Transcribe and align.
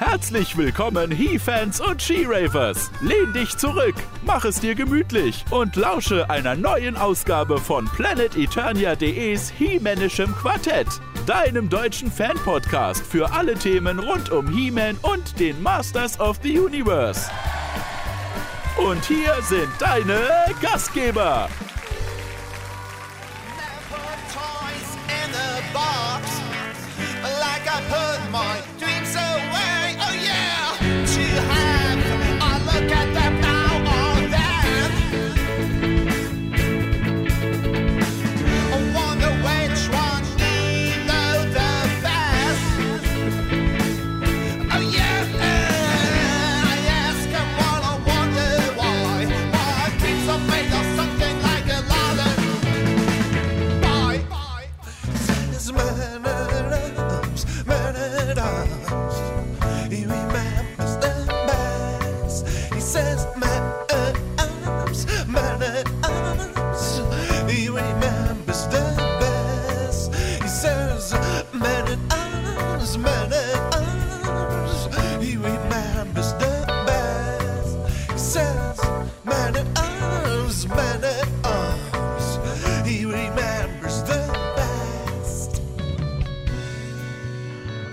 Herzlich 0.00 0.56
willkommen, 0.56 1.10
He-Fans 1.10 1.78
und 1.78 2.00
She-Ravers. 2.00 2.90
Lehn 3.02 3.34
dich 3.34 3.58
zurück, 3.58 3.94
mach 4.24 4.46
es 4.46 4.58
dir 4.58 4.74
gemütlich 4.74 5.44
und 5.50 5.76
lausche 5.76 6.30
einer 6.30 6.56
neuen 6.56 6.96
Ausgabe 6.96 7.58
von 7.58 7.84
PlanetEternia.de's 7.84 9.50
He-Manischem 9.50 10.34
Quartett, 10.36 10.86
deinem 11.26 11.68
deutschen 11.68 12.10
Fan-Podcast 12.10 13.04
für 13.06 13.30
alle 13.30 13.54
Themen 13.56 13.98
rund 13.98 14.30
um 14.30 14.48
He-Man 14.48 14.96
und 15.02 15.38
den 15.38 15.62
Masters 15.62 16.18
of 16.18 16.38
the 16.42 16.58
Universe. 16.58 17.30
Und 18.78 19.04
hier 19.04 19.34
sind 19.42 19.68
deine 19.78 20.18
Gastgeber. 20.62 21.50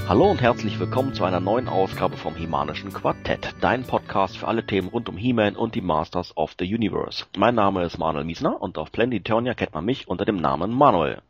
Hallo 0.07 0.31
und 0.31 0.41
herzlich 0.41 0.79
willkommen 0.79 1.13
zu 1.13 1.25
einer 1.25 1.41
neuen 1.41 1.67
Ausgabe 1.67 2.15
vom 2.15 2.33
Himanischen 2.33 2.93
Quartett, 2.93 3.53
dein 3.59 3.83
Podcast 3.83 4.37
für 4.37 4.47
alle 4.47 4.65
Themen 4.65 4.87
rund 4.87 5.09
um 5.09 5.17
He-Man 5.17 5.57
und 5.57 5.75
die 5.75 5.81
Masters 5.81 6.31
of 6.37 6.55
the 6.57 6.63
Universe. 6.63 7.25
Mein 7.35 7.55
Name 7.55 7.83
ist 7.83 7.97
Manuel 7.97 8.23
Miesner 8.23 8.61
und 8.61 8.77
auf 8.77 8.89
Planet 8.93 9.19
Eternia 9.19 9.53
kennt 9.53 9.73
man 9.73 9.83
mich 9.83 10.07
unter 10.07 10.23
dem 10.23 10.37
Namen 10.37 10.71
Manuel. 10.71 11.21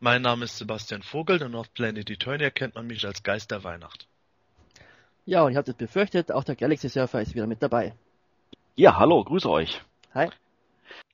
Mein 0.00 0.22
Name 0.22 0.46
ist 0.46 0.56
Sebastian 0.56 1.02
Vogel 1.02 1.42
und 1.42 1.54
auf 1.54 1.74
Planet 1.74 2.08
Eternia 2.08 2.48
kennt 2.48 2.74
man 2.74 2.86
mich 2.86 3.04
als 3.06 3.22
Geist 3.22 3.50
der 3.50 3.64
Weihnacht. 3.64 4.08
Ja, 5.26 5.42
und 5.42 5.52
ihr 5.52 5.58
habt 5.58 5.68
es 5.68 5.74
befürchtet, 5.74 6.32
auch 6.32 6.44
der 6.44 6.56
Galaxy 6.56 6.88
Surfer 6.88 7.20
ist 7.20 7.34
wieder 7.34 7.46
mit 7.46 7.62
dabei. 7.62 7.92
Ja, 8.76 8.96
hallo, 8.98 9.22
grüße 9.24 9.50
euch. 9.50 9.82
Hi. 10.14 10.30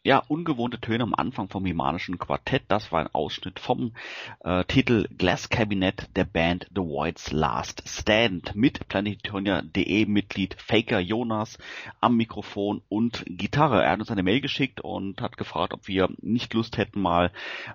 Ja, 0.09 0.23
ungewohnte 0.27 0.81
Töne 0.81 1.03
am 1.05 1.15
Anfang 1.15 1.51
vom 1.51 1.67
Himanischen 1.67 2.17
Quartett, 2.17 2.63
das 2.69 2.91
war 2.91 3.01
ein 3.01 3.15
Ausschnitt 3.15 3.61
vom 3.61 3.93
äh, 4.41 4.65
Titel 4.65 5.07
Glass 5.19 5.51
Cabinet 5.51 6.09
der 6.17 6.25
Band 6.25 6.67
The 6.75 6.81
Void's 6.81 7.31
Last 7.31 7.87
Stand 7.87 8.55
mit 8.55 8.89
Planetetonia.de 8.89 10.07
Mitglied 10.07 10.57
Faker 10.59 10.99
Jonas 10.99 11.59
am 12.01 12.17
Mikrofon 12.17 12.81
und 12.89 13.23
Gitarre. 13.27 13.85
Er 13.85 13.91
hat 13.91 14.01
uns 14.01 14.11
eine 14.11 14.23
Mail 14.23 14.41
geschickt 14.41 14.81
und 14.81 15.21
hat 15.21 15.37
gefragt, 15.37 15.75
ob 15.75 15.87
wir 15.89 16.09
nicht 16.23 16.55
Lust 16.55 16.79
hätten, 16.79 17.03
mal 17.03 17.31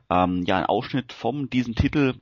ähm, 0.09 0.41
ja 0.47 0.57
einen 0.57 0.65
Ausschnitt 0.65 1.13
vom 1.13 1.51
diesen 1.51 1.75
Titel 1.75 2.15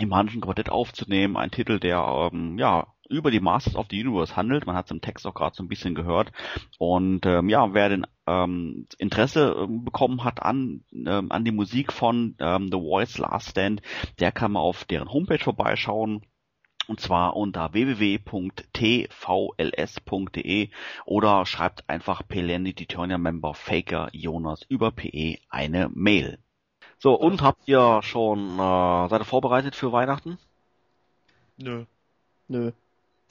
im 0.00 0.06
Himanischen 0.08 0.40
Quartett 0.40 0.68
aufzunehmen. 0.68 1.36
Ein 1.36 1.52
Titel, 1.52 1.78
der 1.78 2.30
ähm, 2.32 2.58
ja 2.58 2.88
über 3.14 3.30
die 3.30 3.40
Masters 3.40 3.76
of 3.76 3.86
the 3.90 4.04
Universe 4.04 4.36
handelt. 4.36 4.66
Man 4.66 4.76
hat 4.76 4.86
es 4.86 4.90
im 4.90 5.00
Text 5.00 5.26
auch 5.26 5.34
gerade 5.34 5.56
so 5.56 5.62
ein 5.62 5.68
bisschen 5.68 5.94
gehört. 5.94 6.32
Und 6.78 7.24
ähm, 7.26 7.48
ja, 7.48 7.72
wer 7.72 7.88
den 7.88 8.06
ähm, 8.26 8.86
Interesse 8.98 9.56
ähm, 9.58 9.84
bekommen 9.84 10.24
hat 10.24 10.42
an, 10.42 10.84
ähm, 10.92 11.30
an 11.30 11.44
die 11.44 11.52
Musik 11.52 11.92
von 11.92 12.34
ähm, 12.38 12.68
The 12.70 12.78
Voice 12.78 13.18
Last 13.18 13.50
Stand, 13.50 13.82
der 14.18 14.32
kann 14.32 14.52
mal 14.52 14.60
auf 14.60 14.84
deren 14.84 15.12
Homepage 15.12 15.38
vorbeischauen. 15.38 16.22
Und 16.86 17.00
zwar 17.00 17.34
unter 17.36 17.72
www.tvls.de 17.72 18.28
oder 21.06 21.46
schreibt 21.46 21.88
einfach 21.88 22.28
Pelendi 22.28 22.74
Eternia 22.78 23.16
Member 23.16 23.54
Faker 23.54 24.10
Jonas 24.12 24.60
über 24.68 24.90
PE 24.90 25.38
eine 25.48 25.88
Mail. 25.94 26.38
So, 26.98 27.14
und 27.14 27.40
habt 27.42 27.66
ihr 27.68 28.00
schon, 28.02 28.54
äh, 28.58 29.08
seid 29.08 29.20
ihr 29.20 29.24
vorbereitet 29.24 29.74
für 29.74 29.92
Weihnachten? 29.92 30.38
Nö. 31.56 31.84
Nö. 32.48 32.72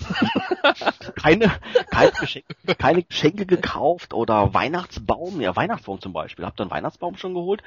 keine, 1.16 1.52
keine, 1.92 2.12
Geschenke, 2.12 2.76
keine 2.78 3.04
Geschenke 3.04 3.46
gekauft 3.46 4.14
oder 4.14 4.54
Weihnachtsbaum, 4.54 5.42
ja 5.42 5.56
Weihnachtsbaum 5.56 6.02
zum 6.02 6.14
Beispiel. 6.14 6.46
Habt 6.46 6.60
ihr 6.60 6.64
einen 6.64 6.72
Weihnachtsbaum 6.72 7.18
schon 7.18 7.34
geholt? 7.34 7.64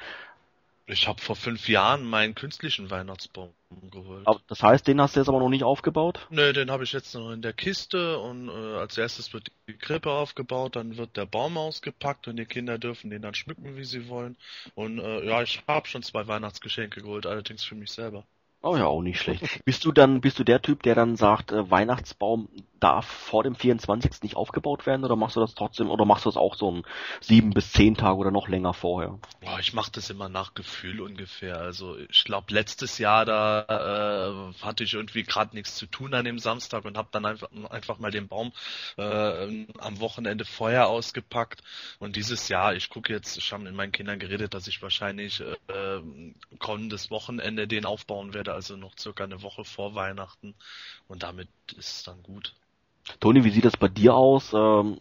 Ich 0.89 1.05
habe 1.05 1.21
vor 1.21 1.35
fünf 1.35 1.67
Jahren 1.67 2.05
meinen 2.05 2.33
künstlichen 2.33 2.89
Weihnachtsbaum 2.89 3.53
geholt. 3.91 4.25
Aber 4.25 4.39
das 4.47 4.63
heißt, 4.63 4.87
den 4.87 5.01
hast 5.01 5.15
du 5.15 5.19
jetzt 5.19 5.27
aber 5.27 5.39
noch 5.39 5.49
nicht 5.49 5.65
aufgebaut? 5.65 6.25
Nö, 6.29 6.53
den 6.53 6.71
habe 6.71 6.85
ich 6.85 6.93
jetzt 6.93 7.13
noch 7.13 7.31
in 7.31 7.41
der 7.41 7.51
Kiste 7.51 8.17
und 8.19 8.47
äh, 8.47 8.77
als 8.77 8.97
erstes 8.97 9.33
wird 9.33 9.51
die 9.67 9.77
Krippe 9.77 10.09
aufgebaut, 10.11 10.77
dann 10.77 10.95
wird 10.95 11.17
der 11.17 11.25
Baum 11.25 11.57
ausgepackt 11.57 12.29
und 12.29 12.37
die 12.37 12.45
Kinder 12.45 12.77
dürfen 12.77 13.09
den 13.09 13.21
dann 13.21 13.33
schmücken, 13.33 13.75
wie 13.75 13.83
sie 13.83 14.07
wollen. 14.07 14.37
Und 14.75 14.99
äh, 14.99 15.25
ja, 15.25 15.41
ich 15.41 15.61
habe 15.67 15.87
schon 15.89 16.03
zwei 16.03 16.25
Weihnachtsgeschenke 16.25 17.01
geholt, 17.01 17.25
allerdings 17.25 17.65
für 17.65 17.75
mich 17.75 17.91
selber. 17.91 18.23
Oh 18.61 18.75
ja, 18.75 18.85
auch 18.85 19.01
nicht 19.01 19.19
schlecht. 19.19 19.43
Bist 19.65 19.85
du 19.85 19.91
dann, 19.91 20.21
bist 20.21 20.39
du 20.39 20.43
der 20.43 20.61
Typ, 20.61 20.83
der 20.83 20.95
dann 20.95 21.15
sagt, 21.15 21.51
äh, 21.51 21.69
Weihnachtsbaum 21.69 22.49
darf 22.79 23.05
vor 23.05 23.43
dem 23.43 23.55
24. 23.55 24.23
nicht 24.23 24.35
aufgebaut 24.35 24.85
werden 24.85 25.03
oder 25.03 25.15
machst 25.15 25.35
du 25.35 25.39
das 25.39 25.55
trotzdem 25.55 25.89
oder 25.89 26.05
machst 26.05 26.25
du 26.25 26.29
das 26.29 26.37
auch 26.37 26.55
so 26.55 26.71
ein 26.71 26.83
sieben 27.21 27.51
bis 27.51 27.71
zehn 27.71 27.95
Tage 27.95 28.17
oder 28.17 28.31
noch 28.31 28.47
länger 28.47 28.73
vorher? 28.73 29.19
Boah, 29.41 29.59
ich 29.59 29.73
mache 29.73 29.91
das 29.91 30.09
immer 30.09 30.29
nach 30.29 30.53
Gefühl 30.53 31.01
ungefähr. 31.01 31.57
Also 31.57 31.97
ich 31.97 32.23
glaube 32.23 32.53
letztes 32.53 32.97
Jahr 32.97 33.25
da 33.25 34.53
äh, 34.59 34.63
hatte 34.63 34.83
ich 34.83 34.93
irgendwie 34.93 35.23
gerade 35.23 35.55
nichts 35.55 35.75
zu 35.75 35.85
tun 35.85 36.13
an 36.13 36.25
dem 36.25 36.39
Samstag 36.39 36.85
und 36.85 36.97
habe 36.97 37.09
dann 37.11 37.25
einfach 37.25 37.49
einfach 37.69 37.99
mal 37.99 38.11
den 38.11 38.27
Baum 38.27 38.51
äh, 38.97 39.65
am 39.79 39.99
Wochenende 39.99 40.45
vorher 40.45 40.87
ausgepackt. 40.87 41.61
Und 41.99 42.15
dieses 42.15 42.49
Jahr, 42.49 42.75
ich 42.75 42.89
gucke 42.89 43.13
jetzt, 43.13 43.37
ich 43.37 43.51
habe 43.51 43.63
mit 43.63 43.73
meinen 43.73 43.91
Kindern 43.91 44.19
geredet, 44.19 44.53
dass 44.53 44.67
ich 44.67 44.81
wahrscheinlich 44.81 45.41
äh, 45.41 46.01
kommendes 46.59 47.09
Wochenende 47.11 47.67
den 47.67 47.85
aufbauen 47.85 48.33
werde, 48.33 48.46
also 48.53 48.75
noch 48.75 48.97
circa 48.97 49.23
eine 49.23 49.41
Woche 49.41 49.63
vor 49.63 49.95
Weihnachten. 49.95 50.55
Und 51.07 51.23
damit 51.23 51.49
ist 51.75 51.97
es 51.97 52.03
dann 52.03 52.23
gut. 52.23 52.55
Toni, 53.19 53.43
wie 53.43 53.51
sieht 53.51 53.65
das 53.65 53.77
bei 53.77 53.87
dir 53.87 54.15
aus? 54.15 54.53
Ähm, 54.53 54.97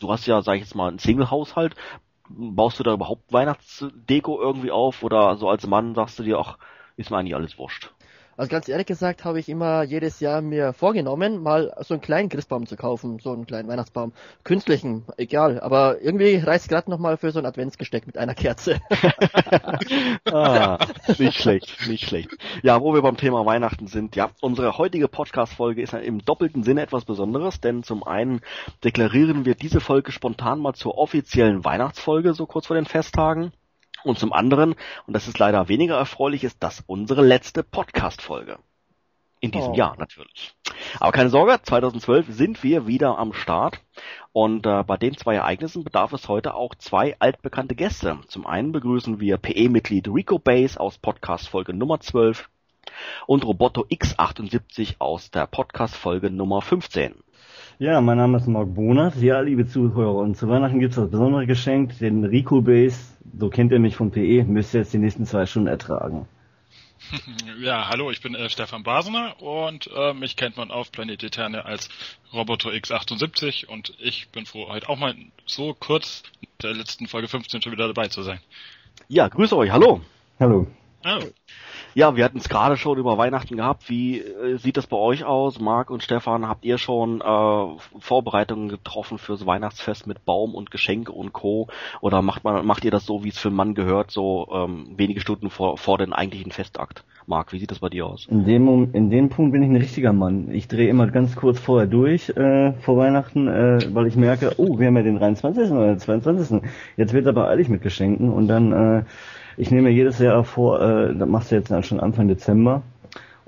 du 0.00 0.10
hast 0.12 0.26
ja, 0.26 0.42
sag 0.42 0.54
ich 0.54 0.62
jetzt 0.62 0.74
mal, 0.74 0.88
einen 0.88 0.98
Single-Haushalt. 0.98 1.74
Baust 2.28 2.78
du 2.78 2.84
da 2.84 2.92
überhaupt 2.92 3.32
Weihnachtsdeko 3.32 4.40
irgendwie 4.40 4.70
auf 4.70 5.02
oder 5.02 5.36
so 5.36 5.48
als 5.48 5.66
Mann 5.66 5.94
sagst 5.94 6.18
du 6.18 6.22
dir, 6.22 6.38
ach, 6.38 6.58
ist 6.96 7.10
mir 7.10 7.18
eigentlich 7.18 7.34
alles 7.34 7.58
wurscht? 7.58 7.92
Also 8.40 8.48
ganz 8.48 8.70
ehrlich 8.70 8.86
gesagt 8.86 9.26
habe 9.26 9.38
ich 9.38 9.50
immer 9.50 9.82
jedes 9.82 10.18
Jahr 10.18 10.40
mir 10.40 10.72
vorgenommen, 10.72 11.42
mal 11.42 11.74
so 11.80 11.92
einen 11.92 12.00
kleinen 12.00 12.30
Christbaum 12.30 12.64
zu 12.64 12.74
kaufen, 12.74 13.18
so 13.18 13.34
einen 13.34 13.44
kleinen 13.44 13.68
Weihnachtsbaum. 13.68 14.14
Künstlichen, 14.44 15.04
egal, 15.18 15.60
aber 15.60 16.00
irgendwie 16.00 16.36
reißt 16.36 16.70
gerade 16.70 16.90
nochmal 16.90 17.18
für 17.18 17.32
so 17.32 17.38
ein 17.38 17.44
Adventsgesteck 17.44 18.06
mit 18.06 18.16
einer 18.16 18.34
Kerze. 18.34 18.80
ah, 20.32 20.78
nicht 21.18 21.38
schlecht, 21.38 21.86
nicht 21.86 22.08
schlecht. 22.08 22.30
Ja, 22.62 22.80
wo 22.80 22.94
wir 22.94 23.02
beim 23.02 23.18
Thema 23.18 23.44
Weihnachten 23.44 23.88
sind, 23.88 24.16
ja, 24.16 24.30
unsere 24.40 24.78
heutige 24.78 25.08
Podcast-Folge 25.08 25.82
ist 25.82 25.92
im 25.92 26.24
doppelten 26.24 26.62
Sinne 26.62 26.80
etwas 26.80 27.04
Besonderes, 27.04 27.60
denn 27.60 27.82
zum 27.82 28.02
einen 28.04 28.40
deklarieren 28.82 29.44
wir 29.44 29.54
diese 29.54 29.80
Folge 29.80 30.12
spontan 30.12 30.60
mal 30.60 30.72
zur 30.72 30.96
offiziellen 30.96 31.62
Weihnachtsfolge, 31.66 32.32
so 32.32 32.46
kurz 32.46 32.68
vor 32.68 32.76
den 32.76 32.86
Festtagen. 32.86 33.52
Und 34.04 34.18
zum 34.18 34.32
anderen, 34.32 34.74
und 35.06 35.14
das 35.14 35.28
ist 35.28 35.38
leider 35.38 35.68
weniger 35.68 35.96
erfreulich, 35.96 36.44
ist 36.44 36.62
das 36.62 36.82
unsere 36.86 37.22
letzte 37.24 37.62
Podcast-Folge. 37.62 38.58
In 39.42 39.52
diesem 39.52 39.72
Oh. 39.72 39.74
Jahr 39.74 39.96
natürlich. 39.98 40.54
Aber 40.98 41.12
keine 41.12 41.30
Sorge, 41.30 41.58
2012 41.62 42.26
sind 42.28 42.62
wir 42.62 42.86
wieder 42.86 43.16
am 43.18 43.32
Start. 43.32 43.80
Und 44.32 44.66
äh, 44.66 44.82
bei 44.84 44.98
den 44.98 45.16
zwei 45.16 45.34
Ereignissen 45.36 45.82
bedarf 45.82 46.12
es 46.12 46.28
heute 46.28 46.54
auch 46.54 46.74
zwei 46.74 47.16
altbekannte 47.20 47.74
Gäste. 47.74 48.18
Zum 48.28 48.46
einen 48.46 48.70
begrüßen 48.72 49.18
wir 49.18 49.38
PE-Mitglied 49.38 50.08
Rico 50.08 50.38
Base 50.38 50.78
aus 50.78 50.98
Podcast-Folge 50.98 51.72
Nummer 51.72 52.00
12 52.00 52.50
und 53.26 53.44
Roboto 53.46 53.82
X78 53.82 54.96
aus 54.98 55.30
der 55.30 55.46
Podcast-Folge 55.46 56.30
Nummer 56.30 56.60
15. 56.60 57.14
Ja, 57.80 58.02
mein 58.02 58.18
Name 58.18 58.36
ist 58.36 58.46
Marc 58.46 58.74
Bonat. 58.74 59.16
Ja, 59.22 59.40
liebe 59.40 59.66
Zuhörer, 59.66 60.16
und 60.16 60.36
zu 60.36 60.46
Weihnachten 60.50 60.80
gibt's 60.80 60.96
das 60.96 61.10
besondere 61.10 61.46
Geschenk, 61.46 61.98
den 61.98 62.24
Rico 62.24 62.60
Base, 62.60 63.14
so 63.38 63.48
kennt 63.48 63.72
ihr 63.72 63.78
mich 63.78 63.96
von 63.96 64.10
PE, 64.10 64.44
müsst 64.44 64.74
ihr 64.74 64.80
jetzt 64.80 64.92
die 64.92 64.98
nächsten 64.98 65.24
zwei 65.24 65.46
Stunden 65.46 65.68
ertragen. 65.68 66.28
Ja, 67.58 67.88
hallo, 67.88 68.10
ich 68.10 68.20
bin 68.20 68.34
äh, 68.34 68.50
Stefan 68.50 68.82
Basener 68.82 69.40
und 69.40 69.88
äh, 69.94 70.12
mich 70.12 70.36
kennt 70.36 70.58
man 70.58 70.70
auf 70.70 70.92
Planet 70.92 71.22
Eterne 71.22 71.64
als 71.64 71.88
Roboter 72.34 72.68
X78 72.68 73.66
und 73.66 73.94
ich 73.98 74.28
bin 74.28 74.44
froh, 74.44 74.68
heute 74.68 74.88
auch 74.90 74.98
mal 74.98 75.14
so 75.46 75.74
kurz 75.74 76.22
in 76.42 76.48
der 76.62 76.74
letzten 76.74 77.06
Folge 77.06 77.28
15 77.28 77.62
schon 77.62 77.72
wieder 77.72 77.86
dabei 77.86 78.08
zu 78.08 78.22
sein. 78.22 78.40
Ja, 79.08 79.28
grüße 79.28 79.56
euch, 79.56 79.70
hallo. 79.70 80.02
Hallo. 80.38 80.66
Oh. 81.06 81.20
Ja, 81.94 82.14
wir 82.14 82.24
hatten 82.24 82.38
es 82.38 82.48
gerade 82.48 82.76
schon 82.76 82.98
über 82.98 83.18
Weihnachten 83.18 83.56
gehabt. 83.56 83.90
Wie 83.90 84.20
äh, 84.20 84.56
sieht 84.58 84.76
das 84.76 84.86
bei 84.86 84.96
euch 84.96 85.24
aus, 85.24 85.60
Marc 85.60 85.90
und 85.90 86.04
Stefan? 86.04 86.46
Habt 86.46 86.64
ihr 86.64 86.78
schon 86.78 87.20
äh, 87.20 87.66
Vorbereitungen 87.98 88.68
getroffen 88.68 89.18
fürs 89.18 89.44
Weihnachtsfest 89.44 90.06
mit 90.06 90.24
Baum 90.24 90.54
und 90.54 90.70
Geschenke 90.70 91.10
und 91.10 91.32
Co. 91.32 91.66
Oder 92.00 92.22
macht 92.22 92.44
man 92.44 92.64
macht 92.64 92.84
ihr 92.84 92.92
das 92.92 93.06
so, 93.06 93.24
wie 93.24 93.30
es 93.30 93.38
für 93.38 93.48
einen 93.48 93.56
Mann 93.56 93.74
gehört, 93.74 94.12
so 94.12 94.46
ähm, 94.52 94.94
wenige 94.96 95.20
Stunden 95.20 95.50
vor 95.50 95.78
vor 95.78 95.98
den 95.98 96.12
eigentlichen 96.12 96.52
Festakt? 96.52 97.04
Marc, 97.26 97.52
wie 97.52 97.58
sieht 97.58 97.70
das 97.70 97.80
bei 97.80 97.88
dir 97.88 98.06
aus? 98.06 98.26
In 98.28 98.44
dem, 98.44 98.92
in 98.92 99.10
dem 99.10 99.28
Punkt 99.28 99.52
bin 99.52 99.62
ich 99.62 99.68
ein 99.68 99.76
richtiger 99.76 100.12
Mann. 100.12 100.50
Ich 100.50 100.68
drehe 100.68 100.88
immer 100.88 101.06
ganz 101.08 101.36
kurz 101.36 101.60
vorher 101.60 101.86
durch, 101.86 102.28
äh, 102.30 102.72
vor 102.80 102.96
Weihnachten, 102.96 103.46
äh, 103.46 103.78
weil 103.92 104.06
ich 104.06 104.16
merke, 104.16 104.54
oh, 104.56 104.78
wir 104.78 104.88
haben 104.88 104.96
ja 104.96 105.02
den 105.02 105.18
23. 105.18 105.70
oder 105.70 105.88
den 105.88 105.98
22. 105.98 106.60
Jetzt 106.96 107.12
wird 107.12 107.26
aber 107.26 107.48
eilig 107.48 107.68
mit 107.68 107.82
Geschenken 107.82 108.32
und 108.32 108.48
dann, 108.48 108.72
äh, 108.72 109.02
ich 109.60 109.70
nehme 109.70 109.88
mir 109.88 109.94
jedes 109.94 110.18
Jahr 110.18 110.42
vor, 110.42 110.80
äh, 110.80 111.14
das 111.14 111.28
machst 111.28 111.50
du 111.50 111.56
jetzt 111.56 111.72
schon 111.86 112.00
Anfang 112.00 112.28
Dezember. 112.28 112.82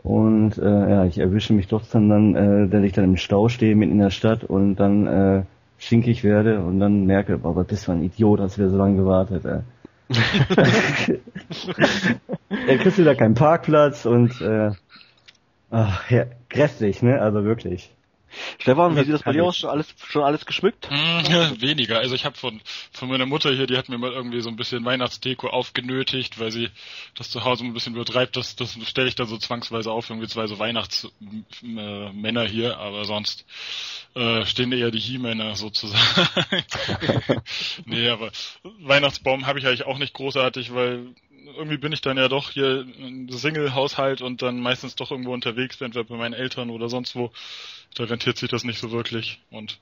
Und 0.03 0.59
äh, 0.59 0.91
ja, 0.91 1.05
ich 1.05 1.19
erwische 1.19 1.53
mich 1.53 1.69
doch 1.69 1.83
dann, 1.91 2.09
dann 2.09 2.35
äh, 2.35 2.69
dass 2.69 2.83
ich 2.83 2.93
dann 2.93 3.05
im 3.05 3.17
Stau 3.17 3.49
stehe 3.49 3.77
mitten 3.77 3.93
in 3.93 3.99
der 3.99 4.11
Stadt 4.11 4.45
und 4.45 4.77
dann 4.77 5.07
äh, 5.07 5.43
stinkig 5.79 6.23
werde 6.23 6.61
und 6.61 6.81
dann 6.81 7.07
merke, 7.07 7.39
boah, 7.39 7.57
was 7.57 7.67
bist 7.67 7.89
du 7.89 7.93
ein 7.93 8.03
Idiot, 8.03 8.41
hast 8.41 8.59
wieder 8.59 8.69
so 8.69 8.77
lange 8.77 8.97
gewartet. 8.97 9.45
Äh. 9.45 9.61
Dann 12.67 12.79
kriegst 12.79 12.99
du 12.99 13.05
da 13.05 13.15
keinen 13.15 13.35
Parkplatz 13.35 14.05
und 14.05 14.41
äh, 14.43 14.73
ach, 15.71 16.11
ja, 16.11 16.27
grässlich, 16.51 17.03
ne? 17.03 17.21
Also 17.21 17.45
wirklich. 17.45 17.95
Stefan, 18.59 18.97
wie 18.97 19.05
sieht 19.05 19.15
das 19.15 19.23
bei 19.23 19.33
dir 19.33 19.45
aus? 19.45 19.57
Schon 19.57 19.71
alles 19.71 19.95
schon 20.09 20.23
alles 20.23 20.47
geschmückt? 20.47 20.89
Hm, 20.91 21.61
weniger. 21.61 21.99
Also 21.99 22.15
ich 22.15 22.25
habe 22.25 22.37
von 22.37 22.61
von 22.93 23.09
meiner 23.09 23.27
Mutter 23.27 23.53
hier, 23.53 23.67
die 23.67 23.77
hat 23.77 23.89
mir 23.89 23.99
mal 23.99 24.13
irgendwie 24.13 24.41
so 24.41 24.49
ein 24.49 24.57
bisschen 24.57 24.85
Weihnachtsdeko 24.85 25.49
aufgenötigt, 25.49 26.39
weil 26.39 26.51
sie 26.51 26.71
das 27.17 27.31
zu 27.31 27.45
Hause 27.45 27.65
ein 27.65 27.75
bisschen 27.75 27.95
übertreibt. 27.95 28.37
Das 28.37 28.57
das 28.57 28.77
stelle 28.87 29.09
ich 29.09 29.15
dann 29.15 29.27
so 29.27 29.37
zwangsweise 29.37 29.91
auf, 29.91 30.09
irgendwie 30.11 30.29
zwei 30.29 30.47
so 30.47 30.59
Weihnachtsmänner 30.59 32.13
Männer 32.13 32.47
hier, 32.47 32.79
aber 32.79 33.05
sonst 33.05 33.45
äh, 34.15 34.45
stehen 34.47 34.73
eher 34.73 34.91
die 34.91 34.99
He-Männer 34.99 35.57
sozusagen. 35.57 36.63
nee, 37.87 38.09
aber 38.09 38.31
Weihnachtsbaum 38.81 39.47
habe 39.47 39.59
ich 39.59 39.67
eigentlich 39.67 39.87
auch 39.87 39.99
nicht 39.99 40.15
großartig, 40.15 40.75
weil 40.75 41.15
irgendwie 41.57 41.79
bin 41.79 41.93
ich 41.93 42.01
dann 42.01 42.17
ja 42.17 42.29
doch 42.29 42.51
hier 42.51 42.87
Single-Haushalt 43.29 44.23
und 44.23 44.43
dann 44.43 44.61
meistens 44.61 44.95
doch 44.95 45.11
irgendwo 45.11 45.33
unterwegs, 45.33 45.81
entweder 45.81 46.05
bei 46.05 46.17
meinen 46.17 46.35
Eltern 46.35 46.71
oder 46.71 46.89
sonst 46.89 47.17
wo. 47.17 47.33
Da 47.95 48.05
rentiert 48.05 48.39
sich 48.39 48.49
das 48.49 48.65
nicht 48.65 48.79
so 48.79 48.91
wirklich. 48.91 49.41
Und 49.51 49.79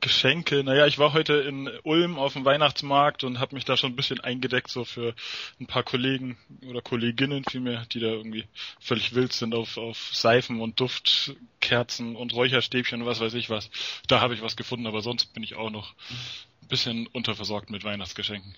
Geschenke, 0.00 0.64
naja, 0.64 0.86
ich 0.86 0.98
war 0.98 1.12
heute 1.12 1.34
in 1.34 1.70
Ulm 1.82 2.18
auf 2.18 2.32
dem 2.32 2.44
Weihnachtsmarkt 2.44 3.22
und 3.22 3.38
habe 3.38 3.54
mich 3.54 3.64
da 3.64 3.76
schon 3.76 3.92
ein 3.92 3.96
bisschen 3.96 4.20
eingedeckt, 4.20 4.70
so 4.70 4.84
für 4.84 5.14
ein 5.60 5.66
paar 5.66 5.82
Kollegen 5.82 6.38
oder 6.66 6.80
Kolleginnen 6.80 7.44
vielmehr, 7.44 7.84
die 7.92 8.00
da 8.00 8.06
irgendwie 8.06 8.44
völlig 8.80 9.14
wild 9.14 9.32
sind 9.32 9.54
auf, 9.54 9.76
auf 9.76 10.10
Seifen 10.12 10.60
und 10.60 10.80
Duftkerzen 10.80 12.16
und 12.16 12.32
Räucherstäbchen 12.32 13.02
und 13.02 13.06
was 13.06 13.20
weiß 13.20 13.34
ich 13.34 13.50
was. 13.50 13.70
Da 14.08 14.20
habe 14.20 14.34
ich 14.34 14.42
was 14.42 14.56
gefunden, 14.56 14.86
aber 14.86 15.02
sonst 15.02 15.34
bin 15.34 15.42
ich 15.42 15.54
auch 15.54 15.70
noch 15.70 15.94
ein 16.62 16.68
bisschen 16.68 17.06
unterversorgt 17.08 17.68
mit 17.68 17.84
Weihnachtsgeschenken. 17.84 18.54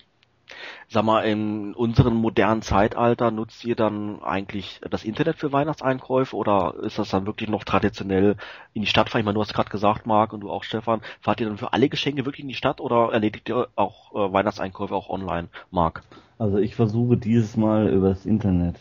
Sag 0.88 1.04
mal, 1.04 1.22
in 1.22 1.74
unserem 1.74 2.14
modernen 2.14 2.62
Zeitalter 2.62 3.30
nutzt 3.30 3.64
ihr 3.64 3.74
dann 3.74 4.22
eigentlich 4.22 4.80
das 4.88 5.04
Internet 5.04 5.36
für 5.36 5.52
Weihnachtseinkäufe 5.52 6.36
oder 6.36 6.74
ist 6.82 6.98
das 6.98 7.10
dann 7.10 7.26
wirklich 7.26 7.50
noch 7.50 7.64
traditionell 7.64 8.36
in 8.72 8.82
die 8.82 8.88
Stadt 8.88 9.10
fahren? 9.10 9.20
Ich 9.20 9.24
meine, 9.24 9.34
du 9.34 9.40
hast 9.40 9.54
gerade 9.54 9.70
gesagt, 9.70 10.06
Marc, 10.06 10.32
und 10.32 10.40
du 10.40 10.50
auch, 10.50 10.62
Stefan, 10.62 11.00
fahrt 11.20 11.40
ihr 11.40 11.48
dann 11.48 11.58
für 11.58 11.72
alle 11.72 11.88
Geschenke 11.88 12.24
wirklich 12.24 12.42
in 12.42 12.48
die 12.48 12.54
Stadt 12.54 12.80
oder 12.80 13.12
erledigt 13.12 13.48
ihr 13.48 13.68
auch 13.74 14.14
äh, 14.14 14.32
Weihnachtseinkäufe 14.32 14.94
auch 14.94 15.08
online, 15.08 15.48
Marc? 15.70 16.02
Also 16.38 16.58
ich 16.58 16.76
versuche 16.76 17.16
dieses 17.16 17.56
Mal 17.56 17.88
übers 17.88 18.26
Internet. 18.26 18.76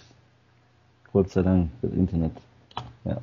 Gott 1.12 1.30
sei 1.30 1.42
Dank, 1.42 1.72
das 1.82 1.92
Internet. 1.94 2.34
Ja. 3.06 3.18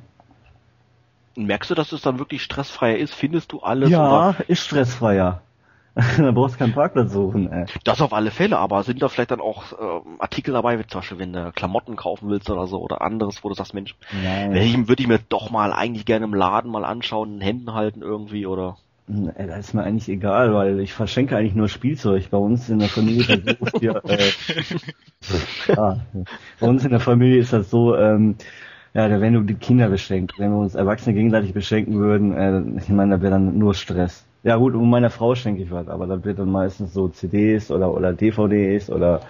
Merkst 1.35 1.69
du, 1.71 1.75
dass 1.75 1.91
es 1.91 2.01
dann 2.01 2.19
wirklich 2.19 2.43
stressfreier 2.43 2.97
ist? 2.97 3.13
Findest 3.13 3.51
du 3.51 3.59
alles? 3.61 3.89
Ja, 3.89 4.29
Oder? 4.31 4.35
ist 4.47 4.61
stressfreier. 4.61 5.41
da 6.17 6.31
brauchst 6.31 6.55
du 6.55 6.59
keinen 6.59 6.73
Parkplatz 6.73 7.13
suchen, 7.13 7.51
ey. 7.51 7.65
Das 7.83 8.01
auf 8.01 8.13
alle 8.13 8.31
Fälle, 8.31 8.57
aber 8.57 8.83
sind 8.83 9.01
da 9.01 9.09
vielleicht 9.09 9.29
dann 9.29 9.41
auch 9.41 9.73
ähm, 9.79 10.15
Artikel 10.19 10.53
dabei, 10.53 10.79
wie 10.79 10.87
zum 10.87 11.01
Beispiel, 11.01 11.19
wenn 11.19 11.33
du 11.33 11.51
Klamotten 11.51 11.95
kaufen 11.95 12.29
willst 12.29 12.49
oder 12.49 12.65
so 12.65 12.81
oder 12.81 13.01
anderes, 13.01 13.43
wo 13.43 13.49
du 13.49 13.55
sagst, 13.55 13.75
Mensch, 13.75 13.95
Nein. 14.23 14.55
Ich, 14.55 14.87
würde 14.87 15.03
ich 15.03 15.07
mir 15.07 15.19
doch 15.29 15.51
mal 15.51 15.71
eigentlich 15.71 16.05
gerne 16.05 16.25
im 16.25 16.33
Laden 16.33 16.71
mal 16.71 16.83
anschauen, 16.83 17.33
in 17.33 17.39
den 17.39 17.45
Händen 17.45 17.73
halten 17.73 18.01
irgendwie 18.01 18.47
oder. 18.47 18.77
Ey, 19.07 19.47
Das 19.47 19.59
ist 19.59 19.73
mir 19.73 19.83
eigentlich 19.83 20.09
egal, 20.09 20.53
weil 20.53 20.79
ich 20.79 20.93
verschenke 20.93 21.37
eigentlich 21.37 21.55
nur 21.55 21.69
Spielzeug. 21.69 22.29
Bei 22.31 22.37
uns 22.37 22.69
in 22.69 22.79
der 22.79 22.89
Familie 22.89 23.35
ist 23.35 23.47
das 23.47 23.57
so, 23.59 23.65
wir, 23.81 24.01
äh, 24.05 24.31
ja, 25.75 25.97
bei 26.59 26.67
uns 26.67 26.83
in 26.85 26.91
der 26.91 27.01
Familie 27.01 27.39
ist 27.39 27.53
das 27.53 27.69
so, 27.69 27.95
ähm, 27.95 28.35
ja, 28.95 29.07
da 29.09 29.21
werden 29.21 29.33
nur 29.33 29.43
die 29.43 29.55
Kinder 29.55 29.89
beschenkt. 29.89 30.33
Wenn 30.39 30.51
wir 30.51 30.57
uns 30.57 30.73
Erwachsene 30.73 31.15
gegenseitig 31.15 31.53
beschenken 31.53 31.99
würden, 31.99 32.33
äh, 32.35 32.81
ich 32.81 32.89
meine, 32.89 33.17
da 33.17 33.21
wäre 33.21 33.33
dann 33.33 33.57
nur 33.59 33.75
Stress. 33.75 34.25
Ja 34.43 34.57
gut, 34.57 34.75
um 34.75 34.89
meiner 34.89 35.09
Frau 35.09 35.35
schenke 35.35 35.63
ich 35.63 35.71
was, 35.71 35.87
aber 35.87 36.05
da 36.05 36.23
wird 36.23 36.39
dann 36.39 36.51
meistens 36.51 36.93
so 36.93 37.07
CDs 37.07 37.71
oder 37.71 37.91
oder 37.91 38.13
DVDs 38.13 38.89
oder 38.89 39.21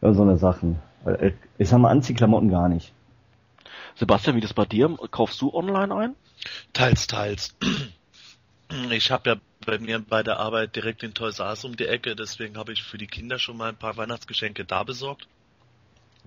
ja, 0.00 0.12
so 0.14 0.22
eine 0.22 0.38
Sachen. 0.38 0.78
Äh, 1.04 1.32
Ich 1.58 1.68
sag 1.68 1.78
mal 1.78 1.90
Anziehklamotten 1.90 2.50
gar 2.50 2.68
nicht. 2.68 2.92
Sebastian, 3.96 4.36
wie 4.36 4.40
das 4.40 4.54
bei 4.54 4.64
dir? 4.64 4.96
Kaufst 5.10 5.40
du 5.42 5.52
online 5.52 5.94
ein? 5.94 6.14
Teils, 6.72 7.06
teils. 7.06 7.54
Ich 8.90 9.10
habe 9.10 9.30
ja 9.30 9.36
bei 9.64 9.78
mir 9.78 9.98
bei 9.98 10.22
der 10.22 10.38
Arbeit 10.38 10.76
direkt 10.76 11.02
in 11.02 11.14
Toys 11.14 11.38
R 11.38 11.48
Us 11.48 11.64
um 11.64 11.76
die 11.76 11.86
Ecke, 11.86 12.14
deswegen 12.14 12.58
habe 12.58 12.74
ich 12.74 12.82
für 12.82 12.98
die 12.98 13.06
Kinder 13.06 13.38
schon 13.38 13.56
mal 13.56 13.70
ein 13.70 13.78
paar 13.78 13.96
Weihnachtsgeschenke 13.96 14.66
da 14.66 14.82
besorgt. 14.82 15.26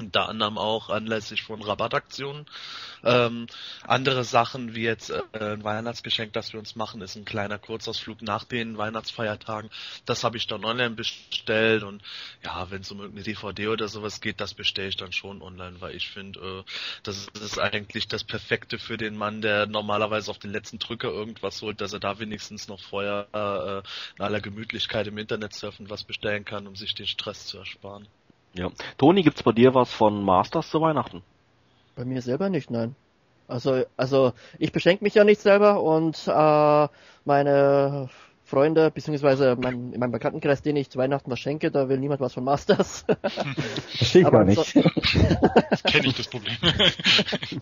Unter 0.02 0.28
anderem 0.30 0.58
auch 0.58 0.90
anlässlich 0.90 1.44
von 1.44 1.62
Rabattaktionen. 1.62 2.46
Ähm, 3.04 3.48
andere 3.84 4.24
Sachen 4.24 4.76
wie 4.76 4.84
jetzt 4.84 5.12
äh, 5.12 5.22
ein 5.34 5.64
Weihnachtsgeschenk, 5.64 6.34
das 6.34 6.54
wir 6.54 6.60
uns 6.60 6.76
machen, 6.76 7.02
ist 7.02 7.16
ein 7.16 7.26
kleiner 7.26 7.60
Kurzausflug 7.60 8.22
nach 8.22 8.44
den 8.44 8.78
Weihnachtsfeiertagen. 8.78 9.70
Das 10.06 10.24
habe 10.24 10.38
ich 10.38 10.48
dann 10.48 10.66
online 10.66 10.96
bestellt 10.96 11.84
und 11.84 12.02
ja, 12.44 12.70
wenn 12.72 12.82
es 12.82 12.92
um 12.92 13.00
irgendeine 13.00 13.24
DVD 13.24 13.68
oder 13.68 13.88
sowas 13.88 14.22
geht, 14.22 14.42
das 14.42 14.54
bestelle 14.54 14.90
ich 14.90 14.98
dann 14.98 15.12
schon 15.12 15.42
online, 15.42 15.82
weil 15.82 15.96
ich 15.96 16.10
finde, 16.10 16.40
äh, 16.40 16.72
das 17.04 17.28
ist 17.28 17.60
eigentlich 17.60 18.08
das 18.08 18.24
Perfekte 18.24 18.80
für 18.80 18.98
den 18.98 19.16
Mann, 19.16 19.42
der 19.42 19.68
normalerweise 19.68 20.32
auf 20.32 20.40
den 20.40 20.52
letzten 20.52 20.80
Drücker 20.80 21.10
irgendwas 21.10 21.62
holt, 21.62 21.80
dass 21.80 21.94
er 21.94 22.00
da 22.00 22.20
wenigstens 22.20 22.68
noch 22.68 22.80
vorher 22.80 23.28
äh, 23.34 24.18
in 24.18 24.26
aller 24.26 24.42
Gemütlichkeit 24.42 25.08
im 25.08 25.18
Internet 25.18 25.54
surfen 25.54 25.90
was 25.92 26.04
bestellen 26.04 26.46
kann, 26.46 26.68
um 26.68 26.76
sich 26.76 26.96
den 26.96 27.08
Stress 27.08 27.46
zu 27.46 27.58
ersparen. 27.60 28.08
Ja. 28.54 28.70
Toni, 28.98 29.24
gibt's 29.24 29.44
bei 29.44 29.52
dir 29.52 29.74
was 29.74 29.92
von 29.92 30.24
Masters 30.24 30.70
zu 30.70 30.82
Weihnachten? 30.82 31.24
Bei 31.96 32.06
mir 32.06 32.22
selber 32.22 32.50
nicht, 32.50 32.70
nein. 32.72 32.96
Also, 33.48 33.84
also 33.98 34.34
ich 34.60 34.72
beschenke 34.72 35.04
mich 35.04 35.16
ja 35.16 35.24
nicht 35.24 35.42
selber 35.42 35.82
und 35.84 36.28
äh, 36.28 36.88
meine 37.26 38.10
Freunde, 38.52 38.92
beziehungsweise 38.92 39.58
mein, 39.60 39.94
in 39.94 40.00
meinem 40.00 40.12
Bekanntenkreis, 40.12 40.62
denen 40.62 40.78
ich 40.78 40.90
zu 40.90 41.00
Weihnachten 41.00 41.32
was 41.32 41.40
schenke, 41.40 41.72
da 41.72 41.88
will 41.88 41.98
niemand 41.98 42.20
was 42.20 42.34
von 42.34 42.44
Masters. 42.44 43.06
Verstehe 43.98 44.24
ich 44.24 44.30
gar 44.30 44.44
nicht. 44.44 44.74
Kenne 45.86 46.08
ich 46.08 46.18
das 46.18 46.28
Problem. 46.28 46.56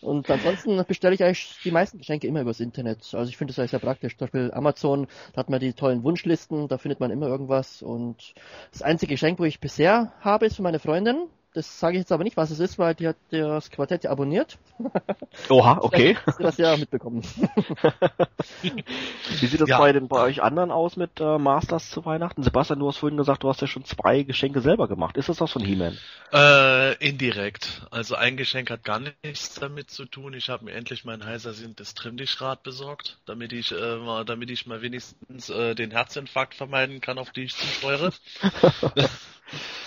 Und 0.00 0.30
ansonsten 0.30 0.82
bestelle 0.88 1.14
ich 1.14 1.22
eigentlich 1.22 1.58
die 1.62 1.70
meisten 1.70 1.98
Geschenke 1.98 2.26
immer 2.26 2.40
übers 2.40 2.58
Internet. 2.58 3.00
Also 3.12 3.28
ich 3.28 3.36
finde 3.36 3.52
das 3.52 3.58
eigentlich 3.58 3.72
sehr 3.72 3.80
praktisch. 3.80 4.16
Zum 4.16 4.26
Beispiel 4.26 4.50
Amazon, 4.52 5.06
da 5.34 5.40
hat 5.40 5.50
man 5.50 5.60
die 5.60 5.74
tollen 5.74 6.02
Wunschlisten, 6.02 6.68
da 6.68 6.78
findet 6.78 7.00
man 7.00 7.10
immer 7.10 7.26
irgendwas. 7.26 7.82
Und 7.82 8.34
das 8.72 8.80
einzige 8.80 9.12
Geschenk, 9.12 9.38
wo 9.38 9.44
ich 9.44 9.60
bisher 9.60 10.14
habe, 10.20 10.46
ist 10.46 10.56
für 10.56 10.62
meine 10.62 10.78
Freundin. 10.78 11.28
Das 11.52 11.80
sage 11.80 11.96
ich 11.96 12.02
jetzt 12.02 12.12
aber 12.12 12.22
nicht, 12.22 12.36
was 12.36 12.50
es 12.52 12.60
ist, 12.60 12.78
weil 12.78 12.94
die 12.94 13.08
hat 13.08 13.16
das 13.30 13.70
Quartett 13.72 14.04
ja 14.04 14.10
abonniert. 14.10 14.56
Oha, 15.48 15.78
okay. 15.82 16.16
Hast 16.24 16.38
du 16.38 16.44
das 16.44 16.56
ja 16.58 16.76
mitbekommen. 16.76 17.22
Wie 18.62 19.46
sieht 19.46 19.60
das 19.60 19.68
Ja. 19.68 19.78
bei 19.78 19.92
den 19.92 20.06
bei 20.06 20.20
euch 20.22 20.42
anderen 20.42 20.70
aus 20.70 20.96
mit 20.96 21.18
äh, 21.18 21.38
Masters 21.38 21.90
zu 21.90 22.04
Weihnachten? 22.04 22.44
Sebastian, 22.44 22.78
du 22.78 22.86
hast 22.86 22.98
vorhin 22.98 23.16
gesagt, 23.16 23.42
du 23.42 23.48
hast 23.48 23.60
ja 23.60 23.66
schon 23.66 23.84
zwei 23.84 24.22
Geschenke 24.22 24.60
selber 24.60 24.86
gemacht. 24.86 25.16
Ist 25.16 25.28
das 25.28 25.40
was 25.40 25.50
von 25.50 25.64
He-Man? 25.64 25.98
Äh, 26.32 26.94
indirekt. 27.04 27.82
Also 27.90 28.14
ein 28.14 28.36
Geschenk 28.36 28.70
hat 28.70 28.84
gar 28.84 29.00
nichts 29.00 29.54
damit 29.54 29.90
zu 29.90 30.04
tun. 30.04 30.34
Ich 30.34 30.50
habe 30.50 30.66
mir 30.66 30.72
endlich 30.72 31.04
mein 31.04 31.24
heißer 31.24 31.52
sindendes 31.52 31.94
Trimmdichrad 31.94 32.62
besorgt, 32.62 33.18
damit 33.26 33.52
ich 33.52 33.72
äh, 33.72 33.96
mal, 33.96 34.24
damit 34.24 34.50
ich 34.50 34.66
mal 34.66 34.82
wenigstens 34.82 35.50
äh, 35.50 35.74
den 35.74 35.90
Herzinfarkt 35.90 36.54
vermeiden 36.54 37.00
kann, 37.00 37.18
auf 37.18 37.30
die 37.32 37.42
ich 37.42 37.56
zusteuere. 37.56 38.12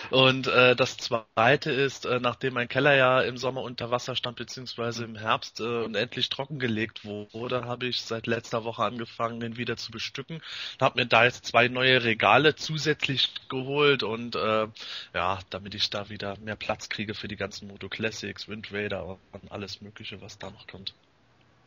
Und 0.10 0.48
äh, 0.48 0.76
das 0.76 0.98
zweite 0.98 1.72
ist, 1.72 2.06
äh, 2.06 2.20
nachdem 2.20 2.54
mein 2.54 2.68
Keller 2.68 2.96
ja 2.96 3.22
im 3.22 3.38
Sommer 3.38 3.62
unter 3.62 3.92
Wasser 3.92 4.16
stand, 4.16 4.38
beziehungsweise 4.38 5.06
im 5.06 5.16
Herbst 5.16 5.60
äh, 5.60 5.84
und 5.84 5.96
endlich 5.96 6.30
trockengelegt 6.30 7.06
wurde, 7.06 7.66
habe 7.66 7.88
ich 7.88 8.02
seit 8.02 8.28
letzter 8.28 8.64
Woche 8.64 8.84
angefangen, 8.84 9.40
den 9.40 9.58
wieder 9.58 9.78
zu 9.78 9.92
bestücken. 9.92 10.42
Habe 10.80 11.02
mir 11.02 11.08
da 11.08 11.26
jetzt 11.26 11.46
zwei 11.46 11.68
neue 11.68 12.04
Regale 12.04 12.56
zusätzlich 12.56 13.34
geholt 13.50 14.04
und 14.04 14.36
äh, 14.36 14.68
ja, 15.14 15.40
damit 15.50 15.76
ich 15.76 15.90
da 15.90 16.10
wieder 16.10 16.38
mehr 16.44 16.56
Platz 16.56 16.90
kriege 16.90 17.14
für 17.14 17.28
die 17.28 17.36
ganzen 17.36 17.68
Moto 17.68 17.90
Classics, 17.90 18.48
Wind 18.48 18.72
Raider 18.72 19.18
und 19.32 19.52
alles 19.52 19.82
Mögliche, 19.82 20.22
was 20.22 20.38
da 20.38 20.50
noch 20.50 20.68
kommt. 20.68 20.94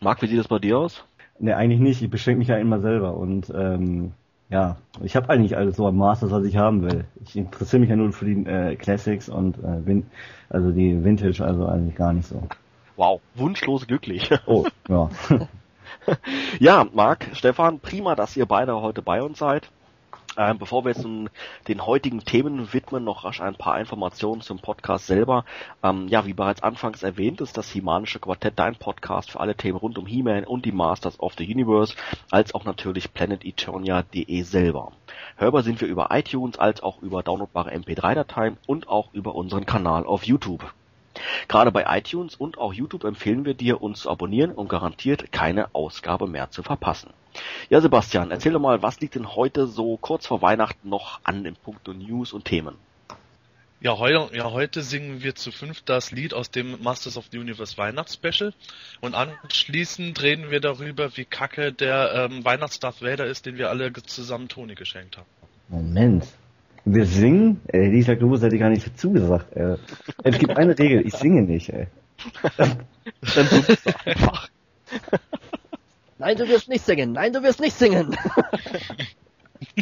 Marc, 0.00 0.22
wie 0.22 0.26
sieht 0.26 0.38
das 0.38 0.48
bei 0.48 0.58
dir 0.58 0.78
aus? 0.78 1.04
Ne, 1.38 1.56
eigentlich 1.56 1.80
nicht. 1.80 2.02
Ich 2.02 2.10
beschränke 2.10 2.38
mich 2.38 2.48
ja 2.48 2.58
immer 2.58 2.80
selber 2.80 3.14
und 3.16 3.50
ähm, 3.50 4.12
ja, 4.48 4.76
ich 5.02 5.16
habe 5.16 5.28
eigentlich 5.28 5.56
alles 5.56 5.76
so 5.76 5.86
am 5.86 5.96
Masters, 5.96 6.30
was 6.30 6.44
ich 6.44 6.56
haben 6.56 6.82
will. 6.82 7.04
Ich 7.24 7.36
interessiere 7.36 7.80
mich 7.80 7.90
ja 7.90 7.96
nur 7.96 8.12
für 8.12 8.24
die 8.24 8.46
äh, 8.46 8.76
Classics 8.76 9.28
und 9.28 9.58
äh, 9.58 9.84
Vin 9.84 10.06
also 10.48 10.70
die 10.70 11.04
Vintage, 11.04 11.44
also 11.44 11.66
eigentlich 11.66 11.96
gar 11.96 12.12
nicht 12.12 12.28
so. 12.28 12.42
Wow, 12.96 13.20
wunschlos 13.34 13.86
glücklich. 13.86 14.30
Oh, 14.46 14.66
ja. 14.88 15.10
ja, 16.60 16.86
Marc, 16.92 17.26
Stefan, 17.32 17.80
prima, 17.80 18.14
dass 18.14 18.36
ihr 18.36 18.46
beide 18.46 18.80
heute 18.80 19.02
bei 19.02 19.22
uns 19.22 19.38
seid. 19.38 19.68
Ähm, 20.36 20.58
bevor 20.58 20.84
wir 20.84 20.90
jetzt 20.90 21.02
nun 21.02 21.30
den 21.68 21.86
heutigen 21.86 22.20
Themen 22.20 22.72
widmen, 22.72 23.04
noch 23.04 23.24
rasch 23.24 23.40
ein 23.40 23.54
paar 23.54 23.78
Informationen 23.80 24.42
zum 24.42 24.58
Podcast 24.58 25.06
selber. 25.06 25.44
Ähm, 25.82 26.08
ja, 26.08 26.26
wie 26.26 26.34
bereits 26.34 26.62
anfangs 26.62 27.02
erwähnt, 27.02 27.40
ist 27.40 27.56
das 27.56 27.70
Himanische 27.70 28.18
Quartett 28.18 28.58
dein 28.58 28.76
Podcast 28.76 29.30
für 29.30 29.40
alle 29.40 29.54
Themen 29.54 29.78
rund 29.78 29.98
um 29.98 30.06
He-Man 30.06 30.44
und 30.44 30.64
die 30.64 30.72
Masters 30.72 31.18
of 31.20 31.34
the 31.38 31.50
Universe, 31.50 31.94
als 32.30 32.54
auch 32.54 32.64
natürlich 32.64 33.14
planeteternia.de 33.14 34.42
selber. 34.42 34.92
Hörbar 35.36 35.62
sind 35.62 35.80
wir 35.80 35.88
über 35.88 36.08
iTunes, 36.10 36.58
als 36.58 36.82
auch 36.82 37.02
über 37.02 37.22
downloadbare 37.22 37.72
MP3-Dateien 37.72 38.58
und 38.66 38.88
auch 38.88 39.12
über 39.14 39.34
unseren 39.34 39.66
Kanal 39.66 40.04
auf 40.04 40.24
YouTube. 40.24 40.74
Gerade 41.48 41.72
bei 41.72 41.84
iTunes 41.98 42.34
und 42.34 42.58
auch 42.58 42.72
YouTube 42.72 43.04
empfehlen 43.04 43.44
wir 43.44 43.54
dir, 43.54 43.82
uns 43.82 44.00
zu 44.00 44.10
abonnieren, 44.10 44.52
um 44.52 44.68
garantiert 44.68 45.32
keine 45.32 45.74
Ausgabe 45.74 46.26
mehr 46.26 46.50
zu 46.50 46.62
verpassen. 46.62 47.10
Ja, 47.68 47.80
Sebastian, 47.80 48.30
erzähl 48.30 48.52
doch 48.52 48.60
mal, 48.60 48.82
was 48.82 49.00
liegt 49.00 49.14
denn 49.14 49.34
heute 49.34 49.66
so 49.66 49.96
kurz 49.96 50.26
vor 50.26 50.42
Weihnachten 50.42 50.88
noch 50.88 51.20
an 51.24 51.44
in 51.44 51.54
puncto 51.54 51.92
News 51.92 52.32
und 52.32 52.44
Themen? 52.44 52.76
Ja, 53.78 53.98
heute, 53.98 54.34
ja, 54.34 54.50
heute 54.50 54.82
singen 54.82 55.22
wir 55.22 55.34
zu 55.34 55.52
fünf 55.52 55.82
das 55.82 56.10
Lied 56.10 56.32
aus 56.32 56.50
dem 56.50 56.82
Masters 56.82 57.18
of 57.18 57.26
the 57.30 57.38
Universe 57.38 57.76
Weihnachtsspecial 57.76 58.54
und 59.02 59.14
anschließend 59.14 60.20
reden 60.22 60.50
wir 60.50 60.60
darüber, 60.60 61.14
wie 61.16 61.26
kacke 61.26 61.72
der 61.72 62.28
ähm, 62.30 62.42
Weihnachts-Darth 62.42 63.02
Vader 63.02 63.26
ist, 63.26 63.44
den 63.44 63.58
wir 63.58 63.68
alle 63.68 63.92
zusammen 63.92 64.48
Toni 64.48 64.74
geschenkt 64.74 65.18
haben. 65.18 65.26
Moment. 65.68 66.26
Wir 66.88 67.04
singen? 67.04 67.60
Ey, 67.66 67.90
dieser 67.90 68.14
Globus 68.14 68.42
hätte 68.42 68.54
ich 68.54 68.60
gar 68.60 68.70
nicht 68.70 68.96
zugesagt, 68.96 69.56
ey. 69.56 69.74
Es 70.22 70.38
gibt 70.38 70.56
eine 70.56 70.78
Regel, 70.78 71.04
ich 71.04 71.14
singe 71.14 71.42
nicht, 71.42 71.68
ey. 71.70 71.88
Dann 72.56 72.78
du 73.20 73.76
einfach. 74.04 74.48
Nein, 76.18 76.36
du 76.36 76.48
wirst 76.48 76.68
nicht 76.68 76.84
singen. 76.84 77.12
Nein, 77.12 77.32
du 77.32 77.42
wirst 77.42 77.60
nicht 77.60 77.76
singen. 77.76 78.16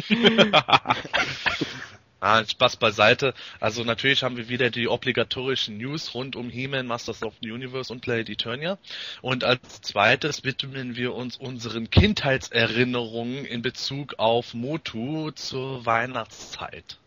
Ah, 2.19 2.43
Spaß 2.43 2.77
beiseite. 2.77 3.33
Also 3.59 3.83
natürlich 3.83 4.23
haben 4.23 4.37
wir 4.37 4.49
wieder 4.49 4.69
die 4.69 4.87
obligatorischen 4.87 5.77
News 5.77 6.13
rund 6.13 6.35
um 6.35 6.49
He-Man, 6.49 6.87
Masters 6.87 7.21
of 7.23 7.33
the 7.41 7.51
Universe 7.51 7.91
und 7.91 8.01
Planet 8.01 8.29
Eternia. 8.29 8.77
Und 9.21 9.43
als 9.43 9.81
zweites 9.81 10.43
widmen 10.43 10.95
wir 10.95 11.13
uns 11.13 11.37
unseren 11.37 11.89
Kindheitserinnerungen 11.89 13.45
in 13.45 13.61
Bezug 13.61 14.15
auf 14.17 14.53
Motu 14.53 15.31
zur 15.31 15.85
Weihnachtszeit. 15.85 16.97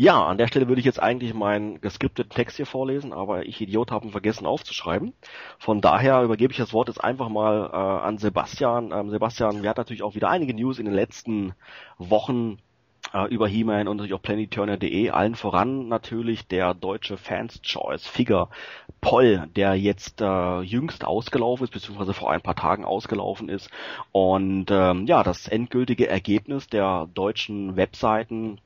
Ja, 0.00 0.24
an 0.26 0.38
der 0.38 0.46
Stelle 0.46 0.68
würde 0.68 0.78
ich 0.78 0.84
jetzt 0.84 1.02
eigentlich 1.02 1.34
meinen 1.34 1.80
geskripteten 1.80 2.30
Text 2.30 2.56
hier 2.56 2.66
vorlesen, 2.66 3.12
aber 3.12 3.46
ich 3.46 3.60
Idiot 3.60 3.90
habe 3.90 4.06
ihn 4.06 4.12
vergessen 4.12 4.46
aufzuschreiben. 4.46 5.12
Von 5.58 5.80
daher 5.80 6.22
übergebe 6.22 6.52
ich 6.52 6.56
das 6.56 6.72
Wort 6.72 6.86
jetzt 6.86 7.02
einfach 7.02 7.28
mal 7.28 7.68
äh, 7.72 8.06
an 8.06 8.16
Sebastian. 8.16 8.92
Ähm, 8.92 9.10
Sebastian, 9.10 9.64
wir 9.64 9.68
hatten 9.68 9.80
natürlich 9.80 10.04
auch 10.04 10.14
wieder 10.14 10.30
einige 10.30 10.54
News 10.54 10.78
in 10.78 10.84
den 10.84 10.94
letzten 10.94 11.52
Wochen 11.98 12.58
äh, 13.12 13.26
über 13.26 13.48
He-Man 13.48 13.88
und 13.88 13.96
natürlich 13.96 14.14
auch 14.14 14.22
planeturner.de. 14.22 15.10
Allen 15.10 15.34
voran 15.34 15.88
natürlich 15.88 16.46
der 16.46 16.74
deutsche 16.74 17.16
Fans 17.16 17.60
Choice 17.62 18.06
Figure 18.06 18.50
Poll, 19.00 19.48
der 19.56 19.74
jetzt 19.74 20.20
äh, 20.20 20.60
jüngst 20.60 21.04
ausgelaufen 21.04 21.64
ist, 21.64 21.72
beziehungsweise 21.72 22.14
vor 22.14 22.30
ein 22.30 22.40
paar 22.40 22.54
Tagen 22.54 22.84
ausgelaufen 22.84 23.48
ist. 23.48 23.68
Und 24.12 24.66
ähm, 24.70 25.06
ja, 25.06 25.24
das 25.24 25.48
endgültige 25.48 26.08
Ergebnis 26.08 26.68
der 26.68 27.08
deutschen 27.14 27.74
Webseiten 27.74 28.60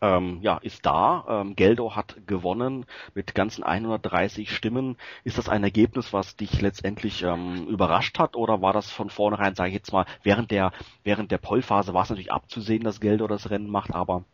ähm, 0.00 0.38
ja, 0.42 0.58
ist 0.58 0.84
da. 0.86 1.24
Ähm, 1.28 1.56
Geldo 1.56 1.96
hat 1.96 2.16
gewonnen 2.26 2.86
mit 3.14 3.34
ganzen 3.34 3.64
130 3.64 4.54
Stimmen. 4.54 4.96
Ist 5.24 5.38
das 5.38 5.48
ein 5.48 5.64
Ergebnis, 5.64 6.12
was 6.12 6.36
dich 6.36 6.60
letztendlich 6.60 7.22
ähm, 7.22 7.66
überrascht 7.68 8.18
hat 8.18 8.36
oder 8.36 8.62
war 8.62 8.72
das 8.72 8.90
von 8.90 9.10
vornherein, 9.10 9.54
sage 9.54 9.70
ich 9.70 9.74
jetzt 9.74 9.92
mal, 9.92 10.06
während 10.22 10.50
der 10.50 10.72
während 11.02 11.30
der 11.30 11.38
Pollphase 11.38 11.94
war 11.94 12.02
es 12.02 12.10
natürlich 12.10 12.32
abzusehen, 12.32 12.84
dass 12.84 13.00
Geldo 13.00 13.26
das 13.26 13.50
Rennen 13.50 13.70
macht, 13.70 13.94
aber 13.94 14.24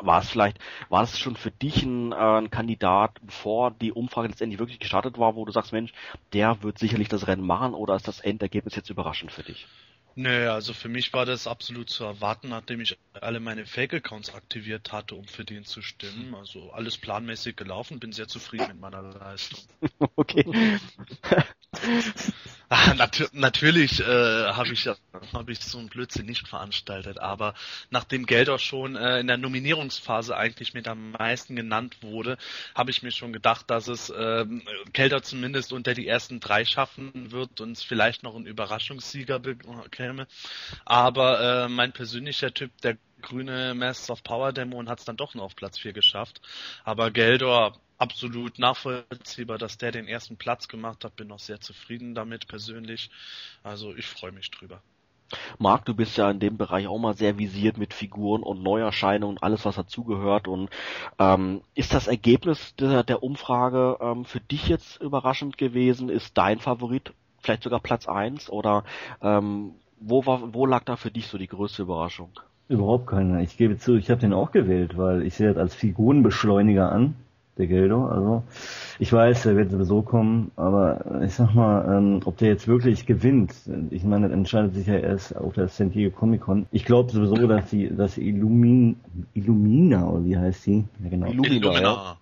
war 0.00 0.20
es 0.20 0.28
vielleicht, 0.28 0.58
war 0.88 1.02
es 1.02 1.18
schon 1.18 1.36
für 1.36 1.50
dich 1.50 1.82
ein, 1.82 2.12
äh, 2.12 2.16
ein 2.16 2.50
Kandidat, 2.50 3.20
bevor 3.22 3.70
die 3.70 3.92
Umfrage 3.92 4.28
letztendlich 4.28 4.58
wirklich 4.58 4.80
gestartet 4.80 5.18
war, 5.18 5.36
wo 5.36 5.44
du 5.44 5.52
sagst, 5.52 5.72
Mensch, 5.72 5.92
der 6.32 6.62
wird 6.62 6.78
sicherlich 6.78 7.08
das 7.08 7.26
Rennen 7.26 7.46
machen 7.46 7.74
oder 7.74 7.94
ist 7.94 8.08
das 8.08 8.20
Endergebnis 8.20 8.74
jetzt 8.76 8.90
überraschend 8.90 9.32
für 9.32 9.42
dich? 9.42 9.66
Nö, 10.16 10.48
also 10.48 10.74
für 10.74 10.88
mich 10.88 11.12
war 11.12 11.26
das 11.26 11.48
absolut 11.48 11.90
zu 11.90 12.04
erwarten, 12.04 12.48
nachdem 12.48 12.80
ich 12.80 12.96
alle 13.14 13.40
meine 13.40 13.66
Fake-Accounts 13.66 14.32
aktiviert 14.32 14.92
hatte, 14.92 15.16
um 15.16 15.24
für 15.24 15.44
den 15.44 15.64
zu 15.64 15.82
stimmen. 15.82 16.34
Also 16.36 16.70
alles 16.70 16.96
planmäßig 16.96 17.56
gelaufen, 17.56 17.98
bin 17.98 18.12
sehr 18.12 18.28
zufrieden 18.28 18.68
mit 18.68 18.80
meiner 18.80 19.02
Leistung. 19.02 19.58
okay. 20.16 20.44
Ah, 22.76 22.92
nat 22.92 23.30
natürlich 23.32 24.00
äh, 24.00 24.04
habe 24.04 24.72
ich 24.72 24.88
hab 24.88 25.48
ich 25.48 25.60
so 25.60 25.78
einen 25.78 25.88
Blödsinn 25.88 26.26
nicht 26.26 26.48
veranstaltet, 26.48 27.20
aber 27.20 27.54
nachdem 27.90 28.26
Gelder 28.26 28.58
schon 28.58 28.96
äh, 28.96 29.20
in 29.20 29.28
der 29.28 29.36
Nominierungsphase 29.36 30.36
eigentlich 30.36 30.74
mit 30.74 30.88
am 30.88 31.12
meisten 31.12 31.54
genannt 31.54 31.98
wurde, 32.00 32.36
habe 32.74 32.90
ich 32.90 33.04
mir 33.04 33.12
schon 33.12 33.32
gedacht, 33.32 33.70
dass 33.70 33.86
es 33.86 34.10
äh, 34.10 34.44
Gelder 34.92 35.22
zumindest 35.22 35.72
unter 35.72 35.94
die 35.94 36.08
ersten 36.08 36.40
drei 36.40 36.64
schaffen 36.64 37.30
wird 37.30 37.60
und 37.60 37.78
vielleicht 37.78 38.24
noch 38.24 38.34
ein 38.34 38.44
Überraschungssieger 38.44 39.38
bekäme. 39.38 40.26
Aber 40.84 41.66
äh, 41.66 41.68
mein 41.68 41.92
persönlicher 41.92 42.52
Typ, 42.52 42.72
der 42.80 42.96
grüne 43.24 43.74
Masters 43.74 44.10
of 44.10 44.22
Power 44.22 44.52
Dämon 44.52 44.88
hat 44.88 45.00
es 45.00 45.04
dann 45.04 45.16
doch 45.16 45.34
nur 45.34 45.44
auf 45.44 45.56
Platz 45.56 45.78
4 45.78 45.92
geschafft. 45.92 46.40
Aber 46.84 47.10
Geldor 47.10 47.76
absolut 47.98 48.58
nachvollziehbar, 48.58 49.58
dass 49.58 49.78
der 49.78 49.92
den 49.92 50.06
ersten 50.06 50.36
Platz 50.36 50.68
gemacht 50.68 51.04
hat. 51.04 51.16
Bin 51.16 51.32
auch 51.32 51.38
sehr 51.38 51.60
zufrieden 51.60 52.14
damit 52.14 52.46
persönlich. 52.46 53.10
Also 53.62 53.94
ich 53.94 54.06
freue 54.06 54.32
mich 54.32 54.50
drüber. 54.50 54.82
Marc, 55.58 55.84
du 55.86 55.94
bist 55.94 56.16
ja 56.16 56.30
in 56.30 56.38
dem 56.38 56.56
Bereich 56.56 56.86
auch 56.86 56.98
mal 56.98 57.14
sehr 57.14 57.38
visiert 57.38 57.78
mit 57.78 57.94
Figuren 57.94 58.42
und 58.42 58.62
Neuerscheinungen, 58.62 59.38
alles 59.40 59.64
was 59.64 59.76
dazugehört. 59.76 60.48
Und 60.48 60.70
ähm, 61.18 61.62
ist 61.74 61.94
das 61.94 62.06
Ergebnis 62.06 62.74
der, 62.76 63.02
der 63.02 63.22
Umfrage 63.22 63.98
ähm, 64.00 64.24
für 64.24 64.40
dich 64.40 64.68
jetzt 64.68 65.00
überraschend 65.00 65.58
gewesen? 65.58 66.08
Ist 66.08 66.36
dein 66.36 66.60
Favorit 66.60 67.12
vielleicht 67.40 67.62
sogar 67.62 67.80
Platz 67.80 68.06
eins 68.06 68.48
oder 68.50 68.84
ähm, 69.22 69.74
wo, 69.98 70.26
war, 70.26 70.54
wo 70.54 70.66
lag 70.66 70.84
da 70.84 70.96
für 70.96 71.10
dich 71.10 71.26
so 71.26 71.38
die 71.38 71.48
größte 71.48 71.82
Überraschung? 71.82 72.38
Überhaupt 72.68 73.06
keiner. 73.06 73.40
Ich 73.40 73.56
gebe 73.56 73.76
zu, 73.78 73.96
ich 73.96 74.10
habe 74.10 74.20
den 74.20 74.32
auch 74.32 74.50
gewählt, 74.50 74.96
weil 74.96 75.22
ich 75.22 75.34
sehe 75.34 75.48
das 75.48 75.58
als 75.58 75.74
Figurenbeschleuniger 75.74 76.90
an, 76.90 77.14
der 77.58 77.66
Geldo. 77.66 78.06
Also 78.06 78.42
ich 78.98 79.12
weiß, 79.12 79.42
der 79.42 79.56
wird 79.56 79.70
sowieso 79.70 80.00
kommen, 80.00 80.50
aber 80.56 81.22
ich 81.24 81.34
sag 81.34 81.54
mal, 81.54 81.84
ähm, 81.94 82.20
ob 82.24 82.38
der 82.38 82.48
jetzt 82.48 82.66
wirklich 82.66 83.04
gewinnt, 83.04 83.52
ich 83.90 84.04
meine, 84.04 84.28
das 84.28 84.36
entscheidet 84.36 84.74
sich 84.74 84.86
ja 84.86 84.96
erst 84.96 85.36
auf 85.36 85.52
der 85.52 85.68
San 85.68 85.90
Diego 85.90 86.16
Comic 86.16 86.40
Con. 86.40 86.66
Ich 86.72 86.86
glaube 86.86 87.12
sowieso, 87.12 87.46
dass 87.46 87.68
die, 87.68 87.94
dass 87.94 88.16
Illumin, 88.16 88.96
Illumina, 89.34 90.06
oder 90.08 90.24
wie 90.24 90.38
heißt 90.38 90.66
die? 90.66 90.84
Ja, 91.02 91.10
genau. 91.10 91.26
Illumina, 91.26 91.80
ja. 91.80 92.16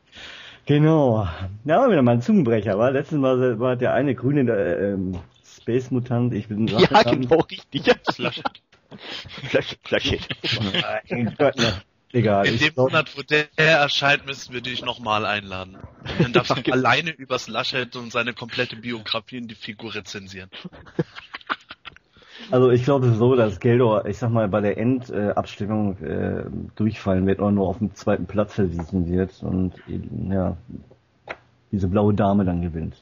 Genau. 0.66 1.26
Da 1.64 1.78
war 1.78 1.90
wieder 1.90 2.02
mal 2.02 2.12
ein 2.12 2.22
Zungenbrecher, 2.22 2.78
war 2.78 2.90
letztens 2.90 3.22
war, 3.22 3.58
war 3.58 3.76
der 3.76 3.94
eine 3.94 4.14
grüne 4.14 4.50
äh, 4.50 4.92
ähm, 4.92 5.14
Space 5.44 5.90
Mutant, 5.90 6.34
ich 6.34 6.48
bin 6.48 6.66
Ja, 6.66 7.02
genau, 7.02 7.40
richtig. 7.40 7.94
Flasche. 9.84 10.18
Mein 11.10 11.34
Gott, 11.38 11.56
ne. 11.56 11.82
Egal. 12.14 12.46
In 12.46 12.58
dem 12.58 12.74
Monat, 12.76 13.16
wo 13.16 13.22
der 13.22 13.46
erscheint, 13.56 14.26
müssen 14.26 14.52
wir 14.52 14.60
dich 14.60 14.84
nochmal 14.84 15.24
einladen. 15.24 15.78
Dann 16.18 16.32
darfst 16.34 16.54
du 16.54 16.60
alleine 16.72 17.10
übers 17.10 17.48
Laschet 17.48 17.96
und 17.96 18.12
seine 18.12 18.34
komplette 18.34 18.76
Biografie 18.76 19.38
in 19.38 19.48
die 19.48 19.54
Figur 19.54 19.94
rezensieren. 19.94 20.50
Also 22.50 22.70
ich 22.70 22.84
glaube 22.84 23.12
so, 23.12 23.34
dass 23.34 23.60
Geldor, 23.60 24.04
ich 24.04 24.18
sag 24.18 24.30
mal, 24.30 24.48
bei 24.48 24.60
der 24.60 24.76
Endabstimmung 24.76 25.96
äh, 26.02 26.44
durchfallen 26.74 27.26
wird 27.26 27.38
oder 27.38 27.50
nur 27.50 27.68
auf 27.68 27.78
dem 27.78 27.94
zweiten 27.94 28.26
Platz 28.26 28.54
verwiesen 28.54 29.10
wird 29.10 29.42
und 29.42 29.72
eben, 29.88 30.30
ja, 30.30 30.56
diese 31.70 31.88
blaue 31.88 32.12
Dame 32.12 32.44
dann 32.44 32.60
gewinnt. 32.60 32.96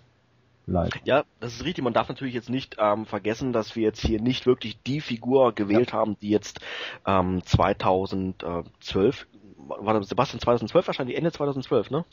Leid. 0.67 0.95
Ja, 1.05 1.25
das 1.41 1.55
ist 1.55 1.65
richtig. 1.65 1.85
Man 1.85 1.93
darf 1.93 2.09
natürlich 2.09 2.35
jetzt 2.35 2.51
nicht 2.51 2.77
ähm, 2.79 3.07
vergessen, 3.07 3.53
dass 3.53 3.77
wir 3.77 3.83
jetzt 3.83 4.01
hier 4.01 4.21
nicht 4.21 4.47
wirklich 4.47 4.79
die 4.83 5.01
Figur 5.01 5.55
gewählt 5.55 5.93
haben, 5.93 6.19
die 6.21 6.31
jetzt 6.31 6.61
ähm, 7.07 7.43
2012 7.45 9.27
war 9.79 9.95
das 9.95 10.09
Sebastian 10.09 10.41
2012 10.41 10.89
erscheint 10.89 11.11
die 11.11 11.15
Ende 11.15 11.33
2012, 11.33 11.91
ne? 11.91 12.05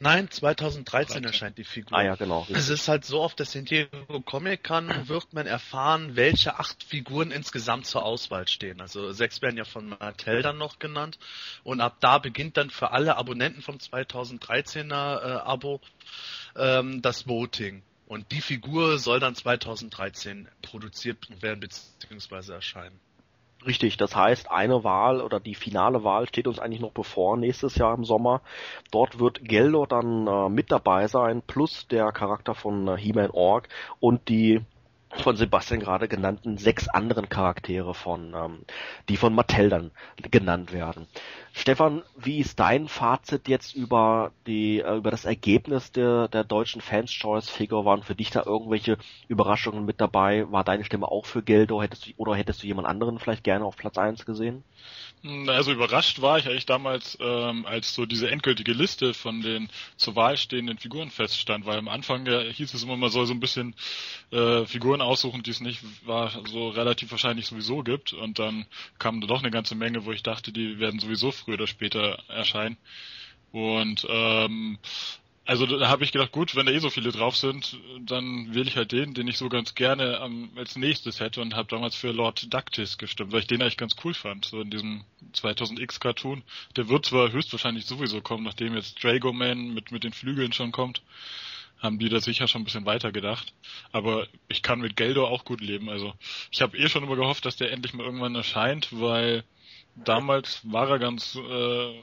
Nein, 0.00 0.30
2013 0.30 1.22
13. 1.22 1.24
erscheint 1.24 1.58
die 1.58 1.64
Figur. 1.64 1.96
Ah 1.96 2.02
ja, 2.02 2.14
genau. 2.16 2.46
Es 2.50 2.68
ist 2.68 2.88
halt 2.88 3.04
so, 3.04 3.22
auf 3.22 3.34
der 3.34 3.46
San 3.46 3.64
Diego 3.64 4.20
Comic 4.20 4.64
Con 4.64 4.90
wird 5.06 5.32
man 5.32 5.46
erfahren, 5.46 6.16
welche 6.16 6.58
acht 6.58 6.82
Figuren 6.82 7.30
insgesamt 7.30 7.86
zur 7.86 8.04
Auswahl 8.04 8.48
stehen. 8.48 8.80
Also 8.80 9.12
sechs 9.12 9.42
werden 9.42 9.56
ja 9.56 9.64
von 9.64 9.90
Mattel 9.90 10.42
dann 10.42 10.58
noch 10.58 10.78
genannt. 10.78 11.18
Und 11.62 11.80
ab 11.80 11.96
da 12.00 12.18
beginnt 12.18 12.56
dann 12.56 12.70
für 12.70 12.90
alle 12.90 13.16
Abonnenten 13.16 13.62
vom 13.62 13.76
2013er 13.76 14.90
äh, 14.90 15.32
Abo 15.40 15.80
ähm, 16.56 17.02
das 17.02 17.28
Voting. 17.28 17.82
Und 18.06 18.32
die 18.32 18.40
Figur 18.40 18.98
soll 18.98 19.20
dann 19.20 19.34
2013 19.34 20.48
produziert 20.62 21.18
werden 21.42 21.60
bzw. 21.60 22.52
erscheinen. 22.52 23.00
Richtig, 23.66 23.96
das 23.96 24.14
heißt, 24.14 24.50
eine 24.50 24.84
Wahl 24.84 25.22
oder 25.22 25.40
die 25.40 25.54
finale 25.54 26.04
Wahl 26.04 26.28
steht 26.28 26.46
uns 26.46 26.58
eigentlich 26.58 26.82
noch 26.82 26.92
bevor 26.92 27.38
nächstes 27.38 27.76
Jahr 27.76 27.94
im 27.94 28.04
Sommer. 28.04 28.42
Dort 28.90 29.18
wird 29.18 29.42
Geldo 29.42 29.86
dann 29.86 30.26
äh, 30.26 30.48
mit 30.50 30.70
dabei 30.70 31.08
sein, 31.08 31.40
plus 31.40 31.88
der 31.88 32.12
Charakter 32.12 32.54
von 32.54 32.88
äh, 32.88 32.96
He-Man 32.98 33.30
Org 33.30 33.68
und 34.00 34.28
die 34.28 34.60
von 35.22 35.36
Sebastian 35.36 35.80
gerade 35.80 36.08
genannten 36.08 36.58
sechs 36.58 36.88
anderen 36.88 37.28
Charaktere 37.28 37.94
von, 37.94 38.34
ähm, 38.34 38.64
die 39.08 39.16
von 39.16 39.34
Mattel 39.34 39.68
dann 39.70 39.92
genannt 40.30 40.72
werden. 40.72 41.06
Stefan, 41.56 42.02
wie 42.16 42.40
ist 42.40 42.58
dein 42.58 42.88
Fazit 42.88 43.46
jetzt 43.46 43.76
über 43.76 44.32
die, 44.44 44.80
äh, 44.80 44.96
über 44.96 45.12
das 45.12 45.24
Ergebnis 45.24 45.92
der, 45.92 46.26
der 46.26 46.42
deutschen 46.42 46.80
Fans 46.80 47.12
Choice 47.12 47.48
Figure? 47.48 47.84
Waren 47.84 48.02
für 48.02 48.16
dich 48.16 48.30
da 48.30 48.42
irgendwelche 48.44 48.98
Überraschungen 49.28 49.84
mit 49.84 50.00
dabei? 50.00 50.50
War 50.50 50.64
deine 50.64 50.84
Stimme 50.84 51.06
auch 51.06 51.26
für 51.26 51.44
Geldo? 51.44 51.80
Hättest 51.80 52.06
du, 52.06 52.10
oder 52.16 52.34
hättest 52.34 52.64
du 52.64 52.66
jemand 52.66 52.88
anderen 52.88 53.20
vielleicht 53.20 53.44
gerne 53.44 53.64
auf 53.64 53.76
Platz 53.76 53.96
eins 53.98 54.26
gesehen? 54.26 54.64
Also 55.46 55.72
überrascht 55.72 56.20
war 56.20 56.38
ich 56.38 56.46
eigentlich 56.46 56.66
damals, 56.66 57.16
ähm, 57.18 57.64
als 57.64 57.94
so 57.94 58.04
diese 58.04 58.30
endgültige 58.30 58.72
Liste 58.72 59.14
von 59.14 59.40
den 59.40 59.70
zur 59.96 60.16
Wahl 60.16 60.36
stehenden 60.36 60.76
Figuren 60.76 61.10
feststand, 61.10 61.64
weil 61.64 61.78
am 61.78 61.88
Anfang 61.88 62.26
ja, 62.26 62.40
hieß 62.40 62.74
es 62.74 62.82
immer, 62.82 62.98
man 62.98 63.08
soll 63.08 63.26
so 63.26 63.32
ein 63.32 63.40
bisschen 63.40 63.74
äh, 64.32 64.66
Figuren 64.66 65.00
aussuchen, 65.00 65.42
die 65.42 65.50
es 65.50 65.60
nicht 65.60 65.80
war, 66.04 66.30
so 66.46 66.68
relativ 66.68 67.10
wahrscheinlich 67.10 67.46
sowieso 67.46 67.82
gibt. 67.82 68.12
Und 68.12 68.38
dann 68.38 68.66
kamen 68.98 69.22
da 69.22 69.26
doch 69.26 69.40
eine 69.40 69.50
ganze 69.50 69.76
Menge, 69.76 70.04
wo 70.04 70.12
ich 70.12 70.22
dachte, 70.22 70.52
die 70.52 70.78
werden 70.78 71.00
sowieso 71.00 71.30
früher 71.44 71.54
oder 71.54 71.66
später 71.66 72.22
erscheinen. 72.28 72.76
Und 73.52 74.06
ähm, 74.08 74.78
also 75.46 75.66
da 75.66 75.88
habe 75.88 76.04
ich 76.04 76.12
gedacht, 76.12 76.32
gut, 76.32 76.56
wenn 76.56 76.66
da 76.66 76.72
eh 76.72 76.78
so 76.78 76.88
viele 76.88 77.12
drauf 77.12 77.36
sind, 77.36 77.78
dann 78.00 78.54
wähle 78.54 78.66
ich 78.66 78.76
halt 78.76 78.92
den, 78.92 79.12
den 79.12 79.28
ich 79.28 79.36
so 79.36 79.50
ganz 79.50 79.74
gerne 79.74 80.20
ähm, 80.24 80.50
als 80.56 80.76
nächstes 80.76 81.20
hätte 81.20 81.42
und 81.42 81.54
habe 81.54 81.68
damals 81.68 81.94
für 81.94 82.12
Lord 82.12 82.52
Ductis 82.52 82.96
gestimmt, 82.96 83.32
weil 83.32 83.40
ich 83.40 83.46
den 83.46 83.60
eigentlich 83.60 83.76
ganz 83.76 83.94
cool 84.04 84.14
fand, 84.14 84.46
so 84.46 84.60
in 84.62 84.70
diesem 84.70 85.04
2000X 85.34 86.00
Cartoon. 86.00 86.42
Der 86.76 86.88
wird 86.88 87.04
zwar 87.04 87.30
höchstwahrscheinlich 87.30 87.84
sowieso 87.84 88.22
kommen, 88.22 88.44
nachdem 88.44 88.74
jetzt 88.74 89.04
Drago 89.04 89.34
Man 89.34 89.74
mit, 89.74 89.92
mit 89.92 90.02
den 90.02 90.14
Flügeln 90.14 90.54
schon 90.54 90.72
kommt, 90.72 91.02
haben 91.78 91.98
die 91.98 92.08
da 92.08 92.20
sicher 92.20 92.48
schon 92.48 92.62
ein 92.62 92.64
bisschen 92.64 92.86
weiter 92.86 93.12
gedacht. 93.12 93.52
Aber 93.92 94.26
ich 94.48 94.62
kann 94.62 94.80
mit 94.80 94.96
Geldo 94.96 95.26
auch 95.26 95.44
gut 95.44 95.60
leben. 95.60 95.90
Also 95.90 96.14
ich 96.50 96.62
habe 96.62 96.78
eh 96.78 96.88
schon 96.88 97.04
immer 97.04 97.16
gehofft, 97.16 97.44
dass 97.44 97.56
der 97.56 97.70
endlich 97.70 97.92
mal 97.92 98.06
irgendwann 98.06 98.34
erscheint, 98.34 98.88
weil 98.90 99.44
damals 99.96 100.60
war 100.64 100.88
er 100.90 100.98
ganz 100.98 101.36
äh, 101.36 102.02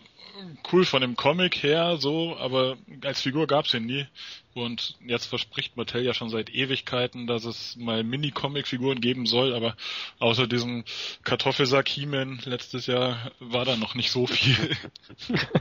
cool 0.71 0.85
von 0.85 1.01
dem 1.01 1.15
Comic 1.15 1.63
her, 1.63 1.97
so, 1.97 2.37
aber 2.37 2.77
als 3.03 3.21
Figur 3.21 3.47
gab's 3.47 3.73
ihn 3.73 3.85
nie. 3.85 4.07
Und 4.53 4.95
jetzt 5.05 5.25
verspricht 5.27 5.77
Mattel 5.77 6.03
ja 6.03 6.13
schon 6.13 6.29
seit 6.29 6.49
Ewigkeiten, 6.49 7.25
dass 7.25 7.45
es 7.45 7.75
mal 7.77 8.03
Mini-Comic-Figuren 8.03 8.99
geben 8.99 9.25
soll, 9.25 9.53
aber 9.53 9.75
außer 10.19 10.47
diesem 10.47 10.83
Kartoffelsack 11.23 11.87
he 11.87 12.05
letztes 12.05 12.85
Jahr 12.87 13.31
war 13.39 13.65
da 13.65 13.75
noch 13.75 13.95
nicht 13.95 14.11
so 14.11 14.27
viel. 14.27 14.75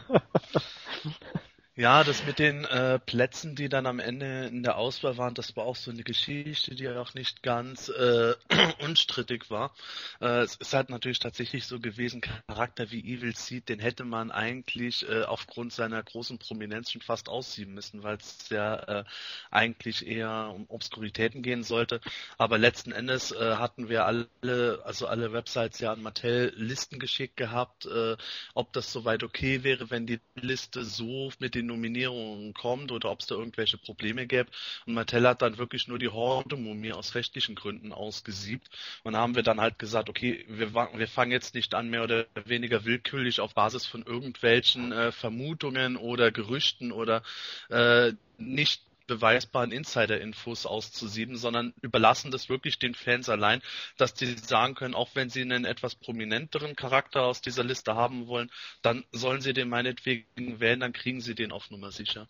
Ja, 1.76 2.04
das 2.04 2.26
mit 2.26 2.38
den 2.40 2.64
äh, 2.64 2.98
Plätzen, 2.98 3.54
die 3.54 3.68
dann 3.68 3.86
am 3.86 4.00
Ende 4.00 4.46
in 4.48 4.62
der 4.62 4.76
Auswahl 4.76 5.16
waren, 5.16 5.34
das 5.34 5.56
war 5.56 5.64
auch 5.64 5.76
so 5.76 5.90
eine 5.92 6.02
Geschichte, 6.02 6.74
die 6.74 6.88
auch 6.88 7.14
nicht 7.14 7.42
ganz 7.42 7.88
äh, 7.88 8.34
unstrittig 8.84 9.50
war. 9.50 9.72
Äh, 10.20 10.40
es 10.42 10.56
ist 10.56 10.74
halt 10.74 10.90
natürlich 10.90 11.20
tatsächlich 11.20 11.66
so 11.66 11.78
gewesen, 11.80 12.20
Charakter 12.20 12.90
wie 12.90 13.00
Evil 13.00 13.34
Seed, 13.36 13.68
den 13.68 13.78
hätte 13.78 14.04
man 14.04 14.30
eigentlich 14.32 15.08
äh, 15.08 15.22
aufgrund 15.22 15.72
seiner 15.72 16.02
großen 16.02 16.38
Prominenz 16.38 16.90
schon 16.90 17.02
fast 17.02 17.28
aussieben 17.28 17.72
müssen, 17.72 18.02
weil 18.02 18.16
es 18.16 18.48
ja 18.50 18.74
äh, 19.00 19.04
eigentlich 19.50 20.06
eher 20.06 20.52
um 20.54 20.66
Obskuritäten 20.68 21.40
gehen 21.40 21.62
sollte. 21.62 22.00
Aber 22.36 22.58
letzten 22.58 22.92
Endes 22.92 23.30
äh, 23.32 23.54
hatten 23.56 23.88
wir 23.88 24.04
alle, 24.06 24.82
also 24.84 25.06
alle 25.06 25.32
Websites 25.32 25.78
ja 25.78 25.92
an 25.92 26.02
Mattel 26.02 26.52
Listen 26.56 26.98
geschickt 26.98 27.36
gehabt, 27.36 27.86
äh, 27.86 28.16
ob 28.54 28.72
das 28.72 28.92
soweit 28.92 29.22
okay 29.22 29.62
wäre, 29.62 29.90
wenn 29.90 30.06
die 30.06 30.20
Liste 30.34 30.84
so 30.84 31.30
mit 31.38 31.54
den 31.54 31.59
Nominierungen 31.62 32.54
kommt 32.54 32.92
oder 32.92 33.10
ob 33.10 33.20
es 33.20 33.26
da 33.26 33.34
irgendwelche 33.34 33.78
Probleme 33.78 34.26
gäbe. 34.26 34.50
Und 34.86 34.94
Mattel 34.94 35.26
hat 35.26 35.42
dann 35.42 35.58
wirklich 35.58 35.88
nur 35.88 35.98
die 35.98 36.08
Horde-Mumie 36.08 36.92
aus 36.92 37.14
rechtlichen 37.14 37.54
Gründen 37.54 37.92
ausgesiebt. 37.92 38.68
Und 39.02 39.16
haben 39.16 39.34
wir 39.34 39.42
dann 39.42 39.60
halt 39.60 39.78
gesagt, 39.78 40.08
okay, 40.08 40.44
wir, 40.48 40.74
wir 40.74 41.08
fangen 41.08 41.32
jetzt 41.32 41.54
nicht 41.54 41.74
an, 41.74 41.88
mehr 41.88 42.04
oder 42.04 42.26
weniger 42.44 42.84
willkürlich 42.84 43.40
auf 43.40 43.54
Basis 43.54 43.86
von 43.86 44.02
irgendwelchen 44.02 44.92
äh, 44.92 45.12
Vermutungen 45.12 45.96
oder 45.96 46.30
Gerüchten 46.30 46.92
oder 46.92 47.22
äh, 47.68 48.12
nicht 48.38 48.82
beweisbaren 49.10 49.72
Insider-Infos 49.72 50.66
auszusieben, 50.66 51.36
sondern 51.36 51.74
überlassen 51.82 52.30
das 52.30 52.48
wirklich 52.48 52.78
den 52.78 52.94
Fans 52.94 53.28
allein, 53.28 53.60
dass 53.96 54.14
die 54.14 54.26
sagen 54.38 54.74
können, 54.74 54.94
auch 54.94 55.10
wenn 55.14 55.30
sie 55.30 55.42
einen 55.42 55.64
etwas 55.64 55.96
prominenteren 55.96 56.76
Charakter 56.76 57.24
aus 57.24 57.40
dieser 57.40 57.64
Liste 57.64 57.96
haben 57.96 58.28
wollen, 58.28 58.50
dann 58.82 59.04
sollen 59.10 59.40
sie 59.40 59.52
den 59.52 59.68
meinetwegen 59.68 60.60
wählen, 60.60 60.80
dann 60.80 60.92
kriegen 60.92 61.20
sie 61.20 61.34
den 61.34 61.50
auf 61.52 61.70
Nummer 61.70 61.90
sicher. 61.90 62.28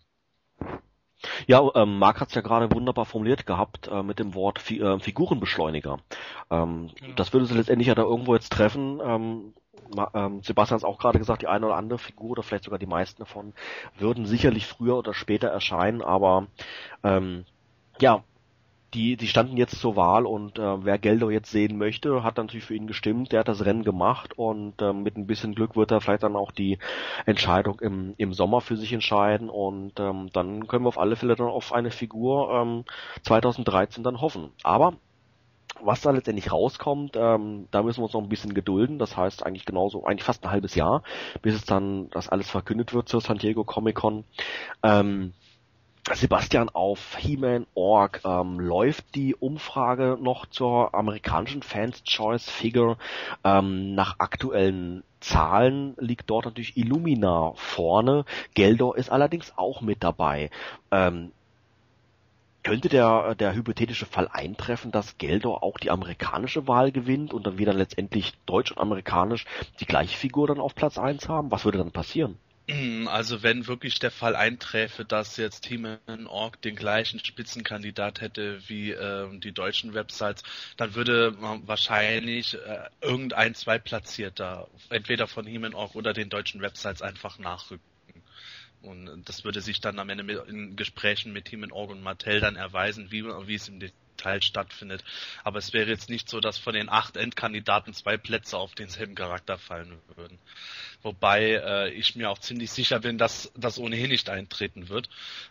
Ja, 1.46 1.62
ähm, 1.74 1.98
Marc 1.98 2.20
hat's 2.20 2.34
ja 2.34 2.40
gerade 2.40 2.72
wunderbar 2.72 3.04
formuliert 3.04 3.46
gehabt 3.46 3.88
äh, 3.88 4.02
mit 4.02 4.18
dem 4.18 4.34
Wort 4.34 4.58
Fi 4.58 4.80
äh, 4.80 4.98
Figurenbeschleuniger. 4.98 5.98
Ähm, 6.50 6.90
Genau. 6.94 7.14
Das 7.14 7.32
würde 7.32 7.46
sie 7.46 7.54
letztendlich 7.54 7.88
ja 7.88 7.94
da 7.94 8.02
irgendwo 8.02 8.34
jetzt 8.34 8.52
treffen. 8.52 9.00
Ähm, 9.02 9.54
ähm, 10.14 10.42
Sebastian 10.42 10.80
hat 10.80 10.84
auch 10.84 10.98
gerade 10.98 11.18
gesagt, 11.18 11.42
die 11.42 11.48
eine 11.48 11.66
oder 11.66 11.76
andere 11.76 11.98
Figur 11.98 12.30
oder 12.30 12.42
vielleicht 12.42 12.64
sogar 12.64 12.78
die 12.78 12.86
meisten 12.86 13.22
davon 13.22 13.52
würden 13.98 14.26
sicherlich 14.26 14.66
früher 14.66 14.96
oder 14.96 15.14
später 15.14 15.48
erscheinen, 15.48 16.02
aber 16.02 16.46
ähm, 17.02 17.44
ja, 18.00 18.22
die, 18.94 19.16
die 19.16 19.26
standen 19.26 19.56
jetzt 19.56 19.78
zur 19.80 19.96
Wahl 19.96 20.26
und 20.26 20.58
äh, 20.58 20.84
wer 20.84 20.98
Geldo 20.98 21.30
jetzt 21.30 21.50
sehen 21.50 21.78
möchte, 21.78 22.22
hat 22.24 22.38
natürlich 22.38 22.64
für 22.64 22.74
ihn 22.74 22.86
gestimmt, 22.86 23.32
der 23.32 23.40
hat 23.40 23.48
das 23.48 23.64
Rennen 23.64 23.84
gemacht 23.84 24.36
und 24.36 24.82
ähm, 24.82 25.02
mit 25.02 25.16
ein 25.16 25.26
bisschen 25.26 25.54
Glück 25.54 25.76
wird 25.76 25.90
er 25.90 26.00
vielleicht 26.00 26.24
dann 26.24 26.36
auch 26.36 26.50
die 26.50 26.78
Entscheidung 27.26 27.80
im, 27.80 28.14
im 28.16 28.32
Sommer 28.32 28.60
für 28.60 28.76
sich 28.76 28.92
entscheiden 28.92 29.48
und 29.48 30.00
ähm, 30.00 30.30
dann 30.32 30.66
können 30.66 30.84
wir 30.84 30.88
auf 30.88 30.98
alle 30.98 31.16
Fälle 31.16 31.36
dann 31.36 31.46
auf 31.46 31.72
eine 31.72 31.90
Figur 31.90 32.50
ähm, 32.52 32.84
2013 33.22 34.02
dann 34.02 34.20
hoffen. 34.20 34.50
Aber 34.62 34.94
was 35.82 36.00
da 36.00 36.10
letztendlich 36.10 36.52
rauskommt, 36.52 37.16
ähm, 37.16 37.68
da 37.70 37.82
müssen 37.82 38.00
wir 38.00 38.04
uns 38.04 38.12
noch 38.12 38.22
ein 38.22 38.28
bisschen 38.28 38.54
gedulden. 38.54 38.98
Das 38.98 39.16
heißt 39.16 39.46
eigentlich 39.46 39.64
genauso, 39.64 40.04
eigentlich 40.04 40.24
fast 40.24 40.44
ein 40.44 40.50
halbes 40.50 40.74
Jahr, 40.74 41.02
bis 41.42 41.54
es 41.54 41.64
dann 41.64 42.10
das 42.10 42.28
alles 42.28 42.50
verkündet 42.50 42.92
wird 42.92 43.08
zur 43.08 43.20
San 43.20 43.38
Diego 43.38 43.64
Comic 43.64 43.96
Con. 43.96 44.24
Ähm, 44.82 45.32
Sebastian, 46.12 46.70
auf 46.70 47.16
He-Man.org 47.16 48.22
ähm, 48.24 48.58
läuft 48.58 49.14
die 49.14 49.34
Umfrage 49.34 50.18
noch 50.20 50.46
zur 50.46 50.94
amerikanischen 50.94 51.62
Fans 51.62 52.02
Choice 52.04 52.48
Figure. 52.48 52.96
Ähm, 53.44 53.94
nach 53.94 54.18
aktuellen 54.18 55.04
Zahlen 55.20 55.94
liegt 55.98 56.30
dort 56.30 56.46
natürlich 56.46 56.76
Illumina 56.76 57.52
vorne. 57.54 58.24
Geldor 58.54 58.96
ist 58.96 59.10
allerdings 59.10 59.52
auch 59.56 59.82
mit 59.82 60.02
dabei. 60.02 60.50
Ähm, 60.90 61.32
könnte 62.62 62.88
der, 62.88 63.34
der 63.34 63.54
hypothetische 63.54 64.06
Fall 64.06 64.28
eintreffen, 64.30 64.90
dass 64.90 65.16
Geldor 65.18 65.62
auch 65.62 65.78
die 65.78 65.90
amerikanische 65.90 66.66
Wahl 66.66 66.92
gewinnt 66.92 67.32
und 67.32 67.46
dann 67.46 67.58
wieder 67.58 67.72
letztendlich 67.72 68.34
deutsch 68.46 68.72
und 68.72 68.78
amerikanisch 68.78 69.46
die 69.80 69.86
gleiche 69.86 70.16
Figur 70.16 70.46
dann 70.46 70.60
auf 70.60 70.74
Platz 70.74 70.98
eins 70.98 71.28
haben? 71.28 71.50
Was 71.50 71.64
würde 71.64 71.78
dann 71.78 71.92
passieren? 71.92 72.36
Also 73.08 73.42
wenn 73.42 73.66
wirklich 73.66 73.98
der 73.98 74.10
Fall 74.10 74.36
einträfe, 74.36 75.04
dass 75.04 75.36
jetzt 75.36 75.62
Team 75.62 75.98
Org 76.26 76.60
den 76.62 76.76
gleichen 76.76 77.18
Spitzenkandidat 77.18 78.20
hätte 78.20 78.60
wie 78.68 78.92
äh, 78.92 79.26
die 79.38 79.52
deutschen 79.52 79.94
Websites, 79.94 80.42
dann 80.76 80.94
würde 80.94 81.32
man 81.38 81.66
wahrscheinlich 81.66 82.54
äh, 82.54 82.88
irgendein 83.00 83.54
Zweitplatzierter, 83.54 84.68
entweder 84.88 85.26
von 85.26 85.46
He-Man 85.46 85.74
Org 85.74 85.94
oder 85.94 86.12
den 86.12 86.28
deutschen 86.28 86.60
Websites 86.60 87.02
einfach 87.02 87.38
nachrücken. 87.38 87.84
Und 88.82 89.28
das 89.28 89.44
würde 89.44 89.60
sich 89.60 89.80
dann 89.80 89.98
am 89.98 90.08
Ende 90.08 90.24
mit, 90.24 90.38
in 90.48 90.76
Gesprächen 90.76 91.32
mit 91.32 91.46
Team 91.46 91.70
Org 91.70 91.90
und 91.90 92.02
Mattel 92.02 92.40
dann 92.40 92.56
erweisen, 92.56 93.10
wie, 93.10 93.24
wie 93.24 93.54
es 93.54 93.68
im 93.68 93.80
Teil 94.20 94.42
stattfindet. 94.42 95.02
Aber 95.44 95.58
es 95.58 95.72
wäre 95.72 95.88
jetzt 95.88 96.10
nicht 96.10 96.28
so, 96.28 96.40
dass 96.40 96.58
von 96.58 96.74
den 96.74 96.88
acht 96.88 97.16
Endkandidaten 97.16 97.94
zwei 97.94 98.16
Plätze 98.16 98.58
auf 98.58 98.74
denselben 98.74 99.14
Charakter 99.14 99.58
fallen 99.58 99.98
würden. 100.14 100.38
Wobei 101.02 101.54
äh, 101.54 101.90
ich 101.92 102.14
mir 102.14 102.30
auch 102.30 102.38
ziemlich 102.38 102.70
sicher 102.70 103.00
bin, 103.00 103.16
dass 103.16 103.50
das 103.56 103.78
ohnehin 103.78 104.10
nicht 104.10 104.28
eintreten 104.28 104.90
wird. 104.90 105.08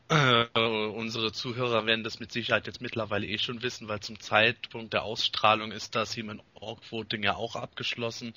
Äh, 0.09 0.45
unsere 0.59 1.31
Zuhörer 1.31 1.87
werden 1.87 2.03
das 2.03 2.19
mit 2.19 2.31
Sicherheit 2.31 2.67
jetzt 2.67 2.81
mittlerweile 2.81 3.25
eh 3.25 3.39
schon 3.39 3.63
wissen, 3.63 3.87
weil 3.87 3.99
zum 3.99 4.19
Zeitpunkt 4.19 4.93
der 4.93 5.03
Ausstrahlung 5.03 5.71
ist 5.71 5.95
das 5.95 6.15
Human 6.17 6.41
Org 6.53 6.79
Voting 6.91 7.23
ja 7.23 7.35
auch 7.35 7.55
abgeschlossen. 7.55 8.35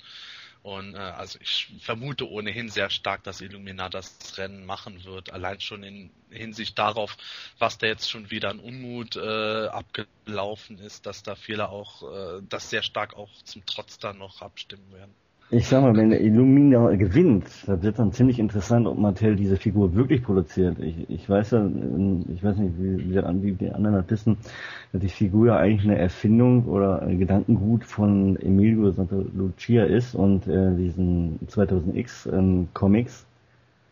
Und 0.63 0.95
äh, 0.95 0.97
also 0.97 1.37
ich 1.41 1.73
vermute 1.79 2.29
ohnehin 2.29 2.69
sehr 2.69 2.89
stark, 2.89 3.23
dass 3.23 3.41
Illumina 3.41 3.89
das 3.89 4.37
Rennen 4.37 4.65
machen 4.65 5.03
wird, 5.03 5.31
allein 5.31 5.59
schon 5.59 5.83
in 5.83 6.09
Hinsicht 6.29 6.79
darauf, 6.79 7.17
was 7.59 7.77
da 7.77 7.87
jetzt 7.87 8.09
schon 8.09 8.31
wieder 8.31 8.49
an 8.49 8.59
Unmut 8.59 9.17
äh, 9.17 9.67
abgelaufen 9.67 10.79
ist, 10.79 11.05
dass 11.05 11.21
da 11.21 11.35
viele 11.35 11.67
auch 11.67 12.03
äh, 12.03 12.41
das 12.47 12.69
sehr 12.69 12.81
stark 12.81 13.13
auch 13.13 13.29
zum 13.43 13.65
Trotz 13.65 13.99
dann 13.99 14.17
noch 14.17 14.41
abstimmen 14.41 14.89
werden. 14.93 15.13
Ich 15.55 15.67
sag 15.67 15.83
mal, 15.83 15.95
wenn 15.95 16.09
der 16.09 16.19
Illumina 16.19 16.95
gewinnt, 16.95 17.45
das 17.67 17.83
wird 17.83 17.99
dann 17.99 18.11
ziemlich 18.11 18.39
interessant, 18.39 18.87
ob 18.87 18.97
Mattel 18.97 19.35
diese 19.35 19.55
Figur 19.55 19.93
wirklich 19.93 20.23
produziert. 20.23 20.79
Ich, 20.79 21.07
ich 21.07 21.29
weiß 21.29 21.51
ja, 21.51 21.69
ich 22.33 22.43
weiß 22.43 22.57
nicht, 22.57 22.73
wie, 22.79 23.13
wie, 23.13 23.51
die 23.51 23.69
anderen 23.69 23.93
das 23.97 24.09
wissen, 24.09 24.37
dass 24.91 25.01
die 25.01 25.09
Figur 25.09 25.47
ja 25.47 25.57
eigentlich 25.57 25.87
eine 25.87 25.99
Erfindung 25.99 26.65
oder 26.65 27.03
ein 27.03 27.19
Gedankengut 27.19 27.83
von 27.83 28.35
Emilio 28.37 28.89
Santa 28.89 29.15
Lucia 29.35 29.83
ist 29.83 30.15
und 30.15 30.47
äh, 30.47 30.75
diesen 30.75 31.37
2000X 31.47 32.33
ähm, 32.35 32.69
Comics. 32.73 33.23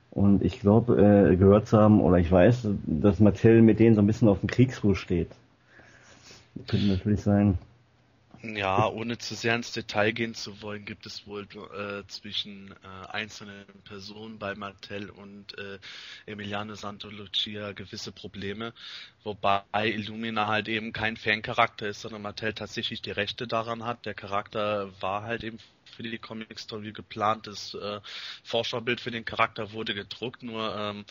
Und 0.10 0.44
ich 0.44 0.62
glaube, 0.62 0.98
äh, 0.98 1.36
gehört 1.36 1.68
zu 1.68 1.78
haben, 1.78 2.02
oder 2.02 2.18
ich 2.18 2.32
weiß, 2.32 2.70
dass 2.88 3.20
Mattel 3.20 3.62
mit 3.62 3.80
denen 3.80 3.94
so 3.94 4.02
ein 4.02 4.08
bisschen 4.08 4.30
auf 4.30 4.40
dem 4.40 4.50
Kriegsruhe 4.50 4.96
steht. 4.96 5.30
Könnte 6.68 6.88
natürlich 6.88 7.22
sein. 7.22 7.60
Ja, 8.44 8.88
ohne 8.88 9.20
zu 9.20 9.36
sehr 9.36 9.56
ins 9.56 9.72
Detail 9.72 10.14
gehen 10.14 10.34
zu 10.34 10.64
wollen, 10.64 10.84
gibt 10.84 11.06
es 11.06 11.28
wohl 11.28 11.48
äh, 11.76 12.08
zwischen 12.08 12.72
äh, 12.72 13.08
einzelnen 13.10 13.66
Personen 13.84 14.40
bei 14.40 14.56
Mattel 14.56 15.12
und 15.12 15.56
äh, 15.60 15.78
Emiliano 16.26 16.74
Santolucia 16.74 17.74
gewisse 17.74 18.12
Probleme, 18.12 18.74
wobei 19.24 19.64
Illumina 19.74 20.48
halt 20.48 20.68
eben 20.70 20.92
kein 20.92 21.18
Fancharakter 21.18 21.88
ist, 21.88 22.02
sondern 22.02 22.24
Mattel 22.24 22.54
tatsächlich 22.54 23.04
die 23.04 23.12
Rechte 23.12 23.46
daran 23.48 23.86
hat. 23.86 24.08
Der 24.08 24.16
Charakter 24.16 24.92
war 25.02 25.22
halt 25.22 25.44
eben 25.44 25.60
für 25.92 26.04
die 26.04 26.18
Comic 26.18 26.58
Story 26.58 26.92
geplant. 26.94 27.48
Das 27.48 27.74
äh, 27.76 28.00
Vorschaubild 28.44 29.02
für 29.02 29.12
den 29.12 29.26
Charakter 29.26 29.72
wurde 29.74 29.94
gedruckt, 29.94 30.42
nur 30.42 30.76
ähm, 30.76 31.06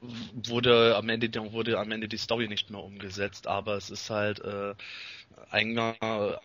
wurde 0.00 0.96
am 0.96 1.08
Ende 1.08 1.32
wurde 1.52 1.78
am 1.78 1.90
Ende 1.92 2.08
die 2.08 2.18
Story 2.18 2.48
nicht 2.48 2.70
mehr 2.70 2.82
umgesetzt. 2.82 3.46
Aber 3.46 3.76
es 3.76 3.90
ist 3.90 4.10
halt 4.10 4.40
äh, 4.40 4.74
ein, 5.50 5.78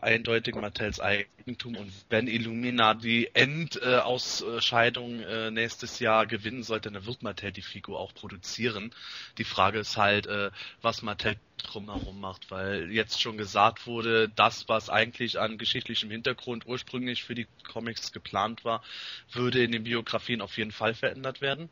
eindeutig 0.02 0.56
Mattels 0.56 1.00
Eigentum 1.00 1.76
und 1.76 1.92
wenn 2.10 2.28
Illumina 2.28 2.94
die 2.94 3.30
Endausscheidung 3.34 5.22
äh, 5.22 5.52
nächstes 5.52 6.00
Jahr 6.00 6.28
gewinnen 6.28 6.64
sollte, 6.64 6.92
dann 6.92 7.06
wird 7.06 7.24
Mattel 7.24 7.52
die 7.52 7.62
Figur 7.62 8.00
auch 8.00 8.14
produzieren. 8.14 8.94
Die 9.38 9.44
Frage 9.44 9.80
ist 9.80 9.98
halt, 9.98 10.28
äh, 10.28 10.52
was 10.82 11.02
Mattel 11.02 11.36
drumherum 11.58 12.20
macht, 12.20 12.52
weil 12.52 12.92
jetzt 12.92 13.22
schon 13.22 13.38
gesagt 13.38 13.86
wurde, 13.88 14.30
das, 14.30 14.68
was 14.68 14.90
eigentlich 14.90 15.40
an 15.40 15.58
geschichtlichem 15.58 16.10
Hintergrund 16.10 16.66
ursprünglich 16.66 17.24
für 17.24 17.36
die 17.36 17.48
Comics 17.72 18.12
geplant 18.12 18.66
war, 18.66 18.84
würde 19.32 19.64
in 19.64 19.72
den 19.72 19.84
Biografien 19.84 20.42
auf 20.42 20.58
jeden 20.58 20.72
Fall 20.72 20.94
verändert 20.94 21.42
werden. 21.42 21.70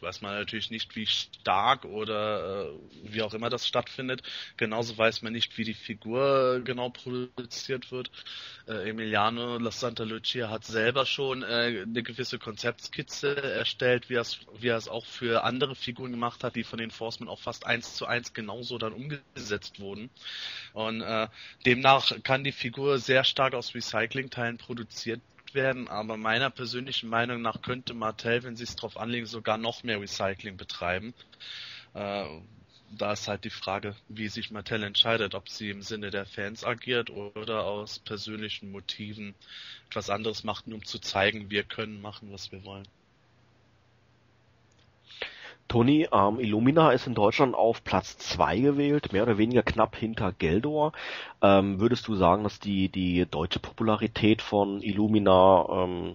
Weiß 0.00 0.20
man 0.20 0.34
natürlich 0.34 0.70
nicht, 0.70 0.94
wie 0.96 1.06
stark 1.06 1.84
oder 1.84 2.66
äh, 2.66 3.12
wie 3.12 3.22
auch 3.22 3.34
immer 3.34 3.50
das 3.50 3.66
stattfindet. 3.66 4.22
Genauso 4.56 4.96
weiß 4.96 5.22
man 5.22 5.32
nicht, 5.32 5.58
wie 5.58 5.64
die 5.64 5.74
Figur 5.74 6.60
genau 6.64 6.90
produziert 6.90 7.90
wird. 7.90 8.10
Äh, 8.66 8.90
Emiliano 8.90 9.58
La 9.58 9.70
Santa 9.70 10.04
Lucia 10.04 10.50
hat 10.50 10.64
selber 10.64 11.06
schon 11.06 11.42
äh, 11.42 11.82
eine 11.82 12.02
gewisse 12.02 12.38
Konzeptskizze 12.38 13.36
erstellt, 13.36 14.08
wie 14.10 14.14
er 14.14 14.22
es 14.22 14.40
wie 14.58 14.68
es 14.68 14.88
auch 14.88 15.06
für 15.06 15.44
andere 15.44 15.74
Figuren 15.74 16.10
gemacht 16.10 16.44
hat, 16.44 16.56
die 16.56 16.64
von 16.64 16.78
den 16.78 16.90
Forcemen 16.90 17.28
auch 17.28 17.40
fast 17.40 17.66
eins 17.66 17.94
zu 17.94 18.06
eins 18.06 18.32
genauso 18.32 18.78
dann 18.78 18.92
umgesetzt 18.92 19.80
wurden. 19.80 20.10
Und 20.72 21.00
äh, 21.00 21.28
demnach 21.64 22.12
kann 22.22 22.44
die 22.44 22.52
Figur 22.52 22.98
sehr 22.98 23.24
stark 23.24 23.54
aus 23.54 23.74
Recyclingteilen 23.74 24.58
produziert 24.58 25.20
werden, 25.54 25.88
aber 25.88 26.16
meiner 26.16 26.50
persönlichen 26.50 27.08
Meinung 27.08 27.42
nach 27.42 27.62
könnte 27.62 27.94
Mattel, 27.94 28.42
wenn 28.42 28.56
sie 28.56 28.64
es 28.64 28.76
drauf 28.76 28.96
anlegen, 28.96 29.26
sogar 29.26 29.58
noch 29.58 29.82
mehr 29.82 30.00
Recycling 30.00 30.56
betreiben. 30.56 31.14
Äh, 31.94 32.24
da 32.90 33.12
ist 33.12 33.28
halt 33.28 33.44
die 33.44 33.50
Frage, 33.50 33.94
wie 34.08 34.28
sich 34.28 34.50
Mattel 34.50 34.82
entscheidet, 34.82 35.34
ob 35.34 35.48
sie 35.48 35.70
im 35.70 35.82
Sinne 35.82 36.10
der 36.10 36.26
Fans 36.26 36.64
agiert 36.64 37.10
oder 37.10 37.64
aus 37.64 37.98
persönlichen 37.98 38.70
Motiven 38.70 39.34
etwas 39.88 40.10
anderes 40.10 40.44
macht, 40.44 40.66
um 40.66 40.84
zu 40.84 40.98
zeigen, 40.98 41.50
wir 41.50 41.64
können 41.64 42.00
machen, 42.00 42.32
was 42.32 42.50
wir 42.50 42.64
wollen. 42.64 42.88
Tony, 45.68 46.08
ähm, 46.12 46.40
Illumina 46.40 46.92
ist 46.92 47.06
in 47.06 47.14
Deutschland 47.14 47.54
auf 47.54 47.84
Platz 47.84 48.16
zwei 48.18 48.58
gewählt, 48.58 49.12
mehr 49.12 49.22
oder 49.22 49.38
weniger 49.38 49.62
knapp 49.62 49.96
hinter 49.96 50.32
Geldor. 50.32 50.92
Ähm, 51.42 51.78
würdest 51.80 52.08
du 52.08 52.16
sagen, 52.16 52.42
dass 52.44 52.58
die, 52.58 52.88
die 52.88 53.26
deutsche 53.30 53.60
Popularität 53.60 54.42
von 54.42 54.80
Illumina 54.82 55.66
ähm, 55.70 56.14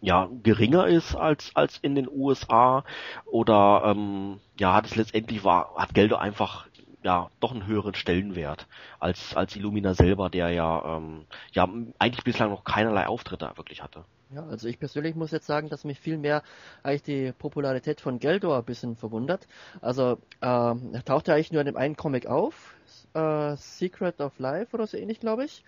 ja 0.00 0.28
geringer 0.42 0.86
ist 0.86 1.14
als 1.14 1.56
als 1.56 1.78
in 1.78 1.94
den 1.94 2.08
USA 2.08 2.84
oder 3.24 3.82
ähm, 3.86 4.40
ja 4.58 4.74
hat 4.74 4.86
es 4.86 4.94
letztendlich 4.94 5.42
war 5.42 5.74
hat 5.76 5.94
Geldor 5.94 6.20
einfach 6.20 6.66
ja 7.02 7.30
doch 7.40 7.52
einen 7.52 7.66
höheren 7.66 7.94
Stellenwert 7.94 8.66
als 9.00 9.34
als 9.36 9.56
Illumina 9.56 9.94
selber, 9.94 10.28
der 10.30 10.50
ja 10.50 10.98
ähm, 10.98 11.26
ja 11.52 11.68
eigentlich 11.98 12.24
bislang 12.24 12.50
noch 12.50 12.64
keinerlei 12.64 13.06
Auftritte 13.06 13.50
wirklich 13.56 13.82
hatte. 13.82 14.04
Ja, 14.30 14.44
also 14.44 14.66
ich 14.66 14.80
persönlich 14.80 15.14
muss 15.14 15.30
jetzt 15.30 15.46
sagen, 15.46 15.68
dass 15.68 15.84
mich 15.84 16.00
viel 16.00 16.18
mehr 16.18 16.42
eigentlich 16.82 17.02
die 17.04 17.32
Popularität 17.32 18.00
von 18.00 18.18
Geldor 18.18 18.58
ein 18.58 18.64
bisschen 18.64 18.96
verwundert. 18.96 19.46
Also 19.80 20.18
äh, 20.40 20.46
er 20.46 21.04
taucht 21.04 21.28
ja 21.28 21.34
eigentlich 21.34 21.52
nur 21.52 21.60
in 21.60 21.66
dem 21.66 21.76
einen 21.76 21.96
Comic 21.96 22.26
auf, 22.26 22.74
äh, 23.14 23.56
Secret 23.56 24.20
of 24.20 24.38
Life 24.40 24.74
oder 24.74 24.86
so 24.88 24.96
ähnlich, 24.96 25.20
glaube 25.20 25.44
ich. 25.44 25.62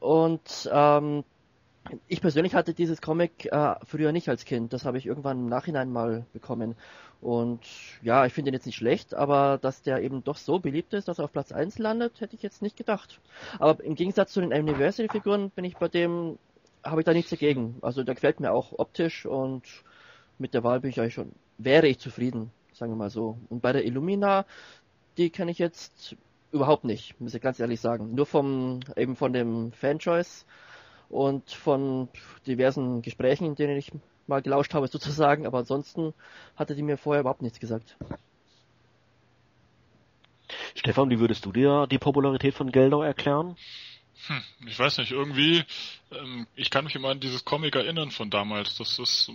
Und 0.00 0.70
ähm, 0.72 1.22
ich 2.08 2.22
persönlich 2.22 2.54
hatte 2.54 2.72
dieses 2.72 3.02
Comic 3.02 3.46
äh, 3.52 3.74
früher 3.84 4.10
nicht 4.10 4.28
als 4.30 4.46
Kind. 4.46 4.72
Das 4.72 4.86
habe 4.86 4.96
ich 4.96 5.06
irgendwann 5.06 5.38
im 5.38 5.48
Nachhinein 5.48 5.92
mal 5.92 6.24
bekommen. 6.32 6.76
Und 7.20 7.60
ja, 8.02 8.24
ich 8.24 8.32
finde 8.32 8.50
ihn 8.50 8.54
jetzt 8.54 8.66
nicht 8.66 8.76
schlecht, 8.76 9.14
aber 9.14 9.58
dass 9.60 9.82
der 9.82 10.02
eben 10.02 10.24
doch 10.24 10.36
so 10.38 10.58
beliebt 10.58 10.94
ist, 10.94 11.08
dass 11.08 11.18
er 11.18 11.24
auf 11.26 11.32
Platz 11.32 11.52
1 11.52 11.78
landet, 11.78 12.20
hätte 12.20 12.36
ich 12.36 12.42
jetzt 12.42 12.62
nicht 12.62 12.76
gedacht. 12.76 13.20
Aber 13.58 13.84
im 13.84 13.94
Gegensatz 13.94 14.32
zu 14.32 14.40
den 14.40 14.52
Anniversary-Figuren 14.52 15.50
bin 15.50 15.64
ich 15.64 15.76
bei 15.76 15.88
dem 15.88 16.38
habe 16.86 17.00
ich 17.00 17.04
da 17.04 17.12
nichts 17.12 17.30
dagegen. 17.30 17.78
Also 17.82 18.02
der 18.02 18.14
gefällt 18.14 18.40
mir 18.40 18.52
auch 18.52 18.72
optisch 18.78 19.26
und 19.26 19.62
mit 20.38 20.54
der 20.54 20.64
Wahl 20.64 20.80
bin 20.80 20.90
ich 20.90 21.00
eigentlich 21.00 21.14
schon, 21.14 21.32
wäre 21.58 21.86
ich 21.88 21.98
zufrieden, 21.98 22.50
sagen 22.72 22.92
wir 22.92 22.96
mal 22.96 23.10
so. 23.10 23.38
Und 23.48 23.62
bei 23.62 23.72
der 23.72 23.84
Illumina, 23.84 24.46
die 25.16 25.30
kenne 25.30 25.50
ich 25.50 25.58
jetzt 25.58 26.16
überhaupt 26.52 26.84
nicht, 26.84 27.20
muss 27.20 27.34
ich 27.34 27.42
ganz 27.42 27.60
ehrlich 27.60 27.80
sagen. 27.80 28.14
Nur 28.14 28.26
vom, 28.26 28.80
eben 28.96 29.16
von 29.16 29.32
dem 29.32 29.72
Fanchoice 29.72 30.46
und 31.08 31.50
von 31.50 32.08
diversen 32.46 33.02
Gesprächen, 33.02 33.46
in 33.46 33.54
denen 33.54 33.76
ich 33.76 33.92
mal 34.26 34.42
gelauscht 34.42 34.74
habe 34.74 34.88
sozusagen, 34.88 35.46
aber 35.46 35.58
ansonsten 35.58 36.14
hatte 36.56 36.74
die 36.74 36.82
mir 36.82 36.96
vorher 36.96 37.20
überhaupt 37.20 37.42
nichts 37.42 37.60
gesagt. 37.60 37.96
Stefan, 40.74 41.10
wie 41.10 41.18
würdest 41.18 41.44
du 41.44 41.52
dir 41.52 41.86
die 41.90 41.98
Popularität 41.98 42.54
von 42.54 42.70
Geldau 42.70 43.02
erklären? 43.02 43.56
Hm, 44.26 44.42
ich 44.66 44.78
weiß 44.78 44.98
nicht, 44.98 45.12
irgendwie, 45.12 45.64
ähm, 46.10 46.46
ich 46.56 46.70
kann 46.70 46.84
mich 46.84 46.94
immer 46.94 47.10
an 47.10 47.20
dieses 47.20 47.44
Comic 47.44 47.76
erinnern 47.76 48.10
von 48.10 48.30
damals. 48.30 48.76
Das 48.76 48.98
ist 48.98 49.30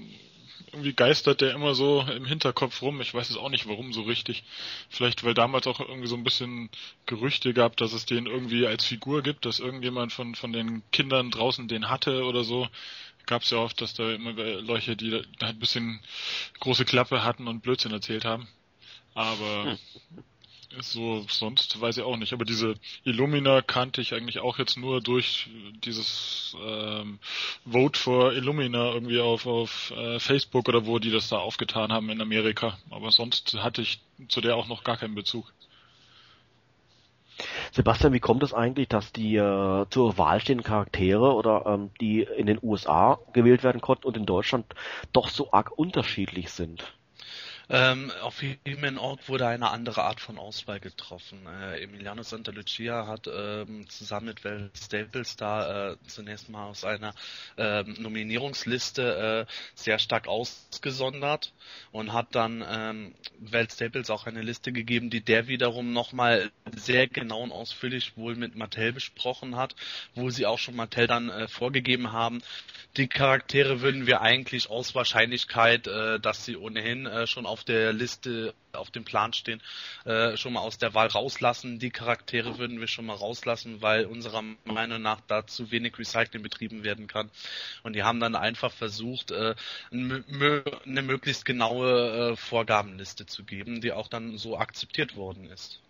irgendwie 0.71 0.93
geistert 0.93 1.41
der 1.41 1.53
immer 1.53 1.75
so 1.75 2.01
im 2.01 2.25
Hinterkopf 2.25 2.81
rum. 2.81 3.01
Ich 3.01 3.13
weiß 3.13 3.29
es 3.29 3.37
auch 3.37 3.49
nicht 3.49 3.67
warum 3.67 3.93
so 3.93 4.03
richtig. 4.03 4.43
Vielleicht 4.89 5.23
weil 5.23 5.33
damals 5.33 5.67
auch 5.67 5.79
irgendwie 5.79 6.07
so 6.07 6.15
ein 6.15 6.23
bisschen 6.23 6.69
Gerüchte 7.05 7.53
gab, 7.53 7.77
dass 7.77 7.93
es 7.93 8.05
den 8.05 8.25
irgendwie 8.25 8.65
als 8.67 8.85
Figur 8.85 9.21
gibt, 9.21 9.45
dass 9.45 9.59
irgendjemand 9.59 10.13
von 10.13 10.35
von 10.35 10.53
den 10.53 10.83
Kindern 10.91 11.31
draußen 11.31 11.67
den 11.67 11.89
hatte 11.89 12.23
oder 12.23 12.43
so. 12.43 12.67
Gab 13.25 13.43
es 13.43 13.51
ja 13.51 13.57
oft, 13.59 13.79
dass 13.81 13.93
da 13.93 14.11
immer 14.11 14.33
Leute, 14.33 14.95
die 14.95 15.21
da 15.39 15.47
ein 15.47 15.59
bisschen 15.59 16.01
große 16.59 16.85
Klappe 16.85 17.23
hatten 17.23 17.47
und 17.47 17.61
Blödsinn 17.61 17.91
erzählt 17.91 18.25
haben. 18.25 18.47
Aber 19.13 19.77
hm 20.15 20.23
so 20.79 21.25
sonst 21.27 21.79
weiß 21.79 21.97
ich 21.97 22.03
auch 22.03 22.17
nicht. 22.17 22.33
Aber 22.33 22.45
diese 22.45 22.75
Illumina 23.03 23.61
kannte 23.61 24.01
ich 24.01 24.13
eigentlich 24.13 24.39
auch 24.39 24.57
jetzt 24.57 24.77
nur 24.77 25.01
durch 25.01 25.49
dieses 25.83 26.55
ähm, 26.63 27.19
Vote 27.65 27.99
for 27.99 28.33
Illumina 28.33 28.93
irgendwie 28.93 29.19
auf, 29.19 29.45
auf 29.45 29.91
äh, 29.91 30.19
Facebook 30.19 30.67
oder 30.69 30.85
wo 30.85 30.99
die 30.99 31.11
das 31.11 31.29
da 31.29 31.37
aufgetan 31.37 31.91
haben 31.91 32.09
in 32.09 32.21
Amerika. 32.21 32.77
Aber 32.89 33.11
sonst 33.11 33.53
hatte 33.55 33.81
ich 33.81 33.99
zu 34.27 34.41
der 34.41 34.55
auch 34.55 34.67
noch 34.67 34.83
gar 34.83 34.97
keinen 34.97 35.15
Bezug. 35.15 35.51
Sebastian, 37.71 38.13
wie 38.13 38.19
kommt 38.19 38.43
es 38.43 38.53
eigentlich, 38.53 38.87
dass 38.87 39.11
die 39.13 39.35
äh, 39.35 39.85
zur 39.89 40.17
Wahl 40.17 40.39
stehenden 40.41 40.65
Charaktere 40.65 41.33
oder 41.33 41.65
ähm, 41.65 41.89
die 41.99 42.21
in 42.21 42.45
den 42.45 42.59
USA 42.61 43.19
gewählt 43.33 43.63
werden 43.63 43.81
konnten 43.81 44.05
und 44.05 44.17
in 44.17 44.25
Deutschland 44.25 44.65
doch 45.13 45.29
so 45.29 45.51
arg 45.51 45.71
unterschiedlich 45.71 46.51
sind? 46.51 46.93
Ähm, 47.73 48.11
auf 48.21 48.41
Human 48.67 48.97
Org 48.97 49.29
wurde 49.29 49.47
eine 49.47 49.69
andere 49.69 50.03
Art 50.03 50.19
von 50.19 50.37
Auswahl 50.37 50.81
getroffen. 50.81 51.47
Äh, 51.47 51.81
Emiliano 51.81 52.21
Santa 52.21 52.51
Lucia 52.51 53.07
hat 53.07 53.29
ähm, 53.33 53.87
zusammen 53.87 54.25
mit 54.25 54.43
Val 54.43 54.69
Staples 54.75 55.37
da 55.37 55.91
äh, 55.91 55.97
zunächst 56.05 56.49
mal 56.49 56.65
aus 56.65 56.83
einer 56.83 57.13
ähm, 57.55 57.95
Nominierungsliste 57.97 59.47
äh, 59.47 59.51
sehr 59.73 59.99
stark 59.99 60.27
ausgesondert 60.27 61.53
und 61.93 62.11
hat 62.11 62.35
dann 62.35 62.61
ähm, 62.67 63.15
Val 63.39 63.69
Staples 63.71 64.09
auch 64.09 64.27
eine 64.27 64.41
Liste 64.41 64.73
gegeben, 64.73 65.09
die 65.09 65.21
der 65.21 65.47
wiederum 65.47 65.93
nochmal 65.93 66.51
sehr 66.75 67.07
genau 67.07 67.41
und 67.41 67.53
ausführlich 67.53 68.17
wohl 68.17 68.35
mit 68.35 68.53
Mattel 68.53 68.91
besprochen 68.91 69.55
hat, 69.55 69.75
wo 70.13 70.29
sie 70.29 70.45
auch 70.45 70.59
schon 70.59 70.75
Mattel 70.75 71.07
dann 71.07 71.29
äh, 71.29 71.47
vorgegeben 71.47 72.11
haben, 72.11 72.41
die 72.97 73.07
Charaktere 73.07 73.79
würden 73.79 74.05
wir 74.05 74.19
eigentlich 74.19 74.69
aus 74.69 74.93
Wahrscheinlichkeit, 74.95 75.87
äh, 75.87 76.19
dass 76.19 76.43
sie 76.43 76.57
ohnehin 76.57 77.05
äh, 77.05 77.25
schon 77.25 77.45
auf 77.45 77.60
der 77.63 77.93
Liste, 77.93 78.53
auf 78.73 78.91
dem 78.91 79.03
Plan 79.03 79.33
stehen, 79.33 79.61
äh, 80.05 80.37
schon 80.37 80.53
mal 80.53 80.61
aus 80.61 80.77
der 80.77 80.93
Wahl 80.93 81.07
rauslassen. 81.07 81.79
Die 81.79 81.89
Charaktere 81.89 82.57
würden 82.57 82.79
wir 82.79 82.87
schon 82.87 83.05
mal 83.05 83.15
rauslassen, 83.15 83.81
weil 83.81 84.05
unserer 84.05 84.43
Meinung 84.65 85.01
nach 85.01 85.21
da 85.27 85.45
zu 85.45 85.71
wenig 85.71 85.97
Recycling 85.99 86.41
betrieben 86.41 86.83
werden 86.83 87.07
kann. 87.07 87.29
Und 87.83 87.93
die 87.93 88.03
haben 88.03 88.19
dann 88.19 88.35
einfach 88.35 88.71
versucht, 88.71 89.31
äh, 89.31 89.55
eine 89.91 91.01
möglichst 91.01 91.45
genaue 91.45 92.31
äh, 92.31 92.35
Vorgabenliste 92.35 93.25
zu 93.25 93.43
geben, 93.43 93.81
die 93.81 93.91
auch 93.91 94.07
dann 94.07 94.37
so 94.37 94.57
akzeptiert 94.57 95.15
worden 95.15 95.45
ist. 95.45 95.81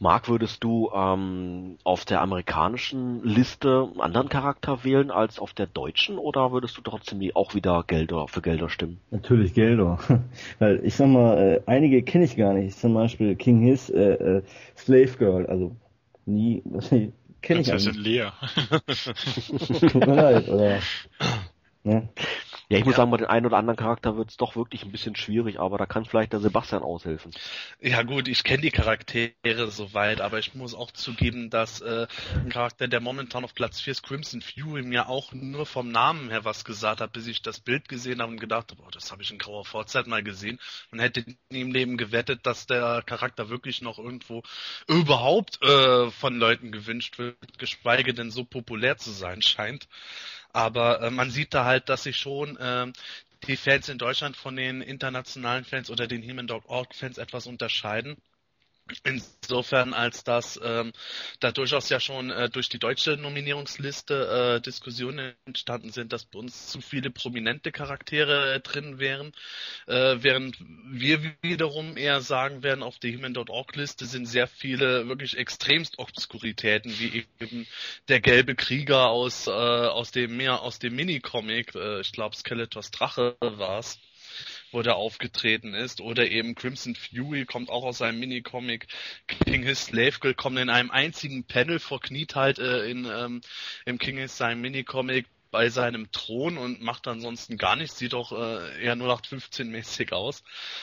Marc, 0.00 0.28
würdest 0.28 0.62
du 0.64 0.90
ähm, 0.94 1.78
auf 1.84 2.04
der 2.04 2.20
amerikanischen 2.20 3.22
Liste 3.24 3.88
einen 3.92 4.00
anderen 4.00 4.28
Charakter 4.28 4.84
wählen 4.84 5.10
als 5.10 5.38
auf 5.38 5.52
der 5.52 5.66
deutschen 5.66 6.18
oder 6.18 6.52
würdest 6.52 6.76
du 6.76 6.82
trotzdem 6.82 7.16
auch 7.34 7.54
wieder 7.54 7.84
Gelder 7.86 8.28
für 8.28 8.42
Gelder 8.42 8.68
stimmen? 8.68 9.00
Natürlich 9.10 9.54
Gelder. 9.54 9.98
Weil 10.58 10.80
ich 10.84 10.94
sag 10.94 11.08
mal, 11.08 11.38
äh, 11.38 11.60
einige 11.66 12.02
kenne 12.02 12.24
ich 12.24 12.36
gar 12.36 12.52
nicht. 12.52 12.78
Zum 12.78 12.94
Beispiel 12.94 13.36
King 13.36 13.60
His, 13.60 13.90
äh, 13.90 14.12
äh, 14.12 14.42
Slave 14.76 15.16
Girl, 15.18 15.46
also 15.46 15.76
nie, 16.26 16.62
kenne 17.42 17.60
ich 17.60 17.72
eigentlich. 17.72 17.96
leer. 17.96 18.32
Tut 19.80 20.06
mir 20.06 20.14
leid, 20.14 20.48
oder? 20.48 20.78
Ne? 21.84 22.08
Ja, 22.68 22.78
ich 22.78 22.84
muss 22.84 22.94
ja. 22.94 22.98
sagen, 22.98 23.12
bei 23.12 23.18
den 23.18 23.26
einen 23.26 23.46
oder 23.46 23.58
anderen 23.58 23.76
Charakter 23.76 24.16
wird 24.16 24.30
es 24.30 24.36
doch 24.36 24.56
wirklich 24.56 24.82
ein 24.82 24.90
bisschen 24.90 25.14
schwierig, 25.14 25.60
aber 25.60 25.78
da 25.78 25.86
kann 25.86 26.04
vielleicht 26.04 26.32
der 26.32 26.40
Sebastian 26.40 26.82
aushelfen. 26.82 27.30
Ja 27.80 28.02
gut, 28.02 28.26
ich 28.26 28.42
kenne 28.42 28.62
die 28.62 28.72
Charaktere 28.72 29.70
soweit, 29.70 30.20
aber 30.20 30.40
ich 30.40 30.54
muss 30.54 30.74
auch 30.74 30.90
zugeben, 30.90 31.48
dass 31.48 31.80
äh, 31.80 32.08
ein 32.34 32.48
Charakter, 32.48 32.88
der 32.88 33.00
momentan 33.00 33.44
auf 33.44 33.54
Platz 33.54 33.80
4 33.80 33.92
ist, 33.92 34.02
Crimson 34.02 34.40
Fury, 34.40 34.82
mir 34.82 35.08
auch 35.08 35.32
nur 35.32 35.64
vom 35.64 35.92
Namen 35.92 36.28
her 36.28 36.44
was 36.44 36.64
gesagt 36.64 37.00
hat, 37.00 37.12
bis 37.12 37.28
ich 37.28 37.40
das 37.40 37.60
Bild 37.60 37.88
gesehen 37.88 38.20
habe 38.20 38.32
und 38.32 38.40
gedacht 38.40 38.72
habe, 38.72 38.82
oh, 38.84 38.90
das 38.90 39.12
habe 39.12 39.22
ich 39.22 39.30
in 39.30 39.38
grauer 39.38 39.64
Vorzeit 39.64 40.08
mal 40.08 40.24
gesehen 40.24 40.58
und 40.90 40.98
hätte 40.98 41.24
im 41.50 41.70
Leben 41.70 41.96
gewettet, 41.96 42.46
dass 42.46 42.66
der 42.66 43.02
Charakter 43.06 43.48
wirklich 43.48 43.80
noch 43.80 43.98
irgendwo 43.98 44.42
überhaupt 44.88 45.62
äh, 45.62 46.10
von 46.10 46.36
Leuten 46.36 46.72
gewünscht 46.72 47.18
wird, 47.18 47.58
geschweige 47.58 48.12
denn 48.12 48.32
so 48.32 48.44
populär 48.44 48.96
zu 48.96 49.12
sein 49.12 49.40
scheint. 49.40 49.86
Aber 50.56 51.02
äh, 51.02 51.10
man 51.10 51.30
sieht 51.30 51.52
da 51.54 51.64
halt, 51.66 51.88
dass 51.90 52.04
sich 52.04 52.16
schon 52.16 52.56
äh, 52.56 52.90
die 53.46 53.56
Fans 53.56 53.88
in 53.90 53.98
Deutschland 53.98 54.36
von 54.36 54.56
den 54.56 54.80
internationalen 54.82 55.64
Fans 55.64 55.90
oder 55.90 56.06
den 56.08 56.22
Human 56.22 56.46
Dog 56.46 56.64
Org 56.68 56.94
Fans 56.94 57.18
etwas 57.18 57.46
unterscheiden. 57.46 58.16
Insofern, 59.02 59.94
als 59.94 60.22
dass 60.22 60.60
ähm, 60.62 60.92
da 61.40 61.50
durchaus 61.50 61.88
ja 61.88 61.98
schon 61.98 62.30
äh, 62.30 62.48
durch 62.48 62.68
die 62.68 62.78
deutsche 62.78 63.16
Nominierungsliste 63.16 64.58
äh, 64.58 64.60
Diskussionen 64.60 65.34
entstanden 65.44 65.90
sind, 65.90 66.12
dass 66.12 66.24
bei 66.24 66.38
uns 66.38 66.68
zu 66.68 66.80
viele 66.80 67.10
prominente 67.10 67.72
Charaktere 67.72 68.54
äh, 68.54 68.60
drin 68.60 69.00
wären, 69.00 69.32
äh, 69.88 70.16
während 70.20 70.56
wir 70.88 71.34
wiederum 71.42 71.96
eher 71.96 72.20
sagen 72.20 72.62
werden, 72.62 72.84
auf 72.84 73.00
der 73.00 73.12
Human.org-Liste 73.12 74.06
sind 74.06 74.26
sehr 74.26 74.46
viele 74.46 75.08
wirklich 75.08 75.36
extremst 75.36 75.98
Obskuritäten, 75.98 76.96
wie 77.00 77.26
eben 77.40 77.66
der 78.06 78.20
gelbe 78.20 78.54
Krieger 78.54 79.08
aus, 79.08 79.48
äh, 79.48 79.50
aus 79.50 80.12
dem 80.12 80.36
mehr 80.36 80.62
aus 80.62 80.78
dem 80.78 80.94
Minicomic, 80.94 81.74
äh, 81.74 82.00
ich 82.02 82.12
glaube 82.12 82.36
Skeletors 82.36 82.92
Drache 82.92 83.36
war's 83.40 83.98
wo 84.72 84.82
der 84.82 84.96
aufgetreten 84.96 85.74
ist. 85.74 86.00
Oder 86.00 86.30
eben 86.30 86.54
Crimson 86.54 86.94
Fury 86.94 87.44
kommt 87.44 87.70
auch 87.70 87.84
aus 87.84 87.98
seinem 87.98 88.18
Minicomic. 88.18 88.86
King 89.26 89.62
His 89.62 89.86
Slave 89.86 90.18
Girl 90.20 90.34
kommt 90.34 90.58
in 90.58 90.70
einem 90.70 90.90
einzigen 90.90 91.44
Panel 91.44 91.78
verkniet 91.78 92.34
halt 92.34 92.58
äh, 92.58 92.88
in, 92.88 93.04
ähm, 93.04 93.40
im 93.84 93.98
King 93.98 94.18
His 94.18 94.36
seinem 94.36 94.60
Minicomic 94.60 95.26
bei 95.50 95.70
seinem 95.70 96.10
Thron 96.12 96.58
und 96.58 96.82
macht 96.82 97.06
ansonsten 97.08 97.56
gar 97.56 97.76
nichts, 97.76 97.98
sieht 97.98 98.14
auch 98.14 98.32
äh, 98.32 98.82
eher 98.82 98.92
0815 98.92 99.70
mäßig 99.70 100.12
aus. 100.12 100.42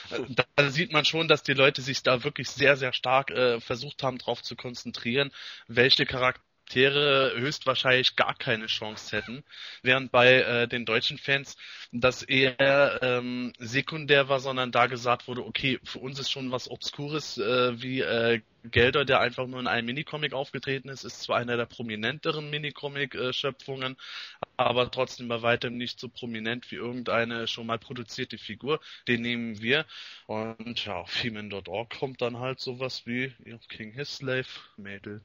Äh, 0.10 0.22
da 0.56 0.70
sieht 0.70 0.92
man 0.92 1.06
schon, 1.06 1.28
dass 1.28 1.44
die 1.44 1.54
Leute 1.54 1.82
sich 1.82 2.02
da 2.02 2.24
wirklich 2.24 2.50
sehr, 2.50 2.76
sehr 2.78 2.94
stark 2.94 3.30
äh, 3.30 3.60
versucht 3.60 4.04
haben, 4.04 4.18
darauf 4.18 4.42
zu 4.42 4.56
konzentrieren, 4.56 5.32
welche 5.68 6.06
Charaktere 6.06 6.53
Charaktere 6.74 7.34
höchstwahrscheinlich 7.40 8.16
gar 8.16 8.34
keine 8.34 8.66
Chance 8.66 9.16
hätten, 9.16 9.44
während 9.84 10.12
bei 10.12 10.42
äh, 10.42 10.68
den 10.68 10.86
deutschen 10.86 11.20
Fans 11.20 11.56
das 11.92 12.24
eher 12.24 13.00
ähm, 13.04 13.54
sekundär 13.60 14.28
war, 14.28 14.40
sondern 14.40 14.72
da 14.72 14.88
gesagt 14.88 15.28
wurde, 15.28 15.46
okay, 15.46 15.80
für 15.84 16.00
uns 16.00 16.20
ist 16.20 16.32
schon 16.32 16.52
was 16.52 16.70
Obskures 16.70 17.38
äh, 17.38 17.80
wie 17.82 18.02
äh, 18.02 18.42
Gelder, 18.64 19.06
der 19.06 19.20
einfach 19.20 19.46
nur 19.46 19.60
in 19.60 19.68
einem 19.68 19.86
Minicomic 19.86 20.34
aufgetreten 20.34 20.90
ist, 20.90 21.04
ist 21.04 21.22
zwar 21.22 21.38
einer 21.38 21.58
der 21.58 21.66
prominenteren 21.66 22.50
Minicomic-Schöpfungen, 22.50 23.98
aber 24.58 24.90
trotzdem 24.90 25.28
bei 25.28 25.42
weitem 25.44 25.78
nicht 25.78 26.00
so 26.00 26.10
prominent 26.10 26.72
wie 26.72 26.78
irgendeine 26.78 27.48
schon 27.48 27.68
mal 27.68 27.78
produzierte 27.78 28.38
Figur. 28.40 28.80
Den 29.08 29.22
nehmen 29.22 29.62
wir. 29.62 29.86
Und 30.28 30.86
ja, 30.86 30.96
auf 30.96 31.12
Femen.org 31.12 32.00
kommt 32.00 32.22
dann 32.22 32.40
halt 32.40 32.60
sowas 32.62 33.06
wie 33.06 33.34
King 33.70 33.92
His 33.92 34.16
Slave 34.16 34.48
Mädel. 34.78 35.22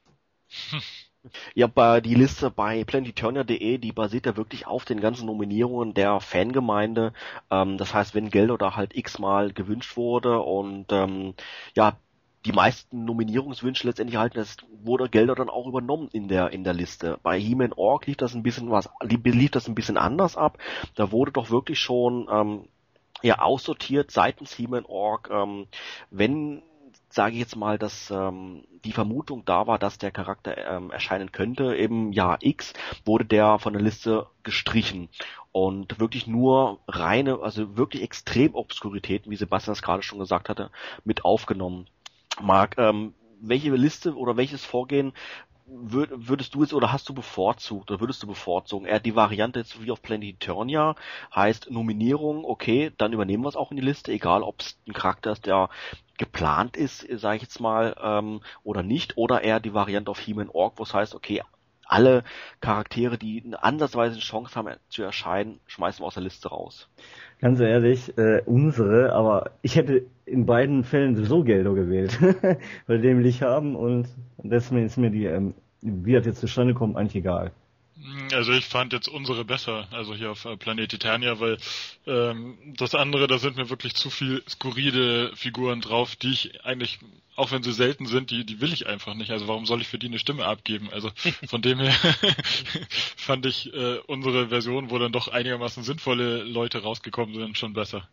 Ja, 1.53 1.67
die 2.01 2.15
Liste 2.15 2.49
bei 2.49 2.83
planetiturnia.de, 2.83 3.77
die 3.77 3.91
basiert 3.91 4.25
ja 4.25 4.37
wirklich 4.37 4.67
auf 4.67 4.85
den 4.85 5.01
ganzen 5.01 5.25
Nominierungen 5.25 5.93
der 5.93 6.19
Fangemeinde. 6.21 7.13
Ähm, 7.51 7.77
das 7.77 7.93
heißt, 7.93 8.15
wenn 8.15 8.29
Gelder 8.29 8.57
da 8.57 8.75
halt 8.75 8.95
x-mal 8.95 9.51
gewünscht 9.51 9.97
wurde 9.97 10.39
und 10.41 10.91
ähm, 10.91 11.33
ja, 11.75 11.97
die 12.45 12.53
meisten 12.53 13.03
Nominierungswünsche 13.03 13.85
letztendlich 13.85 14.15
erhalten, 14.15 14.37
das 14.37 14.55
wurde 14.83 15.09
Gelder 15.09 15.35
dann 15.35 15.49
auch 15.49 15.67
übernommen 15.67 16.09
in 16.13 16.29
der 16.29 16.51
in 16.51 16.63
der 16.63 16.73
Liste. 16.73 17.19
Bei 17.21 17.37
He-Man 17.37 17.73
Org 17.73 18.07
lief 18.07 18.15
das 18.17 18.33
ein 18.33 18.43
bisschen 18.43 18.71
was, 18.71 18.89
lief 19.01 19.51
das 19.51 19.67
ein 19.67 19.75
bisschen 19.75 19.97
anders 19.97 20.37
ab. 20.37 20.57
Da 20.95 21.11
wurde 21.11 21.33
doch 21.33 21.49
wirklich 21.49 21.79
schon 21.79 22.29
ähm, 22.31 22.69
ja 23.21 23.39
aussortiert 23.39 24.11
seitens 24.11 24.53
He-Man 24.53 24.85
Org, 24.85 25.29
ähm, 25.31 25.67
wenn 26.11 26.61
sage 27.09 27.33
ich 27.33 27.39
jetzt 27.39 27.55
mal, 27.55 27.77
dass 27.77 28.11
ähm, 28.11 28.63
die 28.85 28.91
Vermutung 28.91 29.43
da 29.45 29.67
war, 29.67 29.79
dass 29.79 29.97
der 29.97 30.11
Charakter 30.11 30.57
ähm, 30.57 30.91
erscheinen 30.91 31.31
könnte, 31.31 31.75
im 31.75 32.11
Jahr 32.11 32.37
X, 32.41 32.73
wurde 33.05 33.25
der 33.25 33.59
von 33.59 33.73
der 33.73 33.81
Liste 33.81 34.27
gestrichen 34.43 35.09
und 35.51 35.99
wirklich 35.99 36.27
nur 36.27 36.79
reine, 36.87 37.39
also 37.41 37.75
wirklich 37.77 38.03
extrem 38.03 38.53
Obskuritäten, 38.55 39.31
wie 39.31 39.35
Sebastian 39.35 39.73
es 39.73 39.81
gerade 39.81 40.03
schon 40.03 40.19
gesagt 40.19 40.49
hatte, 40.49 40.71
mit 41.03 41.25
aufgenommen. 41.25 41.87
Marc, 42.41 42.77
ähm, 42.77 43.13
welche 43.41 43.73
Liste 43.75 44.15
oder 44.15 44.37
welches 44.37 44.65
Vorgehen 44.65 45.13
würdest 45.71 46.55
du 46.55 46.61
jetzt 46.61 46.73
oder 46.73 46.91
hast 46.91 47.09
du 47.09 47.13
bevorzugt 47.13 47.91
oder 47.91 47.99
würdest 47.99 48.23
du 48.23 48.27
bevorzugen? 48.27 48.87
Eher 48.87 48.99
die 48.99 49.15
Variante 49.15 49.59
jetzt 49.59 49.81
wie 49.83 49.91
auf 49.91 50.01
Planet 50.01 50.35
Eternia 50.35 50.95
heißt 51.33 51.71
Nominierung, 51.71 52.45
okay, 52.45 52.91
dann 52.97 53.13
übernehmen 53.13 53.43
wir 53.43 53.49
es 53.49 53.55
auch 53.55 53.71
in 53.71 53.77
die 53.77 53.83
Liste, 53.83 54.11
egal 54.11 54.43
ob 54.43 54.61
es 54.61 54.77
ein 54.87 54.93
Charakter 54.93 55.31
ist, 55.31 55.45
der 55.45 55.69
geplant 56.17 56.75
ist, 56.75 57.07
sage 57.19 57.37
ich 57.37 57.43
jetzt 57.43 57.59
mal, 57.59 57.95
ähm, 58.01 58.41
oder 58.63 58.83
nicht, 58.83 59.17
oder 59.17 59.41
eher 59.41 59.59
die 59.59 59.73
Variante 59.73 60.11
auf 60.11 60.19
He-Man 60.19 60.49
Org, 60.49 60.73
wo 60.77 60.83
es 60.83 60.93
heißt, 60.93 61.15
okay, 61.15 61.41
alle 61.89 62.23
Charaktere, 62.61 63.17
die 63.17 63.41
eine 63.43 63.63
ansatzweise 63.63 64.19
Chance 64.19 64.55
haben 64.55 64.75
zu 64.89 65.01
erscheinen, 65.01 65.59
schmeißen 65.65 66.03
wir 66.03 66.07
aus 66.07 66.13
der 66.13 66.23
Liste 66.23 66.49
raus. 66.49 66.87
Ganz 67.41 67.59
ehrlich, 67.61 68.17
äh, 68.17 68.41
unsere, 68.45 69.13
aber 69.13 69.51
ich 69.61 69.77
hätte 69.77 70.03
in 70.25 70.45
beiden 70.45 70.83
Fällen 70.83 71.15
sowieso 71.15 71.43
Geldo 71.43 71.73
gewählt, 71.73 72.19
weil 72.87 72.99
den 73.01 73.19
will 73.19 73.25
ich 73.25 73.41
haben 73.41 73.75
und 73.77 74.09
deswegen 74.43 74.85
ist 74.85 74.97
mir 74.97 75.09
die, 75.09 75.25
ähm, 75.25 75.53
wie 75.81 76.13
das 76.13 76.25
jetzt 76.25 76.41
zustande 76.41 76.73
kommt, 76.73 76.97
eigentlich 76.97 77.15
egal. 77.15 77.51
Also 78.31 78.53
ich 78.53 78.65
fand 78.65 78.93
jetzt 78.93 79.09
unsere 79.09 79.43
besser, 79.43 79.87
also 79.91 80.15
hier 80.15 80.31
auf 80.31 80.45
äh, 80.45 80.55
Planet 80.55 80.93
Eternia, 80.93 81.39
weil 81.39 81.57
ähm, 82.07 82.57
das 82.77 82.95
andere, 82.95 83.27
da 83.27 83.39
sind 83.39 83.57
mir 83.57 83.69
wirklich 83.69 83.93
zu 83.93 84.09
viel 84.09 84.41
skurrile 84.47 85.35
Figuren 85.35 85.81
drauf, 85.81 86.15
die 86.15 86.31
ich 86.31 86.65
eigentlich, 86.65 86.99
auch 87.35 87.51
wenn 87.51 87.61
sie 87.61 87.73
selten 87.73 88.05
sind, 88.05 88.31
die, 88.31 88.45
die 88.45 88.61
will 88.61 88.71
ich 88.71 88.87
einfach 88.87 89.15
nicht. 89.15 89.31
Also 89.31 89.47
warum 89.47 89.65
soll 89.65 89.81
ich 89.81 89.87
für 89.87 89.99
die 89.99 90.07
eine 90.07 90.19
Stimme 90.19 90.45
abgeben? 90.45 90.89
Also 90.91 91.11
von 91.47 91.61
dem 91.61 91.79
her 91.79 91.91
fand 93.17 93.45
ich 93.45 93.73
äh, 93.73 93.97
unsere 94.07 94.47
Version, 94.47 94.91
wo 94.91 94.97
dann 94.97 95.11
doch 95.11 95.27
einigermaßen 95.27 95.83
sinnvolle 95.83 96.43
Leute 96.43 96.81
rausgekommen 96.81 97.35
sind, 97.35 97.57
schon 97.57 97.73
besser. 97.73 98.07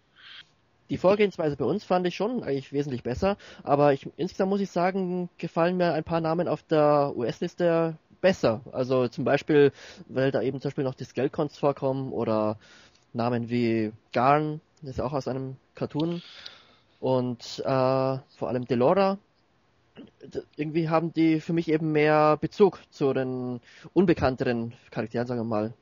Die 0.89 0.99
Vorgehensweise 0.99 1.57
bei 1.57 1.65
uns 1.65 1.85
fand 1.85 2.07
ich 2.07 2.15
schon 2.15 2.45
eigentlich 2.45 2.73
wesentlich 2.73 3.03
besser, 3.03 3.37
aber 3.65 3.93
ich, 3.93 4.09
insgesamt 4.17 4.51
muss 4.51 4.61
ich 4.61 4.71
sagen, 4.71 5.29
gefallen 5.37 5.77
mir 5.77 5.93
ein 5.93 6.05
paar 6.05 6.21
Namen 6.21 6.47
auf 6.47 6.63
der 6.63 7.13
US-Liste 7.17 7.97
besser. 8.21 8.61
Also 8.73 9.09
zum 9.09 9.25
Beispiel, 9.25 9.73
weil 10.09 10.31
da 10.31 10.43
eben 10.43 10.61
zum 10.61 10.69
Beispiel 10.69 10.85
noch 10.85 10.95
die 10.95 11.05
Skelcons 11.05 11.59
vorkommen 11.59 12.13
oder 12.13 12.59
Namen 13.13 13.49
wie 13.51 13.93
Garn, 14.13 14.61
Das 14.83 14.91
ist 14.91 15.01
auch 15.01 15.13
aus 15.13 15.29
einem 15.29 15.57
Cartoon. 15.75 16.23
Und 17.01 17.61
äh, 17.61 17.65
vor 17.65 18.49
allem 18.49 18.67
Delora. 18.67 19.19
Irgendwie 20.57 20.89
haben 20.91 21.13
die 21.15 21.41
für 21.41 21.55
mich 21.55 21.69
eben 21.69 21.93
mehr 21.93 22.37
Bezug 22.37 22.81
zu 22.91 23.13
den 23.15 23.61
unbekannteren 23.95 24.75
Charakteren, 24.91 25.27
sagen 25.27 25.41
wir 25.41 25.45
mal. 25.45 25.75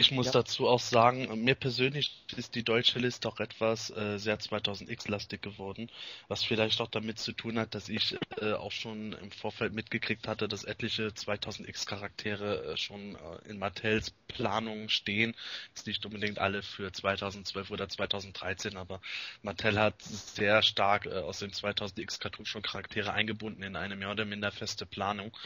Ich 0.00 0.10
muss 0.12 0.26
Ja. 0.26 0.32
dazu 0.32 0.66
auch 0.66 0.80
sagen, 0.80 1.44
mir 1.44 1.54
persönlich 1.54 2.24
ist 2.36 2.54
die 2.54 2.62
deutsche 2.62 2.98
Liste 2.98 3.28
auch 3.28 3.38
etwas 3.38 3.90
äh, 3.90 4.18
sehr 4.18 4.38
2000X-lastig 4.40 5.42
geworden, 5.42 5.90
was 6.28 6.42
vielleicht 6.42 6.80
auch 6.80 6.88
damit 6.88 7.18
zu 7.18 7.32
tun 7.32 7.58
hat, 7.58 7.74
dass 7.74 7.88
ich 7.90 8.16
äh, 8.40 8.52
auch 8.54 8.72
schon 8.72 9.12
im 9.12 9.30
Vorfeld 9.30 9.74
mitgekriegt 9.74 10.26
hatte, 10.26 10.48
dass 10.48 10.64
etliche 10.64 11.08
2000X-Charaktere 11.08 12.72
äh, 12.72 12.76
schon 12.78 13.16
äh, 13.16 13.48
in 13.50 13.58
Mattels 13.58 14.12
Planung 14.28 14.88
stehen. 14.88 15.34
Jetzt 15.74 15.86
nicht 15.86 16.04
unbedingt 16.06 16.38
alle 16.38 16.62
für 16.62 16.92
2012 16.92 17.70
oder 17.70 17.88
2013, 17.88 18.76
aber 18.76 19.00
Mattel 19.42 19.78
hat 19.78 20.00
sehr 20.02 20.62
stark 20.62 21.06
äh, 21.06 21.10
aus 21.10 21.40
dem 21.40 21.50
2000X-Cartoon 21.50 22.46
schon 22.46 22.62
Charaktere 22.62 23.12
eingebunden 23.12 23.62
in 23.62 23.76
eine 23.76 23.96
mehr 23.96 24.10
oder 24.10 24.24
minder 24.24 24.50
feste 24.52 24.86
Planung. 24.86 25.36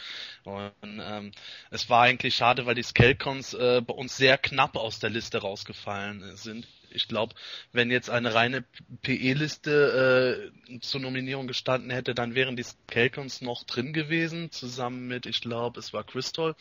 Und 0.45 0.73
ähm, 0.85 1.33
es 1.71 1.89
war 1.91 2.03
eigentlich 2.03 2.37
schade, 2.37 2.67
weil 2.67 2.75
die 2.75 2.83
Skelcons 2.83 3.55
äh, 3.55 3.81
bei 3.81 3.95
uns 3.95 4.17
sehr 4.17 4.39
knapp 4.45 4.77
aus 4.77 4.99
der 4.99 5.09
Liste 5.09 5.39
rausgefallen 5.39 6.37
sind. 6.37 6.69
Ich 6.91 7.09
glaube, 7.09 7.35
wenn 7.73 7.91
jetzt 7.91 8.11
eine 8.11 8.35
reine 8.35 8.63
PE-Liste 9.03 10.53
äh, 10.71 10.79
zur 10.81 11.01
Nominierung 11.01 11.49
gestanden 11.49 11.91
hätte, 11.91 12.15
dann 12.15 12.35
wären 12.35 12.55
die 12.55 12.63
Skelcons 12.63 13.41
noch 13.41 13.65
drin 13.65 13.93
gewesen, 13.95 14.53
zusammen 14.53 15.09
mit, 15.09 15.25
ich 15.27 15.41
glaube, 15.41 15.81
es 15.81 15.95
war 15.95 16.05
Crystal. 16.05 16.55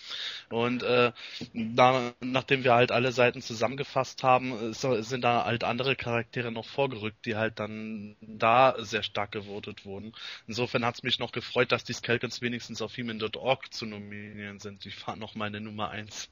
Und 0.50 0.82
äh, 0.82 1.12
da, 1.54 2.14
nachdem 2.22 2.64
wir 2.64 2.74
halt 2.74 2.92
alle 2.92 3.12
Seiten 3.12 3.42
zusammengefasst 3.42 4.24
haben, 4.24 4.72
äh, 4.72 5.04
sind 5.04 5.22
da 5.22 5.44
halt 5.44 5.66
andere 5.66 5.96
Charaktere 5.98 6.52
noch 6.52 6.66
vorgerückt, 6.66 7.26
die 7.26 7.36
halt 7.36 7.60
dann 7.60 8.16
da 8.22 8.76
sehr 8.80 9.04
stark 9.04 9.34
gewotet 9.34 9.86
wurden. 9.86 10.14
Insofern 10.48 10.86
hat 10.86 10.96
es 10.96 11.04
mich 11.04 11.20
noch 11.20 11.34
gefreut, 11.34 11.72
dass 11.74 11.84
die 11.84 11.94
Skelcons 11.94 12.42
wenigstens 12.42 12.82
auf 12.82 12.98
Human.org 12.98 13.74
zu 13.74 13.86
nominieren 13.86 14.60
sind. 14.60 14.86
Die 14.86 14.94
waren 15.06 15.20
noch 15.20 15.36
meine 15.36 15.60
Nummer 15.60 15.90
1 15.90 16.30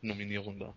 Nominierung 0.00 0.58
da. 0.58 0.74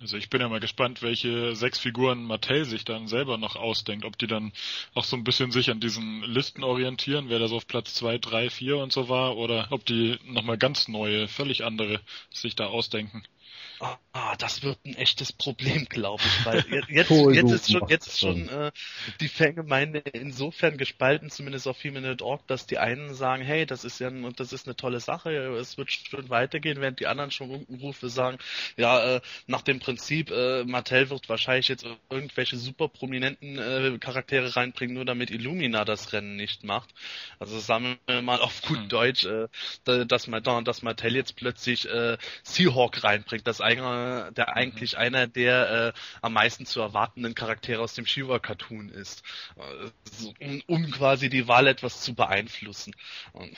Also 0.00 0.16
ich 0.16 0.30
bin 0.30 0.40
ja 0.40 0.48
mal 0.48 0.60
gespannt, 0.60 1.02
welche 1.02 1.56
sechs 1.56 1.78
Figuren 1.80 2.22
Mattel 2.22 2.64
sich 2.64 2.84
dann 2.84 3.08
selber 3.08 3.36
noch 3.36 3.56
ausdenkt, 3.56 4.04
ob 4.04 4.16
die 4.16 4.28
dann 4.28 4.52
auch 4.94 5.02
so 5.02 5.16
ein 5.16 5.24
bisschen 5.24 5.50
sich 5.50 5.70
an 5.70 5.80
diesen 5.80 6.22
Listen 6.22 6.62
orientieren, 6.62 7.28
wer 7.28 7.40
da 7.40 7.48
so 7.48 7.56
auf 7.56 7.66
Platz 7.66 7.94
zwei, 7.94 8.18
drei, 8.18 8.48
vier 8.48 8.76
und 8.78 8.92
so 8.92 9.08
war, 9.08 9.36
oder 9.36 9.66
ob 9.70 9.84
die 9.86 10.16
nochmal 10.24 10.56
ganz 10.56 10.86
neue, 10.86 11.26
völlig 11.26 11.64
andere 11.64 12.00
sich 12.30 12.54
da 12.54 12.66
ausdenken. 12.66 13.24
Ah, 13.80 14.34
das 14.38 14.64
wird 14.64 14.84
ein 14.84 14.96
echtes 14.96 15.32
Problem, 15.32 15.84
glaube 15.84 16.26
ich, 16.28 16.44
weil 16.44 16.64
jetzt, 16.88 17.28
jetzt, 17.30 17.52
ist 17.52 17.70
schon, 17.70 17.82
jetzt 17.86 18.08
ist 18.08 18.18
schon. 18.20 18.48
äh, 18.48 18.72
die 19.20 19.28
Fangemeinde 19.28 20.00
insofern 20.00 20.76
gespalten, 20.76 21.30
zumindest 21.30 21.68
auf 21.68 21.84
Human.org, 21.84 22.44
dass 22.48 22.66
die 22.66 22.78
einen 22.78 23.14
sagen, 23.14 23.42
hey, 23.44 23.66
das 23.66 23.84
ist 23.84 24.00
ja 24.00 24.08
ein, 24.08 24.32
das 24.34 24.52
ist 24.52 24.66
eine 24.66 24.74
tolle 24.74 24.98
Sache, 24.98 25.30
es 25.30 25.78
wird 25.78 25.92
schön 25.92 26.28
weitergehen, 26.28 26.80
während 26.80 26.98
die 26.98 27.06
anderen 27.06 27.30
schon 27.30 27.50
Unkenrufe 27.50 28.08
sagen, 28.08 28.38
ja, 28.76 29.16
äh, 29.16 29.20
nach 29.46 29.62
dem 29.62 29.78
Prinzip, 29.78 30.30
äh, 30.32 30.64
Mattel 30.64 31.08
wird 31.10 31.28
wahrscheinlich 31.28 31.68
jetzt 31.68 31.86
irgendwelche 32.10 32.56
super 32.56 32.88
prominenten 32.88 33.58
äh, 33.58 33.96
Charaktere 34.00 34.56
reinbringen, 34.56 34.94
nur 34.96 35.04
damit 35.04 35.30
Illumina 35.30 35.84
das 35.84 36.12
Rennen 36.12 36.34
nicht 36.34 36.64
macht. 36.64 36.92
Also 37.38 37.58
sagen 37.60 37.98
wir 38.06 38.22
mal 38.22 38.40
auf 38.40 38.62
gut 38.62 38.78
Hm. 38.78 38.88
Deutsch, 38.88 39.24
äh, 39.24 39.48
da- 39.84 40.04
dass, 40.04 40.28
dass 40.64 40.82
Mattel 40.82 41.14
jetzt 41.16 41.36
plötzlich 41.36 41.88
äh, 41.88 42.16
Seahawk 42.42 43.02
reinbringt, 43.04 43.46
das 43.46 43.60
eigentlich, 43.68 44.34
der 44.34 44.56
eigentlich 44.56 44.98
einer 44.98 45.26
der 45.26 45.94
äh, 45.94 45.98
am 46.22 46.32
meisten 46.32 46.66
zu 46.66 46.80
erwartenden 46.80 47.34
Charaktere 47.34 47.82
aus 47.82 47.94
dem 47.94 48.06
Shiva-Cartoon 48.06 48.88
ist, 48.88 49.22
äh, 49.56 50.44
um, 50.44 50.62
um 50.66 50.90
quasi 50.90 51.28
die 51.28 51.48
Wahl 51.48 51.66
etwas 51.66 52.00
zu 52.00 52.14
beeinflussen. 52.14 52.94
Und 53.32 53.56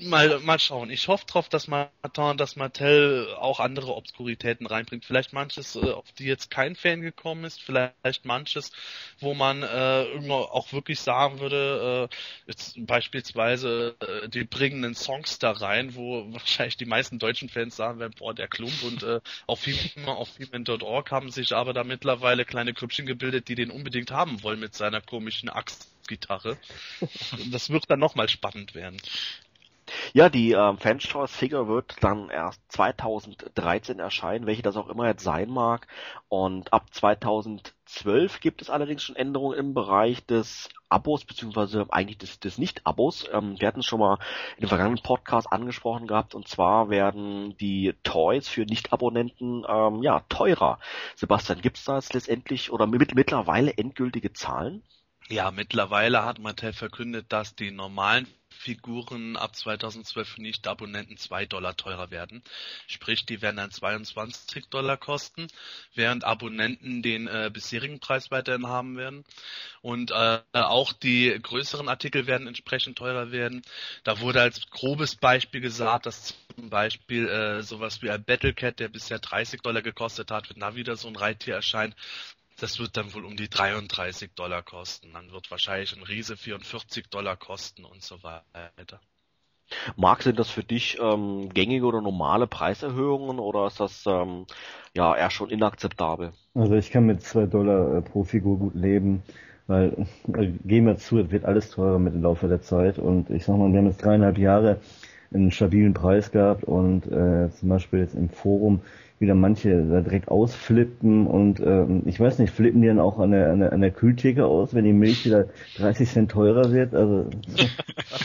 mal, 0.00 0.38
mal 0.40 0.58
schauen. 0.58 0.90
Ich 0.90 1.08
hoffe 1.08 1.26
drauf, 1.26 1.48
dass 1.48 1.68
Martin, 1.68 2.36
dass 2.36 2.56
Mattel 2.56 3.34
auch 3.34 3.60
andere 3.60 3.94
Obskuritäten 3.94 4.66
reinbringt. 4.66 5.04
Vielleicht 5.04 5.32
manches, 5.32 5.76
äh, 5.76 5.90
auf 5.90 6.10
die 6.12 6.24
jetzt 6.24 6.50
kein 6.50 6.76
Fan 6.76 7.00
gekommen 7.00 7.44
ist, 7.44 7.62
vielleicht 7.62 8.24
manches, 8.24 8.72
wo 9.20 9.34
man 9.34 9.62
äh, 9.62 10.04
irgendwo 10.04 10.34
auch 10.34 10.72
wirklich 10.72 11.00
sagen 11.00 11.40
würde, 11.40 12.08
äh, 12.10 12.16
jetzt 12.46 12.74
beispielsweise, 12.86 13.96
äh, 14.00 14.28
die 14.28 14.44
bringen 14.44 14.84
einen 14.84 14.94
Songster 14.94 15.50
rein, 15.50 15.94
wo 15.94 16.26
wahrscheinlich 16.32 16.76
die 16.76 16.86
meisten 16.86 17.18
deutschen 17.18 17.48
Fans 17.48 17.76
sagen 17.76 17.98
werden, 17.98 18.14
boah, 18.18 18.34
der 18.34 18.48
Klump 18.48 18.82
und 18.82 19.02
äh, 19.02 19.20
auf 19.46 19.66
Human, 19.66 20.16
auf 20.16 20.30
Human.org 20.38 21.10
haben 21.10 21.30
sich 21.30 21.54
aber 21.54 21.72
da 21.72 21.84
mittlerweile 21.84 22.44
kleine 22.44 22.74
Krüppchen 22.74 23.06
gebildet, 23.06 23.48
die 23.48 23.54
den 23.54 23.70
unbedingt 23.70 24.10
haben 24.10 24.42
wollen 24.42 24.60
mit 24.60 24.74
seiner 24.74 25.00
komischen 25.00 25.48
Axtgitarre. 25.48 26.56
Das 27.50 27.70
wird 27.70 27.84
dann 27.88 28.00
nochmal 28.00 28.28
spannend 28.28 28.74
werden. 28.74 29.00
Ja, 30.12 30.28
die 30.28 30.52
ähm, 30.52 30.78
Fans 30.78 31.04
Choice 31.04 31.34
Figure 31.34 31.68
wird 31.68 31.96
dann 32.00 32.30
erst 32.30 32.60
2013 32.72 33.98
erscheinen, 33.98 34.46
welche 34.46 34.62
das 34.62 34.76
auch 34.76 34.88
immer 34.88 35.06
jetzt 35.06 35.22
sein 35.22 35.50
mag. 35.50 35.86
Und 36.28 36.72
ab 36.72 36.86
2012 36.92 38.40
gibt 38.40 38.62
es 38.62 38.70
allerdings 38.70 39.02
schon 39.02 39.16
Änderungen 39.16 39.58
im 39.58 39.74
Bereich 39.74 40.24
des 40.26 40.68
Abos, 40.88 41.24
beziehungsweise 41.24 41.86
eigentlich 41.90 42.18
des, 42.18 42.40
des 42.40 42.58
Nicht-Abos. 42.58 43.28
Ähm, 43.32 43.60
wir 43.60 43.68
hatten 43.68 43.80
es 43.80 43.86
schon 43.86 44.00
mal 44.00 44.18
in 44.56 44.62
dem 44.62 44.68
vergangenen 44.68 45.02
Podcast 45.02 45.50
angesprochen 45.52 46.06
gehabt, 46.06 46.34
und 46.34 46.48
zwar 46.48 46.90
werden 46.90 47.56
die 47.58 47.94
Toys 48.02 48.48
für 48.48 48.62
Nicht-Abonnenten 48.62 49.64
ähm, 49.68 50.02
ja 50.02 50.20
teurer. 50.28 50.78
Sebastian, 51.14 51.60
gibt 51.60 51.78
es 51.78 51.84
da 51.84 51.96
jetzt 51.96 52.14
letztendlich 52.14 52.72
oder 52.72 52.86
mit, 52.86 53.14
mittlerweile 53.14 53.76
endgültige 53.76 54.32
Zahlen? 54.32 54.82
Ja, 55.28 55.50
mittlerweile 55.50 56.24
hat 56.24 56.38
Mattel 56.38 56.72
verkündet, 56.72 57.26
dass 57.28 57.54
die 57.54 57.70
normalen 57.70 58.26
Figuren 58.58 59.36
ab 59.36 59.54
2012 59.54 60.28
für 60.28 60.42
Nicht-Abonnenten 60.42 61.16
2 61.16 61.46
Dollar 61.46 61.76
teurer 61.76 62.10
werden. 62.10 62.42
Sprich, 62.88 63.24
die 63.24 63.40
werden 63.40 63.56
dann 63.56 63.70
22 63.70 64.66
Dollar 64.66 64.96
kosten, 64.96 65.46
während 65.94 66.24
Abonnenten 66.24 67.02
den 67.02 67.28
äh, 67.28 67.50
bisherigen 67.52 68.00
Preis 68.00 68.30
weiterhin 68.30 68.66
haben 68.66 68.96
werden. 68.96 69.24
Und 69.80 70.10
äh, 70.10 70.40
auch 70.52 70.92
die 70.92 71.38
größeren 71.40 71.88
Artikel 71.88 72.26
werden 72.26 72.48
entsprechend 72.48 72.98
teurer 72.98 73.30
werden. 73.30 73.62
Da 74.02 74.20
wurde 74.20 74.42
als 74.42 74.68
grobes 74.70 75.14
Beispiel 75.14 75.60
gesagt, 75.60 76.06
dass 76.06 76.34
zum 76.56 76.68
Beispiel 76.68 77.28
äh, 77.28 77.62
sowas 77.62 78.02
wie 78.02 78.10
ein 78.10 78.24
Battlecat, 78.24 78.80
der 78.80 78.88
bisher 78.88 79.20
30 79.20 79.62
Dollar 79.62 79.82
gekostet 79.82 80.32
hat, 80.32 80.50
wenn 80.50 80.60
da 80.60 80.74
wieder 80.74 80.96
so 80.96 81.06
ein 81.06 81.16
Reittier 81.16 81.54
erscheint, 81.54 81.94
das 82.60 82.78
wird 82.78 82.96
dann 82.96 83.14
wohl 83.14 83.24
um 83.24 83.36
die 83.36 83.48
33 83.48 84.32
Dollar 84.34 84.62
kosten. 84.62 85.12
Dann 85.12 85.30
wird 85.32 85.50
wahrscheinlich 85.50 85.96
ein 85.96 86.02
Riese 86.02 86.36
44 86.36 87.08
Dollar 87.08 87.36
kosten 87.36 87.84
und 87.84 88.02
so 88.02 88.22
weiter. 88.22 89.00
Marc, 89.96 90.22
sind 90.22 90.38
das 90.38 90.50
für 90.50 90.64
dich 90.64 90.98
ähm, 91.00 91.50
gängige 91.52 91.84
oder 91.84 92.00
normale 92.00 92.46
Preiserhöhungen 92.46 93.38
oder 93.38 93.66
ist 93.66 93.80
das 93.80 94.04
ähm, 94.06 94.46
ja 94.94 95.14
eher 95.14 95.30
schon 95.30 95.50
inakzeptabel? 95.50 96.32
Also 96.54 96.74
ich 96.74 96.90
kann 96.90 97.04
mit 97.04 97.22
zwei 97.22 97.46
Dollar 97.46 97.98
äh, 97.98 98.02
pro 98.02 98.24
Figur 98.24 98.58
gut 98.58 98.74
leben, 98.74 99.22
weil 99.66 100.06
äh, 100.32 100.46
gehen 100.64 100.86
wir 100.86 100.96
zu, 100.96 101.18
es 101.18 101.30
wird 101.30 101.44
alles 101.44 101.70
teurer 101.70 101.98
mit 101.98 102.14
dem 102.14 102.22
Laufe 102.22 102.48
der 102.48 102.62
Zeit 102.62 102.98
und 102.98 103.28
ich 103.28 103.44
sag 103.44 103.58
mal, 103.58 103.70
wir 103.70 103.78
haben 103.78 103.88
jetzt 103.88 104.02
dreieinhalb 104.02 104.38
Jahre 104.38 104.80
einen 105.32 105.50
stabilen 105.50 105.92
Preis 105.92 106.30
gehabt 106.30 106.64
und 106.64 107.06
äh, 107.06 107.50
zum 107.50 107.68
Beispiel 107.68 108.00
jetzt 108.00 108.14
im 108.14 108.30
Forum 108.30 108.80
wieder 109.20 109.34
manche 109.34 109.84
da 109.84 110.00
direkt 110.00 110.28
ausflippen 110.28 111.26
und 111.26 111.60
ähm, 111.60 112.02
ich 112.06 112.20
weiß 112.20 112.38
nicht, 112.38 112.52
flippen 112.52 112.82
die 112.82 112.88
dann 112.88 113.00
auch 113.00 113.18
an 113.18 113.32
der, 113.32 113.50
an 113.50 113.60
der, 113.60 113.72
an 113.72 113.80
der 113.80 113.90
Kühltheke 113.90 114.46
aus, 114.46 114.74
wenn 114.74 114.84
die 114.84 114.92
Milch 114.92 115.24
wieder 115.24 115.46
30 115.76 116.08
Cent 116.08 116.30
teurer 116.30 116.72
wird? 116.72 116.94
Also 116.94 117.26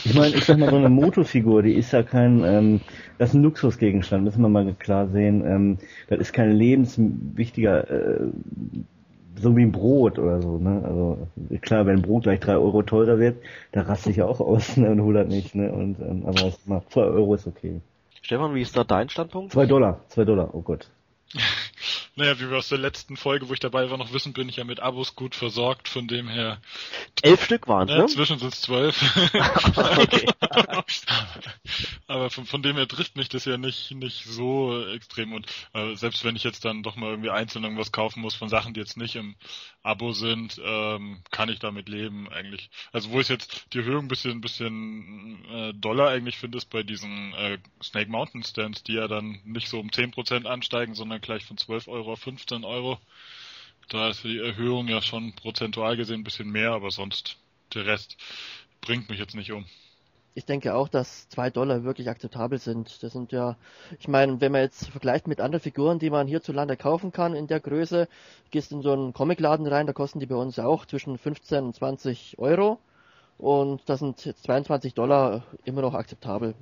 ich 0.04 0.14
meine, 0.14 0.34
ich 0.34 0.44
sag 0.44 0.58
mal, 0.58 0.70
so 0.70 0.76
eine 0.76 0.88
Motofigur, 0.88 1.62
die 1.62 1.74
ist 1.74 1.92
ja 1.92 2.02
kein, 2.02 2.44
ähm, 2.44 2.80
das 3.18 3.30
ist 3.30 3.34
ein 3.34 3.42
Luxusgegenstand, 3.42 4.24
müssen 4.24 4.42
wir 4.42 4.48
mal 4.48 4.72
klar 4.78 5.08
sehen. 5.08 5.44
Ähm, 5.44 5.78
das 6.08 6.20
ist 6.20 6.32
kein 6.32 6.52
lebenswichtiger, 6.52 7.90
äh, 7.90 8.20
so 9.40 9.56
wie 9.56 9.62
ein 9.62 9.72
Brot 9.72 10.18
oder 10.18 10.40
so, 10.40 10.58
ne? 10.58 10.82
Also 10.84 11.18
klar, 11.60 11.86
wenn 11.86 11.96
ein 11.96 12.02
Brot 12.02 12.22
gleich 12.24 12.40
drei 12.40 12.56
Euro 12.56 12.82
teurer 12.82 13.18
wird, 13.18 13.36
da 13.72 13.82
raste 13.82 14.10
ich 14.10 14.22
auch 14.22 14.40
aus, 14.40 14.76
ne? 14.76 14.90
Und 14.90 15.02
hol 15.02 15.14
das 15.14 15.28
nicht, 15.28 15.54
ne? 15.54 15.72
Und 15.72 15.98
ähm, 16.00 16.22
aber 16.24 16.52
mal, 16.66 16.82
zwei 16.88 17.02
Euro 17.02 17.34
ist 17.34 17.46
okay. 17.46 17.80
Stefan, 18.24 18.54
wie 18.54 18.62
ist 18.62 18.74
da 18.74 18.84
dein 18.84 19.10
Standpunkt? 19.10 19.52
Zwei 19.52 19.66
Dollar, 19.66 20.00
zwei 20.08 20.24
Dollar, 20.24 20.54
oh 20.54 20.62
Gott. 20.62 20.88
Naja, 22.16 22.38
wie 22.38 22.48
wir 22.48 22.58
aus 22.58 22.68
der 22.68 22.78
letzten 22.78 23.16
Folge, 23.16 23.48
wo 23.48 23.54
ich 23.54 23.60
dabei 23.60 23.90
war, 23.90 23.98
noch 23.98 24.12
wissen, 24.12 24.32
bin 24.32 24.48
ich 24.48 24.56
ja 24.56 24.64
mit 24.64 24.78
Abos 24.78 25.16
gut 25.16 25.34
versorgt, 25.34 25.88
von 25.88 26.06
dem 26.06 26.28
her. 26.28 26.60
Elf 27.22 27.44
Stück 27.44 27.66
waren 27.66 27.88
Ne, 27.88 27.98
ne? 27.98 28.06
Zwischen 28.06 28.38
sind 28.38 28.52
es 28.52 28.60
zwölf. 28.60 28.96
Aber 32.06 32.30
von, 32.30 32.46
von 32.46 32.62
dem 32.62 32.76
her 32.76 32.86
trifft 32.86 33.16
mich 33.16 33.28
das 33.28 33.44
ja 33.46 33.56
nicht, 33.56 33.90
nicht 33.90 34.24
so 34.26 34.86
extrem. 34.88 35.32
Und 35.32 35.46
äh, 35.72 35.96
selbst 35.96 36.24
wenn 36.24 36.36
ich 36.36 36.44
jetzt 36.44 36.64
dann 36.64 36.84
doch 36.84 36.94
mal 36.94 37.10
irgendwie 37.10 37.30
einzeln 37.30 37.64
irgendwas 37.64 37.90
kaufen 37.90 38.20
muss 38.20 38.36
von 38.36 38.48
Sachen, 38.48 38.74
die 38.74 38.80
jetzt 38.80 38.96
nicht 38.96 39.16
im 39.16 39.34
Abo 39.82 40.12
sind, 40.12 40.60
ähm, 40.64 41.22
kann 41.32 41.48
ich 41.48 41.58
damit 41.58 41.88
leben 41.88 42.28
eigentlich. 42.28 42.70
Also 42.92 43.10
wo 43.10 43.20
ich 43.20 43.28
jetzt 43.28 43.66
die 43.72 43.78
Erhöhung 43.78 44.04
ein 44.04 44.08
bisschen, 44.08 44.30
ein 44.32 44.40
bisschen 44.40 45.44
äh, 45.50 45.74
doller 45.74 46.08
eigentlich 46.08 46.38
finde, 46.38 46.58
ist 46.58 46.70
bei 46.70 46.84
diesen 46.84 47.34
äh, 47.34 47.58
Snake 47.82 48.10
Mountain 48.10 48.44
Stands, 48.44 48.84
die 48.84 48.94
ja 48.94 49.08
dann 49.08 49.40
nicht 49.44 49.68
so 49.68 49.80
um 49.80 49.88
10% 49.88 50.46
ansteigen, 50.46 50.94
sondern 50.94 51.20
gleich 51.20 51.44
von 51.44 51.58
12 51.58 51.88
Euro 51.88 52.03
auf 52.08 52.20
15 52.20 52.64
Euro. 52.64 52.98
Da 53.88 54.08
ist 54.10 54.24
die 54.24 54.38
Erhöhung 54.38 54.88
ja 54.88 55.02
schon 55.02 55.34
prozentual 55.34 55.96
gesehen 55.96 56.20
ein 56.20 56.24
bisschen 56.24 56.50
mehr, 56.50 56.72
aber 56.72 56.90
sonst 56.90 57.36
der 57.74 57.86
Rest 57.86 58.16
bringt 58.80 59.08
mich 59.10 59.18
jetzt 59.18 59.34
nicht 59.34 59.52
um. 59.52 59.66
Ich 60.36 60.46
denke 60.46 60.74
auch, 60.74 60.88
dass 60.88 61.28
zwei 61.28 61.48
Dollar 61.50 61.84
wirklich 61.84 62.08
akzeptabel 62.08 62.58
sind. 62.58 63.02
Das 63.04 63.12
sind 63.12 63.30
ja, 63.30 63.56
ich 64.00 64.08
meine, 64.08 64.40
wenn 64.40 64.50
man 64.50 64.62
jetzt 64.62 64.88
vergleicht 64.88 65.28
mit 65.28 65.40
anderen 65.40 65.62
Figuren, 65.62 66.00
die 66.00 66.10
man 66.10 66.26
hierzulande 66.26 66.76
kaufen 66.76 67.12
kann 67.12 67.36
in 67.36 67.46
der 67.46 67.60
Größe, 67.60 68.08
gehst 68.50 68.72
in 68.72 68.82
so 68.82 68.92
einen 68.92 69.12
Comicladen 69.12 69.66
rein, 69.66 69.86
da 69.86 69.92
kosten 69.92 70.18
die 70.18 70.26
bei 70.26 70.34
uns 70.34 70.58
auch 70.58 70.86
zwischen 70.86 71.18
15 71.18 71.64
und 71.64 71.74
20 71.76 72.38
Euro. 72.38 72.80
Und 73.38 73.82
das 73.86 74.00
sind 74.00 74.24
jetzt 74.24 74.42
22 74.44 74.94
Dollar 74.94 75.44
immer 75.64 75.82
noch 75.82 75.94
akzeptabel. 75.94 76.54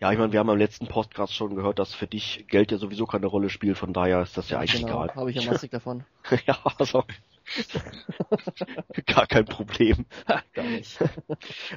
Ja, 0.00 0.12
ich 0.12 0.18
meine, 0.18 0.32
wir 0.32 0.40
haben 0.40 0.50
am 0.50 0.56
letzten 0.58 0.86
Podcast 0.86 1.34
schon 1.34 1.54
gehört, 1.54 1.78
dass 1.78 1.94
für 1.94 2.06
dich 2.06 2.46
Geld 2.48 2.72
ja 2.72 2.78
sowieso 2.78 3.06
keine 3.06 3.26
Rolle 3.26 3.50
spielt, 3.50 3.76
von 3.78 3.92
daher 3.92 4.22
ist 4.22 4.36
das 4.36 4.48
ja 4.48 4.58
eigentlich 4.58 4.82
Genau, 4.82 5.04
egal. 5.04 5.14
habe 5.16 5.30
ich 5.30 5.36
ja 5.36 5.42
massig 5.52 5.70
davon. 5.70 6.04
ja, 6.46 6.58
also. 6.78 7.04
Gar 9.06 9.26
kein 9.26 9.44
Problem. 9.44 10.06
Gar 10.52 10.64
nicht. 10.64 10.98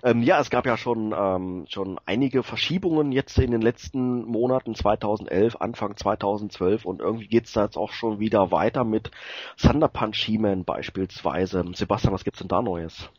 Ähm, 0.03 0.23
ja, 0.23 0.39
es 0.39 0.49
gab 0.49 0.65
ja 0.65 0.77
schon, 0.77 1.13
ähm, 1.17 1.65
schon 1.69 1.99
einige 2.05 2.43
Verschiebungen 2.43 3.11
jetzt 3.11 3.37
in 3.37 3.51
den 3.51 3.61
letzten 3.61 4.23
Monaten 4.25 4.75
2011, 4.75 5.57
Anfang 5.57 5.97
2012 5.97 6.85
und 6.85 7.01
irgendwie 7.01 7.27
geht's 7.27 7.53
da 7.53 7.65
jetzt 7.65 7.77
auch 7.77 7.91
schon 7.91 8.19
wieder 8.19 8.51
weiter 8.51 8.83
mit 8.83 9.11
Thunder 9.57 9.89
Punch 9.89 10.17
He-Man 10.17 10.63
beispielsweise. 10.63 11.65
Sebastian, 11.73 12.13
was 12.13 12.23
gibt's 12.23 12.39
denn 12.39 12.47
da 12.47 12.61
Neues? 12.61 13.09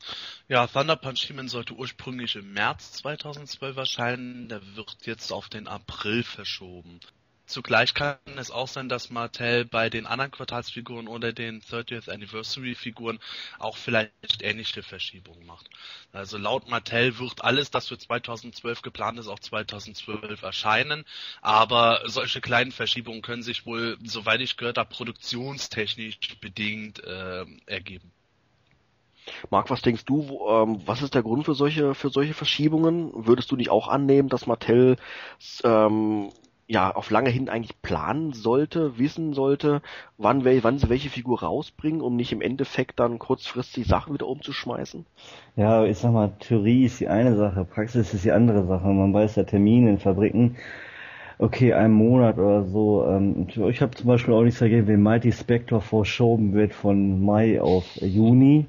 Ja, 0.49 0.67
Thunder 0.67 0.97
Punch 0.97 1.21
He-Man 1.27 1.49
sollte 1.49 1.75
ursprünglich 1.75 2.37
im 2.37 2.53
März 2.53 2.93
2012 2.93 3.77
erscheinen, 3.77 4.49
der 4.49 4.61
wird 4.77 4.97
jetzt 5.05 5.33
auf 5.33 5.49
den 5.49 5.69
April 5.69 6.23
verschoben. 6.23 7.01
Zugleich 7.51 7.95
kann 7.95 8.17
es 8.37 8.53
auch 8.53 8.69
sein, 8.69 8.89
dass 8.89 9.11
Mattel 9.11 9.65
bei 9.65 9.91
den 9.91 10.07
anderen 10.07 10.31
Quartalsfiguren 10.31 11.09
oder 11.09 11.33
den 11.33 11.61
30th 11.61 12.09
Anniversary 12.09 12.77
Figuren 12.77 13.19
auch 13.59 13.77
vielleicht 13.77 14.43
ähnliche 14.43 14.85
Verschiebungen 14.85 15.45
macht. 15.47 15.69
Also 16.13 16.39
laut 16.39 16.69
Mattel 16.69 17.19
wird 17.19 17.43
alles, 17.43 17.73
das 17.73 17.89
für 17.89 17.99
2012 17.99 18.83
geplant 18.83 19.19
ist, 19.19 19.27
auch 19.27 19.41
2012 19.41 20.41
erscheinen, 20.43 21.05
aber 21.43 22.03
solche 22.05 22.41
kleinen 22.41 22.71
Verschiebungen 22.71 23.21
können 23.21 23.43
sich 23.43 23.67
wohl, 23.67 23.99
soweit 24.05 24.41
ich 24.43 24.57
gehört 24.57 24.79
habe, 24.79 24.95
produktionstechnisch 24.95 26.19
bedingt 26.41 27.03
äh, 27.03 27.45
ergeben. 27.67 28.13
Marc, 29.51 29.71
was 29.71 29.83
denkst 29.83 30.05
du, 30.05 30.29
wo, 30.29 30.63
ähm, 30.63 30.83
was 30.87 31.03
ist 31.03 31.17
der 31.17 31.25
Grund 31.25 31.47
für 31.47 31.55
solche, 31.55 31.97
für 31.97 32.11
solche 32.11 32.35
Verschiebungen? 32.35 33.11
Würdest 33.13 33.51
du 33.51 33.57
nicht 33.57 33.71
auch 33.71 33.89
annehmen, 33.89 34.29
dass 34.29 34.47
Mattel 34.47 34.97
ähm, 35.65 36.31
ja 36.71 36.95
auf 36.95 37.11
lange 37.11 37.31
hin 37.31 37.49
eigentlich 37.49 37.83
planen 37.83 38.33
sollte, 38.33 38.97
wissen 38.97 39.33
sollte, 39.33 39.83
wann, 40.18 40.45
wel, 40.45 40.62
wann 40.62 40.79
sie 40.79 40.89
welche 40.89 41.11
Figur 41.11 41.43
rausbringen, 41.43 42.01
um 42.01 42.14
nicht 42.14 42.31
im 42.31 42.41
Endeffekt 42.41 43.01
dann 43.01 43.18
kurzfristig 43.18 43.87
Sachen 43.87 44.14
wieder 44.14 44.29
umzuschmeißen? 44.29 45.05
Ja, 45.57 45.85
ich 45.85 45.99
sag 45.99 46.12
mal, 46.12 46.33
Theorie 46.39 46.85
ist 46.85 47.01
die 47.01 47.09
eine 47.09 47.37
Sache, 47.37 47.64
Praxis 47.64 48.14
ist 48.14 48.25
die 48.25 48.31
andere 48.31 48.66
Sache. 48.66 48.87
Man 48.87 49.12
weiß 49.12 49.35
ja 49.35 49.43
Termine 49.43 49.91
in 49.91 49.99
Fabriken, 49.99 50.57
okay, 51.39 51.73
einen 51.73 51.95
Monat 51.95 52.39
oder 52.39 52.64
so. 52.64 53.05
Ähm, 53.05 53.49
ich 53.68 53.83
habe 53.83 53.97
zum 53.97 54.07
Beispiel 54.07 54.33
auch 54.33 54.43
nichts 54.43 54.61
dagegen, 54.61 54.87
wenn 54.87 55.03
Mighty 55.03 55.33
Spectre 55.33 55.81
verschoben 55.81 56.53
wird 56.55 56.73
von 56.73 57.25
Mai 57.25 57.61
auf 57.61 57.97
Juni, 57.97 58.66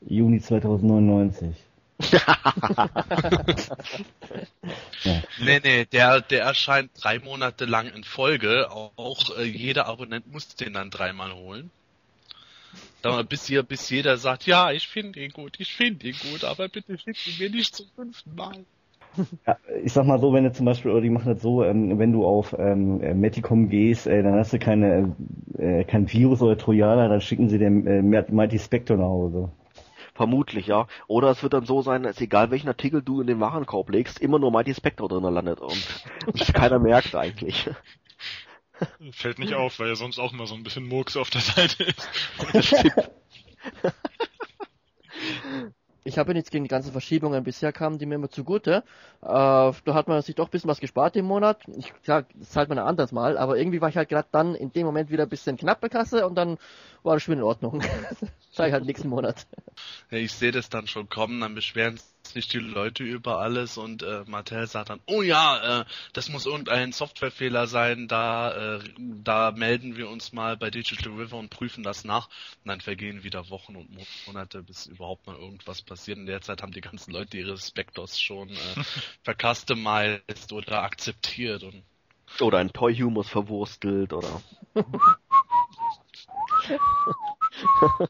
Juni 0.00 0.40
2099. 0.40 1.65
ja. 2.00 2.36
Nee, 5.40 5.60
nee, 5.62 5.84
der, 5.86 6.20
der 6.20 6.42
erscheint 6.42 6.90
drei 6.94 7.18
Monate 7.18 7.64
lang 7.64 7.88
in 7.88 8.04
Folge. 8.04 8.70
Auch, 8.70 9.36
äh, 9.38 9.44
jeder 9.44 9.86
Abonnent 9.86 10.30
muss 10.30 10.48
den 10.56 10.74
dann 10.74 10.90
dreimal 10.90 11.32
holen. 11.32 11.70
Da, 13.02 13.22
bis, 13.22 13.46
hier, 13.46 13.62
bis 13.62 13.88
jeder 13.90 14.16
sagt, 14.16 14.46
ja, 14.46 14.72
ich 14.72 14.88
finde 14.88 15.20
ihn 15.20 15.30
gut, 15.30 15.56
ich 15.58 15.72
finde 15.74 16.08
ihn 16.08 16.16
gut, 16.30 16.44
aber 16.44 16.68
bitte 16.68 16.98
schick 16.98 17.16
ihn 17.26 17.38
mir 17.38 17.50
nicht 17.50 17.74
zum 17.74 17.86
fünften 17.94 18.34
Mal. 18.34 18.64
Ja, 19.46 19.56
ich 19.82 19.92
sag 19.92 20.06
mal 20.06 20.18
so, 20.18 20.32
wenn 20.32 20.44
du 20.44 20.52
zum 20.52 20.66
Beispiel, 20.66 20.90
oder 20.90 21.00
die 21.00 21.10
machen 21.10 21.32
das 21.32 21.40
so, 21.40 21.64
ähm, 21.64 21.98
wenn 21.98 22.12
du 22.12 22.26
auf 22.26 22.54
ähm, 22.58 23.00
äh, 23.00 23.14
Meticom 23.14 23.68
gehst, 23.68 24.06
äh, 24.06 24.22
dann 24.22 24.34
hast 24.34 24.52
du 24.52 24.58
keine, 24.58 25.14
äh, 25.56 25.84
kein 25.84 26.10
Virus 26.12 26.42
oder 26.42 26.58
Trojaner, 26.58 27.08
dann 27.08 27.20
schicken 27.20 27.48
sie 27.48 27.58
dem 27.58 27.86
äh, 27.86 28.02
Mighty 28.02 28.58
Spectre 28.58 28.96
nach 28.96 29.04
Hause. 29.04 29.50
Vermutlich, 30.16 30.66
ja. 30.66 30.86
Oder 31.08 31.30
es 31.30 31.42
wird 31.42 31.52
dann 31.52 31.66
so 31.66 31.82
sein, 31.82 32.02
dass 32.02 32.20
egal 32.20 32.50
welchen 32.50 32.68
Artikel 32.68 33.02
du 33.02 33.20
in 33.20 33.26
den 33.26 33.40
Warenkorb 33.40 33.90
legst, 33.90 34.18
immer 34.18 34.38
nur 34.38 34.50
Mighty 34.50 34.74
Spectre 34.74 35.08
drin 35.08 35.22
landet 35.22 35.60
und 35.60 36.04
und 36.26 36.54
keiner 36.54 36.78
merkt 36.78 37.14
eigentlich. 37.14 37.68
Fällt 39.12 39.38
nicht 39.38 39.54
auf, 39.54 39.78
weil 39.78 39.88
ja 39.88 39.94
sonst 39.94 40.18
auch 40.18 40.32
immer 40.32 40.46
so 40.46 40.54
ein 40.54 40.62
bisschen 40.62 40.86
Murks 40.86 41.16
auf 41.16 41.30
der 41.30 41.40
Seite 41.40 41.84
ist. 41.84 42.08
Ich 46.06 46.18
habe 46.18 46.30
ja 46.30 46.34
nichts 46.34 46.50
gegen 46.50 46.62
die 46.62 46.68
ganzen 46.68 46.92
Verschiebungen. 46.92 47.42
Bisher 47.42 47.72
kamen 47.72 47.98
die 47.98 48.06
mir 48.06 48.14
immer 48.14 48.30
zugute. 48.30 48.84
Äh, 49.22 49.24
da 49.24 49.74
hat 49.88 50.06
man 50.06 50.22
sich 50.22 50.36
doch 50.36 50.46
ein 50.46 50.50
bisschen 50.50 50.70
was 50.70 50.78
gespart 50.78 51.16
im 51.16 51.24
Monat. 51.24 51.62
Ich, 51.76 51.92
klar, 52.04 52.26
das 52.34 52.50
zahlt 52.50 52.68
man 52.68 52.78
ein 52.78 52.86
anderes 52.86 53.10
Mal, 53.10 53.36
aber 53.36 53.58
irgendwie 53.58 53.80
war 53.80 53.88
ich 53.88 53.96
halt 53.96 54.08
gerade 54.08 54.28
dann 54.30 54.54
in 54.54 54.72
dem 54.72 54.86
Moment 54.86 55.10
wieder 55.10 55.24
ein 55.24 55.28
bisschen 55.28 55.56
knapp 55.56 55.80
bei 55.80 55.88
Kasse 55.88 56.24
und 56.24 56.36
dann 56.36 56.58
war 57.06 57.14
das 57.14 57.22
schon 57.22 57.34
in 57.34 57.42
Ordnung. 57.42 57.82
Sag 58.50 58.68
ich 58.68 58.72
halt 58.72 58.84
nächsten 58.84 59.08
Monat. 59.08 59.46
Ja, 60.10 60.18
ich 60.18 60.32
sehe 60.32 60.50
das 60.50 60.68
dann 60.68 60.86
schon 60.86 61.08
kommen, 61.08 61.40
dann 61.40 61.54
beschweren 61.54 62.00
sich 62.26 62.48
die 62.48 62.58
Leute 62.58 63.04
über 63.04 63.38
alles 63.38 63.78
und 63.78 64.02
äh, 64.02 64.24
Mattel 64.26 64.66
sagt 64.66 64.90
dann, 64.90 65.00
oh 65.06 65.22
ja, 65.22 65.82
äh, 65.82 65.84
das 66.12 66.28
muss 66.28 66.46
irgendein 66.46 66.92
Softwarefehler 66.92 67.66
sein, 67.66 68.08
da, 68.08 68.76
äh, 68.76 68.80
da 68.98 69.52
melden 69.52 69.96
wir 69.96 70.10
uns 70.10 70.32
mal 70.32 70.56
bei 70.56 70.70
Digital 70.70 71.12
River 71.12 71.36
und 71.36 71.50
prüfen 71.50 71.84
das 71.84 72.04
nach. 72.04 72.26
Und 72.64 72.68
dann 72.68 72.80
vergehen 72.80 73.22
wieder 73.22 73.48
Wochen 73.50 73.76
und 73.76 73.88
Monate, 74.26 74.62
bis 74.62 74.86
überhaupt 74.86 75.26
mal 75.26 75.36
irgendwas 75.36 75.82
passiert. 75.82 76.18
In 76.18 76.26
der 76.26 76.40
Zeit 76.40 76.62
haben 76.62 76.72
die 76.72 76.80
ganzen 76.80 77.12
Leute 77.12 77.38
ihre 77.38 77.56
Spectors 77.56 78.20
schon 78.20 78.48
äh, 78.48 78.54
vercustomized 79.22 80.52
oder 80.52 80.82
akzeptiert 80.82 81.62
und 81.62 81.84
Oder 82.40 82.58
ein 82.58 82.72
Toy 82.72 82.96
Humus 82.96 83.28
verwurstelt 83.28 84.12
oder. 84.12 84.42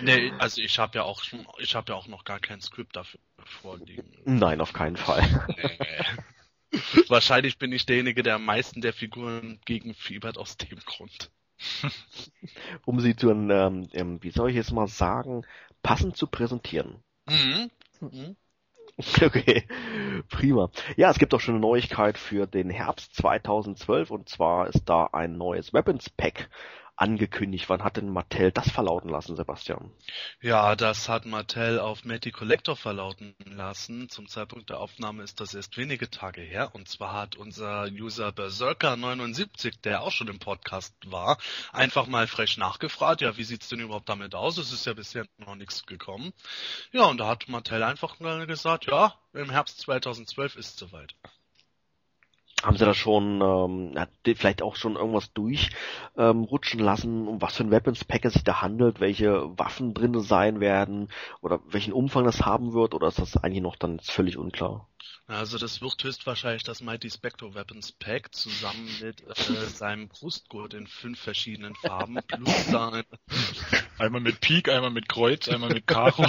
Nee, 0.00 0.32
also 0.38 0.60
ich 0.60 0.78
habe 0.78 0.98
ja 0.98 1.04
auch 1.04 1.22
schon, 1.22 1.46
ich 1.58 1.74
habe 1.74 1.92
ja 1.92 1.98
auch 1.98 2.06
noch 2.08 2.24
gar 2.24 2.40
kein 2.40 2.60
Skript 2.60 2.96
dafür 2.96 3.20
vorliegen. 3.44 4.10
Nein, 4.24 4.60
auf 4.60 4.72
keinen 4.72 4.96
Fall. 4.96 5.22
Nee. 5.48 5.78
Wahrscheinlich 7.08 7.58
bin 7.58 7.72
ich 7.72 7.86
derjenige, 7.86 8.22
der 8.22 8.36
am 8.36 8.44
meisten 8.44 8.80
der 8.80 8.92
Figuren 8.92 9.60
gegenfiebert 9.64 10.38
aus 10.38 10.56
dem 10.56 10.78
Grund. 10.84 11.30
Um 12.84 12.98
sie 13.00 13.14
zu, 13.14 13.30
ähm, 13.30 13.88
ähm, 13.92 14.22
wie 14.22 14.30
soll 14.30 14.50
ich 14.50 14.56
jetzt 14.56 14.72
mal 14.72 14.88
sagen, 14.88 15.44
passend 15.82 16.16
zu 16.16 16.26
präsentieren. 16.26 17.02
Mhm. 17.28 17.70
Mhm. 18.00 18.36
Okay, 19.22 19.66
prima. 20.28 20.70
Ja, 20.96 21.10
es 21.10 21.18
gibt 21.18 21.32
auch 21.32 21.40
schon 21.40 21.54
eine 21.54 21.62
Neuigkeit 21.62 22.18
für 22.18 22.46
den 22.46 22.68
Herbst 22.68 23.14
2012 23.16 24.10
und 24.10 24.28
zwar 24.28 24.68
ist 24.68 24.84
da 24.84 25.08
ein 25.12 25.38
neues 25.38 25.72
Weapons 25.72 26.10
Pack 26.10 26.50
angekündigt. 27.02 27.68
Wann 27.68 27.82
hat 27.82 27.96
denn 27.96 28.08
Mattel 28.08 28.52
das 28.52 28.70
verlauten 28.70 29.08
lassen, 29.08 29.34
Sebastian? 29.34 29.90
Ja, 30.40 30.76
das 30.76 31.08
hat 31.08 31.26
Mattel 31.26 31.80
auf 31.80 32.04
Matty 32.04 32.30
Collector 32.30 32.76
verlauten 32.76 33.34
lassen. 33.44 34.08
Zum 34.08 34.28
Zeitpunkt 34.28 34.70
der 34.70 34.78
Aufnahme 34.78 35.24
ist 35.24 35.40
das 35.40 35.52
erst 35.52 35.76
wenige 35.76 36.10
Tage 36.10 36.40
her. 36.40 36.70
Und 36.74 36.88
zwar 36.88 37.12
hat 37.12 37.34
unser 37.34 37.88
User 37.88 38.28
Berserker79, 38.28 39.80
der 39.82 40.02
auch 40.02 40.12
schon 40.12 40.28
im 40.28 40.38
Podcast 40.38 40.94
war, 41.06 41.38
einfach 41.72 42.06
mal 42.06 42.28
frech 42.28 42.56
nachgefragt, 42.56 43.20
ja, 43.20 43.36
wie 43.36 43.44
sieht's 43.44 43.68
denn 43.68 43.80
überhaupt 43.80 44.08
damit 44.08 44.36
aus? 44.36 44.56
Es 44.58 44.72
ist 44.72 44.86
ja 44.86 44.94
bisher 44.94 45.26
noch 45.38 45.56
nichts 45.56 45.84
gekommen. 45.86 46.32
Ja, 46.92 47.06
und 47.06 47.18
da 47.18 47.26
hat 47.26 47.48
Mattel 47.48 47.82
einfach 47.82 48.20
mal 48.20 48.46
gesagt, 48.46 48.86
ja, 48.86 49.18
im 49.32 49.50
Herbst 49.50 49.80
2012 49.80 50.54
ist 50.54 50.78
soweit. 50.78 51.16
Haben 52.62 52.76
sie 52.76 52.84
da 52.84 52.94
schon 52.94 53.40
ähm, 53.40 53.98
hat 53.98 54.10
die 54.26 54.34
vielleicht 54.34 54.62
auch 54.62 54.76
schon 54.76 54.96
irgendwas 54.96 55.32
durchrutschen 55.32 55.76
ähm, 56.16 56.44
rutschen 56.44 56.80
lassen, 56.80 57.28
um 57.28 57.42
was 57.42 57.56
für 57.56 57.64
ein 57.64 57.70
Weapons 57.70 58.04
Pack 58.04 58.24
es 58.24 58.34
sich 58.34 58.44
da 58.44 58.62
handelt, 58.62 59.00
welche 59.00 59.58
Waffen 59.58 59.94
drin 59.94 60.20
sein 60.20 60.60
werden 60.60 61.08
oder 61.40 61.60
welchen 61.66 61.92
Umfang 61.92 62.24
das 62.24 62.42
haben 62.42 62.72
wird 62.72 62.94
oder 62.94 63.08
ist 63.08 63.18
das 63.18 63.36
eigentlich 63.36 63.62
noch 63.62 63.76
dann 63.76 64.00
völlig 64.00 64.36
unklar? 64.36 64.88
Also 65.26 65.56
das 65.56 65.80
wird 65.80 66.02
höchstwahrscheinlich 66.02 66.62
das 66.64 66.82
Mighty 66.82 67.08
Spectre 67.08 67.54
Weapons 67.54 67.92
Pack 67.92 68.34
zusammen 68.34 68.88
mit 69.00 69.22
äh, 69.26 69.66
seinem 69.66 70.08
Brustgurt 70.08 70.74
in 70.74 70.86
fünf 70.86 71.20
verschiedenen 71.20 71.74
Farben 71.76 72.18
plus 72.26 72.66
sein 72.66 73.04
Einmal 73.98 74.20
mit 74.20 74.40
Pik, 74.40 74.68
einmal 74.68 74.90
mit 74.90 75.08
Kreuz, 75.08 75.48
einmal 75.48 75.70
mit 75.70 75.86
Karo. 75.86 76.26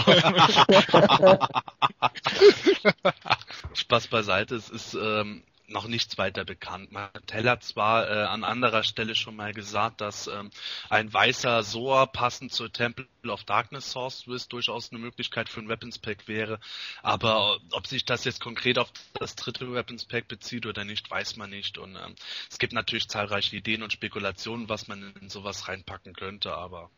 Spaß 3.74 4.08
beiseite. 4.08 4.56
Es 4.56 4.70
ist 4.70 4.94
ähm, 4.94 5.44
noch 5.74 5.88
nichts 5.88 6.18
weiter 6.18 6.46
bekannt. 6.46 6.92
Mattel 6.92 7.50
hat 7.50 7.64
zwar 7.64 8.10
äh, 8.10 8.24
an 8.24 8.44
anderer 8.44 8.84
Stelle 8.84 9.16
schon 9.16 9.36
mal 9.36 9.54
gesagt, 9.54 10.00
dass 10.00 10.28
ähm, 10.28 10.52
ein 10.90 11.12
weißer 11.12 11.64
Soa 11.64 12.06
passend 12.06 12.54
zur 12.54 12.72
Temple 12.72 13.08
of 13.28 13.44
Darkness 13.44 13.92
Source 13.92 14.24
durchaus 14.48 14.92
eine 14.92 15.00
Möglichkeit 15.00 15.50
für 15.50 15.60
ein 15.60 15.68
Weapons 15.68 16.00
Pack 16.00 16.28
wäre, 16.28 16.60
aber 17.02 17.60
ob 17.72 17.88
sich 17.88 18.06
das 18.06 18.24
jetzt 18.24 18.40
konkret 18.40 18.78
auf 18.78 18.92
das 19.20 19.36
dritte 19.36 19.74
Weapons 19.74 20.06
Pack 20.06 20.28
bezieht 20.28 20.66
oder 20.66 20.86
nicht, 20.86 21.10
weiß 21.12 21.36
man 21.36 21.50
nicht. 21.50 21.78
Und 21.78 21.96
ähm, 21.96 22.16
es 22.50 22.60
gibt 22.60 22.74
natürlich 22.74 23.10
zahlreiche 23.10 23.56
Ideen 23.56 23.84
und 23.84 23.92
Spekulationen, 23.92 24.70
was 24.70 24.88
man 24.88 25.14
in 25.20 25.30
sowas 25.30 25.68
reinpacken 25.68 26.14
könnte, 26.14 26.56
aber 26.56 26.90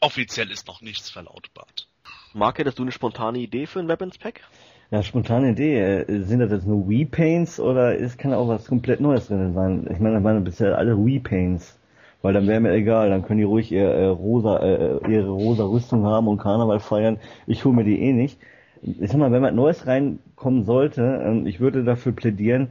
offiziell 0.00 0.50
ist 0.50 0.66
noch 0.66 0.80
nichts 0.80 1.08
verlautbart. 1.08 1.88
Mark, 2.32 2.58
hättest 2.58 2.78
du 2.78 2.82
eine 2.82 2.92
spontane 2.92 3.38
Idee 3.38 3.66
für 3.66 3.80
ein 3.80 3.88
Weapons 3.88 4.18
Pack? 4.18 4.42
Ja, 4.90 5.02
spontane 5.02 5.50
Idee. 5.50 5.78
Äh, 5.80 6.22
Sind 6.22 6.40
das 6.40 6.50
jetzt 6.50 6.66
nur 6.66 6.88
Wii-Paints 6.88 7.58
oder 7.60 7.94
ist, 7.96 8.18
kann 8.18 8.32
auch 8.34 8.48
was 8.48 8.66
komplett 8.66 9.00
Neues 9.00 9.28
drin 9.28 9.54
sein? 9.54 9.86
Ich 9.90 9.98
meine, 10.00 10.16
da 10.16 10.24
waren 10.24 10.44
bisher 10.44 10.76
alle 10.78 10.96
Wii-Paints. 10.96 11.78
Weil 12.22 12.34
dann 12.34 12.46
wäre 12.48 12.60
mir 12.60 12.72
egal, 12.72 13.10
dann 13.10 13.22
können 13.22 13.38
die 13.38 13.44
ruhig 13.44 13.70
ihr, 13.70 13.84
äh, 13.88 14.06
rosa, 14.06 14.58
äh, 14.58 14.98
ihre 15.10 15.28
rosa 15.30 15.64
Rüstung 15.64 16.04
haben 16.04 16.26
und 16.28 16.38
Karneval 16.38 16.80
feiern. 16.80 17.18
Ich 17.46 17.64
hole 17.64 17.76
mir 17.76 17.84
die 17.84 18.00
eh 18.00 18.12
nicht. 18.12 18.38
Ich 18.82 19.10
sag 19.10 19.18
mal, 19.18 19.30
wenn 19.32 19.42
was 19.42 19.52
Neues 19.54 19.86
reinkommen 19.86 20.64
sollte, 20.64 21.22
ähm, 21.24 21.46
ich 21.46 21.60
würde 21.60 21.84
dafür 21.84 22.12
plädieren, 22.12 22.68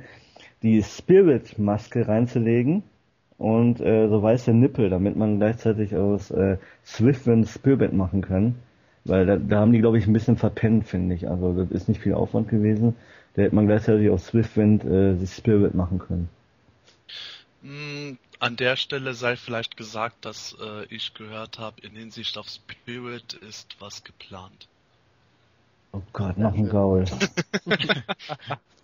die 0.63 0.83
Spirit-Maske 0.83 2.07
reinzulegen 2.07 2.83
und 3.37 3.79
äh, 3.81 4.07
so 4.09 4.21
weiße 4.21 4.53
Nippel, 4.53 4.89
damit 4.89 5.15
man 5.15 5.37
gleichzeitig 5.37 5.95
aus 5.95 6.31
äh, 6.31 6.57
Swiftwind 6.85 7.47
Spirit 7.47 7.93
machen 7.93 8.21
kann. 8.21 8.55
Weil 9.07 9.25
da, 9.25 9.37
da 9.37 9.59
haben 9.59 9.71
die, 9.71 9.79
glaube 9.79 9.97
ich, 9.97 10.07
ein 10.07 10.13
bisschen 10.13 10.37
verpennt, 10.37 10.87
finde 10.87 11.15
ich. 11.15 11.29
Also 11.29 11.53
das 11.53 11.71
ist 11.71 11.87
nicht 11.87 12.01
viel 12.01 12.13
Aufwand 12.13 12.49
gewesen. 12.49 12.95
Da 13.35 13.43
hätte 13.43 13.55
man 13.55 13.67
gleichzeitig 13.67 14.09
auf 14.09 14.21
Swiftwind 14.21 14.83
äh, 14.83 15.15
sich 15.15 15.33
Spirit 15.33 15.75
machen 15.75 15.99
können. 15.99 16.29
Mm, 17.61 18.17
An 18.39 18.55
der 18.55 18.75
Stelle 18.75 19.13
sei 19.13 19.35
vielleicht 19.35 19.77
gesagt, 19.77 20.25
dass 20.25 20.55
äh, 20.61 20.85
ich 20.93 21.13
gehört 21.13 21.59
habe, 21.59 21.81
in 21.81 21.95
Hinsicht 21.95 22.37
auf 22.37 22.47
Spirit 22.49 23.33
ist 23.33 23.75
was 23.79 24.03
geplant. 24.03 24.67
Oh 25.93 26.01
Gott, 26.13 26.37
noch 26.37 26.53
ein 26.53 26.69
Gaul. 26.69 27.05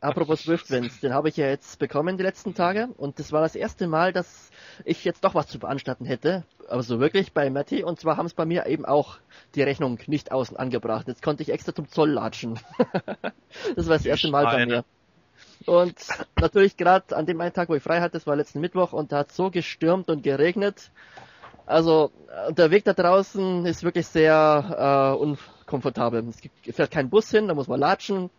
Apropos 0.00 0.40
Swiftwinds, 0.42 1.00
den 1.00 1.14
habe 1.14 1.28
ich 1.28 1.36
ja 1.36 1.46
jetzt 1.46 1.78
bekommen 1.78 2.16
die 2.16 2.22
letzten 2.22 2.54
Tage 2.54 2.88
und 2.96 3.18
das 3.18 3.32
war 3.32 3.42
das 3.42 3.54
erste 3.54 3.86
Mal, 3.86 4.12
dass 4.12 4.50
ich 4.84 5.04
jetzt 5.04 5.24
doch 5.24 5.34
was 5.34 5.48
zu 5.48 5.58
beanstanden 5.58 6.04
hätte. 6.04 6.44
Aber 6.68 6.82
so 6.82 7.00
wirklich 7.00 7.32
bei 7.32 7.50
Matti 7.50 7.82
und 7.82 8.00
zwar 8.00 8.16
haben 8.16 8.26
es 8.26 8.34
bei 8.34 8.46
mir 8.46 8.66
eben 8.66 8.84
auch 8.84 9.18
die 9.54 9.62
Rechnung 9.62 9.98
nicht 10.06 10.32
außen 10.32 10.56
angebracht. 10.56 11.08
Jetzt 11.08 11.22
konnte 11.22 11.42
ich 11.42 11.50
extra 11.50 11.74
zum 11.74 11.88
Zoll 11.88 12.10
latschen. 12.10 12.58
das 13.76 13.88
war 13.88 13.96
das 13.96 14.06
erste 14.06 14.30
Mal 14.30 14.44
bei 14.44 14.66
mir. 14.66 14.84
Und 15.66 15.94
natürlich 16.40 16.76
gerade 16.76 17.16
an 17.16 17.26
dem 17.26 17.40
einen 17.40 17.52
Tag, 17.52 17.68
wo 17.68 17.74
ich 17.74 17.82
frei 17.82 18.00
hatte, 18.00 18.12
das 18.12 18.26
war 18.26 18.36
letzten 18.36 18.60
Mittwoch 18.60 18.92
und 18.92 19.12
da 19.12 19.18
hat 19.18 19.32
so 19.32 19.50
gestürmt 19.50 20.08
und 20.08 20.22
geregnet. 20.22 20.90
Also 21.66 22.10
der 22.50 22.70
Weg 22.70 22.84
da 22.84 22.94
draußen 22.94 23.64
ist 23.66 23.84
wirklich 23.84 24.06
sehr 24.06 25.14
äh, 25.16 25.20
unkomfortabel. 25.20 26.26
Es 26.66 26.74
fährt 26.74 26.90
kein 26.90 27.10
Bus 27.10 27.30
hin, 27.30 27.46
da 27.46 27.54
muss 27.54 27.68
man 27.68 27.78
latschen. 27.78 28.30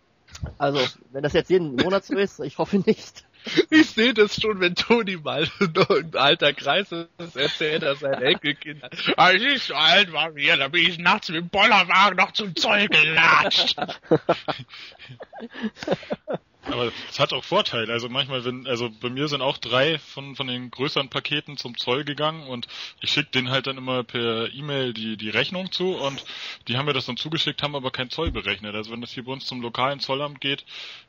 Also, 0.58 0.80
wenn 1.12 1.24
das 1.24 1.34
jetzt 1.34 1.50
jeden 1.50 1.76
Monat 1.76 2.06
so 2.06 2.16
ist, 2.16 2.40
ich 2.40 2.58
hoffe 2.58 2.78
nicht. 2.86 3.26
Ich 3.72 3.90
sehe 3.90 4.14
das 4.14 4.40
schon, 4.40 4.60
wenn 4.60 4.76
Toni 4.76 5.18
mal 5.18 5.50
ein 5.60 6.16
alter 6.16 6.54
Kreis 6.54 6.92
ist, 6.92 7.36
erzählt 7.36 7.82
er 7.82 7.96
seinen 7.96 8.22
Enkelkindern. 8.22 8.92
Als 9.18 9.42
ich 9.42 9.64
so 9.64 9.74
alt 9.74 10.14
war 10.14 10.36
wie 10.36 10.46
ihr, 10.46 10.58
da 10.58 10.68
bin 10.68 10.88
ich 10.88 11.00
nachts 11.00 11.30
mit 11.30 11.38
dem 11.38 11.50
Bollerwagen 11.50 12.18
noch 12.18 12.34
zum 12.34 12.56
Zoll 12.56 12.88
gelatscht. 12.88 13.78
Aber 16.70 16.92
es 17.10 17.20
hat 17.20 17.34
auch 17.34 17.44
Vorteile. 17.44 17.92
Also 17.92 18.08
manchmal, 18.08 18.46
wenn, 18.46 18.68
also 18.68 18.90
bei 19.02 19.10
mir 19.10 19.28
sind 19.28 19.42
auch 19.42 19.58
drei 19.58 19.98
von, 19.98 20.36
von 20.36 20.48
den 20.48 20.70
größeren 20.70 21.10
Paketen 21.10 21.58
zum 21.58 21.78
Zoll 21.78 22.04
gegangen 22.04 22.48
und 22.48 22.68
ich 23.02 23.12
schicke 23.12 23.32
denen 23.32 23.50
halt 23.50 23.68
dann 23.68 23.78
immer 23.78 24.04
per 24.04 24.54
E-Mail 24.54 24.94
die, 24.94 25.18
die 25.18 25.30
Rechnung 25.30 25.72
zu 25.72 25.96
und 25.96 26.24
die 26.68 26.78
haben 26.78 26.86
mir 26.86 26.94
das 26.94 27.08
dann 27.08 27.18
zugeschickt, 27.18 27.64
haben 27.64 27.76
aber 27.76 27.92
keinen 27.92 28.10
Zoll 28.12 28.32
berechnet. 28.32 28.76
Also 28.76 28.92
wenn 28.92 29.02
das 29.02 29.12
hier 29.12 29.26
bei 29.26 29.32
uns 29.32 29.46
zum 29.48 29.62
lokalen 29.62 30.00
Zollamt 30.00 30.40
geht, 30.40 30.64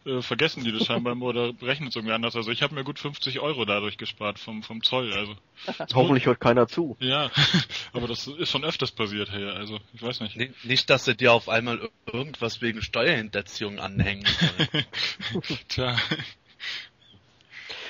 äh, 0.07 0.23
vergessen 0.23 0.65
die 0.65 0.73
das 0.73 0.87
scheinbar 0.87 1.13
immer 1.13 1.27
oder 1.27 1.53
berechnen 1.53 1.89
es 1.91 1.97
irgendwie 1.97 2.15
anders. 2.15 2.35
Also 2.35 2.51
ich 2.51 2.63
habe 2.63 2.75
mir 2.75 2.83
gut 2.85 2.99
50 2.99 3.41
Euro 3.41 3.65
dadurch 3.65 3.99
gespart 3.99 4.39
vom, 4.39 4.63
vom 4.63 4.83
Zoll. 4.83 5.13
Also 5.13 5.37
Hoffentlich 5.95 6.27
hört 6.27 6.41
keiner 6.41 6.67
zu. 6.67 6.97
ja, 6.99 7.31
aber 7.93 8.09
das 8.09 8.27
ist 8.27 8.51
schon 8.51 8.65
öfters 8.65 8.91
passiert 8.91 9.31
hier. 9.31 9.53
Also 9.55 9.79
ich 9.93 10.03
weiß 10.03 10.21
nicht. 10.21 10.37
Ni- 10.37 10.51
Nicht, 10.65 10.89
dass 10.91 11.05
sie 11.05 11.15
dir 11.15 11.33
auf 11.33 11.49
einmal 11.49 11.89
irgendwas 12.11 12.63
wegen 12.63 12.83
Steuerhinterziehung 12.83 13.79
anhängen. 13.79 14.25
Tja. 15.69 15.97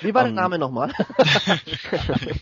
Wie 0.00 0.12
war 0.14 0.22
der 0.22 0.30
Ähm, 0.30 0.34
Name 0.36 0.58
nochmal? 0.58 0.92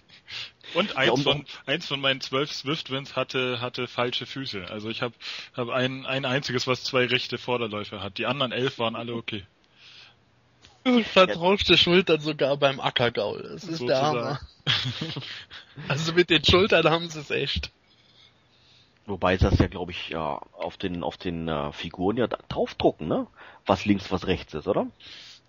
Und 0.75 0.97
eins 0.97 1.07
Ja, 1.07 1.13
um- 1.13 1.23
von 1.23 1.45
eins 1.67 1.87
von 1.87 2.01
meinen 2.01 2.21
zwölf 2.21 2.53
Swiftwinds 2.53 3.17
hatte 3.17 3.61
hatte 3.61 3.89
falsche 3.89 4.25
Füße. 4.25 4.67
Also 4.71 4.89
ich 4.89 5.03
habe 5.03 5.15
hab 5.57 5.69
ein 5.69 6.07
ein 6.07 6.25
einziges, 6.25 6.67
was 6.69 6.85
zwei 6.85 7.07
rechte 7.07 7.39
Vorderläufe 7.39 8.01
hat. 8.01 8.19
Die 8.19 8.27
anderen 8.27 8.53
elf 8.53 8.79
waren 8.79 8.95
alle 8.95 9.15
okay. 9.15 9.45
Vertauschte 11.13 11.77
Schultern 11.77 12.21
sogar 12.21 12.57
beim 12.57 12.81
Ackergaul. 12.81 13.43
Das 13.43 13.65
ist 13.65 13.81
der 13.83 13.97
Sozusagen. 13.97 14.19
Hammer. 14.19 14.41
Also 15.89 16.13
mit 16.13 16.31
den 16.31 16.45
Schultern 16.45 16.89
haben 16.89 17.09
sie 17.11 17.19
es 17.21 17.31
echt. 17.31 17.71
Wobei 19.11 19.37
das 19.37 19.59
ja, 19.59 19.67
glaube 19.67 19.91
ich, 19.91 20.11
ja, 20.11 20.41
auf 20.53 20.77
den 20.77 21.03
auf 21.03 21.17
den 21.17 21.49
äh, 21.49 21.73
Figuren 21.73 22.17
ja 22.17 22.29
draufdrucken, 22.29 23.09
ne? 23.09 23.27
Was 23.67 23.85
links, 23.85 24.13
was 24.13 24.29
rechts 24.29 24.55
ist, 24.55 24.69
oder? 24.69 24.87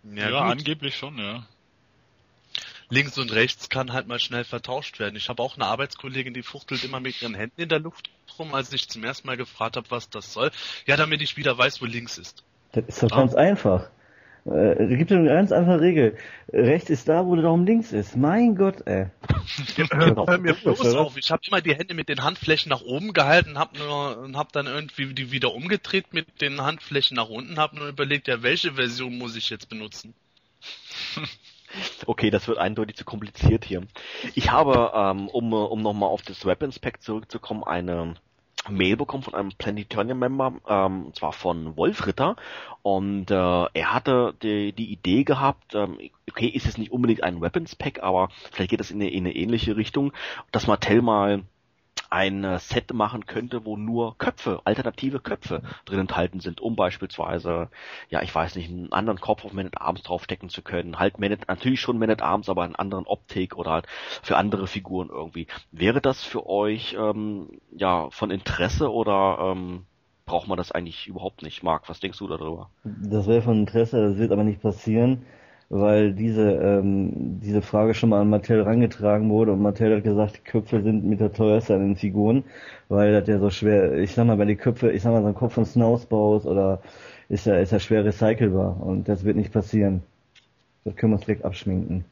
Ja, 0.03 0.29
gut. 0.29 0.51
angeblich 0.57 0.97
schon, 0.97 1.19
ja. 1.19 1.45
links 2.89 3.19
und 3.19 3.31
rechts 3.31 3.69
kann 3.69 3.93
halt 3.93 4.07
mal 4.07 4.17
schnell 4.19 4.45
vertauscht 4.45 4.99
werden. 4.99 5.15
Ich 5.15 5.29
habe 5.29 5.43
auch 5.43 5.57
eine 5.57 5.67
Arbeitskollegin, 5.67 6.33
die 6.33 6.41
fuchtelt 6.41 6.83
immer 6.83 6.99
mit 6.99 7.21
ihren 7.21 7.35
Händen 7.35 7.61
in 7.61 7.69
der 7.69 7.79
Luft 7.79 8.09
rum, 8.39 8.55
als 8.55 8.73
ich 8.73 8.89
zum 8.89 9.03
ersten 9.03 9.27
Mal 9.27 9.37
gefragt 9.37 9.77
habe, 9.77 9.91
was 9.91 10.09
das 10.09 10.33
soll. 10.33 10.49
Ja, 10.87 10.97
damit 10.97 11.21
ich 11.21 11.37
wieder 11.37 11.55
weiß, 11.55 11.83
wo 11.83 11.85
links 11.85 12.17
ist. 12.17 12.43
Das 12.71 12.85
ist 12.87 13.03
doch 13.03 13.09
ganz 13.09 13.35
einfach. 13.35 13.91
Äh, 14.45 14.83
Es 14.83 14.97
gibt 14.97 15.11
eine 15.11 15.27
ganz 15.27 15.51
einfache 15.51 15.81
Regel. 15.81 16.17
Rechts 16.51 16.89
ist 16.89 17.07
da, 17.07 17.25
wo 17.25 17.35
der 17.35 17.43
Daumen 17.43 17.65
links 17.65 17.91
ist. 17.91 18.15
Mein 18.15 18.55
Gott, 18.55 18.85
ey. 18.87 19.07
Hör 19.91 20.37
mir 20.39 20.53
bloß 20.53 20.79
oder? 20.81 21.01
auf. 21.01 21.17
Ich 21.17 21.31
habe 21.31 21.41
immer 21.47 21.61
die 21.61 21.75
Hände 21.75 21.93
mit 21.93 22.09
den 22.09 22.23
Handflächen 22.23 22.69
nach 22.69 22.81
oben 22.81 23.13
gehalten, 23.13 23.57
habe 23.57 23.77
nur 23.77 24.17
und 24.17 24.35
habe 24.37 24.49
dann 24.51 24.67
irgendwie 24.67 25.13
die 25.13 25.31
wieder 25.31 25.53
umgedreht 25.53 26.13
mit 26.13 26.41
den 26.41 26.61
Handflächen 26.61 27.15
nach 27.15 27.29
unten, 27.29 27.57
habe 27.57 27.77
nur 27.77 27.87
überlegt, 27.87 28.27
ja, 28.27 28.41
welche 28.43 28.73
Version 28.73 29.17
muss 29.17 29.35
ich 29.35 29.49
jetzt 29.49 29.69
benutzen? 29.69 30.13
Okay, 32.05 32.29
das 32.31 32.47
wird 32.47 32.57
eindeutig 32.57 32.97
zu 32.97 33.05
kompliziert 33.05 33.63
hier. 33.63 33.83
Ich 34.35 34.51
habe, 34.51 34.91
ähm, 34.93 35.27
um, 35.29 35.53
äh, 35.53 35.55
um 35.55 35.81
nochmal 35.81 36.09
auf 36.09 36.21
das 36.21 36.45
Weapons 36.45 36.79
Pack 36.79 37.01
zurückzukommen, 37.01 37.63
eine 37.63 38.15
Mail 38.69 38.95
bekommen 38.95 39.23
von 39.23 39.33
einem 39.33 39.51
Planetarium-Member, 39.51 40.53
ähm, 40.67 41.05
und 41.07 41.15
zwar 41.15 41.33
von 41.33 41.75
Wolf 41.77 42.05
Ritter. 42.05 42.35
Und 42.83 43.31
äh, 43.31 43.33
er 43.33 43.93
hatte 43.93 44.35
die, 44.41 44.73
die 44.73 44.91
Idee 44.91 45.23
gehabt, 45.23 45.73
ähm, 45.75 45.97
okay, 46.29 46.47
ist 46.47 46.67
es 46.67 46.77
nicht 46.77 46.91
unbedingt 46.91 47.23
ein 47.23 47.41
Weapons 47.41 47.75
Pack, 47.75 48.03
aber 48.03 48.29
vielleicht 48.51 48.71
geht 48.71 48.81
es 48.81 48.91
in 48.91 49.01
eine, 49.01 49.09
in 49.09 49.25
eine 49.25 49.35
ähnliche 49.35 49.75
Richtung, 49.75 50.13
dass 50.51 50.67
Mattel 50.67 51.01
mal 51.01 51.43
ein 52.11 52.43
äh, 52.43 52.59
Set 52.59 52.93
machen 52.93 53.25
könnte, 53.25 53.65
wo 53.65 53.77
nur 53.77 54.17
Köpfe, 54.17 54.61
alternative 54.65 55.19
Köpfe 55.19 55.61
drin 55.85 55.99
enthalten 55.99 56.39
sind, 56.39 56.61
um 56.61 56.75
beispielsweise, 56.75 57.69
ja, 58.09 58.21
ich 58.21 58.33
weiß 58.33 58.55
nicht, 58.55 58.69
einen 58.69 58.91
anderen 58.91 59.19
Kopf 59.19 59.45
auf 59.45 59.53
Man 59.53 59.67
at 59.67 59.79
Arms 59.79 60.03
draufstecken 60.03 60.49
zu 60.49 60.61
können. 60.61 60.99
Halt 60.99 61.19
Man 61.19 61.31
at, 61.31 61.47
natürlich 61.47 61.81
schon 61.81 61.97
Man 61.97 62.09
at 62.09 62.21
Arms, 62.21 62.49
aber 62.49 62.65
in 62.65 62.75
anderen 62.75 63.05
Optik 63.05 63.55
oder 63.55 63.71
halt 63.71 63.87
für 64.21 64.37
andere 64.37 64.67
Figuren 64.67 65.09
irgendwie. 65.09 65.47
Wäre 65.71 66.01
das 66.01 66.23
für 66.23 66.47
euch, 66.47 66.95
ähm, 66.99 67.61
ja, 67.75 68.09
von 68.09 68.29
Interesse 68.29 68.91
oder 68.91 69.53
ähm, 69.53 69.85
braucht 70.25 70.47
man 70.47 70.57
das 70.57 70.71
eigentlich 70.71 71.07
überhaupt 71.07 71.43
nicht? 71.43 71.63
Marc, 71.63 71.89
was 71.89 71.99
denkst 71.99 72.19
du 72.19 72.27
darüber? 72.27 72.69
Das 72.83 73.27
wäre 73.27 73.41
von 73.41 73.59
Interesse, 73.59 74.01
das 74.01 74.17
wird 74.17 74.31
aber 74.31 74.43
nicht 74.43 74.61
passieren, 74.61 75.25
weil 75.71 76.11
diese, 76.11 76.51
ähm, 76.51 77.39
diese 77.39 77.61
Frage 77.61 77.93
schon 77.93 78.09
mal 78.09 78.19
an 78.19 78.29
Mattel 78.29 78.61
rangetragen 78.61 79.29
wurde 79.29 79.53
und 79.53 79.61
Mattel 79.61 79.95
hat 79.95 80.03
gesagt, 80.03 80.35
die 80.35 80.49
Köpfe 80.49 80.81
sind 80.81 81.05
mit 81.05 81.21
der 81.21 81.31
teuerste 81.31 81.75
an 81.75 81.79
den 81.79 81.95
Figuren, 81.95 82.43
weil 82.89 83.13
das 83.13 83.25
ja 83.29 83.39
so 83.39 83.49
schwer, 83.49 83.93
ich 83.93 84.13
sag 84.13 84.27
mal, 84.27 84.37
wenn 84.37 84.49
die 84.49 84.57
Köpfe, 84.57 84.91
ich 84.91 85.01
sag 85.01 85.13
mal, 85.13 85.21
so 85.21 85.29
ein 85.29 85.33
Kopf 85.33 85.53
von 85.53 85.65
Snows 85.65 86.05
baust 86.07 86.45
oder 86.45 86.81
ist 87.29 87.45
ja, 87.45 87.55
ist 87.55 87.71
ja 87.71 87.79
schwer 87.79 88.03
recycelbar 88.03 88.81
und 88.81 89.07
das 89.07 89.23
wird 89.23 89.37
nicht 89.37 89.53
passieren. 89.53 90.03
Das 90.83 90.97
können 90.97 91.13
wir 91.13 91.15
uns 91.15 91.25
direkt 91.25 91.45
abschminken. 91.45 92.03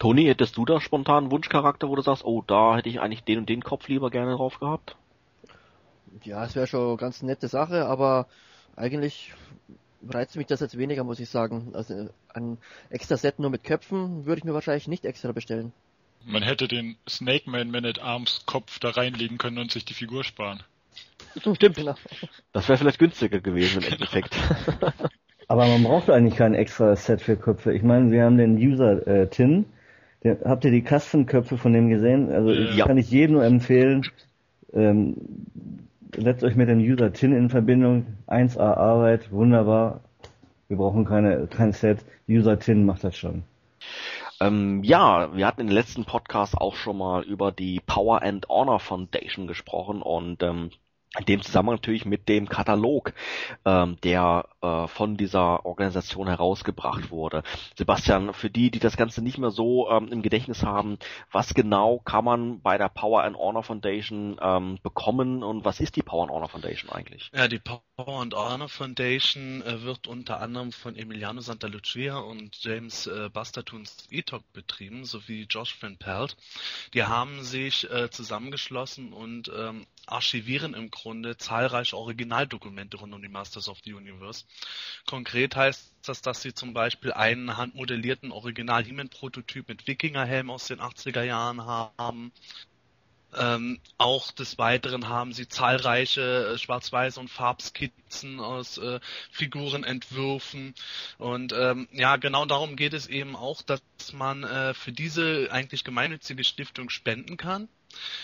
Toni, 0.00 0.24
hättest 0.24 0.56
du 0.56 0.64
da 0.64 0.80
spontan 0.80 1.24
einen 1.24 1.30
Wunschcharakter, 1.30 1.88
wo 1.88 1.94
du 1.94 2.02
sagst, 2.02 2.24
oh, 2.24 2.42
da 2.44 2.76
hätte 2.76 2.88
ich 2.88 3.00
eigentlich 3.00 3.22
den 3.22 3.38
und 3.38 3.48
den 3.48 3.62
Kopf 3.62 3.86
lieber 3.86 4.10
gerne 4.10 4.34
drauf 4.34 4.58
gehabt? 4.58 4.96
Ja, 6.24 6.44
es 6.44 6.56
wäre 6.56 6.66
schon 6.66 6.88
eine 6.88 6.96
ganz 6.96 7.22
nette 7.22 7.46
Sache, 7.46 7.86
aber 7.86 8.26
eigentlich 8.74 9.34
reizt 10.08 10.36
mich 10.36 10.46
das 10.46 10.60
jetzt 10.60 10.78
weniger, 10.78 11.04
muss 11.04 11.20
ich 11.20 11.28
sagen. 11.28 11.70
Also 11.74 12.08
ein 12.34 12.58
extra 12.90 13.16
Set 13.16 13.38
nur 13.38 13.50
mit 13.50 13.64
Köpfen 13.64 14.26
würde 14.26 14.38
ich 14.38 14.44
mir 14.44 14.54
wahrscheinlich 14.54 14.88
nicht 14.88 15.04
extra 15.04 15.32
bestellen. 15.32 15.72
Man 16.24 16.42
hätte 16.42 16.66
den 16.68 16.96
Snake 17.08 17.48
Man 17.48 17.70
Man 17.70 17.84
at 17.84 18.00
Arms 18.00 18.42
Kopf 18.46 18.78
da 18.78 18.90
reinlegen 18.90 19.38
können 19.38 19.58
und 19.58 19.70
sich 19.70 19.84
die 19.84 19.94
Figur 19.94 20.24
sparen. 20.24 20.62
Stimmt, 21.54 21.76
genau. 21.76 21.94
Das 22.52 22.68
wäre 22.68 22.78
vielleicht 22.78 22.98
günstiger 22.98 23.40
gewesen 23.40 23.82
im 23.82 23.92
Endeffekt. 23.92 24.36
Aber 24.82 25.10
Aber 25.48 25.66
man 25.68 25.84
braucht 25.84 26.10
eigentlich 26.10 26.36
kein 26.36 26.54
extra 26.54 26.96
Set 26.96 27.20
für 27.20 27.36
Köpfe. 27.36 27.72
Ich 27.72 27.82
meine, 27.82 28.10
wir 28.10 28.24
haben 28.24 28.36
den 28.38 28.56
User 28.56 29.06
äh, 29.06 29.28
Tin. 29.28 29.66
Der, 30.24 30.38
habt 30.44 30.64
ihr 30.64 30.72
die 30.72 30.82
Custom-Köpfe 30.82 31.56
von 31.58 31.72
dem 31.72 31.88
gesehen? 31.88 32.32
Also 32.32 32.50
ich 32.50 32.76
Ja. 32.76 32.86
kann 32.86 32.98
ich 32.98 33.10
jedem 33.10 33.34
nur 33.36 33.44
empfehlen. 33.44 34.10
Ähm, 34.72 35.14
setzt 36.16 36.44
euch 36.44 36.56
mit 36.56 36.68
dem 36.68 36.78
User 36.78 37.12
Tin 37.12 37.32
in 37.32 37.50
Verbindung. 37.50 38.06
1A 38.28 38.60
Arbeit, 38.60 39.30
wunderbar. 39.32 40.00
Wir 40.68 40.76
brauchen 40.76 41.04
keine 41.04 41.46
kein 41.46 41.72
Set. 41.72 42.04
User 42.28 42.58
Tin 42.58 42.84
macht 42.84 43.04
das 43.04 43.16
schon. 43.16 43.44
Ähm, 44.40 44.82
ja, 44.84 45.34
wir 45.34 45.46
hatten 45.46 45.62
in 45.62 45.68
den 45.68 45.74
letzten 45.74 46.04
Podcast 46.04 46.56
auch 46.56 46.74
schon 46.74 46.98
mal 46.98 47.24
über 47.24 47.52
die 47.52 47.80
Power 47.86 48.22
and 48.22 48.48
Honor 48.48 48.80
Foundation 48.80 49.46
gesprochen 49.46 50.02
und 50.02 50.42
ähm, 50.42 50.70
in 51.18 51.24
dem 51.24 51.42
Zusammenhang 51.42 51.76
natürlich 51.76 52.04
mit 52.04 52.28
dem 52.28 52.48
Katalog, 52.48 53.12
ähm, 53.64 53.96
der 54.02 54.46
äh, 54.60 54.86
von 54.88 55.16
dieser 55.16 55.64
Organisation 55.64 56.28
herausgebracht 56.28 57.10
wurde. 57.10 57.42
Sebastian, 57.76 58.32
für 58.32 58.50
die, 58.50 58.70
die 58.70 58.78
das 58.78 58.96
Ganze 58.96 59.22
nicht 59.22 59.38
mehr 59.38 59.50
so 59.50 59.90
ähm, 59.90 60.08
im 60.08 60.22
Gedächtnis 60.22 60.62
haben, 60.62 60.98
was 61.32 61.54
genau 61.54 61.98
kann 62.04 62.24
man 62.24 62.60
bei 62.60 62.78
der 62.78 62.88
Power 62.88 63.24
and 63.24 63.36
Honor 63.36 63.62
Foundation 63.62 64.36
ähm, 64.40 64.78
bekommen 64.82 65.42
und 65.42 65.64
was 65.64 65.80
ist 65.80 65.96
die 65.96 66.02
Power 66.02 66.24
and 66.24 66.32
Honor 66.32 66.48
Foundation 66.48 66.90
eigentlich? 66.90 67.30
Ja, 67.34 67.48
die 67.48 67.58
Power 67.58 67.80
and 67.98 68.34
Honor 68.34 68.68
Foundation 68.68 69.62
äh, 69.62 69.80
wird 69.80 70.06
unter 70.06 70.40
anderem 70.40 70.70
von 70.70 70.96
Emiliano 70.96 71.40
Santa 71.40 71.66
Lucia 71.66 72.18
und 72.18 72.62
James 72.62 73.06
äh, 73.06 73.30
Bastertuns 73.32 74.06
Etok 74.10 74.42
betrieben, 74.52 75.06
sowie 75.06 75.46
Josh 75.48 75.74
Van 75.80 75.96
Pelt. 75.96 76.36
Die 76.92 77.04
haben 77.04 77.42
sich 77.42 77.90
äh, 77.90 78.10
zusammengeschlossen 78.10 79.14
und 79.14 79.50
ähm, 79.56 79.86
archivieren 80.04 80.74
im 80.74 80.90
Grunde 80.90 81.38
zahlreiche 81.38 81.96
Originaldokumente 81.96 82.98
rund 82.98 83.14
um 83.14 83.22
die 83.22 83.28
Masters 83.28 83.66
of 83.66 83.78
the 83.82 83.94
Universe. 83.94 84.44
Konkret 85.06 85.56
heißt 85.56 85.94
das, 86.04 86.20
dass 86.20 86.42
sie 86.42 86.52
zum 86.52 86.74
Beispiel 86.74 87.14
einen 87.14 87.56
handmodellierten 87.56 88.30
Original 88.30 88.84
He-Man-Prototyp 88.84 89.70
mit 89.70 89.86
Wikingerhelm 89.86 90.50
aus 90.50 90.66
den 90.66 90.80
80er 90.80 91.22
Jahren 91.22 91.64
haben. 91.64 92.30
Ähm, 93.36 93.80
auch 93.98 94.32
des 94.32 94.58
Weiteren 94.58 95.08
haben 95.08 95.32
sie 95.32 95.48
zahlreiche 95.48 96.54
äh, 96.54 96.58
Schwarz-Weiß- 96.58 97.18
und 97.18 97.28
Farbskizzen 97.28 98.40
aus 98.40 98.78
äh, 98.78 99.00
Figurenentwürfen. 99.30 100.74
Und 101.18 101.52
ähm, 101.52 101.88
ja, 101.92 102.16
genau 102.16 102.46
darum 102.46 102.76
geht 102.76 102.94
es 102.94 103.06
eben 103.06 103.36
auch, 103.36 103.62
dass 103.62 103.80
man 104.12 104.44
äh, 104.44 104.74
für 104.74 104.92
diese 104.92 105.48
eigentlich 105.50 105.84
gemeinnützige 105.84 106.44
Stiftung 106.44 106.90
spenden 106.90 107.36
kann. 107.36 107.68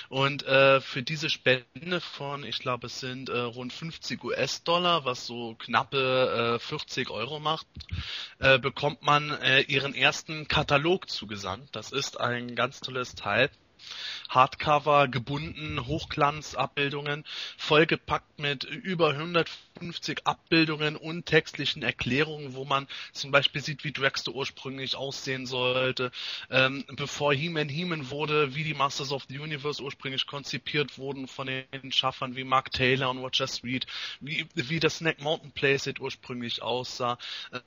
Und 0.09 0.45
äh, 0.45 0.81
für 0.81 1.03
diese 1.03 1.31
Spende 1.31 2.01
von, 2.01 2.45
ich 2.45 2.59
glaube, 2.59 2.87
es 2.87 3.01
sind 3.01 3.29
äh, 3.29 3.39
rund 3.39 3.73
50 3.73 4.23
US-Dollar, 4.23 5.05
was 5.05 5.27
so 5.27 5.55
knappe 5.59 6.57
äh, 6.57 6.59
40 6.59 7.11
Euro 7.11 7.41
macht, 7.41 7.67
äh, 8.39 8.59
bekommt 8.59 9.03
man 9.03 9.31
äh, 9.31 9.63
ihren 9.63 9.95
ersten 9.95 10.49
Katalog 10.49 11.09
zugesandt. 11.09 11.69
Das 11.73 11.93
ist 11.93 12.21
ein 12.21 12.55
ganz 12.55 12.81
tolles 12.81 13.15
Teil. 13.15 13.51
Hardcover, 14.29 15.09
gebunden, 15.09 15.87
Hochglanzabbildungen, 15.87 17.25
vollgepackt 17.57 18.39
mit 18.39 18.65
über 18.65 19.11
150 19.11 20.27
Abbildungen 20.27 20.97
und 20.97 21.27
textlichen 21.27 21.83
Erklärungen, 21.83 22.55
wo 22.55 22.65
man 22.65 22.89
zum 23.13 23.31
Beispiel 23.31 23.63
sieht, 23.63 23.85
wie 23.85 23.93
Dragster 23.93 24.33
ursprünglich 24.33 24.97
aussehen 24.97 25.47
sollte, 25.47 26.11
ähm, 26.51 26.85
bevor 26.97 27.35
He-Man 27.35 27.69
He-Man 27.69 28.11
wurde, 28.11 28.55
wie 28.55 28.65
die 28.65 28.75
Masters 28.75 29.13
of 29.13 29.25
the 29.29 29.39
Universe 29.39 29.83
ursprünglich 29.83 30.27
konzipiert 30.27 30.99
wurden 30.99 31.29
von 31.29 31.47
den 31.47 31.93
Schaffern 31.93 32.37
wie 32.37 32.45
Mark 32.45 32.73
Taylor 32.73 33.11
und 33.11 33.19
Roger 33.19 33.47
Street, 33.47 33.87
wie, 34.21 34.47
wie 34.55 34.81
das 34.81 34.99
Snack 34.99 35.21
Mountain 35.21 35.53
Playset 35.53 36.01
ursprünglich 36.01 36.63
aussah, 36.63 37.19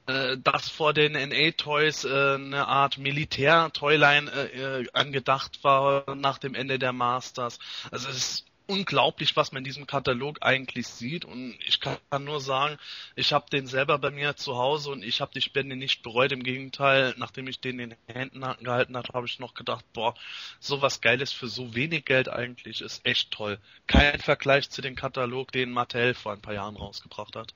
äh, 0.07 0.37
dass 0.37 0.69
vor 0.69 0.93
den 0.93 1.13
NA-Toys 1.13 2.05
äh, 2.05 2.35
eine 2.35 2.67
Art 2.67 2.97
Militär-Toyline 2.97 4.31
äh, 4.31 4.81
äh, 4.81 4.87
angedacht 4.93 5.63
war 5.63 6.04
nach 6.13 6.37
dem 6.37 6.55
Ende 6.55 6.77
der 6.79 6.93
Masters. 6.93 7.59
Also 7.91 8.09
es 8.09 8.17
ist 8.17 8.45
unglaublich, 8.67 9.35
was 9.35 9.51
man 9.51 9.59
in 9.59 9.65
diesem 9.65 9.87
Katalog 9.87 10.39
eigentlich 10.41 10.87
sieht 10.87 11.25
und 11.25 11.57
ich 11.65 11.79
kann 11.79 11.99
nur 12.23 12.41
sagen, 12.41 12.77
ich 13.15 13.33
habe 13.33 13.49
den 13.49 13.67
selber 13.67 13.99
bei 13.99 14.11
mir 14.11 14.35
zu 14.35 14.55
Hause 14.55 14.91
und 14.91 15.03
ich 15.03 15.21
habe 15.21 15.31
die 15.33 15.41
Spende 15.41 15.75
nicht 15.75 16.03
bereut. 16.03 16.31
Im 16.31 16.43
Gegenteil, 16.43 17.13
nachdem 17.17 17.47
ich 17.47 17.59
den 17.59 17.79
in 17.79 17.89
den 17.91 17.99
Händen 18.07 18.41
gehalten 18.63 18.97
habe, 18.97 19.13
habe 19.13 19.27
ich 19.27 19.39
noch 19.39 19.53
gedacht, 19.53 19.85
boah, 19.93 20.15
sowas 20.59 21.01
Geiles 21.01 21.31
für 21.31 21.47
so 21.47 21.75
wenig 21.75 22.05
Geld 22.05 22.29
eigentlich 22.29 22.81
ist 22.81 23.05
echt 23.05 23.31
toll. 23.31 23.59
Kein 23.87 24.19
Vergleich 24.19 24.69
zu 24.69 24.81
dem 24.81 24.95
Katalog, 24.95 25.51
den 25.51 25.71
Mattel 25.71 26.13
vor 26.13 26.33
ein 26.33 26.41
paar 26.41 26.53
Jahren 26.53 26.75
rausgebracht 26.75 27.35
hat. 27.35 27.53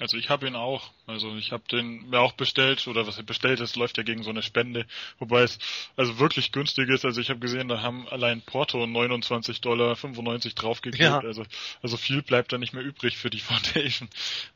Also 0.00 0.16
ich 0.16 0.30
habe 0.30 0.46
ihn 0.46 0.56
auch. 0.56 0.90
Also 1.06 1.36
ich 1.36 1.52
habe 1.52 1.62
den 1.70 2.08
mir 2.08 2.20
auch 2.20 2.32
bestellt 2.32 2.88
oder 2.88 3.06
was 3.06 3.18
er 3.18 3.22
bestellt 3.22 3.60
ist, 3.60 3.76
läuft 3.76 3.98
ja 3.98 4.02
gegen 4.02 4.22
so 4.22 4.30
eine 4.30 4.42
Spende. 4.42 4.86
Wobei 5.18 5.42
es 5.42 5.58
also 5.94 6.18
wirklich 6.18 6.52
günstig 6.52 6.88
ist. 6.88 7.04
Also 7.04 7.20
ich 7.20 7.28
habe 7.28 7.38
gesehen, 7.38 7.68
da 7.68 7.82
haben 7.82 8.08
allein 8.08 8.40
Porto 8.40 8.86
29 8.86 9.60
Dollar 9.60 9.94
95 9.96 10.54
draufgeklebt. 10.54 11.02
Ja. 11.02 11.20
Also 11.20 11.44
also 11.82 11.98
viel 11.98 12.22
bleibt 12.22 12.52
da 12.52 12.58
nicht 12.58 12.72
mehr 12.72 12.82
übrig 12.82 13.18
für 13.18 13.28
die 13.28 13.40
Foundation. 13.40 14.08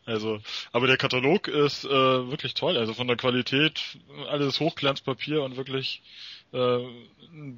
Also 0.07 0.41
aber 0.73 0.87
der 0.87 0.97
Katalog 0.97 1.47
ist 1.49 1.85
äh, 1.85 1.89
wirklich 1.91 2.55
toll. 2.55 2.79
Also 2.79 2.95
von 2.95 3.07
der 3.07 3.17
Qualität 3.19 3.83
alles 4.29 4.61
Hochglanzpapier 4.61 5.43
und 5.43 5.57
wirklich 5.57 6.01
äh, 6.55 6.79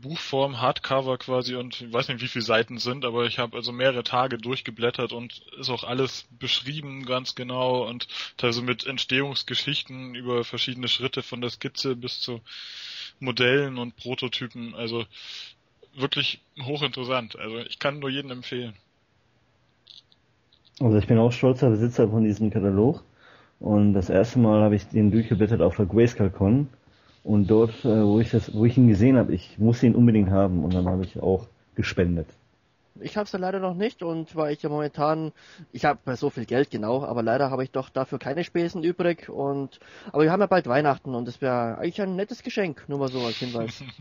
Buchform, 0.00 0.60
Hardcover 0.60 1.18
quasi 1.18 1.54
und 1.54 1.82
ich 1.82 1.92
weiß 1.92 2.08
nicht, 2.08 2.22
wie 2.22 2.28
viele 2.28 2.44
Seiten 2.44 2.78
sind, 2.78 3.04
aber 3.04 3.26
ich 3.26 3.38
habe 3.38 3.56
also 3.58 3.72
mehrere 3.72 4.02
Tage 4.02 4.38
durchgeblättert 4.38 5.12
und 5.12 5.42
ist 5.60 5.68
auch 5.68 5.84
alles 5.84 6.26
beschrieben 6.38 7.04
ganz 7.04 7.34
genau 7.34 7.86
und 7.86 8.08
teilweise 8.38 8.62
mit 8.62 8.86
Entstehungsgeschichten 8.86 10.14
über 10.14 10.44
verschiedene 10.44 10.88
Schritte 10.88 11.22
von 11.22 11.42
der 11.42 11.50
Skizze 11.50 11.94
bis 11.94 12.20
zu 12.20 12.40
Modellen 13.20 13.76
und 13.76 13.96
Prototypen. 13.96 14.74
Also 14.74 15.04
wirklich 15.94 16.40
hochinteressant. 16.58 17.38
Also 17.38 17.58
ich 17.58 17.78
kann 17.78 17.98
nur 17.98 18.08
jedem 18.08 18.30
empfehlen. 18.30 18.74
Also 20.80 20.96
ich 20.96 21.06
bin 21.06 21.18
auch 21.18 21.32
stolzer 21.32 21.70
Besitzer 21.70 22.08
von 22.08 22.24
diesem 22.24 22.50
Katalog. 22.50 23.02
Und 23.60 23.94
das 23.94 24.10
erste 24.10 24.38
Mal 24.38 24.62
habe 24.62 24.76
ich 24.76 24.86
den 24.88 25.10
durchgeblättert 25.10 25.60
auf 25.60 25.76
der 25.76 25.86
Grayscale-Con. 25.86 26.68
Und 27.26 27.48
dort, 27.48 27.84
äh, 27.84 28.04
wo 28.04 28.20
ich 28.20 28.30
das, 28.30 28.54
wo 28.54 28.64
ich 28.66 28.76
ihn 28.78 28.86
gesehen 28.86 29.16
habe, 29.16 29.34
ich 29.34 29.58
musste 29.58 29.86
ihn 29.86 29.96
unbedingt 29.96 30.30
haben 30.30 30.62
und 30.62 30.72
dann 30.72 30.86
habe 30.86 31.04
ich 31.04 31.20
auch 31.20 31.48
gespendet. 31.74 32.28
Ich 33.00 33.16
habe 33.16 33.24
es 33.24 33.32
ja 33.32 33.40
leider 33.40 33.58
noch 33.58 33.74
nicht 33.74 34.04
und 34.04 34.36
weil 34.36 34.52
ich 34.52 34.62
ja 34.62 34.68
momentan, 34.68 35.32
ich 35.72 35.84
habe 35.84 36.16
so 36.16 36.30
viel 36.30 36.46
Geld 36.46 36.70
genau, 36.70 37.04
aber 37.04 37.24
leider 37.24 37.50
habe 37.50 37.64
ich 37.64 37.72
doch 37.72 37.88
dafür 37.88 38.20
keine 38.20 38.44
Spesen 38.44 38.84
übrig 38.84 39.28
und 39.28 39.80
aber 40.12 40.22
wir 40.22 40.30
haben 40.30 40.40
ja 40.40 40.46
bald 40.46 40.68
Weihnachten 40.68 41.16
und 41.16 41.26
das 41.26 41.42
wäre 41.42 41.78
eigentlich 41.78 42.00
ein 42.00 42.14
nettes 42.14 42.44
Geschenk, 42.44 42.84
nur 42.86 43.00
mal 43.00 43.08
so 43.08 43.20
als 43.20 43.38
Hinweis. 43.38 43.82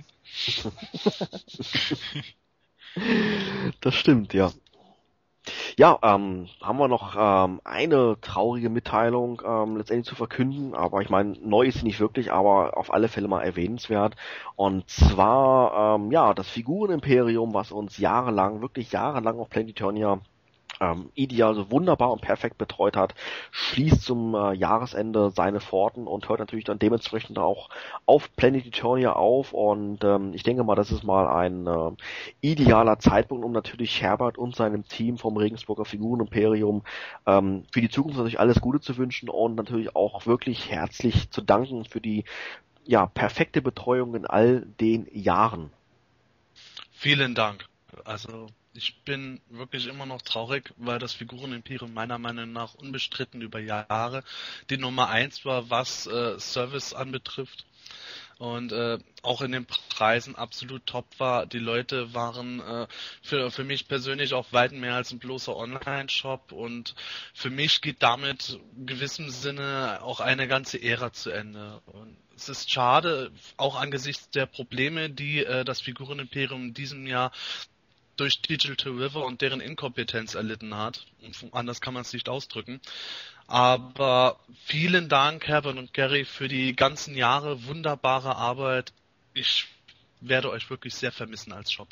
Das 3.82 3.94
stimmt, 3.96 4.34
ja. 4.34 4.52
Ja, 5.78 6.00
ähm, 6.02 6.48
haben 6.62 6.80
wir 6.80 6.88
noch 6.88 7.16
ähm, 7.18 7.62
eine 7.64 8.18
traurige 8.22 8.70
Mitteilung 8.70 9.42
ähm, 9.46 9.78
letztendlich 9.78 10.08
zu 10.08 10.16
verkünden, 10.16 10.74
aber 10.74 11.02
ich 11.02 11.10
meine, 11.10 11.34
neu 11.42 11.66
ist 11.66 11.80
sie 11.80 11.86
nicht 11.86 12.00
wirklich, 12.00 12.32
aber 12.32 12.78
auf 12.78 12.94
alle 12.94 13.08
Fälle 13.08 13.28
mal 13.28 13.44
erwähnenswert. 13.44 14.16
Und 14.56 14.90
zwar, 14.90 15.96
ähm, 15.96 16.12
ja, 16.12 16.34
das 16.34 16.50
Figurenimperium, 16.50 17.54
was 17.54 17.72
uns 17.72 17.98
jahrelang, 17.98 18.62
wirklich 18.62 18.92
jahrelang 18.92 19.40
auf 19.40 19.50
Planetonia 19.50 20.20
ähm, 20.80 21.10
ideal, 21.14 21.56
so 21.56 21.72
wunderbar 21.72 22.12
und 22.12 22.22
perfekt 22.22 22.58
betreut 22.58 22.96
hat, 22.96 23.16
schließt 23.52 24.02
zum 24.02 24.36
äh, 24.36 24.54
Jahresende 24.54 25.32
seine 25.32 25.60
Pforten 25.60 26.08
und 26.08 26.28
hört 26.30 26.40
natürlich 26.40 26.66
dann 26.66 26.80
dementsprechend 26.80 27.38
auch 27.40 27.70
auf 28.06 28.36
Planet 28.36 28.66
Eternia 28.66 29.14
auf 29.14 29.54
und 29.54 30.04
ähm, 30.04 30.34
ich 30.34 30.44
denke 30.44 30.64
mal, 30.64 30.76
das 30.76 30.92
ist 30.92 31.04
mal 31.04 31.28
ein 31.28 31.68
äh, 31.68 31.92
idealer 32.42 33.00
Zeitpunkt, 33.00 33.46
um 33.46 33.52
natürlich 33.52 34.02
Herbert 34.02 34.38
und 34.38 34.56
seinem 34.56 34.88
Team 34.88 35.18
vom 35.18 35.38
Regensburger 35.38 35.86
Figurenimperium 35.86 36.84
ähm, 37.26 37.64
für 37.72 37.82
die 37.82 37.90
Zukunft 37.90 38.18
natürlich 38.18 38.40
alles 38.40 38.62
Gute 38.62 38.80
zu 38.80 38.98
wünschen 38.98 39.30
und 39.30 39.56
natürlich 39.56 39.96
auch 39.96 40.26
wirklich 40.26 40.70
herzlich 40.70 41.30
zu 41.30 41.42
danken 41.42 41.86
für 41.86 42.02
die 42.02 42.26
ja 42.86 43.06
perfekte 43.08 43.62
Betreuung 43.62 44.16
in 44.16 44.26
all 44.26 44.62
den 44.80 45.08
Jahren. 45.12 45.72
Vielen 46.92 47.36
Dank. 47.36 47.66
Also 48.04 48.48
ich 48.76 49.04
bin 49.04 49.42
wirklich 49.50 49.88
immer 49.88 50.06
noch 50.06 50.22
traurig, 50.22 50.74
weil 50.78 51.00
das 51.00 51.14
Figurenimperium 51.14 51.94
meiner 51.94 52.18
Meinung 52.18 52.52
nach 52.52 52.74
unbestritten 52.76 53.42
über 53.42 53.60
Jahre 53.60 54.24
die 54.70 54.78
Nummer 54.78 55.10
eins 55.10 55.46
war, 55.46 55.70
was 55.70 56.08
äh, 56.08 56.40
Service 56.40 56.94
anbetrifft. 56.94 57.66
Und 58.38 58.74
äh, 58.74 58.98
auch 59.22 59.42
in 59.42 59.54
den 59.54 59.66
Preisen 59.66 60.36
absolut 60.36 60.86
top 60.86 61.06
war. 61.20 61.46
Die 61.46 61.60
Leute 61.60 62.14
waren 62.14 62.60
äh, 62.60 62.88
für, 63.22 63.50
für 63.50 63.64
mich 63.64 63.88
persönlich 63.88 64.34
auch 64.34 64.52
weit 64.52 64.74
mehr 64.74 64.96
als 64.96 65.12
ein 65.12 65.20
bloßer 65.20 65.56
Online-Shop 65.56 66.52
und 66.52 66.96
für 67.34 67.50
mich 67.50 67.80
geht 67.82 68.04
damit 68.04 68.60
in 68.76 68.88
gewissem 68.88 69.30
Sinne 69.30 70.00
auch 70.02 70.20
eine 70.20 70.50
ganze 70.50 70.82
Ära 70.82 71.14
zu 71.14 71.30
Ende. 71.30 71.82
Und 71.86 72.18
es 72.36 72.50
ist 72.50 72.70
schade, 72.70 73.32
auch 73.56 73.80
angesichts 73.80 74.30
der 74.32 74.48
Probleme, 74.48 75.10
die 75.10 75.46
äh, 75.46 75.64
das 75.64 75.80
Figurenimperium 75.80 76.62
in 76.66 76.74
diesem 76.74 77.08
Jahr 77.08 77.32
durch 78.16 78.42
Digital 78.42 78.94
River 78.94 79.26
und 79.26 79.42
deren 79.42 79.62
Inkompetenz 79.62 80.36
erlitten 80.36 80.76
hat. 80.76 81.06
Anders 81.52 81.82
kann 81.82 81.94
man 81.94 82.02
es 82.02 82.14
nicht 82.14 82.30
ausdrücken. 82.30 82.82
Aber 83.48 84.40
vielen 84.64 85.10
Dank, 85.10 85.48
Herbert 85.48 85.78
und 85.78 85.94
Gary, 85.94 86.26
für 86.26 86.48
die 86.48 86.76
ganzen 86.76 87.16
Jahre 87.16 87.66
wunderbare 87.66 88.36
Arbeit. 88.36 88.94
Ich 89.34 89.68
werde 90.22 90.50
euch 90.50 90.70
wirklich 90.70 90.96
sehr 90.96 91.12
vermissen 91.12 91.54
als 91.54 91.72
Shop. 91.72 91.90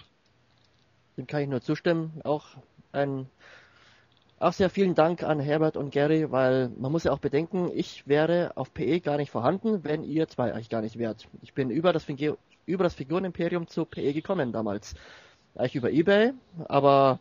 Dem 1.18 1.28
kann 1.28 1.42
ich 1.42 1.50
nur 1.50 1.62
zustimmen. 1.62 2.22
Auch 2.24 2.46
ein 2.92 3.28
auch 4.44 4.52
sehr 4.52 4.70
vielen 4.70 4.94
Dank 4.94 5.24
an 5.24 5.40
Herbert 5.40 5.78
und 5.78 5.92
Gary, 5.92 6.30
weil 6.30 6.70
man 6.78 6.92
muss 6.92 7.06
ja 7.06 7.14
auch 7.14 7.20
bedenken, 7.20 7.72
ich 7.74 8.06
wäre 8.08 8.52
auf 8.56 8.74
PE 8.74 9.00
gar 9.00 9.16
nicht 9.16 9.32
vorhanden, 9.32 9.86
wenn 9.86 10.04
ihr 10.04 10.28
zwei 10.28 10.52
eigentlich 10.52 10.68
gar 10.68 10.82
nicht 10.82 11.00
wärt. 11.00 11.30
Ich 11.42 11.54
bin 11.54 11.70
über 11.70 11.94
das, 11.94 12.04
Figur 12.04 12.38
über 12.66 12.84
das 12.84 12.94
Figurenimperium 12.94 13.68
zu 13.68 13.86
PE 13.86 14.12
gekommen 14.14 14.52
damals. 14.52 14.96
Eigentlich 15.56 15.76
über 15.76 15.92
Ebay, 15.92 16.34
aber 16.66 17.20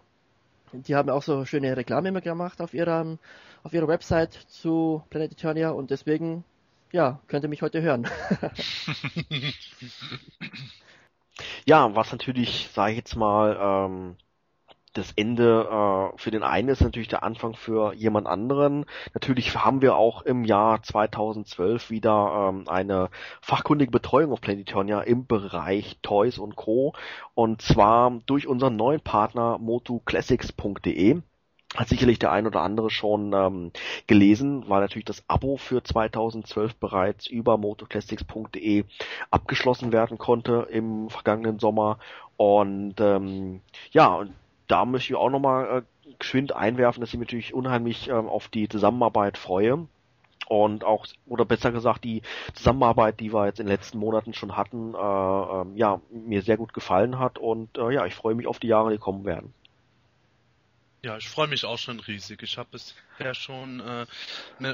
die 0.73 0.95
haben 0.95 1.11
auch 1.11 1.23
so 1.23 1.45
schöne 1.45 1.77
Reklame 1.77 2.09
immer 2.09 2.21
gemacht 2.21 2.61
auf 2.61 2.73
ihrer, 2.75 3.19
auf 3.63 3.73
ihrer 3.75 3.89
Website 3.89 4.33
zu 4.49 5.03
Planet 5.11 5.33
Eternia 5.33 5.71
und 5.71 5.91
deswegen, 5.91 6.45
ja, 6.93 7.21
könnt 7.29 7.45
ihr 7.45 7.51
mich 7.51 7.63
heute 7.63 7.83
hören. 7.83 8.09
Ja, 11.65 11.95
was 11.95 12.13
natürlich, 12.13 12.69
sage 12.73 12.93
ich 12.93 12.99
jetzt 12.99 13.17
mal, 13.17 13.57
ähm, 13.61 14.17
das 14.93 15.13
Ende 15.13 15.69
äh, 15.71 16.19
für 16.19 16.31
den 16.31 16.43
einen 16.43 16.69
ist 16.69 16.83
natürlich 16.83 17.09
der 17.09 17.23
Anfang 17.23 17.55
für 17.55 17.95
jemand 17.95 18.27
anderen. 18.27 18.85
Natürlich 19.15 19.57
haben 19.57 19.81
wir 19.81 19.97
auch 19.97 20.23
im 20.23 20.45
Jahr 20.45 20.83
2012 20.83 21.91
wieder 21.91 22.51
ähm, 22.51 22.69
eine 22.69 23.09
fachkundige 23.41 23.91
Betreuung 23.91 24.33
auf 24.33 24.41
Planetonia 24.41 25.01
im 25.01 25.27
Bereich 25.27 25.99
Toys 26.03 26.39
und 26.39 26.57
Co. 26.57 26.95
Und 27.35 27.63
zwar 27.63 28.11
durch 28.27 28.47
unseren 28.47 28.77
neuen 28.77 29.01
Partner 29.01 29.59
motoclassics.de 29.59 31.23
hat 31.75 31.89
sicherlich 31.89 32.19
der 32.19 32.33
ein 32.33 32.47
oder 32.47 32.61
andere 32.61 32.91
schon 32.91 33.33
ähm, 33.33 33.73
gelesen, 34.07 34.65
weil 34.69 34.83
natürlich 34.83 35.07
das 35.07 35.25
Abo 35.27 35.57
für 35.57 35.83
2012 35.83 36.77
bereits 36.77 37.27
über 37.27 37.57
motoclassics.de 37.57 38.85
abgeschlossen 39.31 39.91
werden 39.91 40.19
konnte 40.19 40.69
im 40.71 41.09
vergangenen 41.09 41.59
Sommer. 41.59 41.99
Und 42.37 42.97
ähm, 43.01 43.63
ja, 43.91 44.15
und 44.17 44.35
da 44.73 44.87
möchte 44.87 45.13
ich 45.13 45.19
auch 45.19 45.29
nochmal 45.29 45.85
äh, 46.07 46.13
geschwind 46.19 46.57
einwerfen, 46.57 47.03
dass 47.03 47.11
ich 47.11 47.19
mich 47.19 47.29
natürlich 47.29 47.53
unheimlich 47.53 48.09
ähm, 48.09 48.27
auf 48.27 48.49
die 48.49 48.71
Zusammenarbeit 48.71 49.37
freue. 49.37 49.87
Und 50.49 50.83
auch, 50.83 51.07
oder 51.27 51.45
besser 51.45 51.73
gesagt, 51.73 52.05
die 52.05 52.23
Zusammenarbeit, 52.55 53.21
die 53.21 53.33
wir 53.35 53.47
jetzt 53.47 53.61
in 53.61 53.67
den 53.67 53.73
letzten 53.73 53.99
Monaten 53.99 54.33
schon 54.33 54.57
hatten, 54.57 54.95
äh, 54.95 54.99
äh, 54.99 55.79
ja, 55.79 56.01
mir 56.11 56.41
sehr 56.41 56.57
gut 56.57 56.73
gefallen 56.73 57.19
hat. 57.19 57.39
Und 57.39 57.77
äh, 57.77 57.93
ja, 57.93 58.07
ich 58.07 58.15
freue 58.15 58.35
mich 58.35 58.47
auf 58.47 58.59
die 58.59 58.69
Jahre, 58.69 58.91
die 58.91 58.99
kommen 58.99 59.27
werden. 59.27 59.53
Ja, 61.03 61.19
ich 61.19 61.29
freue 61.29 61.49
mich 61.49 61.67
auch 61.67 61.79
schon 61.79 62.01
riesig. 62.01 62.43
Ich 62.43 62.57
habe 62.57 62.71
bisher 62.71 63.35
schon 63.35 63.81
äh, 63.81 64.07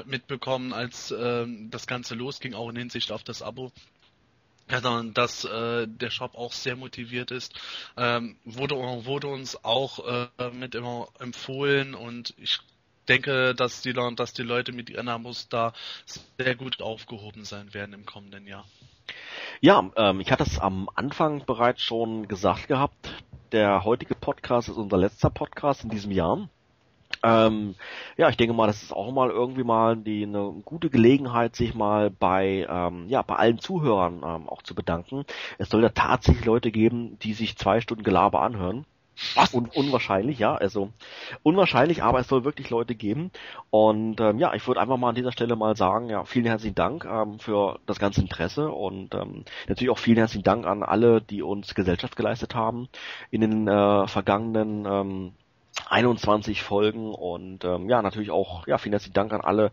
mitbekommen, 0.05 0.71
als 0.71 1.11
äh, 1.11 1.45
das 1.69 1.87
Ganze 1.87 2.15
losging, 2.15 2.53
auch 2.53 2.69
in 2.69 2.77
Hinsicht 2.77 3.11
auf 3.11 3.23
das 3.23 3.41
Abo, 3.41 3.71
ja, 4.71 5.03
dass 5.13 5.45
äh, 5.45 5.87
der 5.87 6.09
Shop 6.09 6.35
auch 6.35 6.53
sehr 6.53 6.75
motiviert 6.75 7.31
ist. 7.31 7.53
Ähm, 7.97 8.37
wurde, 8.45 8.75
wurde 8.75 9.27
uns 9.27 9.63
auch 9.63 9.99
äh, 10.07 10.49
mit 10.51 10.75
immer 10.75 11.07
empfohlen 11.19 11.95
und 11.95 12.33
ich 12.37 12.59
denke, 13.07 13.55
dass 13.55 13.81
die, 13.81 13.93
dass 13.93 14.33
die 14.33 14.43
Leute 14.43 14.71
mit 14.71 14.89
ihren 14.89 15.09
Amos 15.09 15.49
da 15.49 15.73
sehr 16.37 16.55
gut 16.55 16.81
aufgehoben 16.81 17.43
sein 17.43 17.73
werden 17.73 17.93
im 17.93 18.05
kommenden 18.05 18.45
Jahr. 18.45 18.65
Ja, 19.61 19.89
ähm, 19.95 20.19
ich 20.19 20.31
hatte 20.31 20.43
es 20.43 20.59
am 20.59 20.89
Anfang 20.93 21.45
bereits 21.45 21.81
schon 21.81 22.27
gesagt 22.27 22.67
gehabt. 22.67 23.09
Der 23.51 23.83
heutige 23.83 24.13
Podcast 24.13 24.69
ist 24.69 24.77
unser 24.77 24.97
letzter 24.97 25.31
Podcast 25.31 25.83
in 25.83 25.89
diesem 25.89 26.11
Jahr. 26.11 26.47
Ähm, 27.23 27.75
ja, 28.17 28.29
ich 28.29 28.37
denke 28.37 28.53
mal, 28.53 28.67
das 28.67 28.83
ist 28.83 28.93
auch 28.93 29.11
mal 29.11 29.29
irgendwie 29.29 29.63
mal 29.63 29.97
die 29.97 30.23
eine 30.23 30.53
gute 30.63 30.89
Gelegenheit, 30.89 31.55
sich 31.55 31.75
mal 31.75 32.09
bei 32.09 32.65
ähm, 32.69 33.07
ja 33.07 33.21
bei 33.21 33.35
allen 33.35 33.59
Zuhörern 33.59 34.21
ähm, 34.23 34.49
auch 34.49 34.61
zu 34.61 34.75
bedanken. 34.75 35.25
Es 35.57 35.69
soll 35.69 35.83
ja 35.83 35.89
tatsächlich 35.89 36.45
Leute 36.45 36.71
geben, 36.71 37.17
die 37.19 37.33
sich 37.33 37.57
zwei 37.57 37.81
Stunden 37.81 38.03
Gelaber 38.03 38.41
anhören. 38.41 38.85
Was? 39.35 39.53
Un 39.53 39.69
unwahrscheinlich, 39.73 40.39
ja, 40.39 40.55
also 40.55 40.91
unwahrscheinlich, 41.43 42.03
aber 42.03 42.19
es 42.19 42.27
soll 42.27 42.45
wirklich 42.45 42.69
Leute 42.69 42.95
geben. 42.95 43.31
Und 43.69 44.21
ähm, 44.21 44.39
ja, 44.39 44.53
ich 44.53 44.65
würde 44.65 44.79
einfach 44.79 44.97
mal 44.97 45.09
an 45.09 45.15
dieser 45.15 45.31
Stelle 45.33 45.55
mal 45.55 45.75
sagen, 45.75 46.09
ja, 46.09 46.23
vielen 46.23 46.45
herzlichen 46.45 46.75
Dank 46.75 47.05
ähm, 47.05 47.39
für 47.39 47.79
das 47.85 47.99
ganze 47.99 48.21
Interesse 48.21 48.71
und 48.71 49.13
ähm, 49.15 49.43
natürlich 49.67 49.91
auch 49.91 49.97
vielen 49.97 50.17
herzlichen 50.17 50.43
Dank 50.43 50.65
an 50.65 50.83
alle, 50.83 51.21
die 51.21 51.41
uns 51.41 51.75
Gesellschaft 51.75 52.15
geleistet 52.15 52.55
haben 52.55 52.87
in 53.29 53.41
den 53.41 53.67
äh, 53.67 54.07
vergangenen 54.07 54.85
ähm, 54.85 55.31
21 55.87 56.61
Folgen 56.61 57.13
und 57.13 57.63
ähm, 57.63 57.89
ja, 57.89 58.01
natürlich 58.01 58.31
auch, 58.31 58.67
ja, 58.67 58.77
vielen 58.77 58.93
herzlichen 58.93 59.13
Dank 59.13 59.33
an 59.33 59.41
alle 59.41 59.71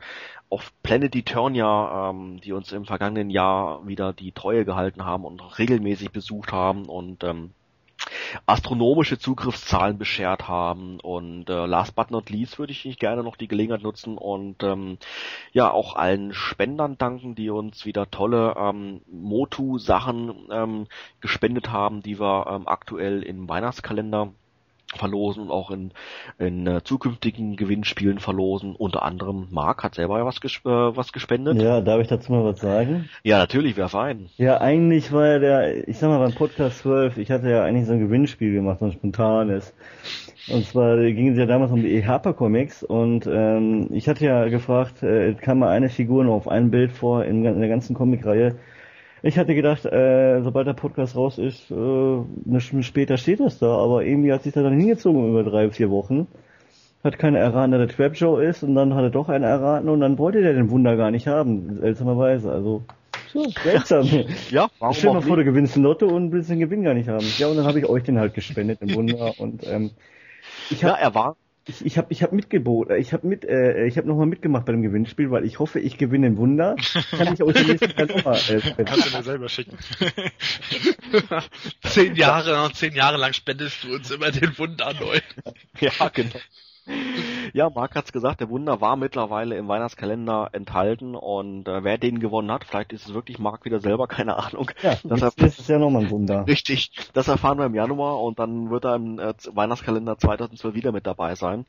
auf 0.49 0.73
Planet 0.83 1.15
Eternia, 1.15 2.11
ähm, 2.11 2.41
die 2.41 2.53
uns 2.53 2.73
im 2.73 2.85
vergangenen 2.85 3.31
Jahr 3.31 3.87
wieder 3.87 4.13
die 4.13 4.33
Treue 4.33 4.65
gehalten 4.65 5.05
haben 5.05 5.25
und 5.25 5.41
regelmäßig 5.59 6.13
besucht 6.13 6.53
haben 6.53 6.87
und 6.87 7.25
ähm, 7.25 7.51
astronomische 8.47 9.19
Zugriffszahlen 9.19 9.99
beschert 9.99 10.49
haben. 10.49 11.01
Und 11.01 11.51
äh, 11.51 11.67
last 11.67 11.95
but 11.97 12.11
not 12.11 12.31
least 12.31 12.59
würde 12.59 12.73
ich 12.73 12.99
gerne 12.99 13.23
noch 13.23 13.37
die 13.37 13.49
Gelegenheit 13.49 13.83
nutzen 13.83 14.19
und 14.19 14.63
ähm, 14.63 14.99
ja 15.53 15.71
auch 15.71 15.97
allen 15.97 16.33
Spendern 16.33 16.99
danken, 16.99 17.35
die 17.35 17.51
uns 17.51 17.85
wieder 17.85 18.11
tolle 18.11 18.55
ähm, 18.57 19.01
Motu-Sachen 19.11 20.49
ähm, 20.51 20.87
gespendet 21.21 21.71
haben, 21.71 22.03
die 22.03 22.21
wir 22.21 22.47
ähm, 22.49 22.69
aktuell 22.69 23.23
im 23.23 23.49
Weihnachtskalender 23.49 24.33
verlosen 24.95 25.43
und 25.43 25.51
auch 25.51 25.71
in, 25.71 25.93
in 26.39 26.67
äh, 26.67 26.83
zukünftigen 26.83 27.57
Gewinnspielen 27.57 28.19
verlosen. 28.19 28.77
Unter 28.77 29.03
anderem 29.03 29.49
Marc 29.51 29.83
hat 29.83 29.95
selber 29.95 30.25
was, 30.25 30.41
ges 30.41 30.57
äh, 30.65 30.69
was 30.69 31.13
gespendet. 31.13 31.61
Ja, 31.61 31.81
darf 31.81 32.01
ich 32.01 32.09
dazu 32.09 32.33
mal 32.33 32.45
was 32.45 32.61
sagen? 32.61 33.09
Ja, 33.23 33.39
natürlich, 33.39 33.77
wer 33.77 33.89
fein. 33.89 34.29
Ja, 34.37 34.61
eigentlich 34.61 35.13
war 35.13 35.27
ja 35.27 35.39
der, 35.39 35.89
ich 35.89 35.99
sag 35.99 36.09
mal 36.09 36.19
beim 36.19 36.35
Podcast 36.35 36.79
12, 36.79 37.19
ich 37.19 37.31
hatte 37.31 37.51
ja 37.51 37.65
eigentlich 37.65 37.87
so 37.87 37.93
ein 37.93 38.01
Gewinnspiel 38.01 38.53
gemacht, 38.53 38.79
so 38.81 38.87
ein 38.87 38.93
spontanes. 38.93 39.75
Und 40.49 40.65
zwar 40.65 40.97
ging 40.97 41.33
es 41.33 41.39
ja 41.39 41.47
damals 41.47 41.73
um 41.73 41.83
die 41.83 41.93
E-Harper 41.95 42.33
Comics 42.33 42.85
und 42.85 43.27
ähm, 43.27 43.89
ich 43.91 44.09
hatte 44.09 44.25
ja 44.25 44.49
gefragt, 44.49 45.03
äh, 45.03 45.35
kam 45.35 45.59
mal 45.59 45.71
eine 45.71 45.89
Figur 45.89 46.23
noch 46.23 46.35
auf 46.35 46.49
ein 46.49 46.71
Bild 46.71 46.93
vor 46.93 47.25
in, 47.25 47.45
in 47.45 47.59
der 47.59 47.69
ganzen 47.69 47.95
Comicreihe 47.95 48.57
ich 49.27 49.39
hatte 49.39 49.55
gedacht, 49.55 49.85
äh, 49.85 50.41
sobald 50.43 50.67
der 50.67 50.75
Podcast 50.75 51.17
raus 51.17 51.39
ist, 51.39 51.71
äh, 51.71 51.75
eine 51.75 52.61
Stunde 52.61 52.85
später 52.85 53.17
steht 53.17 53.41
das 53.41 53.59
da, 53.59 53.67
aber 53.67 54.05
irgendwie 54.05 54.33
hat 54.33 54.43
sich 54.45 54.53
das 54.53 54.63
dann 54.63 54.79
hingezogen 54.79 55.31
über 55.31 55.43
drei, 55.43 55.71
vier 55.71 55.91
Wochen. 55.91 56.27
Hat 57.03 57.19
keiner 57.19 57.39
erraten, 57.39 57.73
dass 57.73 57.87
der 57.87 57.97
Trap 57.97 58.15
Joe 58.15 58.45
ist 58.45 58.63
und 58.63 58.75
dann 58.75 58.95
hat 58.95 59.03
er 59.03 59.11
doch 59.11 59.29
einer 59.29 59.47
erraten 59.47 59.89
und 59.89 60.01
dann 60.01 60.19
wollte 60.19 60.43
der 60.43 60.55
den 60.55 60.71
Wunder 60.71 60.97
gar 60.97 61.11
nicht 61.11 61.27
haben, 61.27 61.79
seltsamerweise. 61.81 62.51
Also, 62.51 62.83
so, 63.33 63.49
seltsam. 63.63 64.07
ja, 64.51 64.69
warum 64.79 64.95
Stell 64.95 65.13
mal 65.13 65.23
vor, 65.23 65.37
du 65.37 65.45
gewinnst 65.45 65.77
ein 65.77 65.83
Lotto 65.83 66.07
und 66.07 66.33
willst 66.33 66.51
den 66.51 66.59
Gewinn 66.59 66.83
gar 66.83 66.95
nicht 66.95 67.09
haben. 67.09 67.27
Ja, 67.39 67.49
und 67.49 67.57
dann 67.57 67.67
habe 67.67 67.79
ich 67.79 67.87
euch 67.87 68.05
den 68.05 68.19
halt 68.19 68.35
gespendet 68.35 68.81
im 68.81 68.95
Wunder 68.95 69.35
und 69.39 69.67
ähm, 69.67 69.91
ich 70.71 70.85
hab, 70.85 70.99
ja, 70.99 71.05
er 71.05 71.15
war 71.15 71.37
ich, 71.69 71.85
ich 71.85 71.99
habe 71.99 72.13
ich 72.13 72.23
hab 72.23 72.33
mitgeboten, 72.33 72.97
ich 72.97 73.13
habe 73.13 73.27
mit, 73.27 73.45
äh, 73.45 73.87
ich 73.87 73.99
habe 73.99 74.07
nochmal 74.07 74.27
mitgemacht 74.27 74.67
bei 74.67 74.73
dem 74.73 74.83
Gewinnspiel, 74.83 75.31
weil 75.31 75.45
ich 75.45 75.59
hoffe, 75.59 75.81
ich 75.81 75.99
gewinne 75.99 76.27
ein 76.27 76.37
Wunder. 76.37 76.77
Kann 77.11 77.35
ich 77.35 77.43
euch 77.43 77.67
nächsten 77.67 77.91
Jahr 77.91 78.07
nochmal 78.07 78.39
äh, 78.49 78.85
Kannst 78.85 79.13
du 79.13 79.17
mir 79.17 79.23
selber 79.25 79.49
schicken. 79.49 79.77
zehn 81.83 82.15
Jahre, 82.15 82.71
zehn 82.73 82.95
Jahre 82.95 83.17
lang 83.17 83.33
spendest 83.33 83.83
du 83.83 83.95
uns 83.95 84.11
immer 84.11 84.31
den 84.31 84.57
Wunder 84.59 84.95
neu. 84.95 85.21
ja, 85.81 86.09
genau. 86.09 86.39
Ja, 87.53 87.71
Marc 87.71 87.95
hat's 87.95 88.13
gesagt, 88.13 88.41
der 88.41 88.49
Wunder 88.49 88.81
war 88.81 88.97
mittlerweile 88.97 89.57
im 89.57 89.69
Weihnachtskalender 89.69 90.51
enthalten 90.53 91.15
und 91.15 91.67
äh, 91.69 91.83
wer 91.83 91.99
den 91.99 92.21
gewonnen 92.21 92.51
hat, 92.51 92.65
vielleicht 92.65 92.93
ist 92.93 93.09
es 93.09 93.15
wirklich 93.15 93.39
Marc 93.39 93.65
wieder 93.65 93.81
selber, 93.81 94.07
keine 94.09 94.37
Ahnung. 94.37 94.71
Ja, 94.83 94.97
das, 95.05 95.35
das 95.35 95.59
ist 95.59 95.69
ja 95.69 95.79
nochmal 95.79 96.05
ein 96.05 96.11
Wunder. 96.11 96.47
Richtig, 96.47 96.91
das 97.13 97.29
erfahren 97.29 97.59
wir 97.59 97.67
im 97.67 97.75
Januar 97.75 98.21
und 98.21 98.39
dann 98.39 98.71
wird 98.71 98.85
er 98.85 98.97
im 98.97 99.19
äh, 99.19 99.35
Weihnachtskalender 99.53 100.19
2012 100.19 100.75
wieder 100.75 100.93
mit 100.93 101.07
dabei 101.07 101.35
sein. 101.35 101.67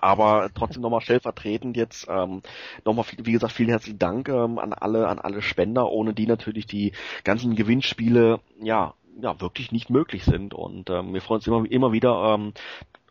Aber 0.00 0.50
trotzdem 0.54 0.82
nochmal 0.82 1.00
stellvertretend 1.00 1.76
jetzt 1.76 2.06
ähm, 2.08 2.42
nochmal, 2.84 3.06
wie 3.16 3.32
gesagt, 3.32 3.52
vielen 3.52 3.70
herzlichen 3.70 3.98
Dank 3.98 4.28
ähm, 4.28 4.58
an 4.58 4.72
alle, 4.72 5.08
an 5.08 5.18
alle 5.18 5.42
Spender, 5.42 5.90
ohne 5.90 6.12
die 6.12 6.26
natürlich 6.26 6.66
die 6.66 6.92
ganzen 7.24 7.54
Gewinnspiele 7.54 8.40
ja 8.60 8.94
ja 9.18 9.40
wirklich 9.40 9.72
nicht 9.72 9.88
möglich 9.88 10.24
sind 10.24 10.52
und 10.52 10.90
ähm, 10.90 11.14
wir 11.14 11.22
freuen 11.22 11.38
uns 11.38 11.46
immer 11.46 11.64
immer 11.70 11.92
wieder 11.92 12.34
ähm, 12.34 12.52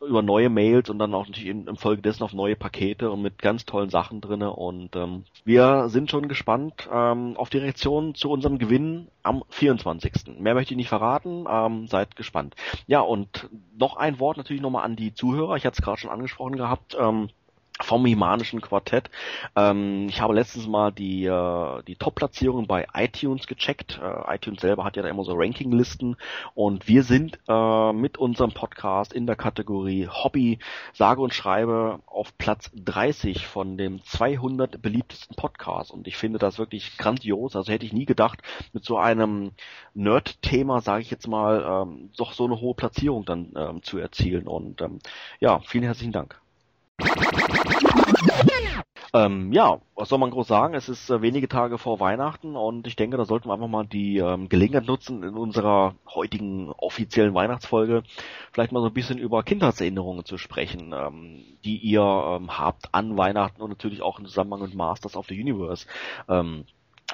über 0.02 0.22
neue 0.22 0.50
Mails 0.50 0.90
und 0.90 1.00
dann 1.00 1.14
auch 1.14 1.28
natürlich 1.28 1.50
in, 1.50 1.68
in 1.68 1.76
Folge 1.78 2.02
dessen 2.02 2.24
auf 2.24 2.34
neue 2.34 2.56
Pakete 2.56 3.10
und 3.12 3.22
mit 3.22 3.40
ganz 3.40 3.66
tollen 3.66 3.90
Sachen 3.90 4.22
drinne 4.22 4.52
und 4.52 4.96
ähm, 4.96 5.24
wir 5.44 5.90
sind 5.90 6.12
schon 6.12 6.28
gespannt 6.28 6.88
ähm, 6.92 7.38
auf 7.38 7.50
die 7.50 7.60
Reaktion 7.60 8.16
zu 8.16 8.30
unserem 8.30 8.58
Gewinn 8.58 9.08
am 9.24 9.44
24. 9.50 10.40
Mehr 10.40 10.54
möchte 10.54 10.74
ich 10.74 10.78
nicht 10.78 10.90
verraten, 10.90 11.46
ähm, 11.50 11.88
seid 11.88 12.16
gespannt. 12.16 12.56
Ja 12.88 13.02
und 13.02 13.50
noch 13.78 13.98
ein 13.98 14.20
Wort 14.20 14.38
natürlich 14.38 14.62
nochmal 14.62 14.86
an 14.86 14.96
die 14.96 15.14
Zuhörer, 15.14 15.56
ich 15.56 15.66
hatte 15.66 15.78
es 15.80 15.84
gerade 15.84 16.00
schon 16.00 16.12
angesprochen 16.12 16.58
gehabt, 16.58 16.96
ähm, 17.00 17.30
vom 17.82 18.06
Himanischen 18.06 18.62
Quartett. 18.62 19.10
Ähm, 19.56 20.08
ich 20.10 20.22
habe 20.22 20.34
letztens 20.34 20.68
mal 20.68 20.92
die, 20.92 21.26
äh, 21.26 21.84
die 21.84 21.96
Top-Platzierungen 21.96 22.68
bei 22.68 22.88
iTunes 22.94 23.48
gecheckt. 23.48 24.00
Äh, 24.02 24.36
iTunes 24.36 24.62
selber 24.62 24.86
hat 24.86 24.96
ja 24.96 25.04
da 25.04 25.10
immer 25.10 25.26
so 25.26 25.34
Rankinglisten 25.34 26.16
und 26.54 26.88
wir 26.88 27.04
sind 27.04 27.38
äh, 27.50 27.92
mit 27.92 28.18
unserem 28.18 28.54
Podcast 28.54 29.12
in 29.12 29.28
der 29.28 29.36
Kategorie 29.36 30.08
Hobby, 30.08 30.60
sage 30.94 31.22
und 31.22 31.34
schreibe 31.34 32.00
auf 32.06 32.38
Platz 32.38 32.72
30 32.76 33.46
von 33.46 33.78
dem 33.78 34.02
200 34.04 34.82
beliebtesten 34.82 35.36
Podcasts 35.36 35.92
und 35.92 36.08
ich 36.08 36.16
finde 36.16 36.40
das 36.40 36.58
wirklich 36.58 36.98
grandios. 36.98 37.58
Also 37.58 37.72
hätte 37.72 37.86
ich 37.86 37.94
nie 37.94 38.06
gedacht, 38.06 38.42
mit 38.72 38.86
so 38.86 38.98
einem 38.98 39.52
Nerd-Thema, 39.94 40.80
sage 40.80 41.02
ich 41.02 41.12
jetzt 41.12 41.28
mal, 41.28 41.84
ähm, 41.84 42.12
doch 42.16 42.32
so 42.32 42.46
eine 42.46 42.62
hohe 42.62 42.74
Platzierung 42.74 43.26
dann 43.26 43.52
ähm, 43.58 43.84
zu 43.84 43.98
erzielen 43.98 44.48
und 44.48 44.82
ähm, 44.82 45.00
ja, 45.42 45.60
vielen 45.60 45.84
herzlichen 45.84 46.14
Dank. 46.14 46.40
Ähm, 49.16 49.54
ja, 49.54 49.80
was 49.96 50.10
soll 50.10 50.20
man 50.20 50.30
groß 50.30 50.46
sagen? 50.46 50.74
Es 50.74 50.90
ist 50.90 51.10
äh, 51.10 51.22
wenige 51.22 51.48
Tage 51.48 51.78
vor 51.78 52.02
Weihnachten 52.02 52.58
und 52.58 52.86
ich 52.86 52.98
denke, 52.98 53.16
da 53.16 53.24
sollten 53.24 53.48
wir 53.48 53.54
einfach 53.54 53.70
mal 53.70 53.86
die 53.86 54.18
ähm, 54.18 54.50
Gelegenheit 54.50 54.86
nutzen, 54.88 55.24
in 55.24 55.36
unserer 55.36 55.96
heutigen 56.14 56.70
offiziellen 56.72 57.34
Weihnachtsfolge 57.34 58.04
vielleicht 58.52 58.74
mal 58.74 58.82
so 58.82 58.88
ein 58.88 58.94
bisschen 58.94 59.18
über 59.18 59.44
Kindheitserinnerungen 59.44 60.26
zu 60.26 60.38
sprechen, 60.38 60.94
ähm, 60.94 61.46
die 61.64 61.78
ihr 61.78 62.02
ähm, 62.02 62.58
habt 62.58 62.94
an 62.94 63.16
Weihnachten 63.16 63.62
und 63.62 63.70
natürlich 63.70 64.02
auch 64.02 64.20
im 64.20 64.26
Zusammenhang 64.26 64.64
mit 64.64 64.76
Masters 64.76 65.16
of 65.16 65.28
the 65.28 65.40
Universe. 65.40 65.88
Ähm, 66.28 66.66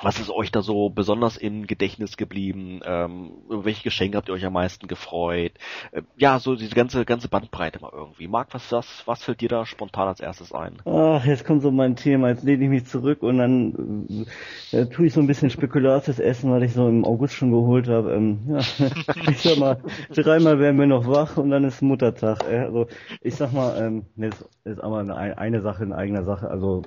was 0.02 0.20
ist 0.20 0.30
euch 0.30 0.52
da 0.52 0.62
so 0.62 0.90
besonders 0.90 1.38
im 1.38 1.68
Gedächtnis 1.68 2.18
geblieben? 2.18 2.80
Ähm, 2.86 3.32
welche 3.50 3.84
Geschenke 3.84 4.18
habt 4.18 4.30
ihr 4.30 4.34
euch 4.34 4.46
am 4.46 4.54
meisten 4.54 4.88
gefreut? 4.88 5.54
Äh, 5.92 6.02
ja, 6.18 6.40
so 6.40 6.56
diese 6.56 6.76
ganze 6.76 7.06
ganze 7.06 7.28
Bandbreite 7.28 7.80
mal 7.82 7.92
irgendwie. 7.94 8.28
Marc, 8.28 8.54
was 8.54 8.70
das, 8.70 9.04
was 9.06 9.24
fällt 9.24 9.42
dir 9.42 9.50
da 9.50 9.66
spontan 9.66 10.08
als 10.08 10.20
erstes 10.20 10.54
ein? 10.54 10.78
Ach, 10.86 11.24
jetzt 11.26 11.46
kommt 11.46 11.62
so 11.62 11.72
mein 11.72 11.96
Thema, 11.96 12.30
jetzt 12.30 12.44
lehne 12.44 12.64
ich 12.64 12.70
mich 12.70 12.86
zurück 12.86 13.22
und 13.22 13.38
dann 13.38 14.26
äh, 14.72 14.86
tue 14.86 15.08
ich 15.08 15.14
so 15.14 15.20
ein 15.20 15.28
bisschen 15.28 15.50
Spekulatius 15.50 16.20
essen, 16.20 16.52
weil 16.52 16.64
ich 16.64 16.74
so 16.74 16.88
im 16.88 17.04
August 17.06 17.36
schon 17.36 17.52
geholt 17.52 17.88
habe. 17.88 18.14
Ähm, 18.14 18.40
ja, 18.48 18.60
ich 19.30 19.42
sag 19.42 19.58
mal, 19.58 19.78
dreimal 20.10 20.60
werden 20.60 20.80
wir 20.80 20.88
noch 20.88 21.08
wach 21.08 21.38
und 21.38 21.52
dann 21.52 21.66
ist 21.66 21.82
Muttertag. 21.82 22.44
Äh, 22.50 22.60
also 22.60 22.88
ich 23.22 23.36
sag 23.36 23.52
mal, 23.52 23.78
ähm, 23.82 24.06
das 24.16 24.46
ist 24.64 24.82
aber 24.82 25.00
eine, 25.00 25.38
eine 25.38 25.62
Sache 25.62 25.84
in 25.84 25.94
eigener 25.94 26.24
Sache, 26.24 26.50
also 26.50 26.84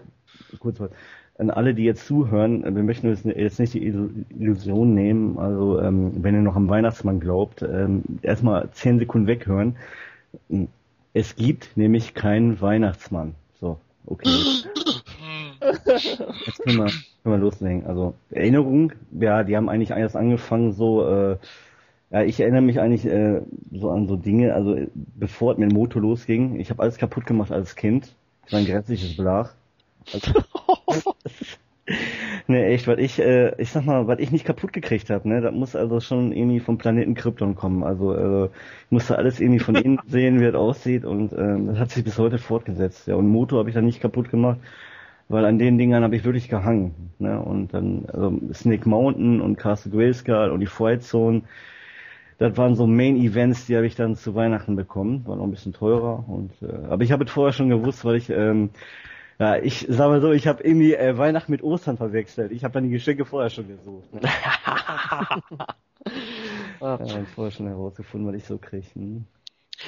kurz 0.59 0.79
mal 0.79 0.91
an 1.37 1.51
alle, 1.51 1.75
die 1.75 1.85
jetzt 1.85 2.07
zuhören, 2.07 2.63
wir 2.63 2.83
möchten 2.83 3.09
jetzt 3.09 3.59
nicht 3.59 3.75
die 3.75 3.85
Illusion 3.85 4.95
nehmen, 4.95 5.39
also 5.39 5.81
ähm, 5.81 6.13
wenn 6.23 6.35
ihr 6.35 6.43
noch 6.43 6.57
am 6.57 6.69
Weihnachtsmann 6.69 7.19
glaubt, 7.19 7.63
ähm, 7.63 8.05
erstmal 8.23 8.71
zehn 8.71 8.99
Sekunden 8.99 9.27
weghören. 9.27 9.77
Es 11.13 11.35
gibt 11.35 11.77
nämlich 11.77 12.15
keinen 12.15 12.61
Weihnachtsmann. 12.61 13.35
So, 13.61 13.79
okay. 14.07 14.29
Jetzt 16.47 16.63
können 16.63 16.79
wir, 16.79 16.87
können 16.87 17.35
wir 17.35 17.39
loslegen. 17.39 17.87
Also 17.87 18.15
Erinnerung, 18.31 18.93
ja, 19.13 19.43
die 19.43 19.57
haben 19.57 19.69
eigentlich 19.69 19.91
erst 19.91 20.17
angefangen 20.17 20.73
so, 20.73 21.07
äh, 21.09 21.37
ja, 22.11 22.23
ich 22.23 22.39
erinnere 22.39 22.63
mich 22.63 22.81
eigentlich 22.81 23.07
äh, 23.07 23.41
so 23.73 23.91
an 23.91 24.07
so 24.07 24.15
Dinge, 24.17 24.55
also 24.55 24.77
bevor 25.17 25.53
es 25.53 25.59
mit 25.59 25.71
dem 25.71 25.75
Motor 25.75 26.03
losging, 26.03 26.61
ich 26.61 26.71
habe 26.71 26.83
alles 26.83 26.99
kaputt 26.99 27.27
gemacht 27.27 27.51
als 27.51 27.75
Kind. 27.75 28.15
Ich 28.47 28.53
war 28.53 28.61
ein 28.61 28.67
grässliches 28.67 29.17
Blach. 29.17 29.55
Also, 30.13 30.33
ne, 32.47 32.65
echt, 32.67 32.87
weil 32.87 33.01
ich, 33.01 33.19
äh, 33.21 33.61
ich 33.61 33.71
sag 33.71 33.85
mal, 33.85 34.07
was 34.07 34.19
ich 34.19 34.31
nicht 34.31 34.45
kaputt 34.45 34.73
gekriegt 34.73 35.11
habe, 35.11 35.29
ne, 35.29 35.41
das 35.41 35.55
muss 35.55 35.77
also 35.77 36.01
schon 36.01 36.33
irgendwie 36.33 36.61
vom 36.61 36.79
Planeten 36.79 37.15
Krypton 37.15 37.55
kommen. 37.55 37.83
Also, 37.85 38.13
also 38.13 38.47
ich 38.47 38.91
musste 38.91 39.19
alles 39.19 39.41
irgendwie 39.41 39.61
von 39.61 39.75
innen 39.77 40.01
sehen, 40.07 40.41
wie 40.41 40.45
es 40.45 40.55
aussieht 40.55 41.05
und 41.05 41.33
äh, 41.33 41.67
das 41.67 41.79
hat 41.79 41.91
sich 41.91 42.05
bis 42.05 42.19
heute 42.19 42.39
fortgesetzt. 42.39 43.07
Ja, 43.07 43.17
und 43.17 43.29
Motor 43.29 43.61
habe 43.61 43.69
ich 43.69 43.75
dann 43.75 43.87
nicht 43.87 44.01
kaputt 44.01 44.31
gemacht, 44.31 44.59
weil 45.29 45.45
an 45.45 45.59
den 45.59 45.79
Dingern 45.79 46.05
habe 46.05 46.17
ich 46.17 46.25
wirklich 46.25 46.49
gehangen. 46.49 47.13
Ne, 47.19 47.41
und 47.41 47.75
dann 47.75 48.07
also 48.07 48.41
Snake 48.53 48.89
Mountain 48.89 49.41
und 49.41 49.57
Castle 49.57 49.93
Grayskull 49.93 50.51
und 50.51 50.61
die 50.61 50.67
Fright 50.67 51.03
Zone. 51.03 51.43
Das 52.39 52.57
waren 52.57 52.75
so 52.75 52.87
Main 52.87 53.17
Events, 53.17 53.67
die 53.67 53.77
habe 53.77 53.87
ich 53.87 53.95
dann 53.95 54.17
zu 54.17 54.35
Weihnachten 54.35 54.75
bekommen, 54.75 55.25
war 55.27 55.37
noch 55.37 55.45
ein 55.45 55.53
bisschen 55.53 55.73
teurer 55.73 56.25
und 56.29 56.51
äh, 56.63 56.87
aber 56.89 57.05
ich 57.05 57.13
habe 57.13 57.25
es 57.25 57.31
vorher 57.31 57.53
schon 57.53 57.69
gewusst, 57.69 58.05
weil 58.05 58.17
ich 58.17 58.29
ähm, 58.29 58.71
ja, 59.39 59.57
ich 59.57 59.87
sag 59.89 60.09
mal 60.09 60.21
so, 60.21 60.33
ich 60.33 60.47
habe 60.47 60.63
irgendwie 60.63 60.95
äh, 60.95 61.17
Weihnachten 61.19 61.51
mit 61.51 61.63
Ostern 61.63 61.97
verwechselt. 61.97 62.53
Ich 62.53 62.65
habe 62.65 62.75
dann 62.75 62.85
die 62.85 62.91
Geschenke 62.91 63.25
vorher 63.25 63.51
schon 63.51 63.69
gesucht. 63.69 64.13
Ne? 64.13 64.21
ja, 66.81 66.99
vorher 67.35 67.51
schon 67.51 67.67
herausgefunden, 67.67 68.29
was 68.29 68.37
ich 68.37 68.45
so 68.45 68.59
kriege. 68.59 68.87
Hm? 68.95 69.25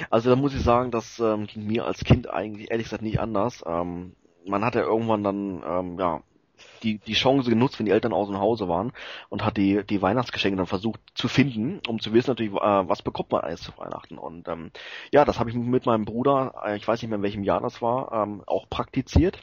Also 0.09 0.29
da 0.29 0.35
muss 0.35 0.53
ich 0.53 0.61
sagen, 0.61 0.91
das 0.91 1.19
ähm, 1.19 1.47
ging 1.47 1.65
mir 1.65 1.85
als 1.85 2.03
Kind 2.03 2.29
eigentlich 2.29 2.71
ehrlich 2.71 2.85
gesagt 2.85 3.03
nicht 3.03 3.19
anders. 3.19 3.63
Ähm, 3.65 4.13
man 4.45 4.63
hat 4.63 4.75
ja 4.75 4.81
irgendwann 4.81 5.23
dann 5.23 5.63
ähm, 5.65 5.99
ja 5.99 6.21
die 6.83 6.99
die 6.99 7.13
Chance 7.13 7.49
genutzt, 7.49 7.79
wenn 7.79 7.85
die 7.85 7.91
Eltern 7.91 8.13
aus 8.13 8.27
dem 8.27 8.39
Hause 8.39 8.67
waren 8.67 8.93
und 9.29 9.43
hat 9.45 9.57
die 9.57 9.83
die 9.83 10.01
Weihnachtsgeschenke 10.01 10.57
dann 10.57 10.67
versucht 10.67 10.99
zu 11.15 11.27
finden, 11.27 11.81
um 11.87 11.99
zu 11.99 12.13
wissen 12.13 12.31
natürlich, 12.31 12.53
äh, 12.53 12.89
was 12.89 13.01
bekommt 13.01 13.31
man 13.31 13.41
alles 13.41 13.61
zu 13.61 13.71
Weihnachten. 13.77 14.17
Und 14.17 14.47
ähm, 14.47 14.71
ja, 15.11 15.25
das 15.25 15.39
habe 15.39 15.49
ich 15.49 15.55
mit 15.55 15.85
meinem 15.85 16.05
Bruder, 16.05 16.53
äh, 16.65 16.77
ich 16.77 16.87
weiß 16.87 17.01
nicht 17.01 17.09
mehr 17.09 17.17
in 17.17 17.23
welchem 17.23 17.43
Jahr 17.43 17.61
das 17.61 17.81
war, 17.81 18.11
ähm, 18.11 18.43
auch 18.45 18.69
praktiziert. 18.69 19.39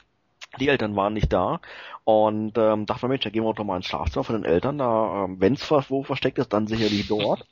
Die 0.61 0.69
Eltern 0.69 0.95
waren 0.95 1.15
nicht 1.15 1.33
da 1.33 1.61
und 2.05 2.57
ähm, 2.59 2.87
dachte 2.87 3.07
mir, 3.07 3.11
Mensch, 3.11 3.25
da 3.25 3.31
gehen 3.31 3.45
wir 3.45 3.55
doch 3.55 3.65
mal 3.65 3.77
ins 3.77 3.87
Schlafzimmer 3.87 4.25
von 4.25 4.37
den 4.37 4.45
Eltern, 4.45 4.79
da, 4.79 5.25
ähm, 5.25 5.41
wenn 5.41 5.55
es 5.55 5.69
wo 5.71 6.05
versteckt 6.05 6.39
ist, 6.39 6.53
dann 6.53 6.69
sicherlich 6.69 7.09
dort. 7.09 7.45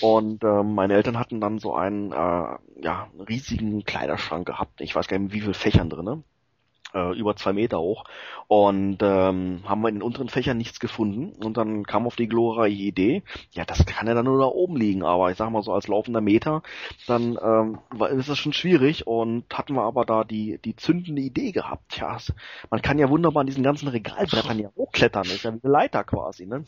Und 0.00 0.42
ähm, 0.42 0.74
meine 0.74 0.94
Eltern 0.94 1.18
hatten 1.18 1.40
dann 1.40 1.58
so 1.58 1.74
einen 1.74 2.10
äh, 2.12 2.56
ja, 2.82 3.08
riesigen 3.28 3.84
Kleiderschrank 3.84 4.46
gehabt. 4.46 4.80
Ich 4.80 4.94
weiß 4.94 5.06
gar 5.06 5.18
nicht, 5.18 5.32
wie 5.32 5.40
viele 5.40 5.54
Fächern 5.54 5.90
drinne 5.90 6.22
äh, 6.94 7.18
über 7.18 7.36
zwei 7.36 7.52
Meter 7.52 7.80
hoch 7.80 8.04
und 8.48 8.98
ähm, 9.02 9.62
haben 9.64 9.80
wir 9.82 9.88
in 9.88 9.96
den 9.96 10.02
unteren 10.02 10.28
Fächern 10.28 10.58
nichts 10.58 10.80
gefunden 10.80 11.32
und 11.44 11.56
dann 11.56 11.84
kam 11.84 12.06
auf 12.06 12.16
die 12.16 12.28
glorreiche 12.28 12.82
Idee, 12.82 13.22
ja, 13.52 13.64
das 13.64 13.84
kann 13.86 14.06
ja 14.06 14.14
dann 14.14 14.24
nur 14.24 14.38
da 14.38 14.46
oben 14.46 14.76
liegen, 14.76 15.02
aber 15.02 15.30
ich 15.30 15.36
sag 15.36 15.50
mal 15.50 15.62
so 15.62 15.72
als 15.72 15.88
laufender 15.88 16.20
Meter, 16.20 16.62
dann 17.06 17.38
ähm, 17.42 17.78
ist 18.16 18.28
das 18.28 18.38
schon 18.38 18.52
schwierig 18.52 19.06
und 19.06 19.44
hatten 19.52 19.74
wir 19.74 19.82
aber 19.82 20.04
da 20.04 20.24
die 20.24 20.58
die 20.64 20.76
zündende 20.76 21.22
Idee 21.22 21.52
gehabt, 21.52 21.98
ja, 21.98 22.16
man 22.70 22.82
kann 22.82 22.98
ja 22.98 23.10
wunderbar 23.10 23.42
an 23.42 23.46
diesen 23.46 23.62
ganzen 23.62 23.88
Regalbrettern 23.88 24.58
ja 24.58 24.70
hochklettern, 24.76 25.24
ist 25.24 25.44
ja 25.44 25.52
wie 25.52 25.60
eine 25.62 25.72
Leiter 25.72 26.04
quasi, 26.04 26.46
ne? 26.46 26.64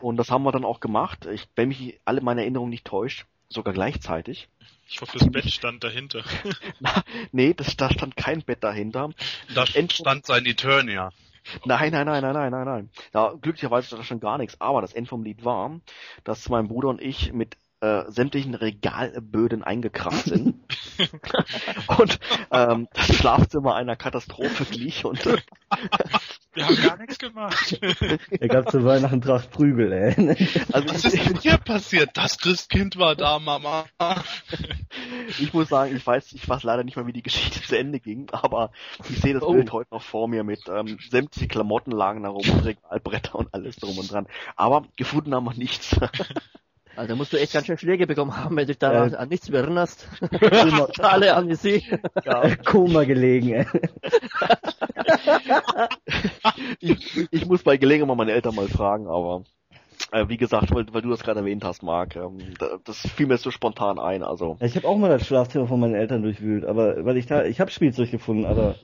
Und 0.00 0.16
das 0.16 0.30
haben 0.30 0.42
wir 0.42 0.52
dann 0.52 0.64
auch 0.64 0.80
gemacht. 0.80 1.26
Ich, 1.26 1.48
wenn 1.56 1.68
mich 1.68 2.00
alle 2.04 2.20
meine 2.20 2.42
Erinnerungen 2.42 2.70
nicht 2.70 2.86
täuscht, 2.86 3.26
sogar 3.48 3.74
gleichzeitig. 3.74 4.48
Ich 4.90 5.00
hoffe, 5.00 5.18
das 5.18 5.30
Bett 5.30 5.48
stand 5.48 5.84
dahinter. 5.84 6.24
nee, 7.32 7.54
das, 7.54 7.76
da 7.76 7.90
stand 7.90 8.16
kein 8.16 8.42
Bett 8.42 8.64
dahinter. 8.64 9.10
Da 9.54 9.64
stand 9.66 10.26
sein 10.26 10.44
Eternia. 10.44 11.12
Nein, 11.64 11.92
nein, 11.92 12.06
nein, 12.06 12.22
nein, 12.22 12.34
nein, 12.34 12.50
nein, 12.50 12.64
nein. 12.64 12.90
Ja, 13.14 13.32
glücklicherweise 13.40 13.86
stand 13.86 14.02
da 14.02 14.04
schon 14.04 14.20
gar 14.20 14.36
nichts. 14.36 14.60
Aber 14.60 14.80
das 14.80 14.92
End 14.92 15.08
vom 15.08 15.22
Lied 15.22 15.44
war, 15.44 15.80
dass 16.24 16.48
mein 16.48 16.66
Bruder 16.66 16.88
und 16.88 17.00
ich 17.00 17.32
mit 17.32 17.56
äh, 17.80 18.10
sämtlichen 18.10 18.54
Regalböden 18.54 19.62
eingekracht 19.62 20.24
sind. 20.24 20.56
und 21.98 22.18
ähm, 22.50 22.88
das 22.92 23.16
Schlafzimmer 23.16 23.76
einer 23.76 23.96
Katastrophe 23.96 24.64
glich 24.64 25.04
und 25.04 25.24
äh, 25.24 25.38
Wir 26.52 26.66
haben 26.66 26.76
gar 26.82 26.96
nichts 26.96 27.18
gemacht. 27.18 27.78
Er 28.40 28.48
gab 28.48 28.70
zu 28.70 28.84
Weihnachten 28.84 29.20
Tracht 29.20 29.50
Prügel, 29.50 29.92
ey. 29.92 30.36
Also 30.72 30.88
was 30.94 31.04
ist 31.04 31.26
denn 31.28 31.38
hier 31.38 31.58
passiert? 31.58 32.10
Das 32.14 32.38
Christkind 32.38 32.96
war 32.96 33.14
da, 33.14 33.38
Mama. 33.38 33.84
ich 35.38 35.52
muss 35.52 35.68
sagen, 35.68 35.94
ich 35.94 36.04
weiß, 36.04 36.32
ich 36.32 36.48
weiß 36.48 36.62
leider 36.64 36.82
nicht 36.82 36.96
mal, 36.96 37.06
wie 37.06 37.12
die 37.12 37.22
Geschichte 37.22 37.62
zu 37.62 37.78
Ende 37.78 38.00
ging, 38.00 38.28
aber 38.32 38.72
ich 39.08 39.20
sehe 39.20 39.34
das 39.34 39.42
Oh. 39.42 39.52
Bild 39.52 39.72
heute 39.72 39.94
noch 39.94 40.02
vor 40.02 40.28
mir 40.28 40.44
mit 40.44 40.60
ähm, 40.68 40.98
sämtliche 41.10 41.48
Klamotten 41.48 41.92
lagen 41.92 42.22
da 42.22 42.30
rum, 42.30 42.48
und 42.48 42.64
Regalbretter 42.64 43.34
und 43.36 43.54
alles 43.54 43.76
drum 43.76 43.98
und 43.98 44.10
dran. 44.10 44.26
Aber 44.56 44.86
gefunden 44.96 45.34
haben 45.34 45.44
wir 45.44 45.54
nichts. 45.54 45.96
Also 47.00 47.16
musst 47.16 47.32
du 47.32 47.38
echt 47.40 47.54
ganz 47.54 47.64
schön 47.64 47.78
Schläge 47.78 48.06
bekommen 48.06 48.36
haben, 48.36 48.54
wenn 48.56 48.64
du 48.64 48.74
dich 48.74 48.78
da 48.78 49.06
Ja. 49.06 49.16
an, 49.16 49.28
nichts 49.30 49.48
mehr 49.48 49.62
erinnerst. 49.62 50.06
Alle 50.98 51.34
Amnesie. 51.34 51.82
Ja. 52.26 52.54
Koma 52.56 53.04
gelegen, 53.04 53.54
ey. 53.54 53.66
ich, 56.80 57.28
ich 57.30 57.46
muss 57.46 57.62
bei 57.62 57.78
Gelegenheit 57.78 58.06
mal 58.08 58.16
meine 58.16 58.32
Eltern 58.32 58.54
mal 58.54 58.68
fragen, 58.68 59.06
aber 59.06 59.44
äh, 60.12 60.28
wie 60.28 60.36
gesagt, 60.36 60.74
weil, 60.74 60.84
weil 60.92 61.00
du 61.00 61.08
das 61.08 61.22
gerade 61.22 61.40
erwähnt 61.40 61.64
hast, 61.64 61.82
Marc, 61.82 62.16
ähm, 62.16 62.36
da- 62.58 62.76
das 62.84 62.98
fiel 62.98 63.26
mir 63.26 63.38
so 63.38 63.50
spontan 63.50 63.98
ein, 63.98 64.22
also 64.22 64.58
Ich 64.60 64.76
habe 64.76 64.86
auch 64.86 64.98
mal 64.98 65.08
das 65.08 65.26
Schlafzimmer 65.26 65.66
von 65.68 65.80
meinen 65.80 65.94
Eltern 65.94 66.20
durchwühlt, 66.22 66.66
aber 66.66 67.02
weil 67.06 67.16
ich 67.16 67.24
da, 67.24 67.44
ich 67.44 67.60
habe 67.60 67.70
Spielzeug 67.70 68.10
gefunden, 68.10 68.44
aber 68.44 68.74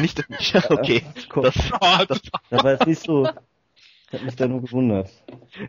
nicht, 0.00 0.24
okay, 0.70 1.04
das, 1.40 1.54
das, 2.08 2.20
da 2.50 2.64
war 2.64 2.72
es 2.80 2.86
nicht 2.86 3.00
so, 3.00 3.28
hat 4.12 4.22
mich 4.22 4.36
da 4.36 4.46
nur 4.46 4.60
gewundert. 4.60 5.10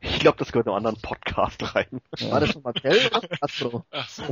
ich 0.02 0.20
glaube, 0.20 0.38
das 0.38 0.52
gehört 0.52 0.68
in 0.68 0.74
einen 0.74 0.86
anderen 0.86 1.02
Podcast 1.02 1.76
rein. 1.76 2.02
War 2.30 2.40
das 2.40 2.50
schon 2.50 2.62
Mattel 2.62 2.98
oder 3.16 3.30
Astro? 3.42 3.86
Ach 3.92 4.10
so. 4.10 4.24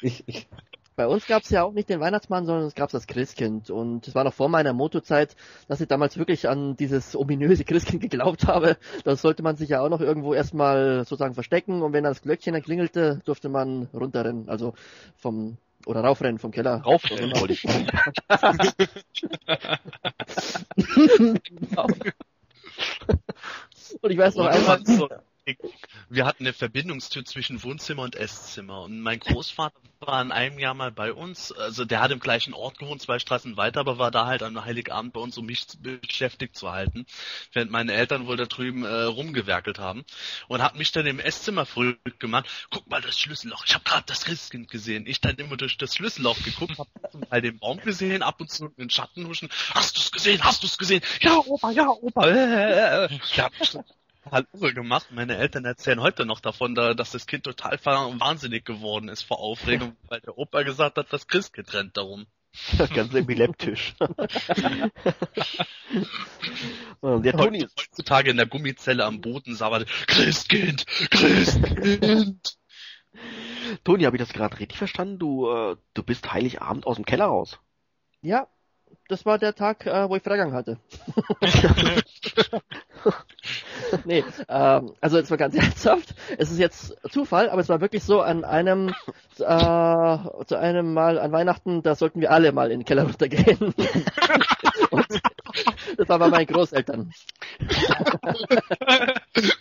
Ich, 0.00 0.22
ich, 0.26 0.46
Bei 0.94 1.06
uns 1.06 1.26
gab's 1.26 1.50
ja 1.50 1.64
auch 1.64 1.72
nicht 1.72 1.88
den 1.88 2.00
Weihnachtsmann, 2.00 2.46
sondern 2.46 2.66
es 2.66 2.74
gab's 2.74 2.92
das 2.92 3.06
Christkind. 3.06 3.70
Und 3.70 4.06
es 4.06 4.14
war 4.14 4.24
noch 4.24 4.34
vor 4.34 4.48
meiner 4.48 4.72
Motozeit, 4.72 5.36
dass 5.68 5.80
ich 5.80 5.88
damals 5.88 6.16
wirklich 6.16 6.48
an 6.48 6.76
dieses 6.76 7.16
ominöse 7.16 7.64
Christkind 7.64 8.02
geglaubt 8.02 8.46
habe. 8.46 8.76
Da 9.04 9.16
sollte 9.16 9.42
man 9.42 9.56
sich 9.56 9.70
ja 9.70 9.80
auch 9.80 9.88
noch 9.88 10.00
irgendwo 10.00 10.34
erstmal 10.34 11.04
sozusagen 11.04 11.34
verstecken 11.34 11.82
und 11.82 11.92
wenn 11.92 12.04
dann 12.04 12.12
das 12.12 12.22
Glöckchen 12.22 12.52
dann 12.52 12.62
klingelte, 12.62 13.20
durfte 13.24 13.48
man 13.48 13.88
runterrennen. 13.92 14.48
Also 14.48 14.74
vom 15.16 15.56
Oder 15.86 16.02
raufrennen 16.02 16.38
vom 16.38 16.52
Keller. 16.52 16.82
Raufrennen 16.82 17.32
wollte 17.40 17.54
ich. 17.54 17.64
Und 24.00 24.10
ich 24.10 24.18
weiß 24.18 24.34
noch 24.36 24.46
einmal, 24.46 24.80
so- 24.84 25.08
Wir 26.08 26.24
hatten 26.24 26.44
eine 26.44 26.52
Verbindungstür 26.52 27.24
zwischen 27.24 27.62
Wohnzimmer 27.64 28.02
und 28.02 28.14
Esszimmer. 28.14 28.82
Und 28.82 29.00
mein 29.00 29.18
Großvater 29.18 29.74
war 29.98 30.22
in 30.22 30.30
einem 30.32 30.58
Jahr 30.58 30.74
mal 30.74 30.92
bei 30.92 31.12
uns, 31.12 31.52
also 31.52 31.84
der 31.84 32.00
hat 32.00 32.10
im 32.10 32.20
gleichen 32.20 32.54
Ort 32.54 32.78
gewohnt, 32.78 33.02
zwei 33.02 33.18
Straßen 33.18 33.56
weiter, 33.56 33.80
aber 33.80 33.98
war 33.98 34.10
da 34.10 34.26
halt 34.26 34.42
am 34.42 34.64
Heiligabend 34.64 35.12
bei 35.12 35.20
uns, 35.20 35.38
um 35.38 35.46
mich 35.46 35.66
beschäftigt 35.80 36.56
zu 36.56 36.70
halten, 36.70 37.06
während 37.52 37.70
meine 37.70 37.92
Eltern 37.92 38.26
wohl 38.26 38.36
da 38.36 38.46
drüben 38.46 38.84
äh, 38.84 39.02
rumgewerkelt 39.02 39.78
haben. 39.78 40.04
Und 40.48 40.62
hat 40.62 40.76
mich 40.76 40.92
dann 40.92 41.06
im 41.06 41.18
Esszimmer 41.18 41.66
verrückt 41.66 42.20
gemacht, 42.20 42.48
guck 42.70 42.88
mal 42.88 43.00
das 43.00 43.18
Schlüsselloch, 43.18 43.64
ich 43.66 43.74
habe 43.74 43.84
gerade 43.84 44.04
das 44.06 44.24
Christkind 44.24 44.70
gesehen, 44.70 45.06
ich 45.06 45.20
dann 45.20 45.36
immer 45.36 45.56
durch 45.56 45.76
das 45.76 45.94
Schlüsselloch 45.94 46.42
geguckt, 46.42 46.78
hab 46.78 46.88
zum 47.10 47.28
Teil 47.28 47.42
den 47.42 47.58
Baum 47.58 47.78
gesehen, 47.78 48.22
ab 48.22 48.40
und 48.40 48.50
zu 48.50 48.66
in 48.66 48.74
den 48.76 48.90
Schatten 48.90 49.26
huschen, 49.26 49.48
hast 49.74 49.96
du's 49.96 50.12
gesehen, 50.12 50.42
hast 50.42 50.62
du's 50.62 50.78
gesehen, 50.78 51.02
ja 51.20 51.36
Opa, 51.36 51.70
ja 51.70 51.88
Opa, 51.88 52.26
äh, 52.26 52.30
äh, 52.30 53.06
äh. 53.06 53.18
Ich 53.24 53.38
irre 54.30 54.74
gemacht. 54.74 55.08
Meine 55.10 55.36
Eltern 55.36 55.64
erzählen 55.64 56.00
heute 56.00 56.24
noch 56.26 56.40
davon, 56.40 56.74
da, 56.74 56.94
dass 56.94 57.10
das 57.10 57.26
Kind 57.26 57.44
total 57.44 57.78
wahnsinnig 57.84 58.64
geworden 58.64 59.08
ist 59.08 59.22
vor 59.22 59.40
Aufregung, 59.40 59.96
weil 60.08 60.20
der 60.20 60.38
Opa 60.38 60.62
gesagt 60.62 60.96
hat, 60.96 61.12
das 61.12 61.26
Christkind 61.26 61.72
rennt 61.74 61.96
darum. 61.96 62.26
Ganz 62.94 63.14
epileptisch. 63.14 63.94
Und 67.00 67.24
der 67.24 67.32
Toni 67.32 67.64
ist 67.64 67.78
Heutzutage 67.78 68.30
in 68.30 68.36
der 68.36 68.46
Gummizelle 68.46 69.04
am 69.06 69.22
Boden 69.22 69.56
sabbert, 69.56 69.88
Christkind, 70.06 70.86
Christkind. 71.10 72.58
Toni, 73.84 74.04
habe 74.04 74.16
ich 74.16 74.22
das 74.22 74.34
gerade 74.34 74.58
richtig 74.58 74.78
verstanden? 74.78 75.18
Du, 75.18 75.50
äh, 75.50 75.76
du 75.94 76.02
bist 76.02 76.30
Heiligabend 76.32 76.86
aus 76.86 76.96
dem 76.96 77.06
Keller 77.06 77.24
raus. 77.26 77.58
ja, 78.20 78.48
das 79.08 79.26
war 79.26 79.38
der 79.38 79.54
Tag, 79.54 79.86
äh, 79.86 80.08
wo 80.08 80.16
ich 80.16 80.22
Freigang 80.22 80.52
hatte. 80.52 80.78
nee, 84.04 84.24
ähm, 84.48 84.94
also 85.00 85.18
jetzt 85.18 85.30
mal 85.30 85.36
ganz 85.36 85.54
ernsthaft. 85.58 86.14
Es 86.38 86.50
ist 86.50 86.58
jetzt 86.58 86.96
Zufall, 87.10 87.50
aber 87.50 87.60
es 87.60 87.68
war 87.68 87.80
wirklich 87.80 88.04
so 88.04 88.20
an 88.20 88.44
einem, 88.44 88.88
äh, 89.38 90.18
zu 90.46 90.58
einem 90.58 90.94
Mal 90.94 91.18
an 91.18 91.32
Weihnachten, 91.32 91.82
da 91.82 91.94
sollten 91.94 92.20
wir 92.20 92.30
alle 92.30 92.52
mal 92.52 92.70
in 92.70 92.80
den 92.80 92.84
Keller 92.84 93.04
runtergehen. 93.04 93.74
Und 94.90 95.06
das 95.96 96.08
war 96.08 96.18
bei 96.18 96.28
meinen 96.28 96.46
Großeltern. 96.46 97.12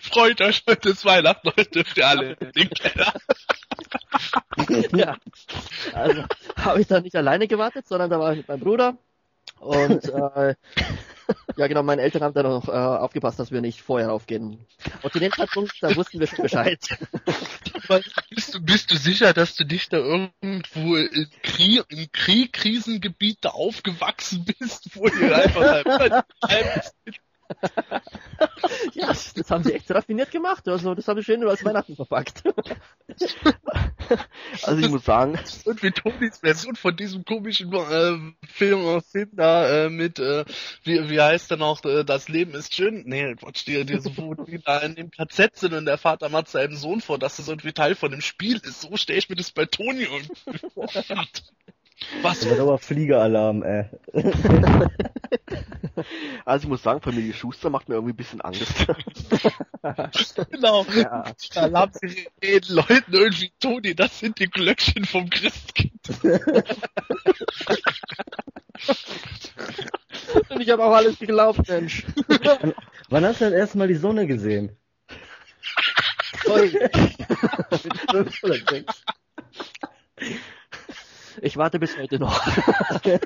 Freut 0.01 0.41
euch, 0.41 0.63
heute 0.67 0.89
ist 0.89 1.05
Weihnachten, 1.05 1.49
heute 1.49 1.69
dürft 1.69 1.97
ihr 1.97 2.07
alle 2.07 2.33
in 2.33 2.51
den 2.51 2.69
Keller. 2.69 3.13
ja. 4.93 5.17
Also 5.93 6.23
habe 6.57 6.81
ich 6.81 6.87
da 6.87 7.01
nicht 7.01 7.15
alleine 7.15 7.47
gewartet, 7.47 7.87
sondern 7.87 8.09
da 8.09 8.19
war 8.19 8.31
ich 8.31 8.39
mit 8.39 8.47
meinem 8.47 8.59
Bruder. 8.61 8.97
Und 9.61 10.05
äh, 10.05 10.55
ja 11.55 11.67
genau, 11.67 11.83
meine 11.83 12.01
Eltern 12.01 12.23
haben 12.23 12.33
dann 12.33 12.47
noch 12.47 12.67
äh, 12.67 12.71
aufgepasst, 12.71 13.39
dass 13.39 13.51
wir 13.51 13.61
nicht 13.61 13.81
vorher 13.83 14.09
raufgehen. 14.09 14.65
Und 15.03 15.13
zu 15.13 15.19
dem 15.19 15.31
Zeitpunkt, 15.31 15.73
da 15.81 15.95
wussten 15.95 16.19
wir 16.19 16.27
schon 16.27 16.43
Bescheid. 16.43 16.79
Bist 18.29 18.55
du, 18.55 18.61
bist 18.61 18.91
du 18.91 18.95
sicher, 18.95 19.33
dass 19.33 19.55
du 19.55 19.65
nicht 19.65 19.91
da 19.91 19.97
irgendwo 19.97 20.95
in, 20.95 21.27
Krieg, 21.43 21.83
in 21.89 22.11
Krieg, 22.11 22.53
Krisengebiet 22.53 23.39
da 23.41 23.49
aufgewachsen 23.49 24.45
bist, 24.45 24.95
wo 24.95 25.07
ihr 25.07 25.35
einfach 25.35 25.85
mal 25.85 26.23
ja, 28.93 29.07
das, 29.07 29.49
haben 29.49 29.63
sie 29.63 29.73
echt 29.73 29.91
raffiniert 29.91 30.31
gemacht. 30.31 30.67
Also 30.67 30.95
das 30.95 31.07
haben 31.07 31.17
sie 31.19 31.23
schön 31.23 31.47
als 31.47 31.63
Weihnachten 31.63 31.95
verpackt. 31.95 32.43
Also 34.63 34.81
ich 34.81 34.89
muss 34.89 35.05
sagen, 35.05 35.39
Und 35.63 35.83
wie 35.83 35.91
Tonis 35.91 36.39
Version 36.39 36.75
von 36.75 36.95
diesem 36.95 37.23
komischen 37.23 37.71
äh, 37.71 38.17
Film, 38.45 39.01
Film 39.01 39.29
da 39.33 39.85
äh, 39.85 39.89
mit, 39.89 40.19
äh, 40.19 40.43
wie, 40.83 41.09
wie 41.09 41.21
heißt 41.21 41.49
der 41.49 41.57
noch, 41.57 41.85
äh, 41.85 42.03
das 42.03 42.27
Leben 42.27 42.53
ist 42.53 42.75
schön? 42.75 43.03
Nee, 43.05 43.35
Quatsch, 43.35 43.65
die, 43.67 43.85
die, 43.85 43.99
so, 43.99 44.11
wo 44.17 44.33
die 44.33 44.59
da 44.59 44.79
in 44.79 44.95
dem 44.95 45.11
KZ 45.11 45.55
sind 45.55 45.73
und 45.73 45.85
der 45.85 45.97
Vater 45.97 46.27
macht 46.27 46.49
seinem 46.49 46.75
Sohn 46.75 46.99
vor, 46.99 47.19
dass 47.19 47.37
das 47.37 47.47
irgendwie 47.47 47.71
Teil 47.71 47.95
von 47.95 48.11
dem 48.11 48.21
Spiel 48.21 48.57
ist. 48.57 48.81
So 48.81 48.97
stelle 48.97 49.19
ich 49.19 49.29
mir 49.29 49.35
das 49.35 49.51
bei 49.51 49.65
Toni 49.65 50.03
irgendwie 50.03 50.69
vor. 50.73 50.89
Was? 52.21 52.39
Das 52.39 52.49
wird 52.49 52.59
aber 52.59 52.77
Fliegeralarm, 52.77 53.63
ey. 53.63 53.85
also 56.45 56.63
ich 56.63 56.69
muss 56.69 56.83
sagen, 56.83 57.01
Familie 57.01 57.33
Schuster 57.33 57.69
macht 57.69 57.89
mir 57.89 57.95
irgendwie 57.95 58.13
ein 58.13 58.17
bisschen 58.17 58.41
Angst. 58.41 58.85
Genau. 60.51 60.85
Ja. 60.95 61.23
Da 61.55 61.71
haben 61.71 61.91
sie 61.99 62.27
reden 62.43 62.75
Leuten 62.75 63.13
irgendwie, 63.13 63.51
Toni, 63.59 63.95
das 63.95 64.19
sind 64.19 64.37
die 64.39 64.45
Glöckchen 64.45 65.05
vom 65.05 65.27
Christkind. 65.29 65.91
Und 70.49 70.61
ich 70.61 70.69
habe 70.69 70.83
auch 70.83 70.93
alles 70.93 71.17
geglaubt, 71.17 71.67
Mensch. 71.67 72.05
Wann 73.09 73.25
hast 73.25 73.41
du 73.41 73.45
denn 73.45 73.53
erstmal 73.53 73.87
die 73.87 73.95
Sonne 73.95 74.27
gesehen? 74.27 74.77
Sorry. 76.43 76.71
Mit 77.71 77.97
fünf 78.11 78.43
oder 78.43 78.55
sechs. 78.69 79.03
Ich 81.41 81.57
warte 81.57 81.79
bis 81.79 81.97
heute 81.97 82.19
noch. 82.19 82.39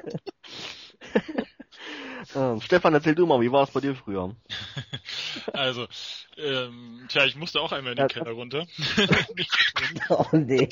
ähm, 2.36 2.62
Stefan, 2.62 2.94
erzähl 2.94 3.16
du 3.16 3.26
mal, 3.26 3.42
wie 3.42 3.52
war 3.52 3.64
es 3.64 3.72
bei 3.72 3.82
dir 3.82 3.96
früher? 3.96 4.36
Also, 5.54 5.88
ähm, 6.38 7.06
tja, 7.10 7.26
ich 7.26 7.36
musste 7.36 7.62
auch 7.62 7.72
einmal 7.72 7.94
in 7.94 7.98
den. 7.98 8.08
Keller 8.08 8.32
runter. 8.32 8.68
Oh 10.10 10.26
nee. 10.34 10.70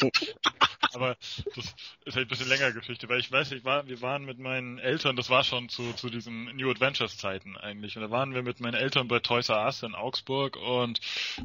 Aber 0.93 1.17
das 1.55 1.75
ist 2.05 2.15
halt 2.15 2.25
ein 2.25 2.27
bisschen 2.27 2.49
länger 2.49 2.71
Geschichte, 2.71 3.09
weil 3.09 3.19
ich 3.19 3.31
weiß, 3.31 3.51
ich 3.51 3.65
war, 3.65 3.87
wir 3.87 4.01
waren 4.01 4.25
mit 4.25 4.37
meinen 4.39 4.77
Eltern, 4.77 5.15
das 5.15 5.29
war 5.29 5.43
schon 5.43 5.69
zu, 5.69 5.93
zu 5.93 6.09
diesen 6.09 6.55
New 6.55 6.69
Adventures 6.69 7.17
Zeiten 7.17 7.57
eigentlich. 7.57 7.95
Und 7.95 8.03
da 8.03 8.11
waren 8.11 8.33
wir 8.33 8.43
mit 8.43 8.59
meinen 8.59 8.75
Eltern 8.75 9.07
bei 9.07 9.19
Toys 9.19 9.49
R 9.49 9.65
Us 9.65 9.83
in 9.83 9.95
Augsburg 9.95 10.55
und 10.57 10.99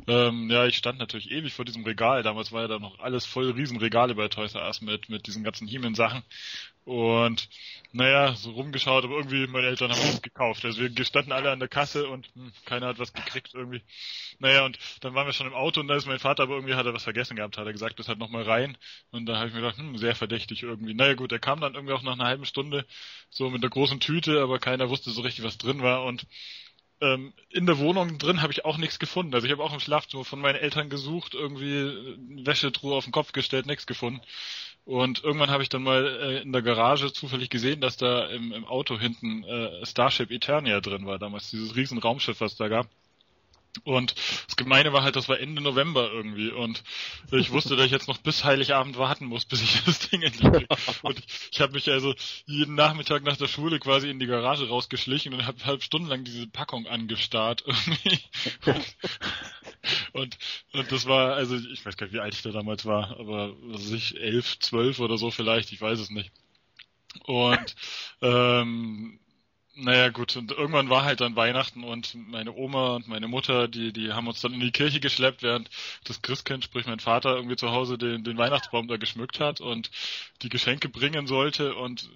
ähm, 0.07 0.51
ja, 0.51 0.67
ich 0.67 0.77
stand 0.77 0.99
natürlich 0.99 1.31
ewig 1.31 1.55
vor 1.55 1.65
diesem 1.65 1.85
Regal. 1.85 2.23
Damals 2.23 2.53
war 2.53 2.63
ja 2.63 2.69
da 2.69 2.79
noch 2.79 2.99
alles 2.99 3.25
voll 3.25 3.51
Riesenregale 3.51 4.15
bei 4.15 4.29
Toys 4.29 4.55
R 4.55 4.67
Us 4.67 4.81
mit, 4.83 5.09
mit 5.09 5.27
diesen 5.27 5.45
ganzen 5.45 5.67
He-Man 5.67 5.95
Sachen. 5.95 6.23
Und 6.85 7.51
naja, 7.93 8.35
so 8.35 8.53
rumgeschaut, 8.53 9.05
aber 9.05 9.17
irgendwie 9.17 9.47
meine 9.47 9.67
Eltern 9.67 9.93
haben 9.93 10.01
nichts 10.01 10.23
gekauft. 10.23 10.65
Also 10.65 10.81
wir 10.81 11.05
standen 11.05 11.33
alle 11.33 11.51
an 11.51 11.59
der 11.59 11.69
Kasse 11.69 12.09
und 12.09 12.27
hm, 12.35 12.51
keiner 12.65 12.87
hat 12.87 12.99
was 12.99 13.13
gekriegt 13.13 13.51
irgendwie. 13.53 13.83
Naja, 14.39 14.65
und 14.65 14.79
dann 15.01 15.15
waren 15.15 15.27
wir 15.27 15.33
schon 15.33 15.47
im 15.47 15.55
Auto 15.55 15.81
und 15.81 15.89
da 15.89 15.97
ist 15.97 16.07
mein 16.07 16.19
Vater 16.19 16.45
aber 16.45 16.55
irgendwie 16.55 16.75
hat 16.75 16.87
er 16.87 16.95
was 16.95 17.05
vergessen 17.05 17.37
gehabt, 17.37 17.59
hat 17.59 17.67
er 17.67 17.73
gesagt, 17.73 17.99
das 17.99 18.09
hat 18.09 18.19
nochmal 18.19 18.43
rein. 18.43 18.77
Und 19.11 19.27
da 19.27 19.37
habe 19.37 19.49
ich 19.49 19.55
mir 19.55 19.61
gedacht, 19.61 19.79
hm, 19.79 19.97
sehr 19.99 20.15
verdächtig 20.15 20.63
irgendwie. 20.63 20.95
Naja 20.95 21.15
gut, 21.15 21.33
er 21.33 21.39
kam 21.39 21.61
dann 21.61 21.75
irgendwie 21.75 21.95
auch 21.95 22.03
nach 22.03 22.13
einer 22.13 22.25
halben 22.25 22.45
Stunde 22.45 22.87
so 23.31 23.51
mit 23.51 23.63
einer 23.63 23.71
großen 23.71 24.01
Tüte, 24.01 24.41
aber 24.43 24.59
keiner 24.59 24.89
wusste 24.89 25.11
so 25.11 25.23
richtig, 25.23 25.45
was 25.45 25.59
drin 25.59 25.83
war. 25.83 26.05
Und 26.05 26.27
ähm, 27.01 27.33
in 27.51 27.67
der 27.67 27.79
Wohnung 27.79 28.19
drin 28.19 28.43
habe 28.43 28.53
ich 28.53 28.65
auch 28.65 28.77
nichts 28.79 28.99
gefunden. 28.99 29.35
Also 29.35 29.47
ich 29.47 29.53
habe 29.53 29.63
auch 29.63 29.73
im 29.73 29.81
Schlafzimmer 29.81 30.25
von 30.25 30.41
meinen 30.41 30.57
Eltern 30.57 30.91
gesucht, 30.91 31.35
irgendwie 31.35 32.17
Wäschetruhe 32.45 32.95
auf 32.97 33.05
den 33.05 33.13
Kopf 33.13 33.33
gestellt, 33.33 33.67
nichts 33.67 33.87
gefunden. 33.87 34.21
Und 34.85 35.23
irgendwann 35.23 35.51
habe 35.51 35.63
ich 35.63 35.69
dann 35.69 35.83
mal 35.83 36.07
äh, 36.07 36.43
in 36.43 36.53
der 36.53 36.63
Garage 36.63 37.13
zufällig 37.13 37.51
gesehen, 37.51 37.81
dass 37.81 37.97
da 37.99 38.27
im, 38.29 38.53
im 38.53 38.65
Auto 38.65 38.99
hinten 38.99 39.45
äh, 39.45 39.85
Starship 39.87 40.31
Eternia 40.31 40.81
drin 40.81 41.07
war, 41.07 41.19
damals 41.19 41.51
dieses 41.51 41.77
riesen 41.77 41.99
Raumschiff, 41.99 42.41
was 42.41 42.57
da 42.57 42.69
gab. 42.69 42.89
Und 43.85 44.15
das 44.47 44.57
Gemeine 44.57 44.93
war 44.93 45.03
halt, 45.03 45.17
das 45.17 45.29
war 45.29 45.39
Ende 45.39 45.63
November 45.63 46.11
irgendwie. 46.11 46.51
Und 46.51 46.83
ich 47.31 47.51
wusste, 47.51 47.77
dass 47.77 47.87
ich 47.87 47.93
jetzt 47.93 48.09
noch 48.09 48.19
bis 48.19 48.45
Heiligabend 48.45 48.99
warten 48.99 49.27
muss, 49.27 49.45
bis 49.45 49.63
ich 49.63 49.85
das 49.85 50.11
Ding 50.11 50.23
endlich 50.23 50.53
krieg. 50.53 50.69
Und 51.03 51.19
ich, 51.19 51.27
ich 51.53 51.61
habe 51.61 51.73
mich 51.73 51.91
also 51.91 52.15
jeden 52.47 52.75
Nachmittag 52.75 53.23
nach 53.23 53.37
der 53.37 53.49
Schule 53.49 53.79
quasi 53.79 54.11
in 54.11 54.19
die 54.19 54.27
Garage 54.27 54.69
rausgeschlichen 54.69 55.35
und 55.35 55.47
habe 55.47 55.65
halb 55.65 55.83
stundenlang 55.83 56.25
diese 56.25 56.47
Packung 56.47 56.87
angestarrt 56.87 57.65
irgendwie. 57.67 58.19
Und, 60.13 60.39
und 60.73 60.93
das 60.93 61.07
war, 61.07 61.35
also 61.35 61.57
ich 61.57 61.85
weiß 61.85 61.97
gar 61.97 62.07
nicht, 62.07 62.15
wie 62.15 62.21
alt 62.21 62.35
ich 62.35 62.43
da 62.43 62.51
damals 62.51 62.85
war, 62.85 63.19
aber 63.19 63.55
was 63.63 63.83
weiß 63.83 63.93
ich, 63.93 64.21
elf, 64.21 64.59
zwölf 64.59 64.99
oder 64.99 65.19
so 65.19 65.31
vielleicht, 65.31 65.73
ich 65.73 65.81
weiß 65.81 65.99
es 65.99 66.11
nicht. 66.11 66.31
Und 67.25 67.75
ähm, 68.21 69.19
naja 69.81 70.09
gut, 70.09 70.37
und 70.37 70.51
irgendwann 70.51 70.91
war 70.91 71.05
halt 71.05 71.21
dann 71.21 71.37
Weihnachten 71.37 71.85
und 71.85 72.15
meine 72.15 72.53
Oma 72.53 72.97
und 72.97 73.07
meine 73.07 73.29
Mutter, 73.29 73.69
die, 73.69 73.93
die 73.93 74.13
haben 74.13 74.27
uns 74.27 74.41
dann 74.41 74.53
in 74.53 74.61
die 74.61 74.73
Kirche 74.73 74.99
geschleppt, 74.99 75.43
während 75.43 75.71
das 76.05 76.21
Christkind, 76.21 76.65
sprich 76.65 76.87
mein 76.87 76.99
Vater, 76.99 77.37
irgendwie 77.37 77.55
zu 77.55 77.71
Hause 77.71 77.97
den, 77.97 78.25
den 78.25 78.39
Weihnachtsbaum 78.39 78.89
da 78.89 78.97
geschmückt 78.97 79.39
hat 79.39 79.61
und 79.61 79.91
die 80.43 80.49
Geschenke 80.49 80.89
bringen 80.89 81.29
sollte 81.29 81.77
und 81.77 82.09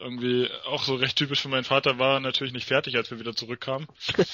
irgendwie 0.00 0.48
auch 0.66 0.82
so 0.82 0.94
recht 0.94 1.16
typisch 1.16 1.42
für 1.42 1.48
meinen 1.48 1.64
Vater 1.64 1.98
war 1.98 2.20
natürlich 2.20 2.52
nicht 2.52 2.66
fertig, 2.66 2.96
als 2.96 3.10
wir 3.10 3.20
wieder 3.20 3.36
zurückkamen. 3.36 3.86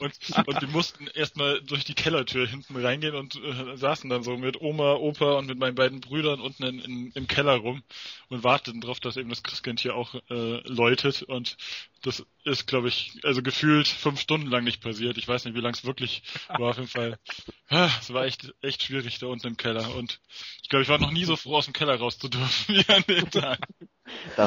und, 0.00 0.12
und 0.46 0.62
die 0.62 0.66
mussten 0.66 1.06
erstmal 1.08 1.60
durch 1.60 1.84
die 1.84 1.94
Kellertür 1.94 2.48
hinten 2.48 2.76
reingehen 2.76 3.14
und 3.14 3.36
äh, 3.36 3.76
saßen 3.76 4.10
dann 4.10 4.24
so 4.24 4.36
mit 4.36 4.60
Oma, 4.60 4.94
Opa 4.94 5.34
und 5.34 5.46
mit 5.46 5.58
meinen 5.58 5.74
beiden 5.76 6.00
Brüdern 6.00 6.40
unten 6.40 6.64
in, 6.64 6.78
in, 6.80 7.12
im 7.12 7.28
Keller 7.28 7.54
rum 7.56 7.82
und 8.30 8.42
warteten 8.42 8.80
drauf, 8.80 9.00
dass 9.00 9.16
eben 9.16 9.28
das 9.28 9.42
Christkind 9.42 9.80
hier 9.80 9.94
auch 9.94 10.14
äh, 10.28 10.60
läuft 10.66 10.93
gedeutet 10.96 11.22
und 11.22 11.56
das 12.02 12.24
ist, 12.44 12.66
glaube 12.66 12.88
ich, 12.88 13.12
also 13.22 13.42
gefühlt 13.42 13.88
fünf 13.88 14.20
Stunden 14.20 14.48
lang 14.48 14.64
nicht 14.64 14.82
passiert. 14.82 15.16
Ich 15.16 15.26
weiß 15.26 15.44
nicht, 15.44 15.54
wie 15.54 15.60
lang 15.60 15.72
es 15.74 15.84
wirklich 15.84 16.22
war. 16.48 16.70
Auf 16.70 16.76
jeden 16.76 16.88
Fall, 16.88 17.18
ah, 17.68 17.90
es 18.00 18.12
war 18.12 18.24
echt, 18.24 18.52
echt 18.62 18.82
schwierig 18.82 19.18
da 19.18 19.26
unten 19.26 19.46
im 19.48 19.56
Keller. 19.56 19.94
Und 19.96 20.20
ich 20.62 20.68
glaube, 20.68 20.82
ich 20.82 20.88
war 20.88 20.98
noch 20.98 21.10
nie 21.10 21.24
so 21.24 21.36
froh, 21.36 21.56
aus 21.56 21.64
dem 21.64 21.72
Keller 21.74 21.96
raus 21.98 22.18
zu 22.18 22.28
dürfen 22.28 22.74
wie 22.74 22.92
an 22.92 23.04
dem 23.08 23.30
Tag. 23.30 23.58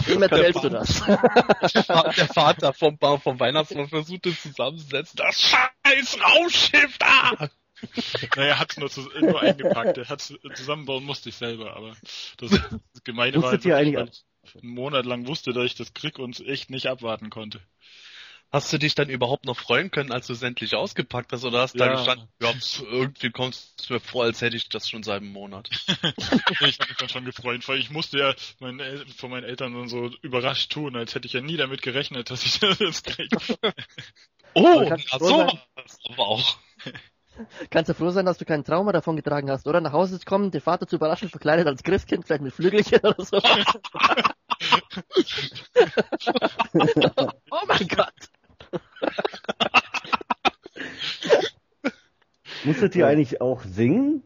Wie 0.05 0.21
erzählst 0.21 0.63
du 0.63 0.69
das? 0.69 1.01
Der 1.03 2.27
Vater 2.27 2.73
vom, 2.73 2.95
Ba- 2.99 3.17
vom 3.17 3.39
Weihnachtsmann 3.39 3.89
versucht 3.89 4.27
es 4.27 4.43
zusammenzusetzen. 4.43 5.17
Das 5.17 5.41
scheiß 5.41 6.17
Raumschiff 6.21 6.97
da! 6.99 7.49
Naja, 8.35 8.49
er 8.53 8.59
hat 8.59 8.71
es 8.71 8.77
nur, 8.77 8.89
zu- 8.89 9.07
nur 9.19 9.39
eingepackt. 9.39 9.97
Er 9.99 10.09
hat 10.09 10.21
zusammenbauen 10.55 11.03
musste 11.03 11.29
ich 11.29 11.35
selber, 11.35 11.75
aber 11.75 11.95
das, 12.37 12.49
das 12.49 13.03
Gemeine 13.03 13.37
war, 13.37 13.51
Wusstet 13.51 13.65
ihr 13.65 13.77
eigentlich- 13.77 14.23
einen 14.55 14.73
Monat 14.73 15.05
lang 15.05 15.27
wusste, 15.27 15.53
dass 15.53 15.65
ich 15.65 15.75
das 15.75 15.93
krieg 15.93 16.19
und 16.19 16.39
echt 16.47 16.69
nicht 16.69 16.87
abwarten 16.87 17.29
konnte. 17.29 17.59
Hast 18.49 18.71
du 18.71 18.77
dich 18.77 18.95
dann 18.95 19.09
überhaupt 19.09 19.45
noch 19.45 19.57
freuen 19.57 19.91
können, 19.91 20.13
als 20.13 20.27
du 20.27 20.33
es 20.33 20.41
endlich 20.41 20.73
ausgepackt 20.73 21.33
hast, 21.33 21.43
oder 21.43 21.61
hast 21.61 21.73
du 21.73 21.79
Ja. 21.83 21.87
da 21.87 21.91
gestanden, 21.95 22.29
ja, 22.41 22.53
irgendwie 22.91 23.29
kommt 23.29 23.55
es 23.55 23.89
mir 23.89 23.99
vor, 23.99 24.23
als 24.23 24.39
hätte 24.41 24.55
ich 24.55 24.69
das 24.69 24.89
schon 24.89 25.03
seit 25.03 25.21
einem 25.21 25.33
Monat. 25.33 25.69
ich 26.21 26.31
habe 26.31 26.65
mich 26.65 26.77
dann 26.97 27.09
schon 27.09 27.25
gefreut, 27.25 27.67
weil 27.67 27.77
ich 27.79 27.89
musste 27.89 28.19
ja 28.19 28.33
meinen 28.59 28.79
El 28.79 29.05
von 29.05 29.31
meinen 29.31 29.43
Eltern 29.43 29.73
dann 29.73 29.89
so 29.89 30.09
überrascht 30.21 30.71
tun, 30.71 30.95
als 30.95 31.13
hätte 31.13 31.27
ich 31.27 31.33
ja 31.33 31.41
nie 31.41 31.57
damit 31.57 31.81
gerechnet, 31.81 32.29
dass 32.29 32.45
ich 32.45 32.59
das 32.59 32.79
jetzt 32.79 33.05
kriege. 33.05 33.37
Oh, 34.55 34.89
Du 34.89 35.19
so, 35.19 35.57
aber 36.09 36.27
auch. 36.27 36.57
Kannst 37.69 37.89
du 37.89 37.93
froh 37.93 38.09
sein, 38.11 38.25
dass 38.25 38.37
du 38.37 38.45
kein 38.45 38.63
Trauma 38.63 38.91
davon 38.91 39.15
getragen 39.15 39.49
hast, 39.49 39.67
oder? 39.67 39.81
Nach 39.81 39.93
Hause 39.93 40.19
zu 40.19 40.25
kommen, 40.25 40.51
den 40.51 40.61
Vater 40.61 40.87
zu 40.87 40.95
überraschen, 40.97 41.29
verkleidet 41.29 41.67
als 41.67 41.83
Christkind, 41.83 42.25
vielleicht 42.25 42.43
mit 42.43 42.53
Flügelchen 42.53 42.99
oder 42.99 43.23
so. 43.23 43.37
oh 47.51 47.61
mein 47.67 47.87
Gott. 47.87 48.13
Musstet 52.63 52.95
ihr 52.95 53.07
eigentlich 53.07 53.39
auch 53.41 53.61
singen? 53.63 54.23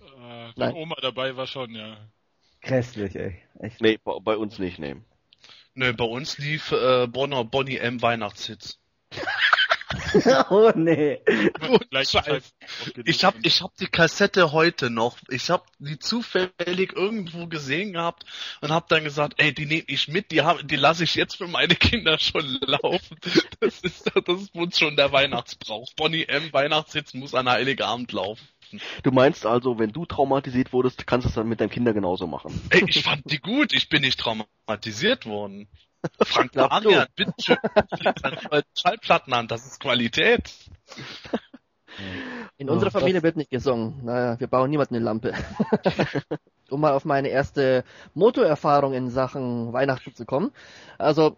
Äh, 0.00 0.52
Nein. 0.54 0.54
wenn 0.56 0.74
Oma 0.74 0.96
dabei 1.00 1.36
war 1.36 1.46
schon, 1.46 1.74
ja. 1.74 1.96
Grässlich, 2.62 3.16
ey. 3.16 3.42
Echt. 3.58 3.80
Nee, 3.80 3.98
bei, 4.02 4.18
bei 4.20 4.36
uns 4.36 4.58
nicht, 4.58 4.78
nee. 4.78 4.96
Nö, 5.74 5.92
bei 5.94 6.04
uns 6.04 6.38
lief 6.38 6.72
äh, 6.72 7.06
Bonner 7.06 7.44
Bonnie 7.44 7.78
M 7.78 8.02
Weihnachtshits. 8.02 8.78
oh 10.50 10.72
nee. 10.74 11.20
Ich 13.04 13.24
hab, 13.24 13.36
ich 13.42 13.62
hab 13.62 13.76
die 13.76 13.86
Kassette 13.86 14.52
heute 14.52 14.90
noch. 14.90 15.18
Ich 15.28 15.50
hab 15.50 15.66
die 15.78 15.98
zufällig 15.98 16.94
irgendwo 16.94 17.46
gesehen 17.46 17.92
gehabt 17.92 18.24
und 18.60 18.70
hab 18.70 18.88
dann 18.88 19.04
gesagt, 19.04 19.34
ey, 19.38 19.52
die 19.52 19.66
nehme 19.66 19.84
ich 19.86 20.08
mit, 20.08 20.30
die 20.30 20.42
haben, 20.42 20.66
die 20.66 20.76
lasse 20.76 21.04
ich 21.04 21.14
jetzt 21.14 21.36
für 21.36 21.46
meine 21.46 21.74
Kinder 21.74 22.18
schon 22.18 22.58
laufen. 22.66 23.16
Das 23.60 23.80
ist, 23.80 24.10
das 24.14 24.40
ist 24.40 24.54
wohl 24.54 24.72
schon 24.72 24.96
der 24.96 25.12
Weihnachtsbrauch. 25.12 25.92
Bonnie 25.94 26.24
M 26.24 26.52
Weihnachtshits 26.52 27.14
muss 27.14 27.34
an 27.34 27.48
Heiligabend 27.48 28.12
laufen. 28.12 28.46
Du 29.02 29.10
meinst 29.10 29.46
also, 29.46 29.78
wenn 29.78 29.92
du 29.92 30.06
traumatisiert 30.06 30.72
wurdest, 30.72 31.06
kannst 31.06 31.24
du 31.24 31.28
es 31.28 31.34
dann 31.34 31.48
mit 31.48 31.60
deinen 31.60 31.70
Kindern 31.70 31.94
genauso 31.94 32.26
machen. 32.26 32.60
Ey, 32.70 32.84
ich 32.86 33.02
fand 33.02 33.30
die 33.30 33.40
gut, 33.40 33.72
ich 33.72 33.88
bin 33.88 34.02
nicht 34.02 34.20
traumatisiert 34.20 35.26
worden. 35.26 35.68
Frank? 36.22 36.52
Damian, 36.52 37.06
bitte 37.14 37.32
Schallplatten 38.76 39.32
an, 39.32 39.48
das 39.48 39.66
ist 39.66 39.80
Qualität. 39.80 40.52
In 42.56 42.68
unserer 42.70 42.88
Oh, 42.94 42.98
Familie 43.00 43.22
wird 43.22 43.36
nicht 43.36 43.50
gesungen. 43.50 44.04
Naja, 44.04 44.38
wir 44.38 44.46
bauen 44.46 44.70
niemanden 44.70 44.96
eine 44.96 45.04
Lampe. 45.04 45.34
um 46.70 46.80
mal 46.80 46.92
auf 46.92 47.04
meine 47.04 47.28
erste 47.28 47.84
Motorerfahrung 48.14 48.94
in 48.94 49.10
Sachen 49.10 49.72
Weihnachten 49.72 50.14
zu 50.14 50.24
kommen. 50.24 50.52
Also, 50.98 51.36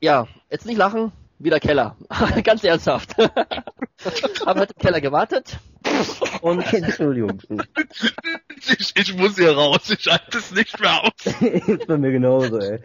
ja, 0.00 0.26
jetzt 0.50 0.66
nicht 0.66 0.78
lachen, 0.78 1.12
wieder 1.38 1.60
Keller. 1.60 1.96
Ganz 2.44 2.64
ernsthaft. 2.64 3.16
Habe 4.46 4.60
heute 4.60 4.74
im 4.74 4.82
Keller 4.82 5.00
gewartet. 5.00 5.58
Und 6.42 6.60
Entschuldigung. 6.72 7.40
Ich, 8.66 8.92
ich 8.96 9.16
muss 9.16 9.36
hier 9.36 9.52
raus, 9.56 9.90
ich 9.90 10.06
halte 10.06 10.38
es 10.38 10.50
nicht 10.52 10.78
mehr 10.80 11.02
aus. 11.04 11.26
ist 11.40 11.86
bei 11.86 11.96
mir 11.98 12.12
genauso, 12.12 12.58
ey. 12.58 12.80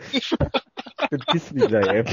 Vergiss 1.10 1.52
mich 1.52 1.66
gleich, 1.68 1.88
ey. 1.88 2.06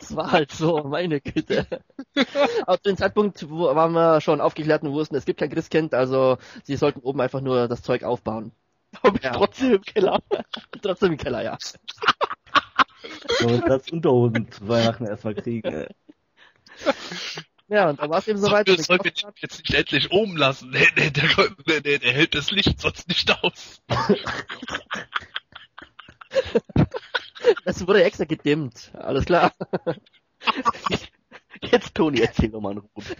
es 0.00 0.14
war 0.16 0.30
halt 0.32 0.52
so, 0.52 0.84
meine 0.84 1.20
Güte. 1.20 1.66
Zu 2.14 2.76
dem 2.86 2.96
Zeitpunkt 2.96 3.48
wo, 3.50 3.74
waren 3.74 3.92
wir 3.92 4.20
schon 4.20 4.40
aufgeklärt 4.40 4.82
und 4.82 4.92
wussten, 4.92 5.16
es 5.16 5.24
gibt 5.24 5.40
kein 5.40 5.50
Christkind, 5.50 5.94
also 5.94 6.38
sie 6.64 6.76
sollten 6.76 7.00
oben 7.00 7.20
einfach 7.20 7.40
nur 7.40 7.68
das 7.68 7.82
Zeug 7.82 8.04
aufbauen. 8.04 8.52
Aber 9.02 9.18
Ja. 9.22 9.32
trotzdem 9.32 9.74
im 9.74 9.82
Keller. 9.82 10.20
Trotzdem 10.82 11.12
im 11.12 11.18
Keller, 11.18 11.42
ja. 11.42 11.58
So, 13.40 13.58
das 13.58 13.90
Unterhosen 13.90 14.50
zu 14.52 14.68
Weihnachten 14.68 15.06
erstmal 15.06 15.34
kriegen, 15.34 15.68
ey. 15.72 15.88
Ja, 17.72 17.88
und 17.88 18.02
dann 18.02 18.10
war 18.10 18.18
es 18.18 18.28
eben 18.28 18.38
soweit. 18.38 18.68
ich 18.68 18.82
sollen 18.82 19.02
wir 19.02 19.12
den 19.12 19.32
jetzt 19.36 19.58
nicht 19.60 19.72
endlich 19.72 20.12
oben 20.12 20.36
lassen? 20.36 20.68
Nee, 20.68 20.86
nee, 20.94 21.08
der, 21.08 21.24
nee, 21.66 21.80
nee, 21.82 21.98
der 21.98 22.12
hält 22.12 22.34
das 22.34 22.50
Licht 22.50 22.78
sonst 22.78 23.08
nicht 23.08 23.42
aus. 23.42 23.82
Das 27.64 27.86
wurde 27.86 28.04
extra 28.04 28.24
gedimmt. 28.24 28.92
Alles 28.94 29.26
klar. 29.26 29.52
Jetzt, 31.62 31.94
Toni, 31.94 32.20
erzähl 32.20 32.50
doch 32.50 32.60
mal 32.60 32.70
einen 32.70 32.78
Ruf. 32.78 33.14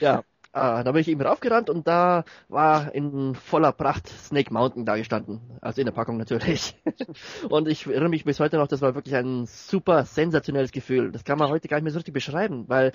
Ja. 0.00 0.24
Ah, 0.54 0.82
da 0.82 0.92
bin 0.92 1.00
ich 1.00 1.08
eben 1.08 1.22
raufgerannt 1.22 1.70
und 1.70 1.88
da 1.88 2.24
war 2.48 2.94
in 2.94 3.34
voller 3.34 3.72
Pracht 3.72 4.06
Snake 4.08 4.52
Mountain 4.52 4.84
da 4.84 4.96
gestanden. 4.98 5.40
Also 5.62 5.80
in 5.80 5.86
der 5.86 5.92
Packung 5.92 6.18
natürlich. 6.18 6.76
Und 7.48 7.68
ich 7.68 7.86
erinnere 7.86 8.10
mich 8.10 8.24
bis 8.24 8.38
heute 8.38 8.58
noch, 8.58 8.66
das 8.68 8.82
war 8.82 8.94
wirklich 8.94 9.16
ein 9.16 9.46
super 9.46 10.04
sensationelles 10.04 10.70
Gefühl. 10.70 11.10
Das 11.10 11.24
kann 11.24 11.38
man 11.38 11.48
heute 11.48 11.68
gar 11.68 11.78
nicht 11.78 11.84
mehr 11.84 11.92
so 11.92 11.98
richtig 11.98 12.12
beschreiben, 12.12 12.68
weil 12.68 12.92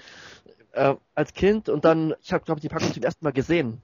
äh, 0.73 0.93
als 1.15 1.33
Kind 1.33 1.67
und 1.67 1.83
dann, 1.83 2.13
ich 2.21 2.31
habe 2.31 2.45
glaube 2.45 2.59
ich 2.59 2.61
die 2.61 2.69
Packung 2.69 2.93
zum 2.93 3.01
ersten 3.01 3.25
Mal 3.25 3.33
gesehen. 3.33 3.81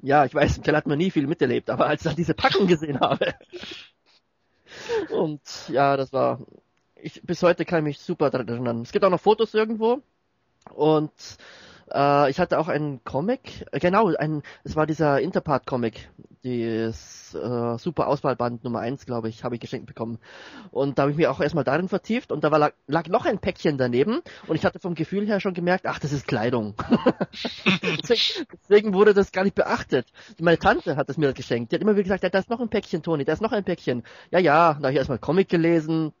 Ja, 0.00 0.24
ich 0.24 0.34
weiß, 0.34 0.56
im 0.56 0.62
Keller 0.62 0.78
hat 0.78 0.86
man 0.86 0.96
nie 0.96 1.10
viel 1.10 1.26
miterlebt, 1.26 1.68
aber 1.68 1.86
als 1.86 2.00
ich 2.00 2.08
dann 2.08 2.16
diese 2.16 2.34
Packung 2.34 2.66
gesehen 2.66 3.00
habe. 3.00 3.34
Und 5.10 5.42
ja, 5.68 5.98
das 5.98 6.12
war, 6.14 6.40
ich, 6.96 7.20
bis 7.22 7.42
heute 7.42 7.66
kann 7.66 7.80
ich 7.80 7.84
mich 7.84 7.98
super 7.98 8.30
daran 8.30 8.48
erinnern. 8.48 8.80
Es 8.80 8.92
gibt 8.92 9.04
auch 9.04 9.10
noch 9.10 9.20
Fotos 9.20 9.52
irgendwo 9.52 10.00
und 10.70 11.12
äh, 11.92 12.30
ich 12.30 12.38
hatte 12.38 12.58
auch 12.58 12.68
einen 12.68 13.02
Comic, 13.04 13.66
äh, 13.72 13.78
genau, 13.78 14.14
ein, 14.14 14.42
es 14.64 14.76
war 14.76 14.86
dieser 14.86 15.20
Interpart-Comic, 15.20 16.10
das 16.42 17.34
äh, 17.34 17.78
Super 17.78 18.08
Auswahlband 18.08 18.64
Nummer 18.64 18.80
1, 18.80 19.06
glaube 19.06 19.28
ich, 19.28 19.44
habe 19.44 19.54
ich 19.54 19.60
geschenkt 19.60 19.86
bekommen. 19.86 20.18
Und 20.70 20.98
da 20.98 21.02
habe 21.02 21.12
ich 21.12 21.16
mich 21.16 21.28
auch 21.28 21.40
erstmal 21.40 21.62
darin 21.62 21.88
vertieft 21.88 22.32
und 22.32 22.42
da 22.42 22.50
war, 22.50 22.58
lag, 22.58 22.72
lag 22.88 23.06
noch 23.08 23.26
ein 23.26 23.38
Päckchen 23.38 23.78
daneben 23.78 24.22
und 24.48 24.56
ich 24.56 24.64
hatte 24.64 24.80
vom 24.80 24.94
Gefühl 24.94 25.26
her 25.26 25.38
schon 25.38 25.54
gemerkt, 25.54 25.86
ach, 25.86 26.00
das 26.00 26.12
ist 26.12 26.26
Kleidung. 26.26 26.74
deswegen, 28.02 28.46
deswegen 28.62 28.94
wurde 28.94 29.14
das 29.14 29.30
gar 29.30 29.44
nicht 29.44 29.54
beachtet. 29.54 30.08
Meine 30.40 30.58
Tante 30.58 30.96
hat 30.96 31.08
es 31.08 31.16
mir 31.16 31.32
geschenkt. 31.32 31.70
Die 31.70 31.76
hat 31.76 31.82
immer 31.82 31.92
wieder 31.92 32.04
gesagt, 32.04 32.24
ja, 32.24 32.30
da 32.30 32.38
ist 32.40 32.50
noch 32.50 32.60
ein 32.60 32.68
Päckchen, 32.68 33.02
Toni, 33.02 33.24
da 33.24 33.32
ist 33.32 33.42
noch 33.42 33.52
ein 33.52 33.64
Päckchen. 33.64 34.02
Ja, 34.30 34.40
ja, 34.40 34.74
da 34.74 34.78
habe 34.78 34.90
ich 34.90 34.96
erstmal 34.96 35.18
Comic 35.18 35.48
gelesen 35.48 36.12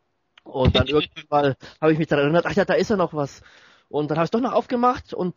und 0.44 0.76
dann 0.76 0.86
irgendwann 0.88 1.54
habe 1.80 1.92
ich 1.92 1.98
mich 1.98 2.06
daran 2.06 2.26
erinnert, 2.26 2.46
ach 2.46 2.54
ja, 2.54 2.64
da 2.64 2.74
ist 2.74 2.90
ja 2.90 2.96
noch 2.96 3.14
was. 3.14 3.42
Und 3.88 4.10
dann 4.10 4.18
habe 4.18 4.24
ich 4.24 4.28
es 4.28 4.30
doch 4.30 4.40
noch 4.40 4.54
aufgemacht 4.54 5.12
und 5.12 5.34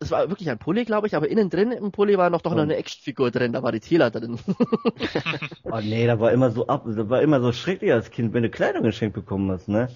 es 0.00 0.10
war 0.10 0.28
wirklich 0.30 0.50
ein 0.50 0.58
Pulli, 0.58 0.84
glaube 0.84 1.06
ich, 1.08 1.14
aber 1.16 1.28
innen 1.28 1.50
drin 1.50 1.72
im 1.72 1.90
Pulli 1.92 2.16
war 2.18 2.30
noch 2.30 2.42
doch 2.42 2.54
noch 2.54 2.62
eine 2.62 2.76
Actionfigur 2.76 3.30
drin, 3.30 3.52
da 3.52 3.62
war 3.62 3.72
die 3.72 3.80
Tila 3.80 4.10
drin. 4.10 4.38
Oh 5.70 5.80
nee, 5.80 6.06
da 6.06 6.18
war 6.20 6.32
immer 6.32 6.50
so 6.50 6.66
ab, 6.66 6.84
da 6.86 7.08
war 7.10 7.20
immer 7.22 7.40
so 7.40 7.52
schrecklich 7.52 7.92
als 7.92 8.10
Kind, 8.10 8.32
wenn 8.32 8.42
du 8.42 8.50
Kleidung 8.50 8.82
geschenkt 8.82 9.14
bekommen 9.14 9.50
hast, 9.50 9.68
ne? 9.68 9.94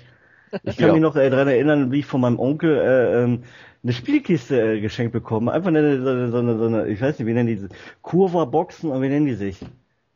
Ich 0.65 0.79
kann 0.79 0.91
Ja. 0.91 0.93
mich 0.93 1.03
noch 1.03 1.17
äh, 1.17 1.31
daran 1.31 1.49
erinnern, 1.49 1.93
wie 1.93 2.01
ich 2.01 2.07
von 2.07 2.21
meinem 2.23 2.39
Onkel 2.41 2.77
äh, 2.79 3.25
ähm, 3.25 3.45
eine 3.83 3.93
Spielkiste 3.95 4.75
äh, 4.77 4.81
geschenkt 4.83 5.13
bekommen. 5.13 5.49
Einfach 5.51 5.69
eine, 5.69 6.03
so, 6.03 6.11
eine, 6.11 6.31
so, 6.33 6.39
eine, 6.39 6.59
so 6.59 6.67
eine, 6.67 6.89
ich 6.89 7.01
weiß 7.01 7.19
nicht, 7.19 7.27
wie 7.29 7.35
nennen 7.35 7.49
die 7.49 7.57
diese 7.57 7.71
Kurva-Boxen, 8.03 8.91
oder 8.91 9.03
wie 9.03 9.09
nennen 9.11 9.27
die 9.27 9.35
sich? 9.35 9.59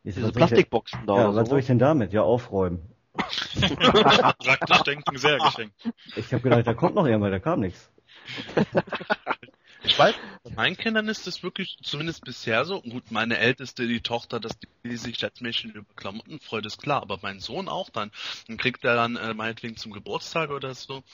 Diese 0.05 0.23
ich 0.23 0.33
Plastikboxen 0.33 1.07
da 1.07 1.15
Ja, 1.15 1.29
oder 1.29 1.35
was 1.35 1.49
so. 1.49 1.51
soll 1.51 1.61
ich 1.61 1.67
denn 1.67 1.79
damit? 1.81 2.13
Ja, 2.13 2.23
aufräumen. 2.23 2.81
Praktisch 4.39 4.83
denken, 4.83 5.19
sehr 5.19 5.41
geschenkt. 5.41 5.77
Ich 6.17 6.33
habe 6.33 6.43
gedacht, 6.43 6.67
da 6.67 6.75
kommt 6.75 6.97
noch 6.97 7.07
irgendwann, 7.07 7.31
da 7.31 7.39
kam 7.39 7.61
nichts. 7.61 7.93
Ich 9.87 9.97
weiß, 9.97 10.17
bei 10.43 10.51
meinen 10.51 10.77
Kindern 10.77 11.07
ist 11.07 11.29
das 11.29 11.45
wirklich, 11.45 11.79
zumindest 11.81 12.25
bisher 12.25 12.65
so. 12.65 12.83
Gut, 12.83 13.13
meine 13.13 13.39
Älteste, 13.39 13.87
die 13.87 14.01
Tochter, 14.01 14.41
dass 14.41 14.59
die, 14.59 14.67
die 14.85 14.97
sich 14.97 15.23
als 15.23 15.41
Mädchen 15.41 15.71
über 15.71 15.87
Klamotten 15.95 16.41
freut, 16.41 16.67
ist 16.67 16.83
klar. 16.83 17.03
Aber 17.03 17.21
mein 17.23 17.39
Sohn 17.39 17.69
auch 17.69 17.89
dann. 17.91 18.11
Dann 18.49 18.57
kriegt 18.57 18.85
er 18.85 18.97
dann 18.97 19.15
äh, 19.15 19.33
meinetwegen 19.33 19.77
zum 19.77 19.93
Geburtstag 19.93 20.51
oder 20.51 20.75
so 20.75 21.05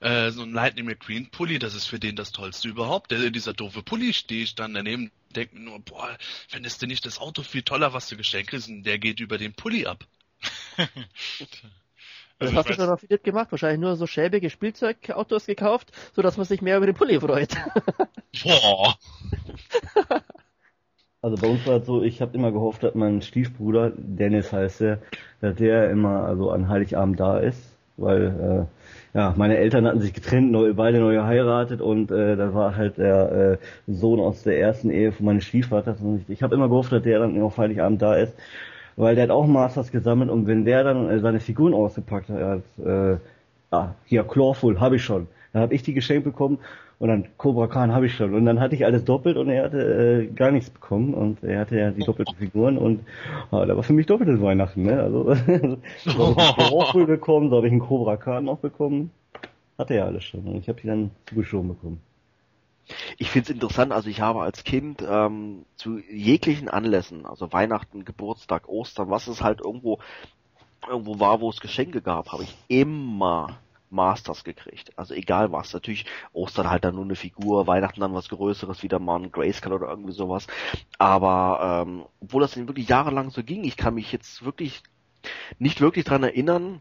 äh, 0.00 0.30
so 0.30 0.42
ein 0.42 0.52
Lightning 0.52 0.84
McQueen 0.84 1.30
Pulli. 1.30 1.58
Das 1.58 1.74
ist 1.74 1.86
für 1.86 1.98
den 1.98 2.16
das 2.16 2.30
Tollste 2.30 2.68
überhaupt. 2.68 3.10
Der, 3.10 3.30
dieser 3.30 3.54
doofe 3.54 3.82
Pulli 3.82 4.12
stehe 4.12 4.42
ich 4.42 4.54
dann 4.54 4.74
daneben, 4.74 5.10
denke 5.34 5.56
mir 5.56 5.62
nur, 5.62 5.80
boah, 5.80 6.16
findest 6.48 6.82
du 6.82 6.86
nicht 6.86 7.06
das 7.06 7.18
Auto 7.18 7.42
viel 7.42 7.62
toller, 7.62 7.94
was 7.94 8.08
du 8.08 8.16
geschenkt 8.16 8.50
kriegst? 8.50 8.68
Und 8.68 8.82
der 8.82 8.98
geht 8.98 9.20
über 9.20 9.38
den 9.38 9.54
Pulli 9.54 9.86
ab. 9.86 10.04
Was 12.40 12.52
Also 12.52 12.54
hast 12.54 12.66
ich 12.66 12.70
du 12.70 12.74
weiß, 12.74 12.76
dann 12.76 12.88
raffiniert 12.88 13.24
gemacht? 13.24 13.50
Wahrscheinlich 13.52 13.80
nur 13.80 13.96
so 13.96 14.06
schäbige 14.06 14.50
Spielzeugautos 14.50 15.46
gekauft, 15.46 15.92
so 16.14 16.22
dass 16.22 16.36
man 16.36 16.46
sich 16.46 16.62
mehr 16.62 16.76
über 16.76 16.86
den 16.86 16.94
Pulli 16.94 17.20
freut. 17.20 17.54
Boah. 18.44 18.98
Also 21.22 21.36
bei 21.38 21.48
uns 21.48 21.66
war 21.66 21.76
es 21.78 21.86
so, 21.86 22.02
ich 22.02 22.20
habe 22.22 22.36
immer 22.36 22.52
gehofft, 22.52 22.82
dass 22.84 22.94
mein 22.94 23.22
Stiefbruder, 23.22 23.92
Dennis 23.96 24.52
heißt 24.52 24.80
er, 24.82 24.98
dass 25.40 25.56
der 25.56 25.90
immer 25.90 26.24
also 26.24 26.50
an 26.50 26.68
Heiligabend 26.68 27.18
da 27.18 27.38
ist, 27.38 27.76
weil 27.96 28.68
äh, 29.14 29.18
ja 29.18 29.34
meine 29.36 29.56
Eltern 29.56 29.86
hatten 29.86 30.00
sich 30.00 30.14
getrennt, 30.14 30.52
neu, 30.52 30.74
beide 30.74 31.00
neu 31.00 31.14
geheiratet 31.14 31.80
und 31.80 32.10
äh, 32.12 32.36
da 32.36 32.54
war 32.54 32.76
halt 32.76 32.98
der 32.98 33.58
äh, 33.86 33.92
Sohn 33.92 34.20
aus 34.20 34.44
der 34.44 34.60
ersten 34.60 34.90
Ehe 34.90 35.10
von 35.12 35.26
meines 35.26 35.44
Stiefvaters 35.44 36.00
und 36.00 36.20
ich, 36.22 36.30
ich 36.30 36.42
habe 36.44 36.54
immer 36.54 36.68
gehofft, 36.68 36.92
dass 36.92 37.02
der 37.02 37.18
dann 37.18 37.40
auf 37.42 37.58
Heiligabend 37.58 38.00
da 38.00 38.14
ist, 38.14 38.34
weil 38.98 39.14
der 39.14 39.24
hat 39.24 39.30
auch 39.30 39.46
Masters 39.46 39.92
gesammelt 39.92 40.28
und 40.28 40.46
wenn 40.46 40.64
der 40.64 40.82
dann 40.84 41.08
äh, 41.08 41.20
seine 41.20 41.40
Figuren 41.40 41.72
ausgepackt 41.72 42.28
hat, 42.28 42.62
äh, 42.84 43.16
ah, 43.70 43.94
hier 44.04 44.24
Clawful 44.24 44.80
habe 44.80 44.96
ich 44.96 45.04
schon, 45.04 45.28
dann 45.52 45.62
habe 45.62 45.74
ich 45.74 45.82
die 45.84 45.94
geschenkt 45.94 46.24
bekommen 46.24 46.58
und 46.98 47.08
dann 47.08 47.28
Cobra 47.36 47.68
Khan 47.68 47.92
habe 47.92 48.06
ich 48.06 48.14
schon. 48.14 48.34
Und 48.34 48.44
dann 48.44 48.58
hatte 48.58 48.74
ich 48.74 48.84
alles 48.84 49.04
doppelt 49.04 49.36
und 49.36 49.48
er 49.50 49.64
hatte 49.64 49.78
äh, 49.80 50.26
gar 50.26 50.50
nichts 50.50 50.68
bekommen 50.68 51.14
und 51.14 51.44
er 51.44 51.60
hatte 51.60 51.78
ja 51.78 51.90
die 51.92 52.02
doppelten 52.02 52.34
Figuren 52.36 52.76
und 52.76 53.04
ah, 53.52 53.64
da 53.64 53.76
war 53.76 53.84
für 53.84 53.92
mich 53.92 54.06
doppeltes 54.06 54.40
Weihnachten, 54.42 54.82
ne? 54.82 55.00
Also 55.00 55.32
so 56.04 56.36
habe 56.36 56.40
ich 56.40 56.66
Clawful 56.66 57.06
bekommen, 57.06 57.50
so 57.50 57.56
habe 57.56 57.68
ich 57.68 57.72
einen 57.72 57.80
Cobra 57.80 58.16
Khan 58.16 58.44
noch 58.44 58.58
bekommen. 58.58 59.10
Hatte 59.78 59.94
er 59.94 60.06
alles 60.06 60.24
schon 60.24 60.40
und 60.40 60.56
ich 60.56 60.68
habe 60.68 60.80
die 60.80 60.88
dann 60.88 61.12
zugeschoben 61.26 61.68
bekommen. 61.68 62.00
Ich 63.18 63.30
finde 63.30 63.50
es 63.50 63.54
interessant, 63.54 63.92
also 63.92 64.08
ich 64.08 64.20
habe 64.20 64.40
als 64.42 64.64
Kind 64.64 65.04
ähm, 65.06 65.64
zu 65.76 65.98
jeglichen 65.98 66.68
Anlässen, 66.68 67.26
also 67.26 67.52
Weihnachten, 67.52 68.04
Geburtstag, 68.04 68.68
Ostern, 68.68 69.10
was 69.10 69.26
es 69.26 69.42
halt 69.42 69.60
irgendwo 69.60 69.98
irgendwo 70.86 71.18
war, 71.18 71.40
wo 71.40 71.50
es 71.50 71.60
Geschenke 71.60 72.02
gab, 72.02 72.32
habe 72.32 72.44
ich 72.44 72.56
immer 72.68 73.58
Masters 73.90 74.44
gekriegt. 74.44 74.92
Also 74.96 75.14
egal 75.14 75.52
was. 75.52 75.72
Natürlich 75.72 76.04
Ostern 76.32 76.70
halt 76.70 76.84
dann 76.84 76.94
nur 76.94 77.04
eine 77.04 77.16
Figur, 77.16 77.66
Weihnachten 77.66 78.00
dann 78.00 78.14
was 78.14 78.28
Größeres, 78.28 78.82
wieder 78.82 78.98
mal 78.98 79.20
ein 79.20 79.32
Grayscale 79.32 79.74
oder 79.74 79.88
irgendwie 79.88 80.12
sowas. 80.12 80.46
Aber 80.98 81.84
ähm, 81.86 82.04
obwohl 82.20 82.42
das 82.42 82.56
wirklich 82.56 82.88
jahrelang 82.88 83.30
so 83.30 83.42
ging, 83.42 83.64
ich 83.64 83.76
kann 83.76 83.94
mich 83.94 84.12
jetzt 84.12 84.44
wirklich 84.44 84.82
nicht 85.58 85.80
wirklich 85.80 86.04
dran 86.04 86.22
erinnern, 86.22 86.80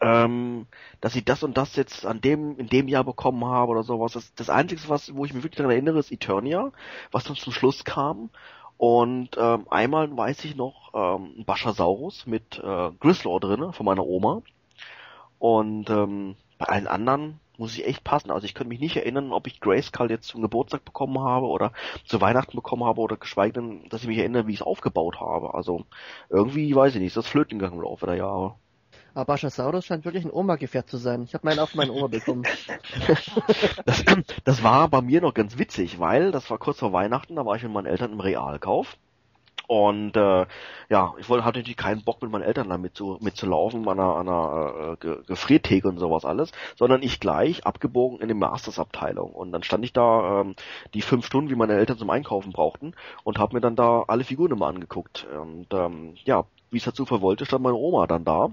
ähm, 0.00 0.66
dass 1.00 1.16
ich 1.16 1.24
das 1.24 1.42
und 1.42 1.56
das 1.56 1.76
jetzt 1.76 2.06
an 2.06 2.20
dem, 2.20 2.58
in 2.58 2.68
dem 2.68 2.88
Jahr 2.88 3.04
bekommen 3.04 3.44
habe 3.44 3.72
oder 3.72 3.82
sowas. 3.82 4.12
Das, 4.12 4.34
das 4.34 4.50
Einzige, 4.50 4.88
was, 4.88 5.14
wo 5.14 5.24
ich 5.24 5.34
mich 5.34 5.42
wirklich 5.42 5.58
daran 5.58 5.72
erinnere, 5.72 5.98
ist 5.98 6.12
Eternia, 6.12 6.72
was 7.10 7.24
dann 7.24 7.36
zum 7.36 7.52
Schluss 7.52 7.84
kam. 7.84 8.30
Und 8.76 9.30
ähm, 9.38 9.66
einmal 9.70 10.16
weiß 10.16 10.44
ich 10.44 10.54
noch 10.54 10.92
ähm, 10.94 11.44
Baschasaurus 11.44 12.26
mit 12.26 12.58
äh, 12.58 12.90
Grislaw 13.00 13.40
drinne 13.40 13.72
von 13.72 13.86
meiner 13.86 14.06
Oma. 14.06 14.42
Und 15.40 15.90
ähm, 15.90 16.36
bei 16.58 16.66
allen 16.66 16.86
anderen 16.86 17.40
muss 17.56 17.76
ich 17.76 17.86
echt 17.86 18.04
passen. 18.04 18.30
Also 18.30 18.44
ich 18.44 18.54
könnte 18.54 18.68
mich 18.68 18.80
nicht 18.80 18.96
erinnern, 18.96 19.32
ob 19.32 19.48
ich 19.48 19.60
Grayskull 19.60 20.10
jetzt 20.10 20.28
zum 20.28 20.42
Geburtstag 20.42 20.84
bekommen 20.84 21.18
habe 21.20 21.46
oder 21.46 21.72
zu 22.04 22.20
Weihnachten 22.20 22.56
bekommen 22.56 22.84
habe 22.84 23.00
oder 23.00 23.16
geschweige 23.16 23.54
denn, 23.54 23.88
dass 23.88 24.02
ich 24.02 24.08
mich 24.08 24.18
erinnere, 24.18 24.46
wie 24.46 24.52
ich 24.52 24.60
es 24.60 24.66
aufgebaut 24.66 25.18
habe. 25.20 25.54
Also 25.54 25.84
irgendwie, 26.30 26.74
weiß 26.74 26.94
ich 26.94 27.00
nicht, 27.00 27.08
ist 27.08 27.16
das 27.16 27.26
flöten 27.26 27.58
gegangen 27.58 27.78
im 27.78 27.82
Laufe 27.82 28.06
der 28.06 28.14
Jahre. 28.14 28.54
Aber 29.14 29.24
Baschasaurus 29.26 29.84
scheint 29.86 30.04
wirklich 30.04 30.24
ein 30.24 30.32
Oma-Gefährt 30.32 30.88
zu 30.88 30.96
sein. 30.96 31.22
Ich 31.22 31.34
habe 31.34 31.46
meinen 31.46 31.58
auch 31.58 31.70
von 31.70 31.78
meiner 31.78 31.94
Oma 31.94 32.06
bekommen. 32.08 32.46
Das, 33.84 34.04
das 34.44 34.62
war 34.62 34.88
bei 34.88 35.00
mir 35.02 35.20
noch 35.20 35.34
ganz 35.34 35.58
witzig, 35.58 35.98
weil 35.98 36.30
das 36.32 36.50
war 36.50 36.58
kurz 36.58 36.78
vor 36.78 36.92
Weihnachten, 36.92 37.36
da 37.36 37.44
war 37.44 37.56
ich 37.56 37.62
mit 37.62 37.72
meinen 37.72 37.86
Eltern 37.86 38.12
im 38.12 38.20
Realkauf. 38.20 38.96
Und 39.68 40.16
äh, 40.16 40.46
ja, 40.88 41.14
ich 41.18 41.28
wollte 41.28 41.44
hatte 41.44 41.58
natürlich 41.58 41.76
keinen 41.76 42.02
Bock 42.04 42.22
mit 42.22 42.30
meinen 42.30 42.42
Eltern 42.42 42.70
da 42.70 42.78
mit 42.78 42.96
zu, 42.96 43.18
mitzulaufen 43.20 43.86
an 43.88 44.00
einer, 44.00 44.16
einer 44.16 44.92
äh, 44.92 44.96
Ge- 44.96 45.22
Gefriertheke 45.26 45.88
und 45.88 45.98
sowas 45.98 46.24
alles, 46.24 46.52
sondern 46.76 47.02
ich 47.02 47.20
gleich 47.20 47.66
abgebogen 47.66 48.20
in 48.20 48.28
die 48.28 48.34
Masters-Abteilung. 48.34 49.32
Und 49.32 49.52
dann 49.52 49.62
stand 49.62 49.84
ich 49.84 49.92
da 49.92 50.40
ähm, 50.40 50.56
die 50.94 51.02
fünf 51.02 51.26
Stunden, 51.26 51.50
wie 51.50 51.54
meine 51.56 51.74
Eltern 51.74 51.98
zum 51.98 52.10
Einkaufen 52.10 52.52
brauchten, 52.52 52.94
und 53.24 53.38
habe 53.38 53.54
mir 53.56 53.60
dann 53.60 53.76
da 53.76 54.04
alle 54.08 54.24
Figuren 54.24 54.52
immer 54.52 54.68
angeguckt. 54.68 55.26
Und 55.26 55.66
ähm, 55.72 56.14
ja, 56.24 56.44
wie 56.70 56.78
es 56.78 56.84
dazu 56.84 57.04
verwollte, 57.06 57.44
stand 57.46 57.62
meine 57.62 57.76
Oma 57.76 58.06
dann 58.06 58.24
da 58.24 58.50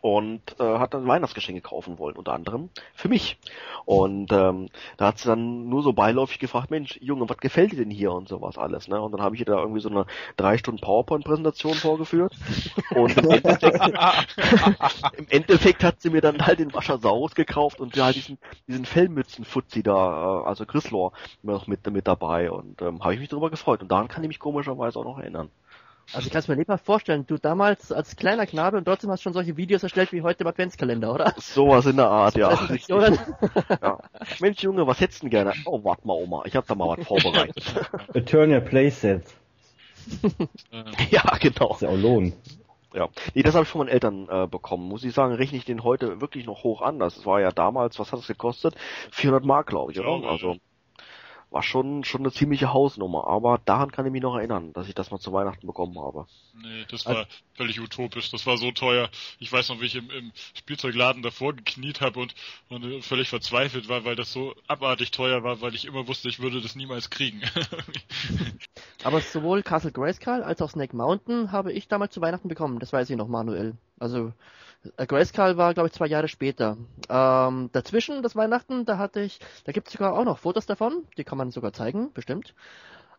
und 0.00 0.40
äh, 0.58 0.78
hat 0.78 0.94
dann 0.94 1.06
Weihnachtsgeschenke 1.06 1.60
kaufen 1.60 1.98
wollen, 1.98 2.16
unter 2.16 2.32
anderem 2.32 2.70
für 2.94 3.08
mich. 3.08 3.38
Und 3.84 4.32
ähm, 4.32 4.68
da 4.96 5.08
hat 5.08 5.18
sie 5.18 5.28
dann 5.28 5.68
nur 5.68 5.82
so 5.82 5.92
beiläufig 5.92 6.38
gefragt, 6.38 6.70
Mensch, 6.70 6.98
Junge, 7.00 7.28
was 7.28 7.38
gefällt 7.38 7.72
dir 7.72 7.78
denn 7.78 7.90
hier 7.90 8.12
und 8.12 8.28
sowas 8.28 8.56
alles, 8.56 8.88
ne? 8.88 9.00
Und 9.00 9.12
dann 9.12 9.22
habe 9.22 9.34
ich 9.34 9.40
ihr 9.40 9.46
da 9.46 9.58
irgendwie 9.58 9.80
so 9.80 9.90
eine 9.90 10.06
drei 10.36 10.58
Stunden 10.58 10.80
PowerPoint-Präsentation 10.80 11.74
vorgeführt. 11.74 12.34
Und 12.94 13.16
im 13.16 13.30
Endeffekt, 13.30 13.80
im 15.18 15.26
Endeffekt 15.28 15.84
hat 15.84 16.00
sie 16.00 16.10
mir 16.10 16.20
dann 16.20 16.46
halt 16.46 16.60
den 16.60 16.72
Waschersaurus 16.72 17.34
gekauft 17.34 17.80
und 17.80 17.96
ja, 17.96 18.06
halt 18.06 18.16
diesen, 18.16 18.38
diesen 18.68 18.84
Fellmützen-Fuzzi 18.84 19.82
da, 19.82 20.42
äh, 20.42 20.48
also 20.48 20.64
Grislor, 20.66 21.12
noch 21.42 21.66
mit, 21.66 21.86
mit 21.90 22.06
dabei. 22.06 22.50
Und 22.50 22.80
ähm, 22.82 23.02
habe 23.02 23.14
ich 23.14 23.20
mich 23.20 23.28
darüber 23.28 23.50
gefreut. 23.50 23.82
Und 23.82 23.90
daran 23.90 24.08
kann 24.08 24.22
ich 24.24 24.28
mich 24.28 24.38
komischerweise 24.38 24.98
auch 24.98 25.04
noch 25.04 25.18
erinnern. 25.18 25.50
Also 26.12 26.26
ich 26.26 26.32
kann 26.32 26.40
es 26.40 26.48
mir 26.48 26.56
lebhaft 26.56 26.84
vorstellen, 26.84 27.24
du 27.26 27.38
damals 27.38 27.92
als 27.92 28.16
kleiner 28.16 28.46
Knabe 28.46 28.76
und 28.76 28.84
trotzdem 28.84 29.10
hast 29.10 29.22
schon 29.22 29.32
solche 29.32 29.56
Videos 29.56 29.82
erstellt 29.82 30.12
wie 30.12 30.22
heute 30.22 30.42
im 30.42 30.48
Adventskalender, 30.48 31.14
oder? 31.14 31.34
Sowas 31.38 31.86
in 31.86 31.96
der 31.96 32.08
Art, 32.08 32.36
ja. 32.36 32.50
Ja. 32.88 33.98
Mensch, 34.40 34.62
Junge, 34.62 34.86
was 34.86 35.00
hättest 35.00 35.22
du 35.22 35.26
denn 35.26 35.30
gerne? 35.30 35.52
Oh, 35.64 35.84
warte 35.84 36.06
mal, 36.06 36.14
Oma, 36.14 36.42
ich 36.46 36.56
habe 36.56 36.66
da 36.66 36.74
mal 36.74 36.96
was 36.96 37.06
vorbereitet. 37.06 37.74
Eternia 38.14 38.60
Playset. 38.60 39.24
Äh, 40.72 40.86
ja, 41.10 41.22
genau. 41.40 41.74
Ist 41.74 41.82
ja 41.82 41.88
auch 41.88 41.96
lohn. 41.96 42.32
Ja. 42.92 43.08
Nee, 43.34 43.42
das 43.42 43.54
habe 43.54 43.64
ich 43.64 43.70
von 43.70 43.80
meinen 43.80 43.90
Eltern 43.90 44.28
äh, 44.28 44.46
bekommen. 44.48 44.88
Muss 44.88 45.04
ich 45.04 45.14
sagen, 45.14 45.34
rechne 45.34 45.58
ich 45.58 45.64
den 45.64 45.84
heute 45.84 46.20
wirklich 46.20 46.46
noch 46.46 46.64
hoch 46.64 46.82
an. 46.82 46.98
Das 46.98 47.24
war 47.24 47.40
ja 47.40 47.50
damals, 47.50 47.98
was 47.98 48.10
hat 48.10 48.18
das 48.18 48.26
gekostet? 48.26 48.74
400 49.12 49.44
Mark, 49.44 49.68
glaube 49.68 49.92
ich, 49.92 50.00
oder? 50.00 50.28
Also 50.28 50.56
war 51.50 51.62
schon 51.62 52.04
schon 52.04 52.20
eine 52.20 52.32
ziemliche 52.32 52.72
Hausnummer. 52.72 53.26
Aber 53.26 53.60
daran 53.64 53.90
kann 53.90 54.06
ich 54.06 54.12
mich 54.12 54.22
noch 54.22 54.36
erinnern, 54.36 54.72
dass 54.72 54.88
ich 54.88 54.94
das 54.94 55.10
mal 55.10 55.18
zu 55.18 55.32
Weihnachten 55.32 55.66
bekommen 55.66 55.98
habe. 55.98 56.26
Nee, 56.54 56.84
das 56.90 57.06
war 57.06 57.26
völlig 57.54 57.80
utopisch. 57.80 58.30
Das 58.30 58.46
war 58.46 58.56
so 58.56 58.70
teuer. 58.70 59.08
Ich 59.38 59.52
weiß 59.52 59.68
noch, 59.70 59.80
wie 59.80 59.86
ich 59.86 59.96
im, 59.96 60.10
im 60.10 60.32
Spielzeugladen 60.54 61.22
davor 61.22 61.54
gekniet 61.54 62.00
habe 62.00 62.20
und, 62.20 62.34
und 62.68 63.04
völlig 63.04 63.28
verzweifelt 63.28 63.88
war, 63.88 64.04
weil 64.04 64.16
das 64.16 64.32
so 64.32 64.54
abartig 64.68 65.10
teuer 65.10 65.42
war, 65.42 65.60
weil 65.60 65.74
ich 65.74 65.84
immer 65.84 66.06
wusste, 66.06 66.28
ich 66.28 66.40
würde 66.40 66.60
das 66.60 66.76
niemals 66.76 67.10
kriegen. 67.10 67.42
Aber 69.04 69.20
sowohl 69.20 69.62
Castle 69.62 69.92
Grayskull 69.92 70.42
als 70.42 70.62
auch 70.62 70.70
Snake 70.70 70.96
Mountain 70.96 71.52
habe 71.52 71.72
ich 71.72 71.88
damals 71.88 72.14
zu 72.14 72.20
Weihnachten 72.20 72.48
bekommen. 72.48 72.78
Das 72.78 72.92
weiß 72.92 73.10
ich 73.10 73.16
noch 73.16 73.28
manuell. 73.28 73.74
Also 73.98 74.32
Grayskull 74.96 75.56
war, 75.56 75.74
glaube 75.74 75.88
ich, 75.88 75.92
zwei 75.92 76.06
Jahre 76.06 76.28
später. 76.28 76.76
Ähm, 77.08 77.70
dazwischen, 77.72 78.22
das 78.22 78.34
Weihnachten, 78.34 78.84
da 78.86 78.98
hatte 78.98 79.20
ich, 79.20 79.38
da 79.64 79.72
gibt 79.72 79.88
es 79.88 79.92
sogar 79.92 80.14
auch 80.14 80.24
noch 80.24 80.38
Fotos 80.38 80.66
davon, 80.66 81.04
die 81.18 81.24
kann 81.24 81.38
man 81.38 81.50
sogar 81.50 81.72
zeigen, 81.72 82.12
bestimmt. 82.12 82.54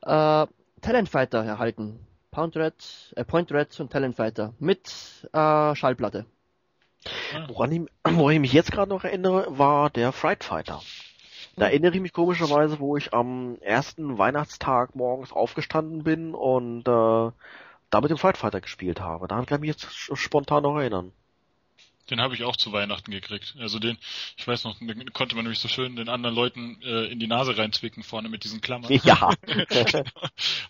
Äh, 0.01 0.47
Talent 0.81 1.09
Fighter 1.09 1.43
erhalten. 1.43 1.99
Pound 2.31 2.55
Red, 2.55 3.13
äh, 3.15 3.25
Point 3.25 3.51
Red 3.51 3.79
und 3.79 3.91
Talent 3.91 4.15
Fighter 4.15 4.53
mit 4.57 5.27
äh, 5.33 5.75
Schallplatte. 5.75 6.25
Woran 7.47 7.71
ich, 7.71 7.81
woran 8.03 8.33
ich 8.33 8.39
mich 8.39 8.53
jetzt 8.53 8.71
gerade 8.71 8.89
noch 8.89 9.03
erinnere, 9.03 9.45
war 9.49 9.89
der 9.89 10.11
Fright 10.11 10.43
Fighter. 10.43 10.81
Da 11.57 11.65
erinnere 11.65 11.93
ich 11.93 12.01
mich 12.01 12.13
komischerweise, 12.13 12.79
wo 12.79 12.95
ich 12.95 13.13
am 13.13 13.57
ersten 13.59 14.17
Weihnachtstag 14.17 14.95
morgens 14.95 15.33
aufgestanden 15.33 16.03
bin 16.03 16.33
und 16.33 16.87
äh, 16.87 17.31
da 17.89 18.01
mit 18.01 18.09
dem 18.09 18.17
Fright 18.17 18.37
Fighter 18.37 18.61
gespielt 18.61 19.01
habe. 19.01 19.27
Daran 19.27 19.45
kann 19.45 19.57
ich 19.57 19.61
mich 19.61 19.69
jetzt 19.69 20.17
spontan 20.17 20.63
noch 20.63 20.77
erinnern. 20.77 21.11
Den 22.11 22.21
habe 22.21 22.35
ich 22.35 22.43
auch 22.43 22.57
zu 22.57 22.71
Weihnachten 22.71 23.09
gekriegt. 23.09 23.55
Also 23.59 23.79
den, 23.79 23.97
ich 24.37 24.47
weiß 24.47 24.65
noch, 24.65 24.77
den 24.77 25.11
konnte 25.13 25.35
man 25.35 25.45
nämlich 25.45 25.59
so 25.59 25.67
schön 25.67 25.95
den 25.95 26.09
anderen 26.09 26.35
Leuten 26.35 26.81
äh, 26.83 27.05
in 27.05 27.19
die 27.19 27.27
Nase 27.27 27.57
reinzwicken 27.57 28.03
vorne 28.03 28.29
mit 28.29 28.43
diesen 28.43 28.61
Klammern. 28.61 28.91
Ja. 29.03 29.31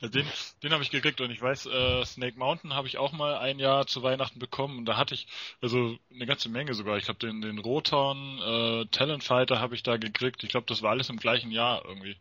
Also 0.01 0.13
den, 0.13 0.25
den 0.63 0.71
habe 0.71 0.83
ich 0.83 0.89
gekriegt 0.89 1.21
und 1.21 1.31
ich 1.31 1.41
weiß, 1.41 1.65
äh, 1.65 2.05
Snake 2.05 2.37
Mountain 2.37 2.73
habe 2.73 2.87
ich 2.87 2.97
auch 2.97 3.11
mal 3.11 3.37
ein 3.37 3.59
Jahr 3.59 3.87
zu 3.87 4.03
Weihnachten 4.03 4.39
bekommen 4.39 4.79
und 4.79 4.85
da 4.85 4.97
hatte 4.97 5.13
ich 5.13 5.27
also 5.61 5.97
eine 6.13 6.25
ganze 6.25 6.49
Menge 6.49 6.73
sogar. 6.73 6.97
Ich 6.97 7.05
glaube 7.05 7.19
den 7.19 7.41
den 7.41 7.59
Roton, 7.59 8.39
äh, 8.39 8.85
Talent 8.87 9.23
Fighter 9.23 9.59
habe 9.59 9.75
ich 9.75 9.83
da 9.83 9.97
gekriegt. 9.97 10.43
Ich 10.43 10.49
glaube, 10.49 10.65
das 10.67 10.81
war 10.81 10.91
alles 10.91 11.09
im 11.09 11.17
gleichen 11.17 11.51
Jahr 11.51 11.83
irgendwie 11.85 12.15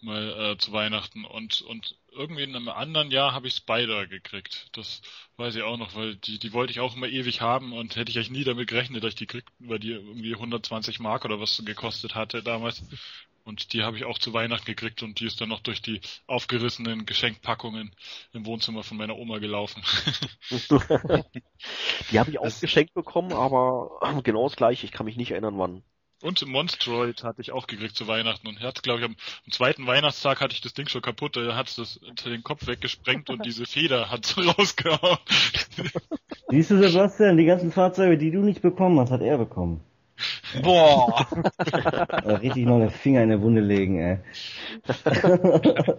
mal 0.00 0.52
äh, 0.52 0.58
zu 0.58 0.72
Weihnachten 0.72 1.24
und 1.24 1.62
und 1.62 1.96
irgendwie 2.12 2.42
in 2.42 2.54
einem 2.54 2.68
anderen 2.68 3.10
Jahr 3.10 3.32
habe 3.32 3.48
ich 3.48 3.54
Spider 3.54 4.06
gekriegt. 4.06 4.68
Das 4.72 5.02
weiß 5.36 5.54
ich 5.56 5.62
auch 5.62 5.76
noch, 5.76 5.94
weil 5.94 6.16
die 6.16 6.38
die 6.38 6.52
wollte 6.52 6.72
ich 6.72 6.80
auch 6.80 6.96
immer 6.96 7.08
ewig 7.08 7.40
haben 7.40 7.72
und 7.72 7.96
hätte 7.96 8.10
ich 8.10 8.16
eigentlich 8.16 8.30
nie 8.30 8.44
damit 8.44 8.68
gerechnet, 8.68 9.02
dass 9.02 9.10
ich 9.10 9.16
die 9.16 9.26
krieg, 9.26 9.44
weil 9.58 9.78
die 9.78 9.92
irgendwie 9.92 10.34
120 10.34 11.00
Mark 11.00 11.24
oder 11.24 11.40
was 11.40 11.62
gekostet 11.64 12.14
hatte 12.14 12.42
damals. 12.42 12.82
Und 13.48 13.72
die 13.72 13.82
habe 13.82 13.96
ich 13.96 14.04
auch 14.04 14.18
zu 14.18 14.34
Weihnachten 14.34 14.66
gekriegt 14.66 15.02
und 15.02 15.20
die 15.20 15.26
ist 15.26 15.40
dann 15.40 15.48
noch 15.48 15.60
durch 15.60 15.80
die 15.80 16.02
aufgerissenen 16.26 17.06
Geschenkpackungen 17.06 17.94
im 18.34 18.44
Wohnzimmer 18.44 18.82
von 18.82 18.98
meiner 18.98 19.16
Oma 19.16 19.38
gelaufen. 19.38 19.82
Die 22.10 22.18
habe 22.18 22.30
ich 22.30 22.38
auch 22.38 22.60
geschenkt 22.60 22.92
bekommen, 22.92 23.32
aber 23.32 24.00
genau 24.22 24.46
das 24.46 24.56
gleiche. 24.56 24.84
Ich 24.84 24.92
kann 24.92 25.06
mich 25.06 25.16
nicht 25.16 25.30
erinnern, 25.30 25.56
wann. 25.56 25.82
Und 26.20 26.44
Monstroid 26.46 27.22
hatte 27.22 27.40
ich 27.40 27.52
auch 27.52 27.68
gekriegt 27.68 27.96
zu 27.96 28.08
Weihnachten 28.08 28.48
und 28.48 28.60
er 28.60 28.68
hat, 28.68 28.82
glaube 28.82 29.00
ich, 29.00 29.04
am, 29.04 29.16
am 29.46 29.52
zweiten 29.52 29.86
Weihnachtstag 29.86 30.40
hatte 30.40 30.52
ich 30.52 30.60
das 30.60 30.74
Ding 30.74 30.88
schon 30.88 31.00
kaputt, 31.00 31.36
er 31.36 31.54
hat 31.54 31.76
das 31.78 31.96
unter 31.98 32.30
den 32.30 32.42
Kopf 32.42 32.66
weggesprengt 32.66 33.30
und 33.30 33.44
diese 33.46 33.66
Feder 33.66 34.10
hat 34.10 34.26
so 34.26 34.40
rausgehauen. 34.50 35.18
Siehst 36.48 36.70
du, 36.70 36.78
Sebastian, 36.78 37.36
die 37.36 37.44
ganzen 37.44 37.70
Fahrzeuge, 37.70 38.18
die 38.18 38.32
du 38.32 38.40
nicht 38.40 38.62
bekommen 38.62 38.98
hast, 38.98 39.12
hat 39.12 39.20
er 39.20 39.38
bekommen. 39.38 39.80
Boah! 40.62 41.26
Da 41.56 42.36
richtig 42.36 42.66
noch 42.66 42.80
den 42.80 42.90
Finger 42.90 43.22
in 43.22 43.28
der 43.28 43.40
Wunde 43.40 43.60
legen, 43.60 44.00
ey. 44.00 44.18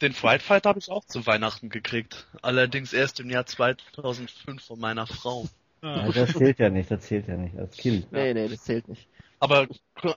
Den 0.00 0.12
Fright 0.12 0.42
Fighter 0.42 0.70
habe 0.70 0.80
ich 0.80 0.90
auch 0.90 1.04
zu 1.04 1.24
Weihnachten 1.26 1.68
gekriegt. 1.68 2.26
Allerdings 2.42 2.92
erst 2.92 3.20
im 3.20 3.30
Jahr 3.30 3.46
2005 3.46 4.62
von 4.62 4.80
meiner 4.80 5.06
Frau. 5.06 5.46
Ja, 5.82 6.10
das 6.10 6.32
zählt 6.32 6.58
ja 6.58 6.70
nicht, 6.70 6.90
das 6.90 7.02
zählt 7.02 7.28
ja 7.28 7.36
nicht 7.36 7.56
als 7.56 7.76
Kind. 7.76 8.10
Nee, 8.10 8.34
nee, 8.34 8.48
das 8.48 8.64
zählt 8.64 8.88
nicht. 8.88 9.06
Aber, 9.44 9.68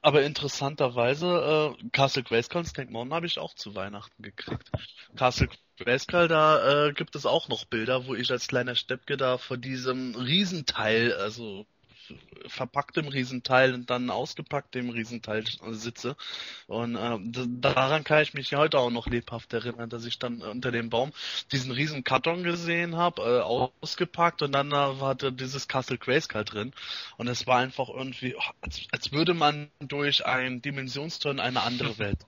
aber 0.04 0.24
interessanterweise, 0.24 1.76
äh, 1.78 1.90
Castle 1.90 2.24
Grayskull 2.24 2.66
Snake 2.66 2.90
Mountain 2.90 3.14
habe 3.14 3.26
ich 3.26 3.40
auch 3.40 3.54
zu 3.56 3.76
Weihnachten 3.76 4.24
gekriegt. 4.24 4.72
Castle 5.18 5.50
Grayskull, 5.78 6.30
da 6.30 6.88
äh, 6.88 6.94
gibt 6.94 7.14
es 7.14 7.26
auch 7.26 7.50
noch 7.50 7.66
Bilder, 7.66 8.08
wo 8.08 8.16
ich 8.16 8.32
als 8.32 8.48
kleiner 8.48 8.76
Steppke 8.76 9.18
da 9.18 9.38
vor 9.38 9.58
diesem 9.58 10.16
Riesenteil, 10.16 11.12
also 11.12 11.68
verpackt 12.48 12.98
im 12.98 13.08
Riesenteil 13.08 13.74
und 13.74 13.90
dann 13.90 14.10
ausgepackt 14.10 14.76
im 14.76 14.90
Riesenteil 14.90 15.44
sitze. 15.72 16.16
Und 16.68 16.96
äh, 16.96 17.18
daran 17.60 18.04
kann 18.04 18.22
ich 18.22 18.34
mich 18.34 18.54
heute 18.56 18.80
auch 18.80 18.90
noch 18.90 19.08
lebhaft 19.08 19.54
erinnern, 19.54 19.90
dass 19.90 20.06
ich 20.06 20.20
dann 20.20 20.42
unter 20.42 20.72
dem 20.72 20.90
Baum 20.90 21.12
diesen 21.52 21.72
riesen 21.72 22.04
Karton 22.04 22.44
gesehen 22.44 22.96
habe, 22.96 23.22
äh, 23.22 23.42
ausgepackt 23.42 24.42
und 24.42 24.52
dann 24.52 24.72
äh, 24.72 25.00
war 25.00 25.16
da 25.16 25.32
dieses 25.32 25.68
Castle 25.68 25.98
Grayskull 25.98 26.46
drin. 26.46 26.74
Und 27.18 27.28
es 27.28 27.48
war 27.48 27.60
einfach 27.60 27.90
irgendwie, 27.90 28.36
oh, 28.36 28.52
als, 28.62 28.82
als 28.92 29.12
würde 29.12 29.34
man 29.34 29.70
durch 29.80 30.26
ein 30.26 30.62
Dimensionstor 30.62 31.32
in 31.32 31.40
eine 31.40 31.62
andere 31.62 31.98
Welt. 31.98 32.20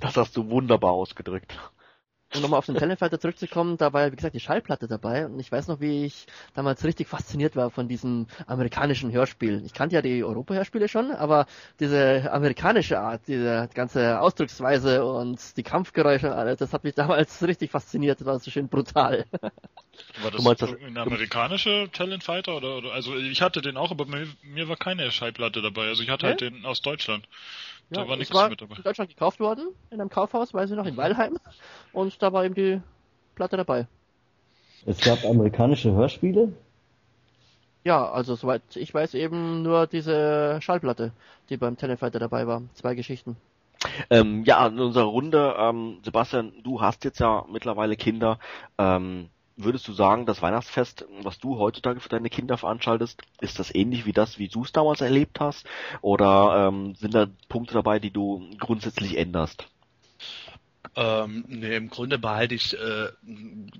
Das 0.00 0.16
hast 0.16 0.36
du 0.36 0.48
wunderbar 0.48 0.92
ausgedrückt. 0.92 1.56
Um 2.36 2.42
nochmal 2.42 2.58
auf 2.58 2.66
den 2.66 2.76
Telefighter 2.76 3.18
zurückzukommen, 3.20 3.76
da 3.78 3.92
war 3.92 4.02
ja, 4.02 4.12
wie 4.12 4.16
gesagt, 4.16 4.34
die 4.34 4.40
Schallplatte 4.40 4.88
dabei 4.88 5.26
und 5.26 5.38
ich 5.40 5.50
weiß 5.50 5.68
noch, 5.68 5.80
wie 5.80 6.04
ich 6.04 6.26
damals 6.54 6.84
richtig 6.84 7.08
fasziniert 7.08 7.56
war 7.56 7.70
von 7.70 7.88
diesem 7.88 8.26
amerikanischen 8.46 9.10
Hörspiel. 9.12 9.62
Ich 9.64 9.72
kannte 9.74 9.94
ja 9.96 10.02
die 10.02 10.22
Europa-Hörspiele 10.24 10.88
schon, 10.88 11.10
aber 11.12 11.46
diese 11.80 12.30
amerikanische 12.32 13.00
Art, 13.00 13.22
diese 13.28 13.68
ganze 13.74 14.20
Ausdrucksweise 14.20 15.04
und 15.04 15.56
die 15.56 15.62
Kampfgeräusche 15.62 16.26
und 16.28 16.34
alles, 16.34 16.58
das 16.58 16.72
hat 16.72 16.84
mich 16.84 16.94
damals 16.96 17.42
richtig 17.42 17.70
fasziniert, 17.70 18.20
das 18.20 18.26
war 18.26 18.38
so 18.38 18.50
schön 18.50 18.68
brutal. 18.68 19.24
War 20.16 20.30
das 20.30 20.40
Du 20.40 20.42
meinst 20.42 20.62
das- 20.62 20.72
ein 20.82 20.96
amerikanische 20.98 21.88
Talent 21.92 22.22
Fighter 22.24 22.56
oder, 22.56 22.76
oder 22.78 22.92
also 22.92 23.16
ich 23.16 23.40
hatte 23.42 23.62
den 23.62 23.76
auch, 23.76 23.90
aber 23.90 24.04
mir, 24.06 24.26
mir 24.42 24.68
war 24.68 24.76
keine 24.76 25.10
Schallplatte 25.10 25.62
dabei. 25.62 25.86
Also 25.88 26.02
ich 26.02 26.10
hatte 26.10 26.26
Ja? 26.26 26.30
halt 26.30 26.40
den 26.42 26.64
aus 26.66 26.82
Deutschland. 26.82 27.26
Da 27.90 28.06
war 28.06 28.14
es 28.14 28.18
nichts 28.18 28.34
war 28.34 28.48
mit 28.48 28.60
dabei. 28.60 28.76
in 28.76 28.82
Deutschland 28.82 29.10
gekauft 29.10 29.38
worden, 29.40 29.68
in 29.90 30.00
einem 30.00 30.10
Kaufhaus, 30.10 30.52
weiß 30.52 30.70
ich 30.70 30.76
noch, 30.76 30.86
in 30.86 30.96
Weilheim 30.96 31.38
und 31.92 32.20
da 32.20 32.32
war 32.32 32.44
eben 32.44 32.54
die 32.54 32.80
Platte 33.34 33.56
dabei. 33.56 33.86
Es 34.86 35.00
gab 35.00 35.24
amerikanische 35.24 35.92
Hörspiele. 35.92 36.52
Ja, 37.84 38.10
also 38.10 38.34
soweit 38.34 38.62
ich 38.74 38.92
weiß 38.92 39.14
eben 39.14 39.62
nur 39.62 39.86
diese 39.86 40.58
Schallplatte, 40.60 41.12
die 41.48 41.56
beim 41.56 41.76
Telefighter 41.76 42.18
dabei 42.18 42.46
war. 42.48 42.62
Zwei 42.74 42.96
Geschichten. 42.96 43.36
Ähm, 44.10 44.42
ja, 44.44 44.66
in 44.66 44.80
unserer 44.80 45.04
Runde, 45.04 45.54
ähm, 45.56 45.98
Sebastian, 46.02 46.52
du 46.64 46.80
hast 46.80 47.04
jetzt 47.04 47.20
ja 47.20 47.44
mittlerweile 47.48 47.94
Kinder. 47.94 48.40
Ähm, 48.78 49.28
würdest 49.56 49.88
du 49.88 49.92
sagen, 49.92 50.26
das 50.26 50.42
Weihnachtsfest, 50.42 51.06
was 51.22 51.38
du 51.38 51.58
heutzutage 51.58 52.00
für 52.00 52.08
deine 52.08 52.30
Kinder 52.30 52.56
veranstaltest, 52.58 53.22
ist 53.40 53.58
das 53.58 53.74
ähnlich 53.74 54.06
wie 54.06 54.12
das, 54.12 54.38
wie 54.38 54.48
du 54.48 54.62
es 54.62 54.72
damals 54.72 55.00
erlebt 55.00 55.40
hast? 55.40 55.66
Oder 56.02 56.68
ähm, 56.68 56.94
sind 56.94 57.14
da 57.14 57.26
Punkte 57.48 57.74
dabei, 57.74 57.98
die 57.98 58.10
du 58.10 58.48
grundsätzlich 58.58 59.16
änderst? 59.16 59.66
Ähm, 60.98 61.44
nee, 61.48 61.76
im 61.76 61.90
Grunde 61.90 62.18
behalte 62.18 62.54
ich 62.54 62.72
äh, 62.72 63.08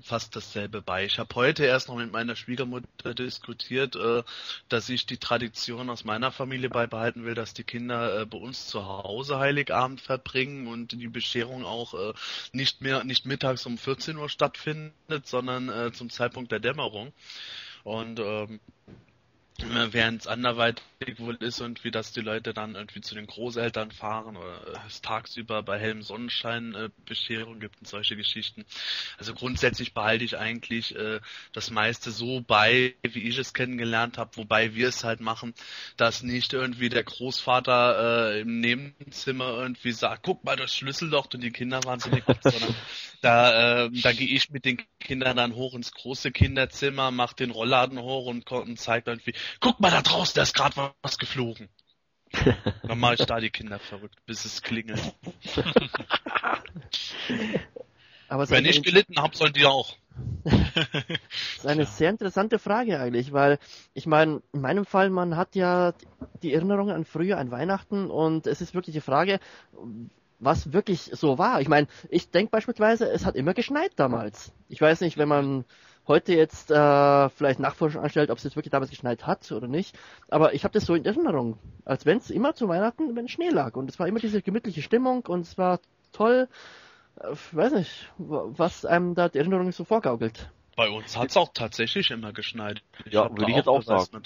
fast 0.02 0.36
dasselbe 0.36 0.82
bei. 0.82 1.06
Ich 1.06 1.18
habe 1.18 1.34
heute 1.34 1.64
erst 1.64 1.88
noch 1.88 1.96
mit 1.96 2.12
meiner 2.12 2.36
Schwiegermutter 2.36 3.14
diskutiert, 3.14 3.96
äh, 3.96 4.22
dass 4.68 4.90
ich 4.90 5.06
die 5.06 5.16
Tradition 5.16 5.88
aus 5.88 6.04
meiner 6.04 6.30
Familie 6.30 6.68
beibehalten 6.68 7.24
will, 7.24 7.34
dass 7.34 7.54
die 7.54 7.64
Kinder 7.64 8.20
äh, 8.20 8.26
bei 8.26 8.36
uns 8.36 8.66
zu 8.66 8.84
Hause 8.84 9.38
Heiligabend 9.38 10.02
verbringen 10.02 10.66
und 10.66 10.92
die 10.92 11.08
Bescherung 11.08 11.64
auch 11.64 11.94
äh, 11.94 12.12
nicht 12.52 12.82
mehr 12.82 13.02
nicht 13.02 13.24
mittags 13.24 13.64
um 13.64 13.78
14 13.78 14.18
Uhr 14.18 14.28
stattfindet, 14.28 14.92
sondern 15.26 15.70
äh, 15.70 15.92
zum 15.92 16.10
Zeitpunkt 16.10 16.52
der 16.52 16.60
Dämmerung. 16.60 17.14
Und 17.82 18.20
ähm, 18.20 18.60
Während 19.58 20.20
es 20.20 20.26
anderweitig 20.26 21.18
wohl 21.18 21.36
ist 21.36 21.60
und 21.60 21.82
wie 21.82 21.90
dass 21.90 22.12
die 22.12 22.20
Leute 22.20 22.52
dann 22.52 22.74
irgendwie 22.74 23.00
zu 23.00 23.14
den 23.14 23.26
Großeltern 23.26 23.90
fahren 23.90 24.36
oder 24.36 24.60
es 24.86 25.00
tagsüber 25.00 25.62
bei 25.62 25.78
hellem 25.78 26.02
Sonnenschein 26.02 26.74
äh, 26.74 26.90
Bescherung 27.06 27.58
gibt 27.58 27.78
und 27.80 27.88
solche 27.88 28.16
Geschichten. 28.16 28.66
Also 29.18 29.32
grundsätzlich 29.32 29.94
behalte 29.94 30.24
ich 30.24 30.36
eigentlich 30.38 30.94
äh, 30.94 31.20
das 31.52 31.70
meiste 31.70 32.10
so 32.10 32.40
bei, 32.40 32.94
wie 33.02 33.28
ich 33.28 33.38
es 33.38 33.54
kennengelernt 33.54 34.18
habe, 34.18 34.36
wobei 34.36 34.74
wir 34.74 34.88
es 34.88 35.04
halt 35.04 35.20
machen, 35.20 35.54
dass 35.96 36.22
nicht 36.22 36.52
irgendwie 36.52 36.90
der 36.90 37.04
Großvater 37.04 38.34
äh, 38.34 38.40
im 38.40 38.60
Nebenzimmer 38.60 39.48
irgendwie 39.58 39.92
sagt, 39.92 40.22
guck 40.22 40.44
mal 40.44 40.56
das 40.56 40.74
Schlüsselloch 40.74 41.28
und 41.32 41.42
die 41.42 41.50
Kinder 41.50 41.82
wahnsinnig 41.84 42.24
gucken, 42.24 42.42
sondern 42.50 42.74
da, 43.22 43.84
äh, 43.84 43.90
da 43.90 44.12
gehe 44.12 44.28
ich 44.28 44.50
mit 44.50 44.64
den 44.64 44.82
Kindern 45.00 45.36
dann 45.36 45.54
hoch 45.54 45.74
ins 45.74 45.92
große 45.92 46.30
Kinderzimmer, 46.30 47.10
mach 47.10 47.32
den 47.32 47.50
Rollladen 47.50 47.98
hoch 48.00 48.26
und, 48.26 48.50
und 48.50 48.78
zeigt 48.78 49.08
irgendwie, 49.08 49.34
guck 49.60 49.80
mal 49.80 49.90
da 49.90 50.02
draußen, 50.02 50.34
da 50.34 50.42
ist 50.42 50.54
gerade 50.54 50.94
was 51.02 51.18
geflogen. 51.18 51.68
Dann 52.82 52.98
mache 52.98 53.14
ich 53.14 53.26
da 53.26 53.40
die 53.40 53.50
Kinder 53.50 53.78
verrückt, 53.78 54.18
bis 54.26 54.44
es 54.44 54.62
klingelt. 54.62 55.00
Aber 58.28 58.50
Wenn 58.50 58.64
ich 58.64 58.82
gelitten 58.82 59.16
habe, 59.18 59.36
sollen 59.36 59.52
die 59.52 59.64
auch. 59.66 59.96
Das 60.44 61.64
ist 61.64 61.66
eine 61.66 61.86
sehr 61.86 62.10
interessante 62.10 62.58
Frage 62.58 63.00
eigentlich, 63.00 63.32
weil 63.32 63.58
ich 63.94 64.06
meine, 64.06 64.42
in 64.52 64.60
meinem 64.60 64.84
Fall, 64.84 65.10
man 65.10 65.36
hat 65.36 65.56
ja 65.56 65.94
die 66.42 66.52
Erinnerungen 66.54 66.94
an 66.94 67.04
früher, 67.04 67.38
an 67.38 67.50
Weihnachten 67.50 68.10
und 68.10 68.46
es 68.46 68.60
ist 68.60 68.74
wirklich 68.74 68.94
die 68.94 69.00
Frage, 69.00 69.40
was 70.38 70.72
wirklich 70.72 71.10
so 71.12 71.38
war. 71.38 71.60
Ich 71.60 71.68
meine, 71.68 71.88
ich 72.08 72.30
denke 72.30 72.50
beispielsweise, 72.50 73.08
es 73.10 73.24
hat 73.24 73.36
immer 73.36 73.54
geschneit 73.54 73.92
damals. 73.96 74.52
Ich 74.68 74.80
weiß 74.80 75.00
nicht, 75.00 75.18
wenn 75.18 75.28
man 75.28 75.64
heute 76.08 76.34
jetzt 76.34 76.70
äh, 76.70 77.28
vielleicht 77.30 77.60
Nachforschung 77.60 78.02
anstellt, 78.02 78.30
ob 78.30 78.38
es 78.38 78.44
jetzt 78.44 78.56
wirklich 78.56 78.70
damals 78.72 78.90
geschneit 78.90 79.26
hat 79.26 79.50
oder 79.52 79.68
nicht, 79.68 79.98
aber 80.28 80.54
ich 80.54 80.64
habe 80.64 80.72
das 80.74 80.84
so 80.86 80.94
in 80.94 81.04
Erinnerung, 81.04 81.58
als 81.84 82.06
wenn 82.06 82.18
es 82.18 82.30
immer 82.30 82.54
zu 82.54 82.68
Weihnachten 82.68 83.16
wenn 83.16 83.28
Schnee 83.28 83.50
lag 83.50 83.74
und 83.76 83.90
es 83.90 83.98
war 83.98 84.06
immer 84.08 84.20
diese 84.20 84.42
gemütliche 84.42 84.82
Stimmung 84.82 85.22
und 85.26 85.40
es 85.42 85.58
war 85.58 85.80
toll. 86.12 86.48
Äh, 87.20 87.32
Ich 87.32 87.56
weiß 87.56 87.72
nicht, 87.74 88.12
wa- 88.18 88.46
was 88.48 88.84
einem 88.86 89.14
da 89.14 89.28
die 89.28 89.38
Erinnerung 89.38 89.72
so 89.72 89.84
vorgaukelt. 89.84 90.50
Bei 90.76 90.90
uns 90.90 91.16
hat's 91.16 91.38
auch 91.38 91.54
tatsächlich 91.54 92.10
immer 92.10 92.34
geschneit. 92.34 92.82
Ja, 93.10 93.24
hab 93.24 93.38
würde 93.38 93.50
ich 93.50 93.56
jetzt 93.56 93.66
auch 93.68 93.82
sagen. 93.82 94.22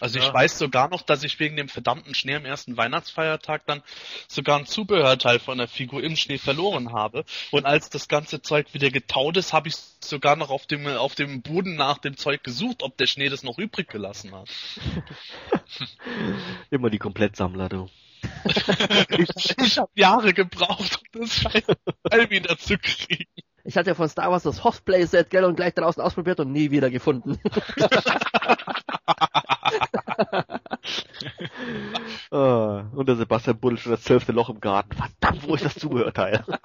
Also 0.00 0.18
Ja. 0.18 0.26
ich 0.26 0.32
weiß 0.32 0.58
sogar 0.58 0.90
noch, 0.90 1.00
dass 1.00 1.24
ich 1.24 1.40
wegen 1.40 1.56
dem 1.56 1.70
verdammten 1.70 2.14
Schnee 2.14 2.34
am 2.34 2.44
ersten 2.44 2.76
Weihnachtsfeiertag 2.76 3.64
dann 3.64 3.82
sogar 4.28 4.58
ein 4.58 4.66
Zubehörteil 4.66 5.38
von 5.38 5.56
der 5.56 5.68
Figur 5.68 6.04
im 6.04 6.14
Schnee 6.14 6.36
verloren 6.36 6.92
habe. 6.92 7.24
Und 7.50 7.64
als 7.64 7.88
das 7.88 8.08
ganze 8.08 8.42
Zeug 8.42 8.74
wieder 8.74 8.90
getaut 8.90 9.38
ist, 9.38 9.54
habe 9.54 9.68
ich 9.68 9.76
sogar 10.00 10.36
noch 10.36 10.50
auf 10.50 10.66
dem 10.66 10.86
auf 10.86 11.14
dem 11.14 11.40
Boden 11.40 11.74
nach 11.76 11.96
dem 11.96 12.18
Zeug 12.18 12.44
gesucht, 12.44 12.82
ob 12.82 12.98
der 12.98 13.06
Schnee 13.06 13.30
das 13.30 13.42
noch 13.42 13.58
übrig 13.58 13.88
gelassen 13.88 14.34
hat. 14.34 14.50
Immer 16.70 16.90
die 16.90 16.98
Komplettsammler, 16.98 17.70
du. 17.70 17.88
ich 19.08 19.58
ich 19.58 19.78
habe 19.78 19.90
Jahre 19.94 20.34
gebraucht, 20.34 21.00
um 21.14 21.20
das 21.22 21.40
Teil 21.40 22.30
wieder 22.30 22.58
zu 22.58 22.76
kriegen. 22.76 23.24
Ich 23.64 23.76
hatte 23.76 23.90
ja 23.90 23.94
von 23.94 24.08
Star 24.08 24.30
Wars 24.30 24.42
das 24.42 24.64
Hoth-Playset, 24.64 25.30
gell, 25.30 25.44
und 25.44 25.56
gleich 25.56 25.74
draußen 25.74 26.02
ausprobiert 26.02 26.40
und 26.40 26.52
nie 26.52 26.70
wieder 26.70 26.90
gefunden. 26.90 27.38
Ah, 32.30 32.90
und 32.94 33.08
der 33.08 33.16
Sebastian 33.16 33.58
buddelt 33.58 33.80
schon 33.80 33.92
das 33.92 34.02
zwölfte 34.02 34.32
Loch 34.32 34.48
im 34.48 34.60
Garten. 34.60 34.96
Verdammt, 34.96 35.46
wo 35.46 35.54
ist 35.54 35.64
das 35.64 35.74
Zubehörteil? 35.74 36.44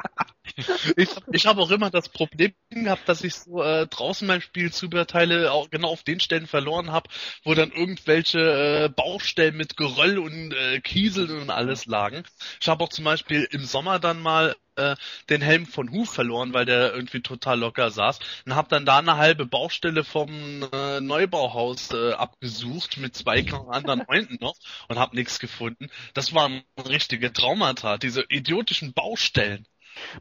Ich, 0.96 1.10
ich 1.34 1.46
habe 1.46 1.62
auch 1.62 1.70
immer 1.70 1.92
das 1.92 2.08
Problem 2.08 2.54
gehabt, 2.70 3.08
dass 3.10 3.24
ich 3.24 3.36
so 3.36 3.62
äh, 3.62 3.86
draußen 3.86 4.26
beim 4.28 4.40
Spiel 4.40 4.72
Zubehörteile 4.72 5.52
auch 5.52 5.70
genau 5.70 5.90
auf 5.90 6.04
den 6.04 6.22
Stellen 6.22 6.48
verloren 6.48 6.92
habe, 6.92 7.10
wo 7.44 7.54
dann 7.54 7.72
irgendwelche 7.72 8.40
äh, 8.86 8.90
Baustellen 8.90 9.58
mit 9.58 9.76
Geröll 9.76 10.18
und 10.18 10.54
äh, 10.54 10.80
Kieseln 10.80 11.42
und 11.42 11.50
alles 11.50 11.86
lagen. 11.86 12.24
Ich 12.62 12.70
habe 12.70 12.84
auch 12.84 12.90
zum 12.90 13.04
Beispiel 13.04 13.48
im 13.52 13.66
Sommer 13.66 14.00
dann 14.00 14.22
mal 14.22 14.56
äh, 14.78 14.96
den 15.30 15.42
Helm 15.42 15.66
von 15.66 15.92
Huf 15.92 16.10
verloren, 16.10 16.54
weil 16.54 16.66
der 16.66 16.94
irgendwie 16.94 17.22
total 17.22 17.60
locker 17.60 17.92
saß 17.92 18.20
und 18.46 18.56
habe 18.56 18.70
dann 18.70 18.86
da 18.86 19.00
eine 19.00 19.18
halbe 19.18 19.46
Baustelle 19.46 20.04
vom 20.04 20.30
äh, 20.72 21.02
Neubauhaus 21.02 21.92
äh, 21.92 22.14
abgesucht 22.14 22.98
mit 22.98 23.16
zwei 23.16 23.46
anderen 23.70 24.06
Freunden 24.06 24.38
noch 24.42 24.56
und 24.88 24.98
habe 24.98 25.16
nichts 25.16 25.40
gefunden. 25.40 25.90
Das 26.14 26.34
waren 26.34 26.62
richtige 26.88 27.34
Traumata, 27.34 27.98
diese 27.98 28.24
idiotischen 28.30 28.94
Baustellen. 28.94 29.66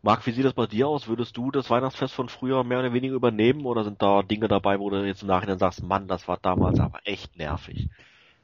Marc, 0.02 0.26
wie 0.26 0.32
sieht 0.32 0.44
das 0.44 0.54
bei 0.54 0.66
dir 0.66 0.88
aus? 0.88 1.08
Würdest 1.08 1.36
du 1.36 1.50
das 1.50 1.68
Weihnachtsfest 1.70 2.14
von 2.14 2.28
früher 2.28 2.64
mehr 2.64 2.80
oder 2.80 2.92
weniger 2.92 3.14
übernehmen 3.14 3.66
oder 3.66 3.84
sind 3.84 4.00
da 4.00 4.22
Dinge 4.22 4.48
dabei, 4.48 4.78
wo 4.78 4.90
du 4.90 5.04
jetzt 5.04 5.22
im 5.22 5.28
Nachhinein 5.28 5.58
sagst, 5.58 5.82
Mann, 5.82 6.08
das 6.08 6.28
war 6.28 6.38
damals 6.40 6.80
aber 6.80 7.00
echt 7.04 7.36
nervig? 7.36 7.88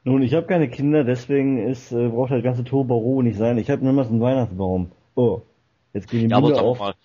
Nun, 0.03 0.21
ich 0.21 0.33
habe 0.33 0.47
keine 0.47 0.69
Kinder, 0.69 1.03
deswegen 1.03 1.65
ist, 1.65 1.91
äh, 1.91 2.09
braucht 2.09 2.31
das 2.31 2.43
ganze 2.43 2.63
Turbo 2.63 3.21
nicht 3.21 3.37
sein. 3.37 3.57
Ich 3.57 3.69
habe 3.69 3.85
niemals 3.85 4.09
einen 4.09 4.21
Weihnachtsbaum. 4.21 4.91
Oh, 5.15 5.43
jetzt 5.93 6.09
gehen 6.09 6.21
die 6.21 6.29
Ja, 6.29 6.37
aber 6.37 6.47
Bilder 6.47 6.55
sagen 6.61 6.67
wir 6.67 6.71
auf. 6.71 6.79
mal, 6.79 6.95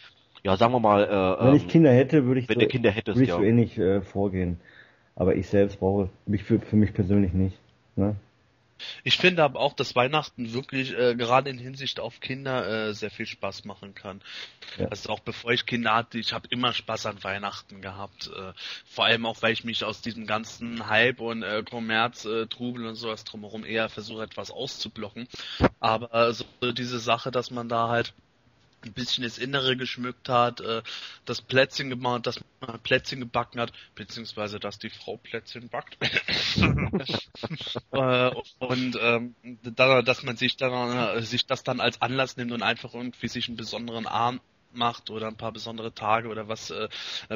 ja, 0.45 0.57
sagen 0.57 0.73
wir 0.73 0.81
mal, 0.81 1.05
äh, 1.05 1.45
Wenn 1.47 1.55
ich 1.57 1.63
ähm, 1.63 1.69
Kinder 1.69 1.93
hätte, 1.93 2.25
würde 2.25 2.41
ich 2.41 2.49
wenn 2.49 2.55
so, 2.55 2.61
du 2.61 2.69
Kinder 2.69 2.91
hättest, 2.91 3.17
würde 3.17 3.25
ich 3.25 3.29
ja. 3.31 3.37
so 3.37 3.43
ähnlich 3.43 3.79
äh, 3.79 4.01
vorgehen. 4.03 4.61
Aber 5.15 5.35
ich 5.35 5.49
selbst 5.49 5.81
brauche 5.81 6.11
mich 6.27 6.45
für, 6.45 6.61
für 6.61 6.77
mich 6.77 6.95
persönlich 6.95 7.33
nicht. 7.33 7.59
Ne? 7.97 8.15
Ich 9.05 9.19
finde 9.19 9.43
aber 9.43 9.61
auch, 9.61 9.73
dass 9.73 9.97
Weihnachten 9.97 10.53
wirklich 10.53 10.97
äh, 10.97 11.15
gerade 11.17 11.51
in 11.51 11.59
Hinsicht 11.59 12.01
auf 12.01 12.21
Kinder 12.21 12.89
äh, 12.89 12.95
sehr 12.95 13.11
viel 13.11 13.27
Spaß 13.27 13.65
machen 13.65 13.95
kann. 13.95 14.21
Ja. 14.79 14.87
Also 14.87 15.11
auch 15.11 15.21
bevor 15.21 15.51
ich 15.51 15.67
Kinder 15.67 15.95
hatte, 15.95 16.19
ich 16.19 16.33
habe 16.33 16.47
immer 16.51 16.73
Spaß 16.73 17.07
an 17.07 17.25
Weihnachten 17.25 17.81
gehabt. 17.81 18.29
Äh, 18.29 18.53
vor 18.87 19.05
allem 19.07 19.27
auch, 19.27 19.43
weil 19.43 19.53
ich 19.53 19.65
mich 19.65 19.85
aus 19.85 20.01
diesem 20.01 20.27
ganzen 20.27 20.89
Hype 20.89 21.21
und 21.21 21.43
äh, 21.43 21.63
Kommerz, 21.69 22.25
äh, 22.25 22.47
Trubel 22.47 22.87
und 22.87 22.95
sowas 22.95 23.25
drumherum 23.25 23.65
eher 23.65 23.89
versuche, 23.89 24.23
etwas 24.23 24.51
auszublocken. 24.51 25.29
Aber 25.81 26.29
äh, 26.29 26.33
so 26.33 26.45
diese 26.73 26.99
Sache, 26.99 27.31
dass 27.31 27.51
man 27.51 27.69
da 27.69 27.89
halt 27.89 28.15
ein 28.85 28.93
bisschen 28.93 29.25
das 29.25 29.39
Innere 29.39 29.77
geschmückt 29.77 30.29
hat, 30.29 30.61
äh, 30.61 30.83
das 31.25 31.43
Plätzchen 31.43 31.91
gemacht, 31.91 32.27
dass 32.27 32.41
man 32.61 32.81
Plätzchen 32.81 33.21
gebacken 33.21 33.61
hat, 33.61 33.73
beziehungsweise 33.95 34.61
dass 34.61 34.79
die 34.79 34.91
Frau 34.91 35.17
Plätzchen 35.17 35.69
backt. 35.69 35.99
äh, 37.93 38.31
und 38.59 38.99
ähm, 39.01 39.35
da, 39.63 40.03
dass 40.03 40.23
man 40.23 40.37
sich 40.37 40.57
dann 40.57 41.17
äh, 41.17 41.23
sich 41.23 41.47
das 41.47 41.63
dann 41.63 41.81
als 41.81 42.01
Anlass 42.03 42.37
nimmt 42.37 42.53
und 42.53 42.63
einfach 42.63 42.95
irgendwie 42.95 43.29
sich 43.29 43.49
einen 43.49 43.57
besonderen 43.57 44.07
Abend 44.07 44.41
macht 44.73 45.11
oder 45.11 45.29
ein 45.29 45.37
paar 45.37 45.53
besondere 45.53 45.93
Tage 45.93 46.29
oder 46.29 46.49
was 46.49 46.71
äh, 46.71 46.89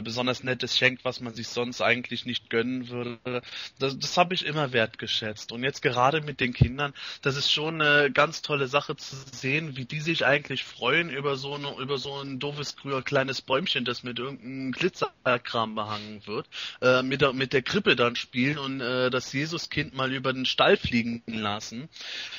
besonders 0.03 0.43
Nettes 0.43 0.77
schenkt, 0.77 1.05
was 1.05 1.21
man 1.21 1.35
sich 1.35 1.49
sonst 1.49 1.81
eigentlich 1.81 2.27
nicht 2.27 2.51
gönnen 2.51 2.89
würde. 2.89 3.43
Das, 3.79 3.99
das 3.99 4.17
habe 4.17 4.35
ich 4.35 4.45
immer 4.45 4.73
wertgeschätzt. 4.73 5.53
Und 5.53 5.65
jetzt 5.65 5.83
gerade 5.83 6.21
mit 6.21 6.41
den 6.41 6.53
Kindern, 6.53 6.93
das 7.23 7.37
ist 7.37 7.51
schon 7.51 7.81
eine 7.81 8.11
ganz 8.11 8.43
tolle 8.43 8.69
Sache 8.69 8.97
zu 8.97 9.17
sehen, 9.33 9.77
wie 9.77 9.85
die 9.85 10.01
sich 10.01 10.25
eigentlich 10.25 10.65
freuen 10.65 11.11
über 11.11 11.37
so, 11.37 11.55
eine, 11.55 11.75
über 11.79 11.99
so 11.99 12.21
ein 12.21 12.39
doofes 12.39 12.73
früher 12.73 13.03
kleines 13.03 13.43
Bäumchen, 13.43 13.85
das 13.85 14.03
mit 14.03 14.19
irgendeinem 14.19 14.73
Glitzerkram 14.73 15.75
behangen 15.75 16.27
wird, 16.27 16.47
äh, 16.81 17.03
mit, 17.03 17.21
der, 17.21 17.33
mit 17.33 17.53
der 17.53 17.63
Krippe 17.63 17.97
dann 17.97 18.17
spielen 18.17 18.59
und 18.59 18.81
äh, 18.81 19.11
das 19.11 19.33
Jesuskind 19.33 19.95
mal 19.95 20.13
über 20.13 20.33
den 20.33 20.47
Stall 20.47 20.77
fliegen 20.77 21.23
lassen. 21.27 21.89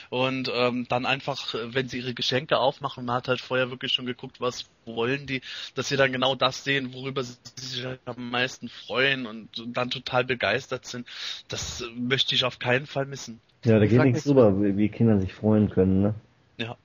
Und 0.09 0.51
ähm, 0.53 0.87
dann 0.87 1.05
einfach, 1.05 1.53
wenn 1.53 1.89
sie 1.89 1.99
ihre 1.99 2.13
Geschenke 2.13 2.57
aufmachen, 2.57 3.05
man 3.05 3.15
hat 3.15 3.27
halt 3.27 3.41
vorher 3.41 3.69
wirklich 3.69 3.93
schon 3.93 4.05
geguckt, 4.05 4.39
was 4.39 4.65
wollen 4.85 5.25
die, 5.27 5.41
dass 5.75 5.89
sie 5.89 5.97
dann 5.97 6.11
genau 6.11 6.35
das 6.35 6.63
sehen, 6.63 6.93
worüber 6.93 7.23
sie 7.23 7.37
sich 7.55 7.85
am 8.05 8.29
meisten 8.29 8.69
freuen 8.69 9.25
und 9.25 9.49
dann 9.67 9.89
total 9.89 10.23
begeistert 10.23 10.85
sind. 10.85 11.07
Das 11.47 11.83
möchte 11.95 12.35
ich 12.35 12.45
auf 12.45 12.59
keinen 12.59 12.85
Fall 12.85 13.05
missen. 13.05 13.39
Ja, 13.65 13.79
da 13.79 13.85
geht 13.85 14.03
nichts 14.03 14.23
drüber, 14.25 14.61
wie, 14.61 14.77
wie 14.77 14.89
Kinder 14.89 15.19
sich 15.19 15.33
freuen 15.33 15.69
können, 15.69 16.01
ne? 16.01 16.15
Ja. 16.57 16.75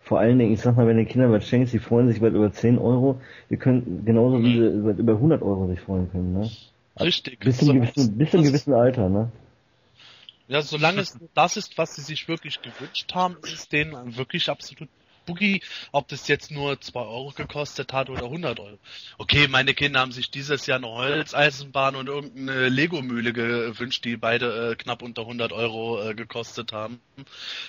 Vor 0.00 0.20
allen 0.20 0.38
Dingen, 0.38 0.52
ich 0.52 0.60
sag 0.60 0.76
mal, 0.76 0.86
wenn 0.86 0.96
du 0.96 1.04
Kindern 1.04 1.32
was 1.32 1.46
schenkst, 1.46 1.72
die 1.72 1.78
freuen 1.78 2.08
sich 2.08 2.20
weit 2.20 2.34
über 2.34 2.52
10 2.52 2.78
Euro, 2.78 3.20
die 3.50 3.56
können 3.56 4.04
genauso 4.04 4.42
wie 4.42 4.54
sie 4.54 4.84
weit 4.84 4.98
über 4.98 5.12
100 5.14 5.42
Euro 5.42 5.68
sich 5.68 5.80
freuen 5.80 6.10
können, 6.10 6.32
ne? 6.32 6.50
Richtig. 7.00 7.40
Bis 7.40 7.58
zu 7.58 7.70
einem 7.70 7.82
gewissen, 7.82 8.18
bis 8.18 8.30
zu 8.30 8.36
einem 8.36 8.44
das- 8.44 8.52
gewissen 8.52 8.74
Alter, 8.74 9.08
ne? 9.08 9.30
Ja, 10.48 10.60
solange 10.60 11.00
es 11.00 11.16
das 11.34 11.56
ist, 11.56 11.78
was 11.78 11.94
sie 11.94 12.02
sich 12.02 12.28
wirklich 12.28 12.60
gewünscht 12.60 13.14
haben, 13.14 13.36
ist 13.42 13.52
es 13.54 13.68
denen 13.68 14.16
wirklich 14.16 14.50
absolut 14.50 14.88
Boogie, 15.24 15.62
ob 15.92 16.08
das 16.08 16.28
jetzt 16.28 16.50
nur 16.50 16.80
2 16.80 17.00
Euro 17.00 17.32
gekostet 17.34 17.92
hat 17.92 18.10
oder 18.10 18.24
100 18.24 18.60
Euro. 18.60 18.78
Okay, 19.18 19.48
meine 19.48 19.74
Kinder 19.74 20.00
haben 20.00 20.12
sich 20.12 20.30
dieses 20.30 20.66
Jahr 20.66 20.78
eine 20.78 20.88
Holzeisenbahn 20.88 21.96
und 21.96 22.08
irgendeine 22.08 22.68
Lego-Mühle 22.68 23.32
gewünscht, 23.32 24.04
die 24.04 24.16
beide 24.16 24.72
äh, 24.72 24.76
knapp 24.76 25.02
unter 25.02 25.22
100 25.22 25.52
Euro 25.52 26.02
äh, 26.02 26.14
gekostet 26.14 26.72
haben. 26.72 27.00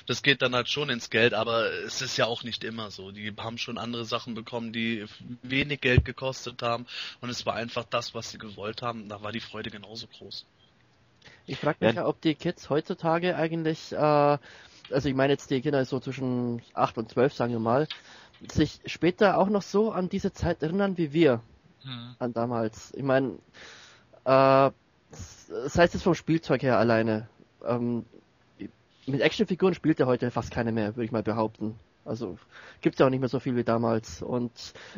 Das 0.05 0.23
geht 0.23 0.41
dann 0.41 0.55
halt 0.55 0.69
schon 0.69 0.89
ins 0.89 1.09
Geld, 1.09 1.33
aber 1.33 1.71
es 1.71 2.01
ist 2.01 2.17
ja 2.17 2.25
auch 2.25 2.43
nicht 2.43 2.63
immer 2.63 2.91
so. 2.91 3.11
Die 3.11 3.33
haben 3.37 3.57
schon 3.57 3.77
andere 3.77 4.05
Sachen 4.05 4.33
bekommen, 4.33 4.73
die 4.73 5.05
wenig 5.41 5.81
Geld 5.81 6.05
gekostet 6.05 6.61
haben 6.61 6.85
und 7.21 7.29
es 7.29 7.45
war 7.45 7.55
einfach 7.55 7.85
das, 7.85 8.13
was 8.13 8.31
sie 8.31 8.37
gewollt 8.37 8.81
haben. 8.81 9.09
Da 9.09 9.21
war 9.21 9.31
die 9.31 9.39
Freude 9.39 9.69
genauso 9.69 10.07
groß. 10.07 10.45
Ich 11.45 11.57
frage 11.57 11.85
mich 11.85 11.95
Ja. 11.95 12.01
ja, 12.03 12.07
ob 12.07 12.21
die 12.21 12.35
Kids 12.35 12.69
heutzutage 12.69 13.35
eigentlich, 13.35 13.91
äh, 13.91 14.37
also 14.91 15.09
ich 15.09 15.15
meine 15.15 15.33
jetzt 15.33 15.49
die 15.49 15.61
Kinder 15.61 15.83
so 15.85 15.99
zwischen 15.99 16.61
8 16.73 16.97
und 16.97 17.09
12, 17.09 17.33
sagen 17.33 17.51
wir 17.53 17.59
mal, 17.59 17.87
sich 18.51 18.81
später 18.85 19.37
auch 19.37 19.49
noch 19.49 19.61
so 19.61 19.91
an 19.91 20.09
diese 20.09 20.33
Zeit 20.33 20.61
erinnern 20.63 20.97
wie 20.97 21.13
wir 21.13 21.41
Hm. 21.83 22.15
an 22.19 22.33
damals. 22.33 22.93
Ich 22.95 23.03
meine, 23.03 23.31
äh, 24.25 24.71
das 25.11 25.77
heißt 25.77 25.93
jetzt 25.93 26.03
vom 26.03 26.15
Spielzeug 26.15 26.63
her 26.63 26.77
alleine. 26.77 27.27
Ähm, 27.65 28.05
mit 29.05 29.21
Actionfiguren 29.21 29.73
spielt 29.73 29.99
ja 29.99 30.05
heute 30.05 30.31
fast 30.31 30.51
keine 30.51 30.71
mehr, 30.71 30.95
würde 30.95 31.05
ich 31.05 31.11
mal 31.11 31.23
behaupten. 31.23 31.75
Also 32.05 32.37
gibt's 32.81 32.99
ja 32.99 33.05
auch 33.05 33.09
nicht 33.09 33.19
mehr 33.19 33.29
so 33.29 33.39
viel 33.39 33.55
wie 33.55 33.63
damals. 33.63 34.21
Und 34.21 34.51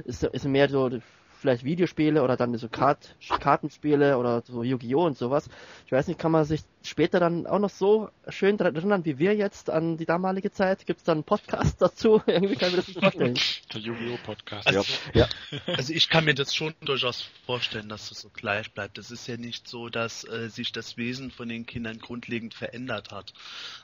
es 0.05 0.23
ist 0.23 0.45
mehr 0.45 0.69
so 0.69 0.91
vielleicht 1.39 1.63
Videospiele 1.63 2.23
oder 2.23 2.37
dann 2.37 2.55
so 2.57 2.69
Kart 2.69 3.15
Kartenspiele 3.39 4.17
oder 4.17 4.41
so 4.45 4.63
Yu-Gi-Oh! 4.63 5.05
und 5.05 5.17
sowas. 5.17 5.49
Ich 5.85 5.91
weiß 5.91 6.07
nicht, 6.07 6.19
kann 6.19 6.31
man 6.31 6.45
sich 6.45 6.63
später 6.85 7.19
dann 7.19 7.47
auch 7.47 7.59
noch 7.59 7.69
so 7.69 8.09
schön 8.29 8.57
daran 8.57 8.75
erinnern 8.75 9.05
wie 9.05 9.17
wir 9.19 9.35
jetzt 9.35 9.69
an 9.69 9.97
die 9.97 10.05
damalige 10.05 10.51
Zeit? 10.51 10.85
Gibt's 10.85 11.03
dann 11.03 11.17
einen 11.17 11.23
Podcast 11.23 11.81
dazu? 11.81 12.21
Irgendwie 12.25 12.55
kann 12.55 12.69
ich 12.69 12.75
mir 12.75 12.77
das 12.77 12.87
nicht 12.87 12.99
vorstellen. 12.99 13.39
Der 13.73 13.81
Yu-Gi-Oh! 13.81 14.17
Podcast. 14.23 14.67
Also, 14.67 14.83
Ja. 15.13 15.27
also 15.67 15.93
ich 15.93 16.09
kann 16.09 16.25
mir 16.25 16.33
das 16.33 16.55
schon 16.55 16.73
durchaus 16.81 17.27
vorstellen, 17.45 17.89
dass 17.89 18.11
es 18.11 18.21
so 18.21 18.29
gleich 18.29 18.71
bleibt. 18.71 18.97
Es 18.97 19.11
ist 19.11 19.27
ja 19.27 19.37
nicht 19.37 19.67
so, 19.67 19.89
dass 19.89 20.23
äh, 20.23 20.49
sich 20.49 20.71
das 20.71 20.97
Wesen 20.97 21.31
von 21.31 21.49
den 21.49 21.65
Kindern 21.65 21.99
grundlegend 21.99 22.53
verändert 22.53 23.11
hat. 23.11 23.33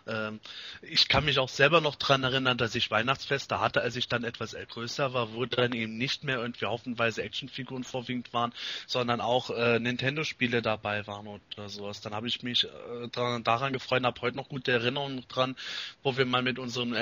Ähm, 0.07 0.39
ich 0.81 1.07
kann 1.07 1.25
mich 1.25 1.39
auch 1.39 1.49
selber 1.49 1.81
noch 1.81 1.95
dran 1.95 2.23
erinnern, 2.23 2.57
dass 2.57 2.75
ich 2.75 2.89
Weihnachtsfeste 2.91 3.59
hatte, 3.59 3.81
als 3.81 3.95
ich 3.95 4.07
dann 4.07 4.23
etwas 4.23 4.55
größer 4.69 5.13
war, 5.13 5.33
wo 5.33 5.45
dann 5.45 5.73
eben 5.73 5.97
nicht 5.97 6.23
mehr 6.23 6.37
irgendwie 6.37 6.65
haufenweise 6.65 7.23
Actionfiguren 7.23 7.83
vorwiegend 7.83 8.33
waren, 8.33 8.53
sondern 8.87 9.21
auch 9.21 9.49
äh, 9.49 9.79
Nintendo-Spiele 9.79 10.61
dabei 10.61 11.05
waren 11.07 11.27
oder 11.27 11.69
sowas. 11.69 12.01
Dann 12.01 12.13
habe 12.13 12.27
ich 12.27 12.43
mich 12.43 12.65
äh, 12.65 12.69
dran, 13.11 13.43
daran 13.43 13.73
gefreut 13.73 13.99
und 13.99 14.05
habe 14.05 14.21
heute 14.21 14.37
noch 14.37 14.49
gute 14.49 14.71
Erinnerungen 14.71 15.25
dran, 15.27 15.55
wo 16.03 16.17
wir 16.17 16.25
mal 16.25 16.41
mit 16.41 16.59
unserem 16.59 16.93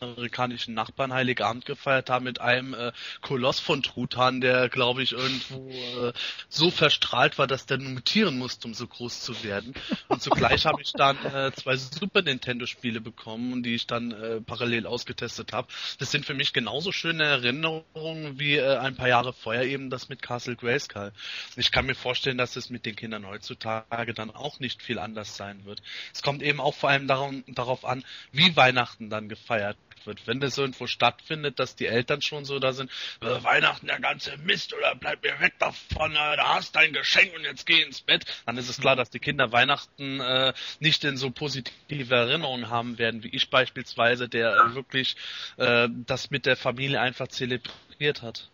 US-amerikanischen 0.00 0.72
Nachbarn 0.72 1.12
Heiligabend 1.12 1.66
gefeiert 1.66 2.08
haben 2.08 2.24
mit 2.24 2.40
einem 2.40 2.72
äh, 2.72 2.92
Koloss 3.20 3.60
von 3.60 3.82
Truthahn, 3.82 4.40
der 4.40 4.70
glaube 4.70 5.02
ich 5.02 5.12
irgendwo 5.12 5.68
äh, 5.70 6.12
so 6.48 6.70
verstrahlt 6.70 7.36
war, 7.38 7.46
dass 7.46 7.66
der 7.66 7.78
mutieren 7.78 8.38
musste, 8.38 8.66
um 8.66 8.72
so 8.72 8.86
groß 8.86 9.20
zu 9.20 9.44
werden. 9.44 9.74
Und 10.08 10.22
zugleich 10.22 10.64
habe 10.64 10.80
ich 10.80 10.92
dann 10.92 11.16
äh, 11.26 11.52
zwei 11.52 11.76
Super 11.76 12.22
Nintendo 12.22 12.64
Spiele 12.64 13.00
bekommen, 13.02 13.62
die 13.62 13.74
ich 13.74 13.86
dann 13.86 14.12
äh, 14.12 14.40
parallel 14.40 14.86
ausgetestet 14.86 15.52
habe. 15.52 15.68
Das 15.98 16.10
sind 16.10 16.24
für 16.24 16.34
mich 16.34 16.54
genauso 16.54 16.92
schöne 16.92 17.24
Erinnerungen 17.24 18.38
wie 18.38 18.56
äh, 18.56 18.78
ein 18.78 18.96
paar 18.96 19.08
Jahre 19.08 19.34
vorher 19.34 19.64
eben 19.64 19.90
das 19.90 20.08
mit 20.08 20.22
Castle 20.22 20.56
Grayskull. 20.56 21.12
Ich 21.56 21.72
kann 21.72 21.84
mir 21.84 21.94
vorstellen, 21.94 22.38
dass 22.38 22.56
es 22.56 22.70
mit 22.70 22.86
den 22.86 22.96
Kindern 22.96 23.26
heutzutage 23.26 24.14
dann 24.14 24.30
auch 24.30 24.60
nicht 24.60 24.82
viel 24.82 24.98
anders 24.98 25.36
sein 25.36 25.66
wird. 25.66 25.82
Es 26.14 26.22
kommt 26.22 26.42
eben 26.42 26.60
auch 26.60 26.74
vor 26.74 26.88
allem 26.88 27.06
darum, 27.06 27.44
darauf 27.48 27.84
an, 27.84 28.02
wie 28.32 28.56
Weihnachten 28.56 29.10
dann 29.10 29.28
gefeiert 29.28 29.76
wird. 30.06 30.26
Wenn 30.26 30.40
das 30.40 30.58
irgendwo 30.58 30.86
stattfindet, 30.86 31.58
dass 31.58 31.76
die 31.76 31.86
Eltern 31.86 32.22
schon 32.22 32.44
so 32.44 32.58
da 32.58 32.72
sind, 32.72 32.90
äh, 33.20 33.42
Weihnachten 33.42 33.86
der 33.86 34.00
ganze 34.00 34.36
Mist 34.38 34.74
oder 34.74 34.94
bleib 34.94 35.22
mir 35.22 35.40
weg 35.40 35.54
davon, 35.58 36.12
äh, 36.12 36.36
da 36.36 36.56
hast 36.56 36.76
dein 36.76 36.92
Geschenk 36.92 37.32
und 37.36 37.44
jetzt 37.44 37.66
geh 37.66 37.82
ins 37.82 38.00
Bett, 38.00 38.24
dann 38.46 38.56
ist 38.56 38.68
es 38.68 38.80
klar, 38.80 38.96
dass 38.96 39.10
die 39.10 39.18
Kinder 39.18 39.52
Weihnachten 39.52 40.20
äh, 40.20 40.52
nicht 40.80 41.04
in 41.04 41.16
so 41.16 41.30
positive 41.30 42.14
Erinnerungen 42.14 42.70
haben 42.70 42.98
werden, 42.98 43.22
wie 43.22 43.28
ich 43.28 43.50
beispielsweise, 43.50 44.28
der 44.28 44.54
äh, 44.54 44.74
wirklich 44.74 45.16
äh, 45.56 45.88
das 46.06 46.30
mit 46.30 46.46
der 46.46 46.56
Familie 46.56 47.00
einfach 47.00 47.28
zelebriert 47.28 48.22
hat. 48.22 48.48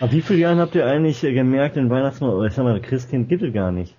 Ab 0.00 0.12
wie 0.12 0.22
vielen 0.22 0.40
Jahren 0.40 0.58
habt 0.58 0.74
ihr 0.74 0.86
eigentlich 0.86 1.20
gemerkt, 1.20 1.76
den 1.76 1.90
Weihnachtsmann, 1.90 2.30
oder 2.30 2.46
ich 2.46 2.54
sag 2.54 2.64
mal, 2.64 2.80
Christkind 2.80 3.28
gibt 3.28 3.42
es 3.42 3.52
gar 3.52 3.72
nicht? 3.72 3.94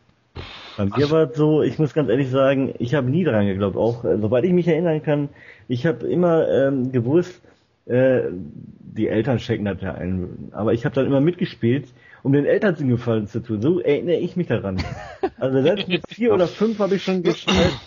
Bei 0.77 0.85
mir 0.85 1.11
war 1.11 1.29
es 1.29 1.35
so, 1.35 1.61
ich 1.61 1.77
muss 1.77 1.93
ganz 1.93 2.09
ehrlich 2.09 2.29
sagen, 2.29 2.73
ich 2.79 2.93
habe 2.93 3.09
nie 3.09 3.25
dran 3.25 3.45
geglaubt. 3.45 3.75
Auch 3.75 4.05
äh, 4.05 4.17
soweit 4.17 4.45
ich 4.45 4.53
mich 4.53 4.67
erinnern 4.67 5.03
kann, 5.03 5.27
ich 5.69 5.85
habe 5.85 6.07
immer 6.07 6.49
ähm, 6.49 6.91
gewusst, 6.91 7.41
äh, 7.85 8.23
die 8.31 9.07
Eltern 9.07 9.39
schenken 9.39 9.65
das 9.65 9.81
ja 9.81 9.93
ein. 9.93 10.49
Aber 10.51 10.73
ich 10.73 10.83
habe 10.83 10.95
dann 10.95 11.05
immer 11.05 11.21
mitgespielt, 11.21 11.87
um 12.23 12.33
den 12.33 12.45
Eltern 12.45 12.75
einen 12.75 12.89
Gefallen 12.89 13.27
zu 13.27 13.39
tun. 13.39 13.61
So 13.61 13.79
erinnere 13.79 14.17
ich 14.17 14.35
mich 14.35 14.47
daran. 14.47 14.83
Also 15.37 15.61
selbst 15.63 15.87
mit 15.87 16.01
vier 16.09 16.33
oder 16.33 16.47
fünf 16.47 16.79
habe 16.79 16.95
ich 16.95 17.03
schon 17.03 17.23
geschnallt, 17.23 17.79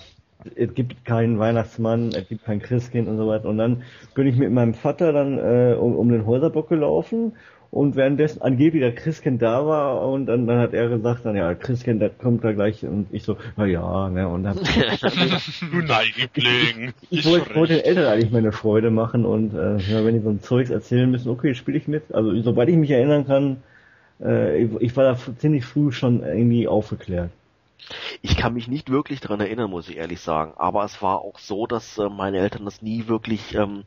es 0.54 0.74
gibt 0.74 1.04
keinen 1.04 1.38
Weihnachtsmann, 1.38 2.10
es 2.14 2.28
gibt 2.28 2.44
kein 2.44 2.62
Christkind 2.62 3.08
und 3.08 3.18
so 3.18 3.26
weiter. 3.26 3.48
Und 3.48 3.58
dann 3.58 3.82
bin 4.14 4.26
ich 4.28 4.36
mit 4.36 4.50
meinem 4.52 4.74
Vater 4.74 5.12
dann 5.12 5.38
äh, 5.38 5.74
um, 5.74 5.96
um 5.96 6.08
den 6.08 6.24
Häuserbock 6.24 6.68
gelaufen 6.68 7.32
und 7.72 7.96
währenddessen 7.96 8.42
angeblich 8.42 8.82
der 8.82 8.94
Christkind 8.94 9.40
da 9.40 9.66
war 9.66 10.06
und 10.06 10.26
dann, 10.26 10.46
dann 10.46 10.58
hat 10.58 10.74
er 10.74 10.90
gesagt, 10.90 11.24
dann 11.24 11.34
ja, 11.34 11.54
Christkind, 11.54 12.02
das 12.02 12.12
kommt 12.18 12.44
da 12.44 12.52
gleich 12.52 12.84
und 12.84 13.06
ich 13.10 13.22
so, 13.22 13.38
na 13.56 13.64
ja, 13.64 14.10
ne, 14.10 14.28
und 14.28 14.44
dann 14.44 14.58
Du 15.72 15.78
Neigling! 15.78 16.92
ich 17.08 17.24
wollte, 17.24 17.54
wollte 17.54 17.76
den 17.76 17.84
Eltern 17.84 18.12
eigentlich 18.12 18.30
meine 18.30 18.52
Freude 18.52 18.90
machen 18.90 19.24
und 19.24 19.54
äh, 19.54 19.78
ja, 19.78 20.04
wenn 20.04 20.14
die 20.14 20.20
so 20.20 20.28
ein 20.28 20.42
Zeugs 20.42 20.68
erzählen 20.68 21.10
müssen, 21.10 21.30
okay, 21.30 21.54
spiele 21.54 21.78
ich 21.78 21.88
mit. 21.88 22.14
Also 22.14 22.38
sobald 22.42 22.68
ich 22.68 22.76
mich 22.76 22.90
erinnern 22.90 23.26
kann, 23.26 23.62
äh, 24.20 24.64
ich, 24.64 24.70
ich 24.80 24.96
war 24.96 25.04
da 25.04 25.16
ziemlich 25.38 25.64
früh 25.64 25.92
schon 25.92 26.22
irgendwie 26.22 26.68
aufgeklärt. 26.68 27.30
Ich 28.20 28.36
kann 28.36 28.52
mich 28.52 28.68
nicht 28.68 28.90
wirklich 28.90 29.20
dran 29.20 29.40
erinnern, 29.40 29.70
muss 29.70 29.88
ich 29.88 29.96
ehrlich 29.96 30.20
sagen. 30.20 30.52
Aber 30.56 30.84
es 30.84 31.00
war 31.00 31.22
auch 31.22 31.38
so, 31.38 31.66
dass 31.66 31.96
äh, 31.96 32.10
meine 32.10 32.38
Eltern 32.38 32.66
das 32.66 32.82
nie 32.82 33.08
wirklich 33.08 33.54
ähm, 33.54 33.84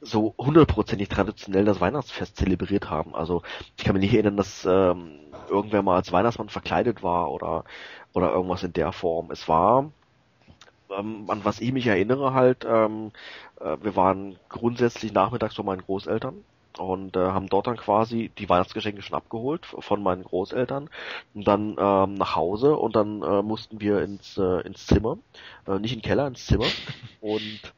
so 0.00 0.34
hundertprozentig 0.38 1.08
traditionell 1.08 1.64
das 1.64 1.80
Weihnachtsfest 1.80 2.36
zelebriert 2.36 2.90
haben. 2.90 3.14
Also 3.14 3.42
ich 3.76 3.84
kann 3.84 3.94
mich 3.94 4.02
nicht 4.02 4.14
erinnern, 4.14 4.36
dass 4.36 4.64
ähm, 4.64 5.20
irgendwer 5.48 5.82
mal 5.82 5.96
als 5.96 6.12
Weihnachtsmann 6.12 6.48
verkleidet 6.48 7.02
war 7.02 7.30
oder 7.30 7.64
oder 8.12 8.32
irgendwas 8.32 8.62
in 8.62 8.72
der 8.72 8.92
Form. 8.92 9.30
Es 9.30 9.48
war 9.48 9.90
ähm, 10.96 11.26
an 11.28 11.44
was 11.44 11.60
ich 11.60 11.72
mich 11.72 11.86
erinnere 11.86 12.34
halt, 12.34 12.66
ähm, 12.68 13.12
äh, 13.60 13.76
wir 13.82 13.96
waren 13.96 14.36
grundsätzlich 14.48 15.12
nachmittags 15.12 15.54
bei 15.56 15.62
meinen 15.62 15.82
Großeltern 15.82 16.44
und 16.78 17.16
äh, 17.16 17.20
haben 17.20 17.48
dort 17.48 17.66
dann 17.66 17.76
quasi 17.76 18.30
die 18.38 18.48
Weihnachtsgeschenke 18.48 19.02
schon 19.02 19.16
abgeholt 19.16 19.66
von 19.66 20.02
meinen 20.02 20.24
Großeltern 20.24 20.88
und 21.34 21.46
dann 21.46 21.76
ähm, 21.78 22.14
nach 22.14 22.36
Hause 22.36 22.76
und 22.76 22.96
dann 22.96 23.22
äh, 23.22 23.42
mussten 23.42 23.80
wir 23.80 24.02
ins 24.02 24.38
äh, 24.38 24.60
ins 24.66 24.86
Zimmer, 24.86 25.18
äh, 25.66 25.78
nicht 25.78 25.92
in 25.92 25.98
den 26.00 26.04
Keller, 26.08 26.26
ins 26.26 26.46
Zimmer 26.46 26.66
und 27.20 27.72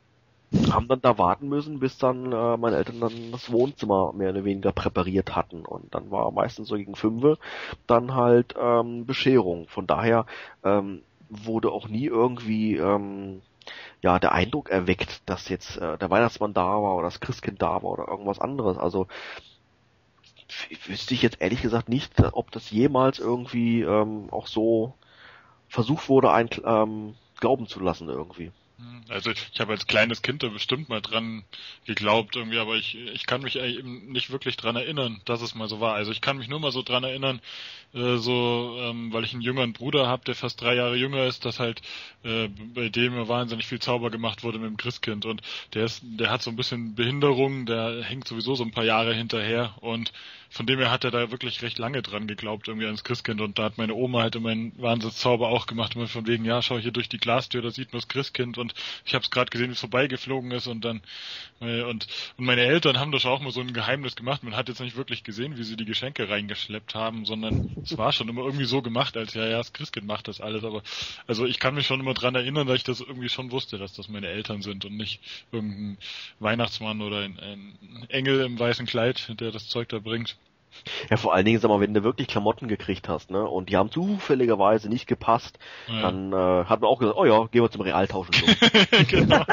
haben 0.70 0.88
dann 0.88 1.00
da 1.00 1.18
warten 1.18 1.48
müssen, 1.48 1.80
bis 1.80 1.98
dann 1.98 2.32
äh, 2.32 2.56
meine 2.56 2.76
Eltern 2.76 3.00
dann 3.00 3.32
das 3.32 3.50
Wohnzimmer 3.50 4.12
mehr 4.12 4.30
oder 4.30 4.44
weniger 4.44 4.72
präpariert 4.72 5.34
hatten 5.34 5.64
und 5.64 5.94
dann 5.94 6.10
war 6.10 6.30
meistens 6.30 6.68
so 6.68 6.76
gegen 6.76 6.94
fünf 6.94 7.38
dann 7.86 8.14
halt 8.14 8.54
ähm, 8.58 9.06
Bescherung. 9.06 9.66
Von 9.68 9.86
daher 9.86 10.26
ähm, 10.64 11.02
wurde 11.30 11.70
auch 11.70 11.88
nie 11.88 12.06
irgendwie 12.06 12.76
ähm, 12.76 13.40
ja 14.02 14.18
der 14.18 14.32
Eindruck 14.32 14.70
erweckt, 14.70 15.22
dass 15.26 15.48
jetzt 15.48 15.78
äh, 15.78 15.96
der 15.98 16.10
Weihnachtsmann 16.10 16.54
da 16.54 16.82
war 16.82 16.96
oder 16.96 17.06
das 17.06 17.20
Christkind 17.20 17.62
da 17.62 17.82
war 17.82 17.92
oder 17.92 18.08
irgendwas 18.08 18.40
anderes. 18.40 18.76
Also 18.76 19.06
wüsste 20.86 21.14
ich 21.14 21.22
jetzt 21.22 21.40
ehrlich 21.40 21.62
gesagt 21.62 21.88
nicht, 21.88 22.12
ob 22.32 22.50
das 22.50 22.70
jemals 22.70 23.18
irgendwie 23.18 23.82
ähm, 23.82 24.28
auch 24.30 24.46
so 24.46 24.94
versucht 25.68 26.08
wurde, 26.08 26.30
ein, 26.30 26.50
ähm, 26.64 27.14
glauben 27.40 27.66
zu 27.66 27.80
lassen 27.80 28.08
irgendwie. 28.08 28.52
Also 29.08 29.30
ich 29.30 29.60
habe 29.60 29.72
als 29.72 29.86
kleines 29.86 30.22
Kind 30.22 30.42
da 30.42 30.48
bestimmt 30.48 30.88
mal 30.88 31.00
dran 31.00 31.44
geglaubt 31.84 32.36
irgendwie, 32.36 32.58
aber 32.58 32.76
ich, 32.76 32.96
ich 32.96 33.26
kann 33.26 33.42
mich 33.42 33.56
eben 33.56 34.10
nicht 34.10 34.30
wirklich 34.30 34.56
dran 34.56 34.76
erinnern, 34.76 35.20
dass 35.24 35.42
es 35.42 35.54
mal 35.54 35.68
so 35.68 35.80
war. 35.80 35.94
Also 35.94 36.12
ich 36.12 36.20
kann 36.20 36.38
mich 36.38 36.48
nur 36.48 36.60
mal 36.60 36.72
so 36.72 36.82
dran 36.82 37.04
erinnern, 37.04 37.40
äh, 37.94 38.16
so 38.16 38.76
ähm, 38.80 39.12
weil 39.12 39.24
ich 39.24 39.32
einen 39.32 39.42
jüngeren 39.42 39.72
Bruder 39.72 40.06
habe, 40.06 40.24
der 40.24 40.34
fast 40.34 40.60
drei 40.60 40.74
Jahre 40.74 40.96
jünger 40.96 41.26
ist, 41.26 41.44
dass 41.44 41.58
halt 41.58 41.82
äh, 42.22 42.48
bei 42.48 42.88
dem 42.88 43.28
wahnsinnig 43.28 43.66
viel 43.66 43.80
Zauber 43.80 44.10
gemacht 44.10 44.44
wurde 44.44 44.58
mit 44.58 44.70
dem 44.70 44.76
Christkind 44.76 45.26
und 45.26 45.42
der 45.74 45.84
ist, 45.84 46.02
der 46.04 46.30
hat 46.30 46.42
so 46.42 46.50
ein 46.50 46.56
bisschen 46.56 46.94
Behinderung, 46.94 47.66
der 47.66 48.02
hängt 48.02 48.26
sowieso 48.26 48.54
so 48.54 48.64
ein 48.64 48.72
paar 48.72 48.84
Jahre 48.84 49.14
hinterher 49.14 49.74
und 49.80 50.12
von 50.52 50.66
dem 50.66 50.78
her 50.78 50.90
hat 50.90 51.04
er 51.04 51.10
da 51.10 51.30
wirklich 51.30 51.62
recht 51.62 51.78
lange 51.78 52.02
dran 52.02 52.26
geglaubt, 52.26 52.68
irgendwie 52.68 52.86
ans 52.86 53.04
Christkind. 53.04 53.40
Und 53.40 53.58
da 53.58 53.64
hat 53.64 53.78
meine 53.78 53.94
Oma 53.94 54.20
halt 54.22 54.36
immer 54.36 54.50
einen 54.50 54.72
Wahnsinnszauber 54.80 55.48
auch 55.48 55.66
gemacht, 55.66 55.96
immer 55.96 56.08
von 56.08 56.26
wegen, 56.26 56.44
ja, 56.44 56.60
schau 56.60 56.78
hier 56.78 56.92
durch 56.92 57.08
die 57.08 57.18
Glastür, 57.18 57.62
da 57.62 57.70
sieht 57.70 57.92
man 57.92 58.00
das 58.00 58.08
Christkind. 58.08 58.58
Und 58.58 58.74
ich 59.04 59.14
habe 59.14 59.24
es 59.24 59.30
gerade 59.30 59.50
gesehen, 59.50 59.68
wie 59.68 59.72
es 59.72 59.80
vorbeigeflogen 59.80 60.50
ist. 60.50 60.66
Und 60.66 60.84
dann 60.84 61.00
äh, 61.62 61.82
und, 61.82 62.06
und 62.36 62.44
meine 62.44 62.62
Eltern 62.62 62.98
haben 62.98 63.12
das 63.12 63.24
auch 63.24 63.40
mal 63.40 63.52
so 63.52 63.60
ein 63.60 63.72
Geheimnis 63.72 64.16
gemacht. 64.16 64.42
Man 64.42 64.56
hat 64.56 64.68
jetzt 64.68 64.80
nicht 64.80 64.96
wirklich 64.96 65.24
gesehen, 65.24 65.56
wie 65.56 65.64
sie 65.64 65.76
die 65.76 65.84
Geschenke 65.84 66.28
reingeschleppt 66.28 66.94
haben, 66.94 67.24
sondern 67.24 67.70
es 67.82 67.96
war 67.96 68.12
schon 68.12 68.28
immer 68.28 68.42
irgendwie 68.42 68.64
so 68.64 68.82
gemacht, 68.82 69.16
als 69.16 69.34
ja, 69.34 69.46
ja, 69.46 69.58
das 69.58 69.72
Christkind 69.72 70.06
macht 70.06 70.28
das 70.28 70.40
alles. 70.40 70.64
Aber 70.64 70.82
also 71.26 71.46
ich 71.46 71.58
kann 71.58 71.74
mich 71.74 71.86
schon 71.86 72.00
immer 72.00 72.14
dran 72.14 72.34
erinnern, 72.34 72.66
dass 72.66 72.76
ich 72.76 72.84
das 72.84 73.00
irgendwie 73.00 73.28
schon 73.28 73.50
wusste, 73.52 73.78
dass 73.78 73.94
das 73.94 74.08
meine 74.08 74.28
Eltern 74.28 74.62
sind 74.62 74.84
und 74.84 74.96
nicht 74.96 75.20
irgendein 75.52 75.98
Weihnachtsmann 76.40 77.00
oder 77.00 77.20
ein, 77.20 77.38
ein 77.38 78.06
Engel 78.08 78.40
im 78.40 78.58
weißen 78.58 78.86
Kleid, 78.86 79.40
der 79.40 79.52
das 79.52 79.68
Zeug 79.68 79.88
da 79.88 79.98
bringt. 79.98 80.36
Ja, 81.10 81.16
vor 81.16 81.34
allen 81.34 81.44
Dingen, 81.44 81.60
sag 81.60 81.68
mal, 81.68 81.80
wenn 81.80 81.94
du 81.94 82.02
wirklich 82.02 82.28
Klamotten 82.28 82.68
gekriegt 82.68 83.08
hast, 83.08 83.30
ne, 83.30 83.42
und 83.44 83.68
die 83.68 83.76
haben 83.76 83.90
zufälligerweise 83.90 84.88
nicht 84.88 85.06
gepasst, 85.06 85.58
Ja. 85.88 86.02
dann 86.02 86.32
äh, 86.32 86.64
hat 86.64 86.80
man 86.80 86.90
auch 86.90 86.98
gesagt, 86.98 87.16
oh 87.18 87.24
ja, 87.24 87.46
gehen 87.46 87.62
wir 87.62 87.70
zum 87.70 87.82
Real 87.82 88.06
tauschen. 88.08 88.32
So. 88.34 88.46
genau. 89.08 89.44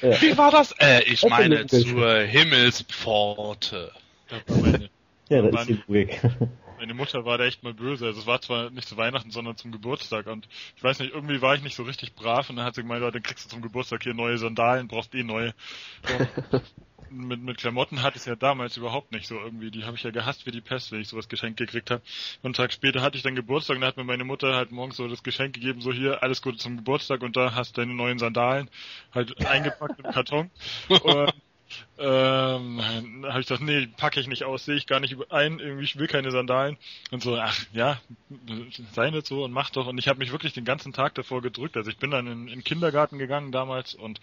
Wie 0.00 0.38
war 0.38 0.50
das? 0.50 0.72
Äh, 0.78 1.02
ich 1.04 1.20
Das 1.20 1.30
meine 1.30 1.66
zur 1.66 2.18
Himmelspforte. 2.20 3.92
Ja, 5.28 5.42
da 5.42 5.50
Mann. 5.50 5.62
ist 5.62 5.68
die 5.68 5.82
Logik. 5.88 6.20
meine 6.78 6.94
Mutter 6.94 7.24
war 7.24 7.36
da 7.36 7.46
echt 7.46 7.64
mal 7.64 7.74
böse. 7.74 8.06
Also 8.06 8.20
es 8.20 8.26
war 8.28 8.40
zwar 8.40 8.70
nicht 8.70 8.86
zu 8.88 8.96
Weihnachten, 8.96 9.32
sondern 9.32 9.56
zum 9.56 9.72
Geburtstag. 9.72 10.28
Und 10.28 10.46
ich 10.76 10.84
weiß 10.84 11.00
nicht, 11.00 11.12
irgendwie 11.12 11.42
war 11.42 11.56
ich 11.56 11.62
nicht 11.64 11.74
so 11.74 11.82
richtig 11.82 12.14
brav. 12.14 12.48
Und 12.48 12.54
dann 12.54 12.64
hat 12.64 12.76
sie 12.76 12.82
gemeint, 12.82 13.02
oh, 13.02 13.10
dann 13.10 13.24
kriegst 13.24 13.46
du 13.46 13.48
zum 13.48 13.60
Geburtstag 13.60 14.04
hier 14.04 14.14
neue 14.14 14.38
Sandalen, 14.38 14.86
brauchst 14.86 15.12
eh 15.16 15.24
neue. 15.24 15.52
So. 16.06 16.60
Mit, 17.10 17.42
mit 17.42 17.58
Klamotten 17.58 18.02
hatte 18.02 18.16
ich 18.16 18.22
es 18.22 18.26
ja 18.26 18.36
damals 18.36 18.76
überhaupt 18.76 19.12
nicht 19.12 19.26
so 19.26 19.38
irgendwie. 19.38 19.70
Die 19.70 19.84
habe 19.84 19.96
ich 19.96 20.02
ja 20.02 20.10
gehasst 20.10 20.46
wie 20.46 20.50
die 20.50 20.60
Pest, 20.60 20.92
wenn 20.92 21.00
ich 21.00 21.08
sowas 21.08 21.28
geschenkt 21.28 21.58
gekriegt 21.58 21.90
habe. 21.90 22.02
Und 22.42 22.46
einen 22.46 22.54
Tag 22.54 22.72
später 22.72 23.02
hatte 23.02 23.16
ich 23.16 23.22
dann 23.22 23.34
Geburtstag 23.34 23.76
und 23.76 23.82
da 23.82 23.88
hat 23.88 23.96
mir 23.96 24.04
meine 24.04 24.24
Mutter 24.24 24.54
halt 24.54 24.72
morgens 24.72 24.96
so 24.96 25.08
das 25.08 25.22
Geschenk 25.22 25.54
gegeben, 25.54 25.80
so 25.80 25.92
hier, 25.92 26.22
alles 26.22 26.42
Gute 26.42 26.58
zum 26.58 26.76
Geburtstag 26.76 27.22
und 27.22 27.36
da 27.36 27.54
hast 27.54 27.76
du 27.76 27.80
deine 27.80 27.94
neuen 27.94 28.18
Sandalen 28.18 28.70
halt 29.14 29.46
eingepackt 29.46 29.98
im 29.98 30.12
Karton. 30.12 30.50
Und 30.88 31.32
ähm, 31.98 33.22
da 33.22 33.30
habe 33.30 33.40
ich 33.40 33.46
gesagt, 33.46 33.62
nee, 33.62 33.88
packe 33.96 34.20
ich 34.20 34.28
nicht 34.28 34.44
aus, 34.44 34.64
sehe 34.64 34.76
ich 34.76 34.86
gar 34.86 35.00
nicht 35.00 35.16
ein, 35.30 35.58
irgendwie, 35.58 35.84
ich 35.84 35.98
will 35.98 36.06
keine 36.06 36.30
Sandalen. 36.30 36.76
Und 37.10 37.22
so, 37.22 37.36
ach 37.36 37.58
ja, 37.72 38.00
sei 38.92 39.10
nicht 39.10 39.26
so 39.26 39.44
und 39.44 39.52
mach 39.52 39.70
doch. 39.70 39.86
Und 39.86 39.98
ich 39.98 40.08
habe 40.08 40.18
mich 40.18 40.32
wirklich 40.32 40.52
den 40.52 40.64
ganzen 40.64 40.92
Tag 40.92 41.14
davor 41.14 41.42
gedrückt. 41.42 41.76
Also 41.76 41.90
ich 41.90 41.98
bin 41.98 42.10
dann 42.10 42.26
in, 42.26 42.48
in 42.48 42.54
den 42.54 42.64
Kindergarten 42.64 43.18
gegangen 43.18 43.50
damals 43.50 43.94
und 43.94 44.20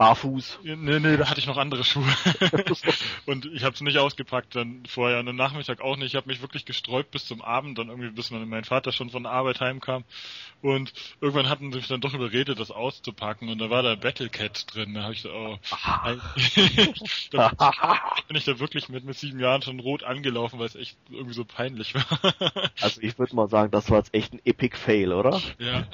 Barfuß. 0.00 0.60
Nee, 0.62 0.98
nee, 0.98 1.18
da 1.18 1.28
hatte 1.28 1.40
ich 1.40 1.46
noch 1.46 1.58
andere 1.58 1.84
Schuhe. 1.84 2.06
und 3.26 3.44
ich 3.44 3.64
habe 3.64 3.74
es 3.74 3.82
nicht 3.82 3.98
ausgepackt 3.98 4.56
dann 4.56 4.82
vorher 4.86 5.18
und 5.18 5.28
am 5.28 5.36
Nachmittag 5.36 5.82
auch 5.82 5.98
nicht. 5.98 6.06
Ich 6.06 6.16
habe 6.16 6.26
mich 6.26 6.40
wirklich 6.40 6.64
gesträubt 6.64 7.10
bis 7.10 7.26
zum 7.26 7.42
Abend, 7.42 7.76
dann 7.76 7.90
irgendwie 7.90 8.08
bis 8.08 8.30
mein, 8.30 8.64
Vater 8.64 8.92
schon 8.92 9.10
von 9.10 9.24
der 9.24 9.32
Arbeit 9.32 9.60
heimkam. 9.60 10.04
Und 10.62 10.94
irgendwann 11.20 11.50
hatten 11.50 11.70
sie 11.70 11.76
mich 11.76 11.88
dann 11.88 12.00
doch 12.00 12.14
überredet, 12.14 12.58
das 12.58 12.70
auszupacken 12.70 13.50
und 13.50 13.58
da 13.58 13.68
war 13.68 13.82
da 13.82 13.94
Battlecat 13.94 14.74
drin. 14.74 14.94
Da 14.94 15.02
habe 15.02 15.12
ich 15.12 15.20
so, 15.20 15.30
oh, 15.30 15.58
da 17.32 17.50
bin 18.26 18.36
ich 18.38 18.46
da 18.46 18.58
wirklich 18.58 18.88
mit, 18.88 19.04
mit 19.04 19.18
sieben 19.18 19.38
Jahren 19.38 19.60
schon 19.60 19.80
rot 19.80 20.02
angelaufen, 20.02 20.58
weil 20.58 20.66
es 20.66 20.76
echt 20.76 20.96
irgendwie 21.10 21.34
so 21.34 21.44
peinlich 21.44 21.94
war. 21.94 22.06
Also 22.80 23.02
ich 23.02 23.18
würde 23.18 23.36
mal 23.36 23.50
sagen, 23.50 23.70
das 23.70 23.90
war 23.90 23.98
jetzt 23.98 24.14
echt 24.14 24.32
ein 24.32 24.40
Epic 24.46 24.78
Fail, 24.78 25.12
oder? 25.12 25.42
ja. 25.58 25.86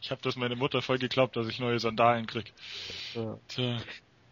Ich 0.00 0.12
habe 0.12 0.22
das 0.22 0.36
meine 0.36 0.54
Mutter 0.54 0.80
voll 0.80 0.98
geglaubt, 0.98 1.36
dass 1.36 1.48
ich 1.48 1.58
neue 1.58 1.80
Sandalen 1.80 2.26
krieg. 2.26 2.51
Ja. 3.14 3.38
Tja. 3.48 3.78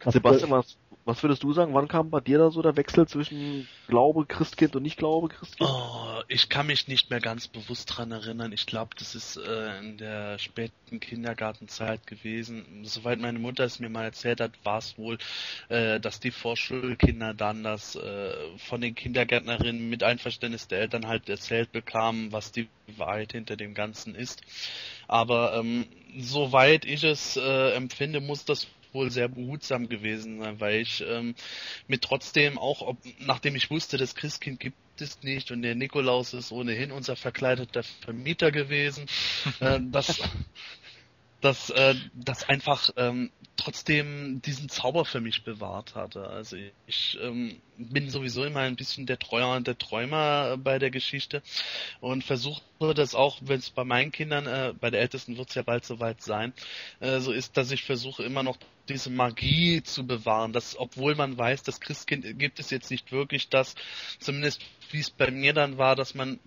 Sebastian, 0.09 0.65
was, 1.05 1.23
würdest 1.23 1.43
du 1.43 1.53
sagen? 1.53 1.75
Wann 1.75 1.89
kam 1.89 2.11
bei 2.11 2.21
dir 2.21 2.39
da 2.39 2.51
so 2.51 2.63
der 2.63 2.77
Wechsel 2.77 3.09
zwischen 3.09 3.67
Glaube 3.89 4.27
Christkind 4.27 4.77
und 4.77 4.83
Nicht-Glaube 4.83 5.29
Christkind? 5.29 5.69
Oh, 5.69 6.21
ich 6.29 6.49
kann 6.49 6.67
mich 6.67 6.89
nicht 6.89 7.11
mehr 7.11 7.21
ganz 7.21 7.49
bewusst 7.49 7.87
dran 7.87 8.13
erinnern. 8.13 8.53
Ich 8.53 8.67
glaube, 8.67 8.91
das 8.99 9.15
ist 9.15 9.37
äh, 9.37 9.79
in 9.79 9.97
der 9.97 10.39
späten 10.39 11.01
Kindergartenzeit 11.01 12.07
gewesen. 12.07 12.85
Soweit 12.85 13.19
meine 13.19 13.39
Mutter 13.39 13.65
es 13.65 13.81
mir 13.81 13.89
mal 13.89 14.05
erzählt 14.05 14.41
hat, 14.41 14.53
war 14.63 14.79
es 14.79 14.99
wohl, 14.99 15.19
äh, 15.69 15.99
dass 16.01 16.21
die 16.21 16.31
Vorschulkinder 16.31 17.35
dann 17.35 17.65
das 17.65 17.97
äh, 17.97 18.33
von 18.59 18.81
den 18.81 18.95
Kindergärtnerinnen 18.95 19.89
mit 19.89 20.03
Einverständnis 20.03 20.69
der 20.69 20.81
Eltern 20.81 21.07
halt 21.07 21.29
erzählt 21.29 21.73
bekamen, 21.73 22.31
was 22.31 22.53
die 22.53 22.69
Wahrheit 22.97 23.33
hinter 23.33 23.57
dem 23.57 23.75
Ganzen 23.75 24.15
ist. 24.15 24.43
Aber 25.09 25.55
ähm, 25.55 25.87
soweit 26.19 26.85
ich 26.85 27.05
es 27.05 27.37
äh, 27.37 27.73
empfinde, 27.73 28.21
muss 28.21 28.45
das 28.45 28.69
wohl 28.93 29.11
sehr 29.11 29.29
behutsam 29.29 29.89
gewesen 29.89 30.41
sein, 30.41 30.61
weil 30.61 30.81
ich 30.81 31.05
ähm, 31.07 31.35
mit 31.87 32.03
trotzdem 32.03 32.59
auch, 32.59 32.83
ob, 32.83 32.99
nachdem 33.19 33.57
ich 33.57 33.71
wusste, 33.71 33.97
das 33.97 34.15
Christkind 34.15 34.61
gibt 34.61 34.77
es 35.01 35.23
nicht 35.23 35.51
und 35.51 35.62
der 35.62 35.75
Nikolaus 35.75 36.35
ist 36.35 36.53
ohnehin 36.53 36.93
unser 36.93 37.17
verkleideter 37.17 37.83
Vermieter 37.83 38.53
gewesen, 38.53 39.07
äh, 39.61 39.81
dass 39.81 40.21
dass 41.41 41.71
äh, 41.71 41.95
das 42.15 42.49
einfach 42.49 42.91
ähm, 42.97 43.31
trotzdem 43.57 44.41
diesen 44.43 44.69
Zauber 44.69 45.05
für 45.05 45.21
mich 45.21 45.45
bewahrt 45.45 45.95
hatte. 45.95 46.27
Also 46.27 46.57
ich 46.87 47.19
ähm, 47.21 47.61
bin 47.77 48.11
sowieso 48.11 48.45
immer 48.45 48.61
ein 48.61 48.77
bisschen 48.77 49.07
der 49.07 49.19
Treuer 49.19 49.55
und 49.55 49.67
der 49.67 49.79
Träumer 49.79 50.53
äh, 50.53 50.57
bei 50.57 50.79
der 50.79 50.91
Geschichte 50.91 51.43
und 52.01 52.25
versuche 52.25 52.62
das 52.95 53.15
auch, 53.15 53.39
wenn 53.43 53.59
es 53.59 53.71
bei 53.71 53.85
meinen 53.85 54.12
Kindern, 54.12 54.47
äh, 54.47 54.73
bei 54.79 54.91
der 54.91 55.01
Ältesten 55.01 55.37
wird 55.37 55.51
es 55.51 55.55
ja 55.55 55.62
bald 55.62 55.85
soweit 55.85 56.23
sein, 56.23 56.53
äh, 57.01 57.21
so 57.21 57.33
ist, 57.33 57.57
dass 57.57 57.71
ich 57.71 57.85
versuche 57.85 58.23
immer 58.23 58.43
noch 58.43 58.59
diese 58.89 59.11
Magie 59.11 59.83
zu 59.83 60.07
bewahren, 60.07 60.53
dass 60.53 60.79
obwohl 60.79 61.15
man 61.15 61.37
weiß, 61.37 61.62
das 61.62 61.81
Christkind 61.81 62.39
gibt 62.39 62.59
es 62.59 62.71
jetzt 62.71 62.91
nicht 62.91 63.12
wirklich, 63.12 63.49
dass 63.49 63.75
zumindest 64.19 64.62
wie 64.91 65.01
es 65.01 65.11
bei 65.11 65.31
mir 65.31 65.53
dann 65.53 65.79
war, 65.79 65.97
dass 65.97 66.15
man 66.15 66.41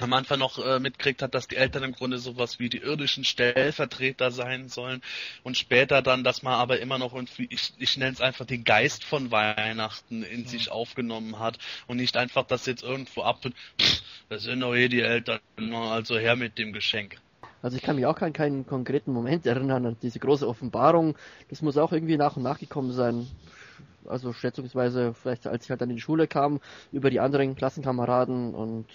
am 0.00 0.12
Anfang 0.12 0.38
noch 0.38 0.58
äh, 0.58 0.78
mitkriegt 0.80 1.22
hat, 1.22 1.34
dass 1.34 1.48
die 1.48 1.56
Eltern 1.56 1.82
im 1.84 1.92
Grunde 1.92 2.18
sowas 2.18 2.58
wie 2.58 2.68
die 2.68 2.78
irdischen 2.78 3.24
Stellvertreter 3.24 4.30
sein 4.30 4.68
sollen 4.68 5.02
und 5.42 5.56
später 5.56 6.02
dann, 6.02 6.24
dass 6.24 6.42
man 6.42 6.54
aber 6.54 6.80
immer 6.80 6.98
noch 6.98 7.14
irgendwie, 7.14 7.46
ich, 7.50 7.72
ich 7.78 7.96
nenne 7.96 8.12
es 8.12 8.20
einfach 8.20 8.46
den 8.46 8.64
Geist 8.64 9.04
von 9.04 9.30
Weihnachten 9.30 10.22
in 10.22 10.44
Mhm. 10.44 10.46
sich 10.46 10.70
aufgenommen 10.70 11.38
hat 11.38 11.58
und 11.86 11.96
nicht 11.98 12.16
einfach 12.16 12.44
das 12.46 12.66
jetzt 12.66 12.82
irgendwo 12.82 13.22
ab 13.22 13.42
pff, 13.80 14.02
das 14.28 14.42
sind 14.44 14.60
doch 14.60 14.74
eh 14.74 14.88
die 14.88 15.00
Eltern, 15.02 15.40
also 15.74 16.18
her 16.18 16.36
mit 16.36 16.58
dem 16.58 16.72
Geschenk. 16.72 17.18
Also 17.62 17.76
ich 17.76 17.82
kann 17.82 17.96
mich 17.96 18.06
auch 18.06 18.20
an 18.20 18.32
keinen 18.32 18.66
konkreten 18.66 19.12
Moment 19.12 19.46
erinnern, 19.46 19.86
an 19.86 19.96
diese 20.00 20.18
große 20.20 20.46
Offenbarung. 20.46 21.16
Das 21.48 21.62
muss 21.62 21.76
auch 21.76 21.92
irgendwie 21.92 22.16
nach 22.16 22.36
und 22.36 22.42
nach 22.42 22.58
gekommen 22.58 22.92
sein. 22.92 23.26
Also 24.06 24.32
schätzungsweise 24.32 25.14
vielleicht 25.14 25.46
als 25.46 25.64
ich 25.64 25.70
halt 25.70 25.80
dann 25.80 25.90
in 25.90 25.96
die 25.96 26.02
Schule 26.02 26.28
kam, 26.28 26.60
über 26.92 27.10
die 27.10 27.20
anderen 27.20 27.56
Klassenkameraden 27.56 28.54
und 28.54 28.86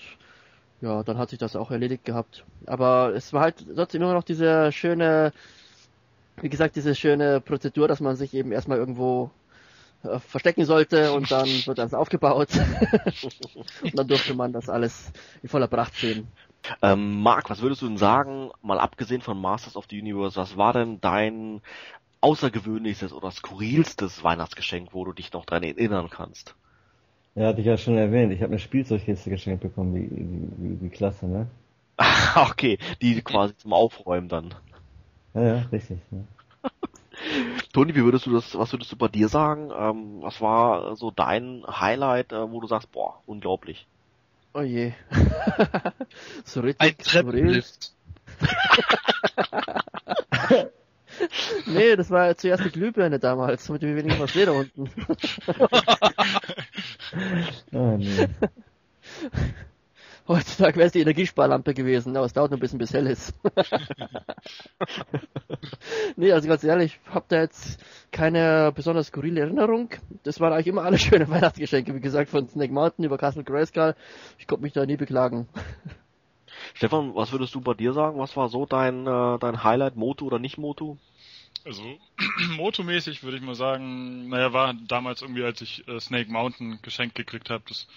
ja, 0.82 1.04
dann 1.04 1.18
hat 1.18 1.30
sich 1.30 1.40
das 1.40 1.56
auch 1.56 1.72
erledigt 1.72 2.06
gehabt. 2.06 2.44
Aber 2.66 3.14
es 3.16 3.34
war 3.34 3.42
halt 3.42 3.66
trotzdem 3.76 4.02
immer 4.02 4.14
noch 4.14 4.24
diese 4.24 4.72
schöne, 4.72 5.32
wie 6.42 6.50
gesagt, 6.50 6.76
diese 6.76 6.96
schöne 6.96 7.40
Prozedur, 7.40 7.88
dass 7.88 8.00
man 8.00 8.16
sich 8.16 8.34
eben 8.34 8.52
erstmal 8.52 8.80
irgendwo 8.80 9.30
äh, 10.04 10.20
verstecken 10.20 10.66
sollte 10.66 11.14
und 11.14 11.32
dann 11.32 11.48
wird 11.66 11.80
alles 11.80 11.94
aufgebaut 11.94 12.50
und 13.84 13.98
dann 13.98 14.08
durfte 14.08 14.34
man 14.34 14.52
das 14.52 14.70
alles 14.70 15.12
in 15.44 15.50
voller 15.50 15.68
Pracht 15.68 15.94
sehen. 15.96 16.28
Ähm, 16.82 17.22
Marc, 17.22 17.50
was 17.50 17.62
würdest 17.62 17.82
du 17.82 17.88
denn 17.88 17.98
sagen, 17.98 18.52
mal 18.62 18.80
abgesehen 18.80 19.22
von 19.22 19.40
Masters 19.40 19.76
of 19.76 19.86
the 19.90 20.00
Universe, 20.00 20.36
was 20.36 20.58
war 20.58 20.74
denn 20.74 21.00
dein 21.02 21.62
außergewöhnlichstes 22.22 23.14
oder 23.14 23.32
skurrilstes 23.32 24.24
Weihnachtsgeschenk, 24.24 24.94
wo 24.94 25.06
du 25.06 25.14
dich 25.14 25.34
noch 25.34 25.46
dran 25.46 25.64
erinnern 25.64 26.10
kannst? 26.10 26.56
Ja, 27.36 27.48
hatte 27.48 27.62
ich 27.62 27.68
ja 27.68 27.78
schon 27.78 27.98
erwähnt. 27.98 28.34
Ich 28.34 28.42
habe 28.42 28.52
eine 28.52 28.60
Spielzeugkiste 28.60 29.30
geschenkt 29.30 29.62
bekommen, 29.62 29.96
wie, 29.96 30.10
wie, 30.12 30.50
wie, 30.58 30.82
wie 30.82 30.90
klasse, 30.90 31.28
ne? 31.28 31.48
okay, 32.36 32.78
die 33.02 33.22
quasi 33.22 33.56
zum 33.58 33.74
Aufräumen 33.74 34.28
dann. 34.28 34.54
Ja, 35.34 35.42
ja, 35.42 35.66
richtig. 35.72 36.00
Ja. 36.12 36.70
Toni, 37.74 37.96
wie 37.96 38.04
würdest 38.04 38.26
du 38.26 38.34
das, 38.34 38.58
was 38.58 38.74
würdest 38.74 38.92
du 38.92 38.98
bei 38.98 39.08
dir 39.08 39.30
sagen? 39.30 39.72
Ähm, 39.74 40.22
was 40.22 40.42
war 40.42 40.96
so 40.98 41.12
dein 41.12 41.64
Highlight, 41.68 42.34
äh, 42.34 42.52
wo 42.52 42.60
du 42.60 42.68
sagst, 42.68 42.92
boah, 42.92 43.22
unglaublich? 43.26 43.88
Oh 44.54 44.62
je. 44.62 44.92
so 46.44 46.60
Ein 46.60 46.66
richtig 46.66 47.06
skurril. 47.06 47.64
Treppenlift. 47.64 47.94
Nee, 51.66 51.96
das 51.96 52.10
war 52.10 52.36
zuerst 52.36 52.66
die 52.66 52.72
Glühbirne 52.72 53.20
damals, 53.20 53.66
damit 53.68 53.82
wir 53.82 53.96
wenigstens 53.96 54.24
was 54.24 54.34
sehen 54.34 54.46
da 54.46 54.52
unten. 54.52 54.90
Ah, 57.74 57.98
nee. 57.98 58.28
Heutzutage 60.28 60.78
wäre 60.78 60.88
es 60.88 60.94
die 60.94 61.02
Energiesparlampe 61.02 61.74
gewesen, 61.74 62.16
aber 62.16 62.26
es 62.26 62.34
dauert 62.34 62.52
noch 62.52 62.58
ein 62.58 62.62
bisschen 62.62 62.80
bis 62.80 62.94
hell 62.94 63.08
ist. 63.08 63.34
nee, 66.16 66.32
also 66.32 66.48
ganz 66.48 66.64
ehrlich, 66.64 67.00
ich 67.04 67.14
habe 67.14 67.26
da 67.28 67.42
jetzt 67.42 67.84
keine 68.12 68.72
besonders 68.74 69.08
skurrile 69.08 69.42
Erinnerung. 69.42 69.90
Das 70.24 70.40
waren 70.40 70.54
eigentlich 70.54 70.68
immer 70.68 70.84
alle 70.84 71.00
schöne 71.00 71.28
Weihnachtsgeschenke, 71.30 71.94
wie 71.96 72.02
gesagt, 72.02 72.30
von 72.30 72.48
Snake 72.48 72.72
Mountain 72.72 73.04
über 73.04 73.18
Castle 73.18 73.44
Grayskull. 73.44 73.96
Ich 74.38 74.48
konnte 74.48 74.64
mich 74.64 74.74
da 74.74 74.86
nie 74.86 74.98
beklagen. 74.98 75.48
Stefan, 76.76 77.16
was 77.16 77.32
würdest 77.32 77.56
du 77.56 77.62
bei 77.62 77.74
dir 77.74 77.92
sagen? 77.92 78.20
Was 78.20 78.38
war 78.38 78.48
so 78.48 78.66
dein, 78.66 79.08
äh, 79.08 79.40
dein 79.40 79.64
Highlight, 79.64 79.96
Moto 79.96 80.26
oder 80.26 80.40
nicht 80.40 80.58
Moto? 80.58 80.98
Also 81.64 82.00
motomäßig 82.56 83.24
würde 83.24 83.38
ich 83.38 83.44
mal 83.44 83.56
sagen, 83.56 84.30
naja, 84.30 84.54
war 84.54 84.74
damals 84.74 85.22
irgendwie, 85.22 85.44
als 85.44 85.62
ich 85.62 85.88
äh, 85.88 86.00
Snake 86.00 86.32
Mountain 86.32 86.80
geschenkt 86.82 87.16
gekriegt 87.16 87.50
habe, 87.50 87.64
das 87.68 87.88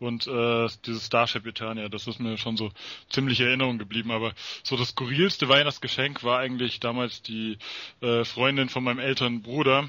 und 0.00 0.26
äh, 0.26 0.68
dieses 0.86 1.06
Starship 1.06 1.46
Eternia, 1.46 1.88
das 1.88 2.06
ist 2.06 2.18
mir 2.18 2.36
schon 2.36 2.56
so 2.56 2.70
ziemlich 3.10 3.40
in 3.40 3.46
Erinnerung 3.46 3.78
geblieben. 3.78 4.10
Aber 4.10 4.32
so 4.62 4.76
das 4.76 4.88
skurrilste 4.88 5.48
Weihnachtsgeschenk 5.48 6.24
war 6.24 6.40
eigentlich 6.40 6.80
damals 6.80 7.22
die 7.22 7.58
äh, 8.00 8.24
Freundin 8.24 8.68
von 8.68 8.84
meinem 8.84 8.98
älteren 8.98 9.42
Bruder, 9.42 9.88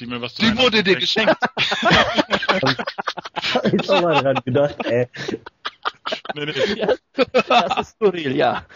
die 0.00 0.06
mir 0.06 0.20
was 0.20 0.34
zu 0.34 0.42
Die 0.42 0.58
wurde 0.58 0.82
dir 0.82 0.96
geschenkt. 0.96 1.36
Hab 3.54 3.72
ich 3.72 3.88
auch 3.88 4.02
mal 4.02 4.22
dran 4.22 4.40
gedacht, 4.44 4.84
ey. 4.84 5.08
Nee, 6.34 6.46
nee, 6.46 6.52
Ja, 6.76 6.94
das 7.48 7.78
ist 7.78 7.90
skurril, 7.96 8.36
ja. 8.36 8.66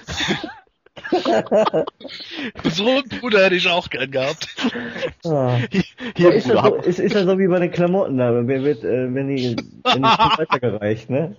so 2.70 2.86
einen 2.86 3.08
Bruder 3.08 3.44
hätte 3.44 3.56
ich 3.56 3.68
auch 3.68 3.90
gern 3.90 4.10
gehabt. 4.10 4.48
Ah. 5.24 5.58
Hier, 6.16 6.32
ist, 6.32 6.46
ja 6.46 6.62
Bruder, 6.62 6.82
so, 6.82 6.88
ist, 6.88 7.00
ist 7.00 7.14
ja 7.14 7.24
so 7.24 7.38
wie 7.38 7.48
bei 7.48 7.58
den 7.58 7.70
Klamotten 7.70 8.18
da, 8.18 8.46
wer 8.46 8.62
wird, 8.62 8.84
äh, 8.84 9.12
wenn 9.12 9.28
die, 9.28 9.56
wenn 9.84 10.02
die 10.02 10.08
weitergereicht, 10.38 11.10
ne? 11.10 11.36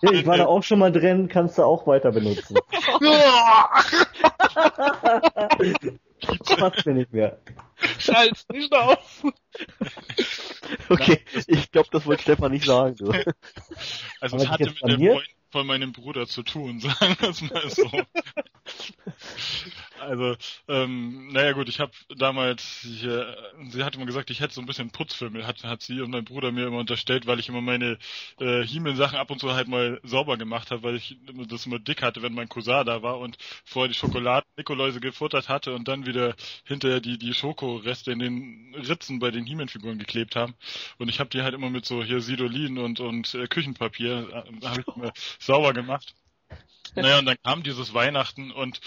Ja, 0.00 0.12
ich 0.12 0.26
war 0.26 0.36
da 0.36 0.46
auch 0.46 0.62
schon 0.62 0.78
mal 0.78 0.92
drin, 0.92 1.28
kannst 1.28 1.58
du 1.58 1.62
auch 1.62 1.86
weiter 1.86 2.12
benutzen. 2.12 2.56
Passt 6.56 6.86
mir 6.86 6.94
nicht 6.94 7.12
mehr. 7.12 7.38
Scheiß 7.98 8.46
nicht 8.52 8.72
auf. 8.72 9.24
okay, 10.88 11.20
ich 11.48 11.72
glaube, 11.72 11.88
das 11.90 12.06
wollte 12.06 12.22
Stefan 12.22 12.52
nicht 12.52 12.64
sagen. 12.64 12.94
Du. 12.96 13.12
Also 14.20 14.36
es 14.36 14.48
hatte 14.48 14.64
jetzt 14.64 14.84
mit 14.84 14.98
mir? 14.98 15.14
Freundin 15.14 15.41
von 15.52 15.66
meinem 15.66 15.92
Bruder 15.92 16.26
zu 16.26 16.42
tun, 16.42 16.80
sagen 16.80 17.16
wir 17.20 17.28
es 17.28 17.42
mal 17.42 17.70
so. 17.70 17.88
also, 20.02 20.36
ähm, 20.68 21.28
naja 21.32 21.52
gut, 21.52 21.68
ich 21.68 21.80
habe 21.80 21.92
damals 22.16 22.80
hier, 22.82 23.36
sie 23.68 23.84
hatte 23.84 23.98
mal 23.98 24.06
gesagt, 24.06 24.30
ich 24.30 24.40
hätte 24.40 24.54
so 24.54 24.60
ein 24.60 24.66
bisschen 24.66 24.90
Putzfimmel, 24.90 25.46
hat, 25.46 25.62
hat 25.64 25.82
sie 25.82 26.00
und 26.00 26.10
mein 26.10 26.24
Bruder 26.24 26.52
mir 26.52 26.66
immer 26.66 26.78
unterstellt, 26.78 27.26
weil 27.26 27.38
ich 27.40 27.48
immer 27.48 27.60
meine 27.60 27.98
äh, 28.40 28.62
He-Man-Sachen 28.64 29.18
ab 29.18 29.30
und 29.30 29.38
zu 29.40 29.52
halt 29.52 29.68
mal 29.68 30.00
sauber 30.04 30.36
gemacht 30.36 30.70
habe, 30.70 30.82
weil 30.82 30.96
ich 30.96 31.16
das 31.48 31.66
immer 31.66 31.78
dick 31.78 32.02
hatte, 32.02 32.22
wenn 32.22 32.34
mein 32.34 32.48
Cousin 32.48 32.84
da 32.86 33.02
war 33.02 33.18
und 33.18 33.36
vorher 33.64 33.88
die 33.88 33.94
Schokoladen 33.94 34.48
Nikoläuse 34.56 35.00
gefuttert 35.00 35.48
hatte 35.48 35.74
und 35.74 35.88
dann 35.88 36.06
wieder 36.06 36.34
hinterher 36.64 37.00
die, 37.00 37.18
die 37.18 37.34
Schokoreste 37.34 38.12
in 38.12 38.18
den 38.18 38.74
Ritzen 38.74 39.18
bei 39.18 39.30
den 39.30 39.44
He-Man-Figuren 39.46 39.98
geklebt 39.98 40.36
haben. 40.36 40.54
Und 40.98 41.08
ich 41.08 41.20
habe 41.20 41.30
die 41.30 41.42
halt 41.42 41.54
immer 41.54 41.70
mit 41.70 41.86
so 41.86 42.02
hier 42.04 42.20
Sidolin 42.20 42.78
und, 42.78 43.00
und 43.00 43.34
äh, 43.34 43.46
Küchenpapier 43.46 44.44
äh, 44.46 44.78
ich 44.80 44.86
immer 44.96 45.12
sauber 45.38 45.72
gemacht. 45.72 46.14
Naja, 46.94 47.18
und 47.18 47.26
dann 47.26 47.38
kam 47.42 47.62
dieses 47.62 47.94
Weihnachten 47.94 48.50
und 48.50 48.80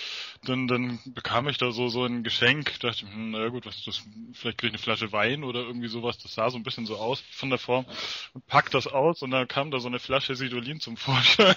dann, 0.43 0.67
dann 0.67 0.99
bekam 1.05 1.47
ich 1.47 1.57
da 1.57 1.71
so, 1.71 1.87
so 1.89 2.05
ein 2.05 2.23
Geschenk. 2.23 2.79
Dachte, 2.79 3.05
ich, 3.05 3.11
hm, 3.11 3.31
naja 3.31 3.47
gut, 3.47 3.65
was 3.65 3.77
ist 3.77 3.87
das? 3.87 4.03
Vielleicht 4.33 4.59
kriege 4.59 4.67
ich 4.67 4.73
eine 4.73 4.83
Flasche 4.83 5.11
Wein 5.11 5.43
oder 5.43 5.61
irgendwie 5.61 5.87
sowas. 5.87 6.19
Das 6.19 6.35
sah 6.35 6.51
so 6.51 6.57
ein 6.57 6.63
bisschen 6.63 6.85
so 6.85 6.97
aus 6.97 7.21
von 7.31 7.49
der 7.49 7.57
Form. 7.57 7.85
Und 8.33 8.45
pack 8.45 8.69
das 8.69 8.85
aus 8.87 9.23
und 9.23 9.31
dann 9.31 9.47
kam 9.47 9.71
da 9.71 9.79
so 9.79 9.87
eine 9.87 9.99
Flasche 9.99 10.35
Sidolin 10.35 10.79
zum 10.79 10.97
Vorschein. 10.97 11.55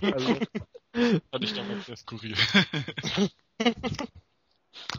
also, 0.00 0.38
fand 1.30 1.44
ich 1.44 1.52
damals 1.52 1.86
sehr 1.86 1.96
skurril. 1.96 2.34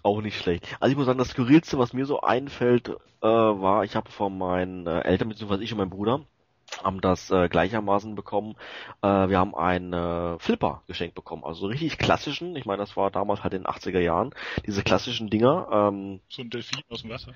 Auch 0.04 0.22
nicht 0.22 0.38
schlecht. 0.38 0.66
Also 0.80 0.92
ich 0.92 0.98
muss 0.98 1.08
sagen, 1.08 1.18
das 1.18 1.30
Skurrilste, 1.30 1.80
was 1.80 1.94
mir 1.94 2.06
so 2.06 2.22
einfällt, 2.22 2.90
äh, 2.90 2.96
war, 3.28 3.84
ich 3.84 3.96
habe 3.96 4.12
von 4.12 4.38
meinen 4.38 4.86
äh, 4.86 5.02
Eltern, 5.02 5.30
beziehungsweise 5.30 5.64
ich 5.64 5.72
und 5.72 5.80
mein 5.80 5.90
Bruder, 5.90 6.26
haben 6.84 7.02
das 7.02 7.30
äh, 7.32 7.50
gleichermaßen 7.50 8.16
bekommen. 8.16 8.56
Äh, 9.02 9.08
wir 9.30 9.38
haben 9.38 9.56
einen 9.56 9.94
äh, 9.94 10.40
Flipper 10.40 10.84
geschenkt 10.88 11.16
bekommen. 11.16 11.44
Also 11.44 11.62
so 11.62 11.68
richtig 11.68 11.98
klassischen, 11.98 12.56
ich 12.56 12.66
meine, 12.66 12.80
das 12.80 12.96
war 12.98 13.12
damals 13.12 13.44
halt 13.44 13.54
in 13.54 13.64
den 13.64 13.72
80er 13.72 14.00
Jahren, 14.00 14.34
diese 14.66 14.84
klassischen 14.84 15.30
Dinger. 15.30 15.68
Ähm, 15.72 16.22
so 16.30 16.42
ein 16.42 16.50
Delfin 16.50 16.82
aus 16.90 17.02
dem 17.02 17.12
Wasser. 17.12 17.34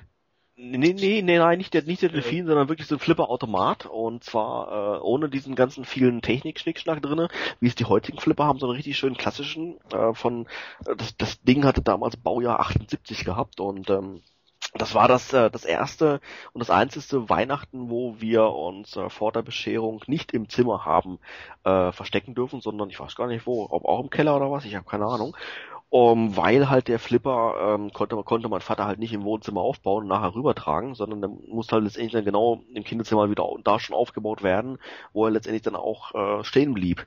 Nee, 0.57 0.77
nee, 0.77 1.21
nee, 1.21 1.37
nein, 1.37 1.57
nicht 1.57 1.73
der, 1.73 1.83
nicht 1.83 2.01
der 2.01 2.07
Delfin, 2.07 2.45
sondern 2.47 2.69
wirklich 2.69 2.87
so 2.87 2.95
ein 2.95 2.99
Flipper-Automat 2.99 3.87
und 3.87 4.23
zwar 4.23 4.95
äh, 4.95 4.99
ohne 5.01 5.27
diesen 5.27 5.53
ganzen 5.53 5.83
vielen 5.83 6.21
Technik-Schnickschnack 6.21 7.01
drinne, 7.01 7.27
wie 7.59 7.67
es 7.67 7.75
die 7.75 7.83
heutigen 7.83 8.19
Flipper 8.19 8.45
haben, 8.45 8.59
sondern 8.59 8.77
richtig 8.77 8.97
schön 8.97 9.17
klassischen 9.17 9.77
äh, 9.91 10.13
von, 10.13 10.47
äh, 10.85 10.95
das, 10.95 11.17
das 11.17 11.41
Ding 11.41 11.65
hatte 11.65 11.81
damals 11.81 12.15
Baujahr 12.15 12.61
78 12.61 13.25
gehabt 13.25 13.59
und 13.59 13.89
ähm, 13.89 14.21
das 14.77 14.93
war 14.93 15.07
das, 15.07 15.33
äh, 15.33 15.49
das 15.49 15.65
erste 15.65 16.19
und 16.53 16.59
das 16.59 16.69
einzigste 16.69 17.29
Weihnachten, 17.29 17.89
wo 17.89 18.19
wir 18.19 18.49
uns 18.49 18.95
äh, 18.95 19.09
vor 19.09 19.31
der 19.31 19.41
Bescherung 19.41 20.01
nicht 20.07 20.33
im 20.33 20.49
Zimmer 20.49 20.85
haben 20.85 21.19
äh, 21.63 21.91
verstecken 21.91 22.35
dürfen, 22.35 22.61
sondern 22.61 22.89
ich 22.89 22.99
weiß 22.99 23.15
gar 23.15 23.27
nicht 23.27 23.45
wo, 23.45 23.67
ob 23.69 23.85
auch 23.85 24.01
im 24.01 24.09
Keller 24.09 24.35
oder 24.35 24.51
was, 24.51 24.65
ich 24.65 24.75
habe 24.75 24.85
keine 24.85 25.05
Ahnung. 25.05 25.35
Um, 25.91 26.35
weil 26.35 26.69
halt 26.69 26.89
der 26.89 26.99
Flipper 26.99 27.75
ähm, 27.75 27.93
konnte, 27.93 28.17
konnte 28.23 28.49
mein 28.49 28.59
Vater 28.59 28.85
halt 28.85 28.99
nicht 28.99 29.13
im 29.13 29.23
Wohnzimmer 29.23 29.61
aufbauen 29.61 30.03
und 30.03 30.09
nachher 30.09 30.35
rübertragen, 30.35 30.93
sondern 30.93 31.21
der 31.21 31.29
musste 31.29 31.75
halt 31.75 31.85
letztendlich 31.85 32.11
dann 32.11 32.25
genau 32.25 32.63
im 32.73 32.83
Kinderzimmer 32.83 33.29
wieder 33.29 33.47
da 33.63 33.79
schon 33.79 33.95
aufgebaut 33.95 34.43
werden, 34.43 34.77
wo 35.13 35.25
er 35.25 35.31
letztendlich 35.31 35.61
dann 35.61 35.75
auch 35.75 36.13
äh, 36.13 36.43
stehen 36.43 36.73
blieb. 36.73 37.05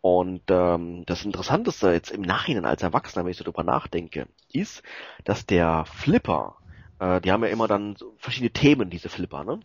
Und 0.00 0.42
ähm, 0.48 1.04
das 1.04 1.26
Interessanteste 1.26 1.92
jetzt 1.92 2.10
im 2.10 2.22
Nachhinein 2.22 2.64
als 2.64 2.82
Erwachsener, 2.82 3.24
wenn 3.24 3.32
ich 3.32 3.36
so 3.36 3.44
drüber 3.44 3.64
nachdenke, 3.64 4.28
ist, 4.50 4.82
dass 5.24 5.44
der 5.44 5.84
Flipper, 5.84 6.56
äh, 7.02 7.20
die 7.20 7.32
haben 7.32 7.42
ja 7.44 7.50
immer 7.50 7.68
dann 7.68 7.96
so 7.96 8.14
verschiedene 8.18 8.52
Themen, 8.52 8.90
diese 8.90 9.08
Flipper, 9.08 9.44
ne? 9.44 9.60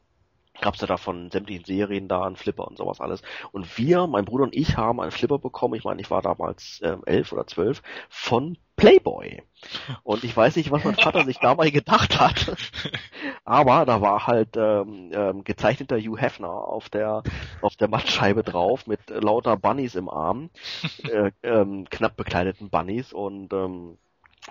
gab's 0.59 0.81
ja 0.81 0.87
da 0.87 0.97
von 0.97 1.29
sämtlichen 1.29 1.65
Serien 1.65 2.07
da 2.07 2.23
einen 2.23 2.35
Flipper 2.35 2.67
und 2.67 2.77
sowas 2.77 2.99
alles. 2.99 3.21
Und 3.51 3.77
wir, 3.77 4.07
mein 4.07 4.25
Bruder 4.25 4.45
und 4.45 4.55
ich, 4.55 4.77
haben 4.77 4.99
einen 4.99 5.11
Flipper 5.11 5.39
bekommen, 5.39 5.75
ich 5.75 5.83
meine, 5.83 6.01
ich 6.01 6.09
war 6.09 6.21
damals 6.21 6.81
ähm, 6.83 7.03
elf 7.05 7.31
oder 7.31 7.45
zwölf, 7.45 7.81
von 8.09 8.57
Playboy. 8.75 9.41
Und 10.03 10.23
ich 10.23 10.35
weiß 10.35 10.55
nicht, 10.55 10.71
was 10.71 10.83
mein 10.83 10.95
Vater 10.95 11.25
sich 11.25 11.39
dabei 11.39 11.69
gedacht 11.69 12.19
hat. 12.19 12.55
Aber 13.45 13.85
da 13.85 14.01
war 14.01 14.27
halt 14.27 14.55
ähm, 14.55 15.11
ähm, 15.13 15.43
gezeichneter 15.43 15.97
Hugh 15.97 16.17
Hefner 16.19 16.49
auf 16.49 16.89
der 16.89 17.23
auf 17.61 17.75
der 17.75 17.87
Mattscheibe 17.87 18.43
drauf 18.43 18.87
mit 18.87 19.09
lauter 19.09 19.57
Bunnies 19.57 19.95
im 19.95 20.09
Arm, 20.09 20.49
äh, 21.11 21.31
ähm, 21.43 21.87
knapp 21.89 22.15
bekleideten 22.17 22.69
Bunnies 22.69 23.13
und 23.13 23.51
ähm, 23.53 23.97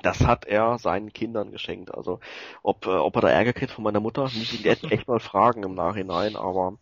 das 0.03 0.21
hat 0.21 0.45
er 0.45 0.79
seinen 0.79 1.13
Kindern 1.13 1.51
geschenkt. 1.51 1.95
Also 1.95 2.21
ob, 2.63 2.87
äh, 2.87 2.91
ob 2.91 3.17
er 3.17 3.23
da 3.23 3.29
Ärger 3.29 3.53
kriegt 3.53 3.73
von 3.73 3.85
meiner 3.85 4.01
Mutter, 4.01 4.23
muss 4.23 4.37
ich 4.37 4.65
ihn 4.65 4.71
echt, 4.71 4.85
echt 4.91 5.09
mal 5.09 5.21
fragen 5.21 5.63
im 5.63 5.75
Nachhinein. 5.75 6.37
Aber 6.37 6.75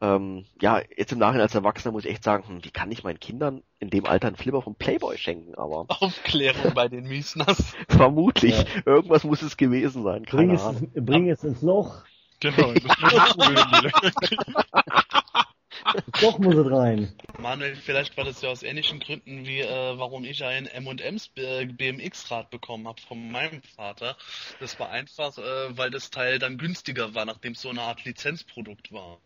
ähm, 0.00 0.44
ja, 0.60 0.80
jetzt 0.96 1.12
im 1.12 1.18
Nachhinein 1.18 1.42
als 1.42 1.54
Erwachsener 1.54 1.92
muss 1.92 2.04
ich 2.04 2.12
echt 2.12 2.24
sagen, 2.24 2.46
hm, 2.46 2.64
wie 2.64 2.70
kann 2.70 2.92
ich 2.92 3.02
meinen 3.02 3.18
Kindern 3.18 3.62
in 3.80 3.90
dem 3.90 4.06
Alter 4.06 4.28
einen 4.28 4.36
Flipper 4.36 4.62
vom 4.62 4.76
Playboy 4.76 5.18
schenken? 5.18 5.54
Aber 5.56 5.86
Aufklärung 5.88 6.74
bei 6.74 6.88
den 6.88 7.08
Miesners. 7.08 7.74
vermutlich, 7.88 8.64
irgendwas 8.84 9.24
muss 9.24 9.42
es 9.42 9.56
gewesen 9.56 10.04
sein. 10.04 10.22
Bring 10.22 10.48
Keine 10.48 10.54
es, 10.54 10.62
Ahnung. 10.62 10.90
bring 10.94 11.28
es 11.28 11.44
ins 11.44 11.62
Loch. 11.62 12.02
Genau, 12.40 12.72
das. 12.72 12.84
Doch 16.20 16.38
muss 16.38 16.56
es 16.56 16.70
rein. 16.70 17.12
Manuel, 17.38 17.76
vielleicht 17.76 18.16
war 18.16 18.24
das 18.24 18.42
ja 18.42 18.50
aus 18.50 18.62
ähnlichen 18.62 19.00
Gründen 19.00 19.46
wie 19.46 19.60
äh, 19.60 19.98
warum 19.98 20.24
ich 20.24 20.44
ein 20.44 20.66
M&M's 20.66 21.28
B- 21.28 21.66
BMX-Rad 21.66 22.50
bekommen 22.50 22.88
habe 22.88 23.00
von 23.00 23.30
meinem 23.30 23.62
Vater. 23.62 24.16
Das 24.60 24.78
war 24.80 24.90
einfach, 24.90 25.36
äh, 25.38 25.76
weil 25.76 25.90
das 25.90 26.10
Teil 26.10 26.38
dann 26.38 26.58
günstiger 26.58 27.14
war, 27.14 27.24
nachdem 27.24 27.52
es 27.52 27.62
so 27.62 27.68
eine 27.70 27.82
Art 27.82 28.04
Lizenzprodukt 28.04 28.92
war. 28.92 29.18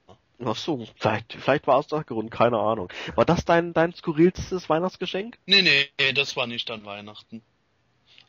Ach 0.45 0.57
so, 0.57 0.87
vielleicht, 0.97 1.35
vielleicht 1.35 1.67
war 1.67 1.81
es 1.81 1.87
der 1.87 2.05
Grund, 2.05 2.31
keine 2.31 2.59
Ahnung. 2.59 2.93
War 3.15 3.25
das 3.25 3.45
dein, 3.45 3.73
dein 3.73 3.95
skurrilstes 3.95 4.69
Weihnachtsgeschenk? 4.69 5.39
Nee, 5.47 5.63
nee, 5.63 5.89
nee, 6.01 6.13
das 6.13 6.37
war 6.37 6.47
nicht 6.47 6.71
an 6.71 6.85
Weihnachten. 6.85 7.43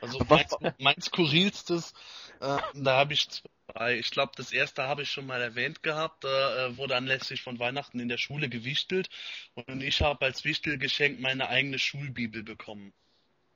Also 0.01 0.19
mein, 0.27 0.45
mein 0.79 1.01
skurrilstes, 1.01 1.93
äh, 2.39 2.57
da 2.75 2.97
habe 2.97 3.13
ich 3.13 3.27
zwei. 3.73 3.97
Ich 3.97 4.11
glaube, 4.11 4.31
das 4.35 4.51
erste 4.51 4.83
habe 4.83 5.03
ich 5.03 5.11
schon 5.11 5.25
mal 5.25 5.41
erwähnt 5.41 5.83
gehabt. 5.83 6.23
Da 6.23 6.67
äh, 6.67 6.77
wurde 6.77 6.95
anlässlich 6.95 7.41
von 7.41 7.59
Weihnachten 7.59 7.99
in 7.99 8.09
der 8.09 8.17
Schule 8.17 8.49
gewichtelt 8.49 9.09
und 9.55 9.81
ich 9.81 10.01
habe 10.01 10.25
als 10.25 10.43
Wichtelgeschenk 10.43 11.19
meine 11.19 11.49
eigene 11.49 11.79
Schulbibel 11.79 12.43
bekommen. 12.43 12.93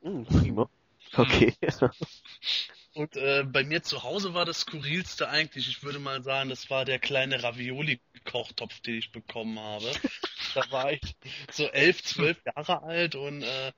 Hm, 0.02 0.26
prima. 0.26 0.70
Okay. 1.16 1.54
Und 2.98 3.16
äh, 3.16 3.44
bei 3.44 3.64
mir 3.64 3.84
zu 3.84 4.02
Hause 4.02 4.34
war 4.34 4.44
das 4.44 4.62
skurrilste 4.62 5.30
eigentlich, 5.30 5.70
ich 5.70 5.84
würde 5.84 6.00
mal 6.00 6.24
sagen, 6.24 6.50
das 6.50 6.72
war 6.72 6.84
der 6.84 6.98
kleine 6.98 7.44
Ravioli-Kochtopf, 7.44 8.80
den 8.82 8.96
ich 8.96 9.12
bekommen 9.12 9.60
habe. 9.60 9.86
da 10.56 10.64
war 10.72 10.94
ich 10.94 11.16
so 11.52 11.68
elf, 11.68 12.02
zwölf 12.02 12.42
Jahre 12.44 12.82
alt 12.82 13.14
und 13.14 13.44
äh, 13.44 13.72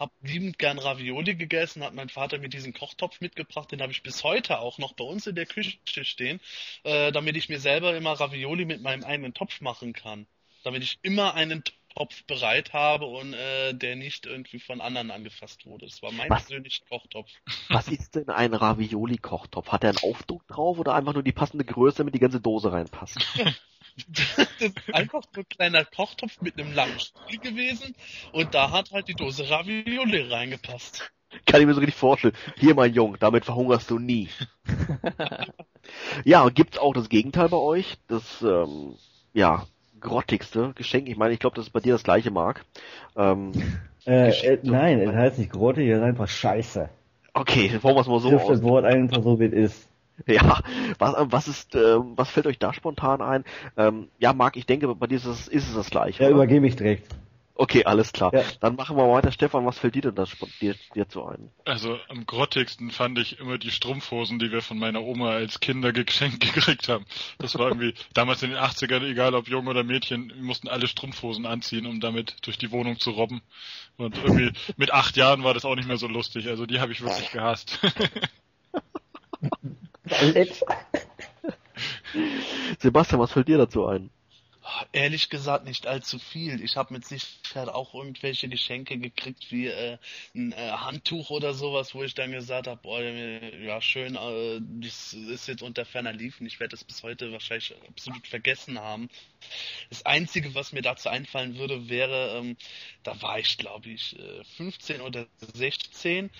hab 0.00 0.12
liebend 0.22 0.58
gern 0.58 0.78
Ravioli 0.78 1.34
gegessen, 1.34 1.84
hat 1.84 1.94
mein 1.94 2.08
Vater 2.08 2.38
mir 2.38 2.48
diesen 2.48 2.72
Kochtopf 2.72 3.20
mitgebracht, 3.20 3.70
den 3.70 3.82
habe 3.82 3.92
ich 3.92 4.02
bis 4.02 4.24
heute 4.24 4.58
auch 4.58 4.78
noch 4.78 4.94
bei 4.94 5.04
uns 5.04 5.26
in 5.26 5.34
der 5.34 5.44
Küche 5.44 5.78
stehen, 5.84 6.40
äh, 6.84 7.12
damit 7.12 7.36
ich 7.36 7.50
mir 7.50 7.60
selber 7.60 7.94
immer 7.94 8.12
Ravioli 8.12 8.64
mit 8.64 8.80
meinem 8.80 9.04
eigenen 9.04 9.34
Topf 9.34 9.60
machen 9.60 9.92
kann. 9.92 10.26
Damit 10.64 10.82
ich 10.82 10.98
immer 11.02 11.34
einen 11.34 11.62
Topf 11.94 12.24
bereit 12.24 12.72
habe 12.72 13.06
und 13.06 13.34
äh, 13.34 13.74
der 13.74 13.96
nicht 13.96 14.24
irgendwie 14.24 14.60
von 14.60 14.80
anderen 14.80 15.10
angefasst 15.10 15.66
wurde. 15.66 15.86
Das 15.86 16.02
war 16.02 16.12
mein 16.12 16.30
Was? 16.30 16.44
persönlicher 16.44 16.84
Kochtopf. 16.88 17.30
Was 17.68 17.88
ist 17.88 18.14
denn 18.14 18.28
ein 18.30 18.54
Ravioli-Kochtopf? 18.54 19.68
Hat 19.68 19.84
er 19.84 19.90
einen 19.90 19.98
Aufdruck 19.98 20.46
drauf 20.46 20.78
oder 20.78 20.94
einfach 20.94 21.12
nur 21.12 21.22
die 21.22 21.32
passende 21.32 21.64
Größe, 21.64 21.98
damit 21.98 22.14
die 22.14 22.20
ganze 22.20 22.40
Dose 22.40 22.72
reinpasst? 22.72 23.18
Das 24.08 24.46
ist 24.60 24.94
einfach 24.94 25.22
so 25.34 25.40
ein 25.40 25.48
kleiner 25.48 25.84
Kochtopf 25.84 26.40
mit 26.40 26.58
einem 26.60 26.72
langen 26.72 26.98
Stiel 27.00 27.38
gewesen 27.38 27.94
und 28.32 28.54
da 28.54 28.70
hat 28.70 28.90
halt 28.92 29.08
die 29.08 29.14
Dose 29.14 29.48
Ravioli 29.48 30.22
reingepasst. 30.32 31.10
Kann 31.46 31.60
ich 31.60 31.66
mir 31.66 31.74
so 31.74 31.80
richtig 31.80 31.96
vorstellen. 31.96 32.34
Hier, 32.56 32.74
mein 32.74 32.92
Junge, 32.92 33.16
damit 33.18 33.44
verhungerst 33.44 33.88
du 33.90 33.98
nie. 33.98 34.28
ja, 36.24 36.42
und 36.42 36.54
gibt's 36.54 36.78
auch 36.78 36.92
das 36.92 37.08
Gegenteil 37.08 37.48
bei 37.48 37.56
euch? 37.56 37.98
Das, 38.08 38.42
ähm, 38.42 38.96
ja, 39.32 39.66
grottigste 40.00 40.72
Geschenk. 40.74 41.08
Ich 41.08 41.16
meine, 41.16 41.32
ich 41.32 41.38
glaube, 41.38 41.56
das 41.56 41.66
ist 41.66 41.72
bei 41.72 41.80
dir 41.80 41.92
das 41.92 42.02
gleiche, 42.02 42.30
Marc. 42.30 42.64
Ähm, 43.16 43.52
Äh, 44.06 44.30
äh, 44.30 44.58
nein, 44.62 44.98
es 45.00 45.14
heißt 45.14 45.38
nicht 45.38 45.52
Grotte, 45.52 45.82
hier 45.82 45.96
ist 45.98 46.02
einfach 46.02 46.26
Scheiße. 46.26 46.88
okay, 47.34 47.78
wollen 47.82 47.96
wir 47.96 48.00
es 48.00 48.06
mal 48.06 48.18
so 48.20 48.30
aus. 48.34 48.48
das 48.48 48.62
Wort 48.62 48.84
einfach 48.86 49.22
so, 49.22 49.38
wie 49.38 49.44
es 49.44 49.52
ist. 49.52 49.89
Ja, 50.26 50.60
was, 50.98 51.14
äh, 51.14 51.26
was 51.30 51.48
ist, 51.48 51.74
ähm, 51.74 52.12
was 52.16 52.30
fällt 52.30 52.46
euch 52.46 52.58
da 52.58 52.72
spontan 52.72 53.20
ein? 53.22 53.44
Ähm, 53.76 54.08
ja, 54.18 54.32
Marc, 54.32 54.56
ich 54.56 54.66
denke, 54.66 54.94
bei 54.94 55.06
dir 55.06 55.16
ist 55.16 55.24
es, 55.24 55.48
ist 55.48 55.68
es 55.68 55.74
das 55.74 55.90
gleiche. 55.90 56.22
Ja, 56.22 56.28
oder? 56.28 56.36
übergebe 56.36 56.66
ich 56.66 56.76
direkt. 56.76 57.06
Okay, 57.60 57.84
alles 57.84 58.12
klar. 58.14 58.32
Ja. 58.32 58.42
Dann 58.60 58.74
machen 58.76 58.96
wir 58.96 59.06
weiter. 59.06 59.30
Stefan, 59.32 59.66
was 59.66 59.78
fällt 59.78 59.94
dir 59.94 60.00
denn 60.00 60.14
da 60.14 60.24
spon- 60.24 60.48
dir, 60.62 60.74
dir 60.94 61.06
zu 61.10 61.26
ein? 61.26 61.50
Also 61.66 61.98
am 62.08 62.24
grottigsten 62.24 62.90
fand 62.90 63.18
ich 63.18 63.38
immer 63.38 63.58
die 63.58 63.70
Strumpfhosen, 63.70 64.38
die 64.38 64.50
wir 64.50 64.62
von 64.62 64.78
meiner 64.78 65.02
Oma 65.02 65.32
als 65.32 65.60
Kinder 65.60 65.92
geschenkt 65.92 66.40
gekriegt 66.54 66.88
haben. 66.88 67.04
Das 67.38 67.58
war 67.58 67.68
irgendwie 67.68 67.92
damals 68.14 68.42
in 68.42 68.48
den 68.48 68.58
80ern, 68.58 69.04
egal 69.04 69.34
ob 69.34 69.46
Jung 69.46 69.66
oder 69.66 69.84
Mädchen, 69.84 70.32
wir 70.34 70.42
mussten 70.42 70.68
alle 70.68 70.86
Strumpfhosen 70.86 71.44
anziehen, 71.44 71.84
um 71.84 72.00
damit 72.00 72.36
durch 72.46 72.56
die 72.56 72.70
Wohnung 72.70 72.98
zu 72.98 73.10
robben. 73.10 73.42
Und 73.98 74.16
irgendwie 74.16 74.52
mit 74.78 74.90
acht 74.94 75.18
Jahren 75.18 75.44
war 75.44 75.52
das 75.52 75.66
auch 75.66 75.76
nicht 75.76 75.86
mehr 75.86 75.98
so 75.98 76.08
lustig. 76.08 76.48
Also 76.48 76.64
die 76.64 76.80
habe 76.80 76.92
ich 76.92 77.02
wirklich 77.02 77.30
gehasst. 77.30 77.78
Sebastian, 82.80 83.20
was 83.20 83.32
fällt 83.32 83.48
dir 83.48 83.58
dazu 83.58 83.86
ein? 83.86 84.10
Ehrlich 84.92 85.30
gesagt 85.30 85.64
nicht 85.64 85.86
allzu 85.86 86.18
viel. 86.18 86.62
Ich 86.62 86.76
habe 86.76 86.92
mit 86.92 87.06
Sicherheit 87.06 87.68
auch 87.68 87.94
irgendwelche 87.94 88.48
Geschenke 88.48 88.98
gekriegt 88.98 89.50
wie 89.50 89.68
äh, 89.68 89.96
ein 90.34 90.52
äh, 90.52 90.70
Handtuch 90.72 91.30
oder 91.30 91.54
sowas, 91.54 91.94
wo 91.94 92.02
ich 92.02 92.14
dann 92.14 92.32
gesagt 92.32 92.66
habe, 92.66 92.80
boah, 92.82 93.00
äh, 93.00 93.64
ja 93.64 93.80
schön, 93.80 94.16
äh, 94.16 94.60
das 94.80 95.14
ist 95.14 95.48
jetzt 95.48 95.62
unter 95.62 95.86
ferner 95.86 96.12
Liefen. 96.12 96.46
Ich 96.46 96.60
werde 96.60 96.72
das 96.72 96.84
bis 96.84 97.02
heute 97.02 97.32
wahrscheinlich 97.32 97.74
absolut 97.88 98.26
vergessen 98.26 98.78
haben. 98.78 99.08
Das 99.88 100.04
Einzige, 100.04 100.54
was 100.54 100.72
mir 100.72 100.82
dazu 100.82 101.08
einfallen 101.08 101.56
würde, 101.56 101.88
wäre, 101.88 102.36
ähm, 102.38 102.56
da 103.02 103.20
war 103.22 103.38
ich 103.38 103.56
glaube 103.56 103.88
ich 103.88 104.18
äh, 104.18 104.44
15 104.56 105.00
oder 105.00 105.26
16, 105.54 106.30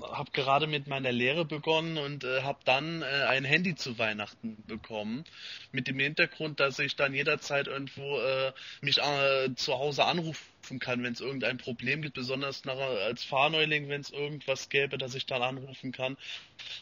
habe 0.00 0.30
gerade 0.30 0.66
mit 0.66 0.86
meiner 0.86 1.12
Lehre 1.12 1.44
begonnen 1.44 1.98
und 1.98 2.24
äh, 2.24 2.42
habe 2.42 2.60
dann 2.64 3.02
äh, 3.02 3.04
ein 3.28 3.44
Handy 3.44 3.74
zu 3.74 3.98
Weihnachten 3.98 4.62
bekommen 4.66 5.24
mit 5.72 5.88
dem 5.88 5.98
Hintergrund, 5.98 6.60
dass 6.60 6.78
ich 6.78 6.96
dann 6.96 7.14
jederzeit 7.14 7.68
irgendwo 7.76 8.18
äh, 8.18 8.52
mich 8.80 8.98
äh, 8.98 9.54
zu 9.54 9.74
Hause 9.78 10.04
anrufen 10.04 10.55
kann, 10.78 11.02
wenn 11.02 11.12
es 11.12 11.20
irgendein 11.20 11.58
Problem 11.58 12.02
gibt, 12.02 12.14
besonders 12.14 12.64
nach, 12.64 12.76
als 12.76 13.24
Fahrneuling, 13.24 13.88
wenn 13.88 14.00
es 14.00 14.10
irgendwas 14.10 14.68
gäbe, 14.68 14.98
dass 14.98 15.14
ich 15.14 15.26
dann 15.26 15.42
anrufen 15.42 15.92
kann. 15.92 16.16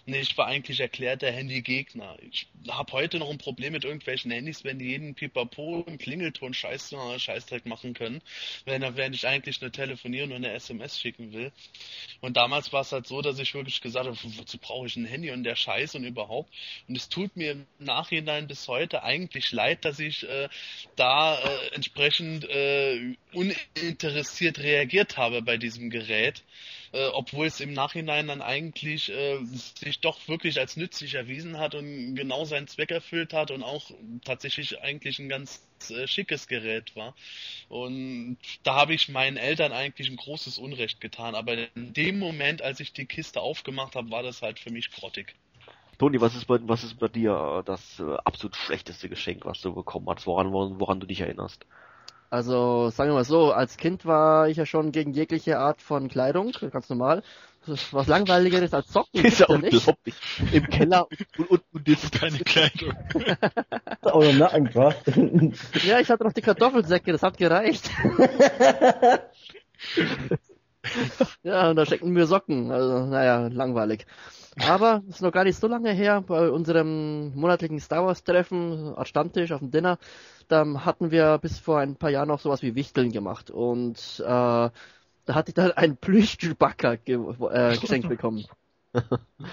Nee, 0.07 0.21
ich 0.21 0.37
war 0.37 0.47
eigentlich 0.47 0.81
erklärter 0.81 1.31
Handy-Gegner. 1.31 2.17
Ich 2.31 2.47
habe 2.69 2.93
heute 2.93 3.19
noch 3.19 3.31
ein 3.31 3.39
Problem 3.39 3.73
mit 3.73 3.85
irgendwelchen 3.85 4.31
Handys, 4.31 4.65
wenn 4.65 4.79
die 4.79 4.87
jeden 4.87 5.15
Pipapo 5.15 5.81
und 5.81 5.99
Klingelton 5.99 6.55
Scheiß, 6.55 6.95
Scheißdreck 7.19 7.67
machen 7.67 7.95
können, 7.95 8.23
wenn, 8.65 8.83
während 8.97 9.15
ich 9.15 9.27
eigentlich 9.27 9.61
nur 9.61 9.73
telefonieren 9.73 10.33
und 10.33 10.45
eine 10.45 10.53
SMS 10.53 11.01
schicken 11.01 11.33
will. 11.33 11.53
Und 12.21 12.37
damals 12.37 12.73
war 12.73 12.83
es 12.83 12.93
halt 12.93 13.07
so, 13.07 13.23
dass 13.23 13.39
ich 13.39 13.55
wirklich 13.55 13.81
gesagt 13.81 14.07
habe, 14.07 14.17
wozu 14.23 14.59
brauche 14.59 14.87
ich 14.87 14.97
ein 14.97 15.05
Handy 15.05 15.31
und 15.31 15.45
der 15.45 15.57
Scheiß 15.57 15.95
und 15.95 16.05
überhaupt. 16.05 16.53
Und 16.89 16.97
es 16.97 17.09
tut 17.09 17.37
mir 17.37 17.53
im 17.53 17.67
Nachhinein 17.79 18.47
bis 18.47 18.69
heute 18.69 19.03
eigentlich 19.03 19.53
leid, 19.53 19.85
dass 19.85 19.99
ich 19.99 20.29
äh, 20.29 20.49
da 20.97 21.39
äh, 21.39 21.75
entsprechend 21.75 22.45
äh, 22.49 23.17
uninteressiert 23.77 24.59
reagiert 24.59 25.17
habe 25.17 25.43
bei 25.43 25.57
diesem 25.57 25.91
Gerät. 25.91 26.45
Äh, 26.93 27.09
obwohl 27.09 27.47
es 27.47 27.59
im 27.61 27.73
Nachhinein 27.73 28.29
dann 28.29 28.41
eigentlich 28.41 29.11
äh, 29.11 29.45
sich 29.45 29.99
doch 30.01 30.29
wirklich 30.29 30.61
als 30.61 30.77
nützlich 30.77 31.15
erwiesen 31.15 31.59
hat 31.59 31.75
und 31.75 32.15
genau 32.15 32.45
seinen 32.45 32.69
Zweck 32.69 32.93
erfüllt 32.93 33.33
hat 33.33 33.51
und 33.51 33.65
auch 33.65 33.91
tatsächlich 34.25 34.81
eigentlich 34.81 35.19
ein 35.19 35.29
ganz 35.29 35.67
äh, 35.91 36.07
schickes 36.07 36.47
Gerät 36.47 36.95
war. 36.95 37.17
Und 37.69 38.39
da 38.63 38.77
habe 38.77 38.95
ich 38.95 39.09
meinen 39.09 39.37
Eltern 39.37 39.73
eigentlich 39.73 40.09
ein 40.09 40.17
großes 40.17 40.59
Unrecht 40.59 41.01
getan. 41.01 41.35
Aber 41.35 41.55
in 41.75 41.93
dem 41.95 42.21
Moment, 42.21 42.63
als 42.63 42.79
ich 42.79 42.93
die 42.93 43.07
Kiste 43.07 43.41
aufgemacht 43.41 43.97
habe, 43.97 44.13
war 44.13 44.23
das 44.23 44.41
halt 44.41 44.61
für 44.61 44.71
mich 44.71 44.93
grottig. 44.93 45.35
Toni, 45.99 46.21
was 46.21 46.37
ist 46.37 46.47
bei, 46.47 46.59
was 46.63 46.85
ist 46.85 47.01
bei 47.01 47.09
dir 47.09 47.59
äh, 47.59 47.65
das 47.65 47.99
äh, 47.99 48.17
absolut 48.25 48.55
schlechteste 48.55 49.09
Geschenk, 49.09 49.45
was 49.45 49.61
du 49.61 49.75
bekommen 49.75 50.09
hast, 50.09 50.27
woran, 50.27 50.53
woran 50.53 51.01
du 51.01 51.09
dich 51.09 51.21
erinnerst? 51.21 51.67
Also, 52.31 52.91
sagen 52.91 53.11
wir 53.11 53.15
mal 53.15 53.25
so, 53.25 53.53
als 53.53 53.77
Kind 53.77 54.07
war 54.07 54.49
ich 54.49 54.57
ja 54.57 54.67
schon 54.67 54.93
gegen 54.93 55.13
jegliche 55.13 55.59
Art 55.59 55.81
von 55.81 56.09
Kleidung, 56.09 56.53
ganz 56.73 56.89
normal. 56.89 57.23
Ist 57.67 57.95
was 57.95 58.09
langweiligeres 58.09 58.75
als 58.75 58.93
Socken. 58.93 59.25
ist 59.25 59.41
ja 59.41 59.47
unglaublich. 59.47 60.15
Im 60.53 60.67
Keller 60.67 61.07
und, 61.39 61.51
und, 61.51 61.63
und 61.73 61.89
das 61.89 62.11
Keine 62.11 62.39
Kleidung. 62.39 62.93
Oder 64.03 64.33
Nackenkraft. 64.35 65.07
Ja, 65.85 66.01
ich 66.01 66.11
hatte 66.11 66.25
noch 66.25 66.33
die 66.33 66.43
Kartoffelsäcke, 66.43 67.13
das 67.13 67.23
hat 67.23 67.39
gereicht. 67.39 67.91
ja, 71.43 71.71
und 71.71 71.77
da 71.77 71.87
stecken 71.87 72.15
wir 72.15 72.27
Socken. 72.27 72.71
Also, 72.71 73.07
naja, 73.07 73.49
langweilig. 73.49 74.07
Aber 74.61 75.03
es 75.09 75.17
ist 75.17 75.23
noch 75.23 75.33
gar 75.33 75.45
nicht 75.45 75.59
so 75.59 75.67
lange 75.67 75.93
her, 75.93 76.21
bei 76.21 76.51
unserem 76.51 77.35
monatlichen 77.35 77.81
Star 77.81 78.07
Wars 78.07 78.23
Treffen, 78.25 78.95
Art 78.95 79.09
Stammtisch 79.09 79.53
auf 79.53 79.61
dem 79.61 79.71
Dinner, 79.71 79.99
da 80.49 80.65
hatten 80.85 81.11
wir 81.11 81.39
bis 81.39 81.59
vor 81.59 81.79
ein 81.79 81.97
paar 81.97 82.11
Jahren 82.11 82.29
noch 82.29 82.41
sowas 82.41 82.63
wie 82.63 82.75
Wichteln 82.75 83.13
gemacht. 83.13 83.51
Und 83.51 83.99
äh, 84.21 84.25
da 84.25 84.71
hatte 85.29 85.51
ich 85.51 85.55
dann 85.55 85.73
einen 85.77 85.97
Plüsch-Chewbacca 85.97 86.97
ge 86.97 87.19
äh, 87.51 87.77
geschenkt 87.79 88.09
bekommen. 88.09 88.45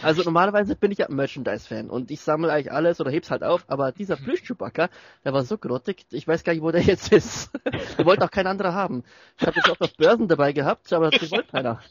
Also 0.03 0.21
normalerweise 0.21 0.75
bin 0.75 0.91
ich 0.91 0.99
ja 0.99 1.07
ein 1.07 1.15
Merchandise-Fan 1.15 1.89
und 1.89 2.11
ich 2.11 2.21
sammle 2.21 2.53
eigentlich 2.53 2.71
alles 2.71 3.01
oder 3.01 3.09
heb's 3.09 3.31
halt 3.31 3.43
auf, 3.43 3.65
aber 3.69 3.91
dieser 3.91 4.15
Plüsch-Chewbacca, 4.15 4.89
der 5.25 5.33
war 5.33 5.43
so 5.43 5.57
grottig, 5.57 6.05
ich 6.11 6.27
weiß 6.27 6.43
gar 6.43 6.53
nicht, 6.53 6.61
wo 6.61 6.69
der 6.69 6.81
jetzt 6.83 7.11
ist. 7.11 7.49
Den 7.97 8.05
wollte 8.05 8.23
auch 8.23 8.29
kein 8.29 8.45
anderer 8.45 8.75
haben. 8.75 9.03
Ich 9.39 9.47
habe 9.47 9.55
jetzt 9.55 9.67
auch 9.71 9.81
auf 9.81 9.97
Börsen 9.97 10.27
dabei 10.27 10.53
gehabt, 10.53 10.93
aber 10.93 11.09
den 11.09 11.31
wollte 11.31 11.51
keiner. 11.51 11.81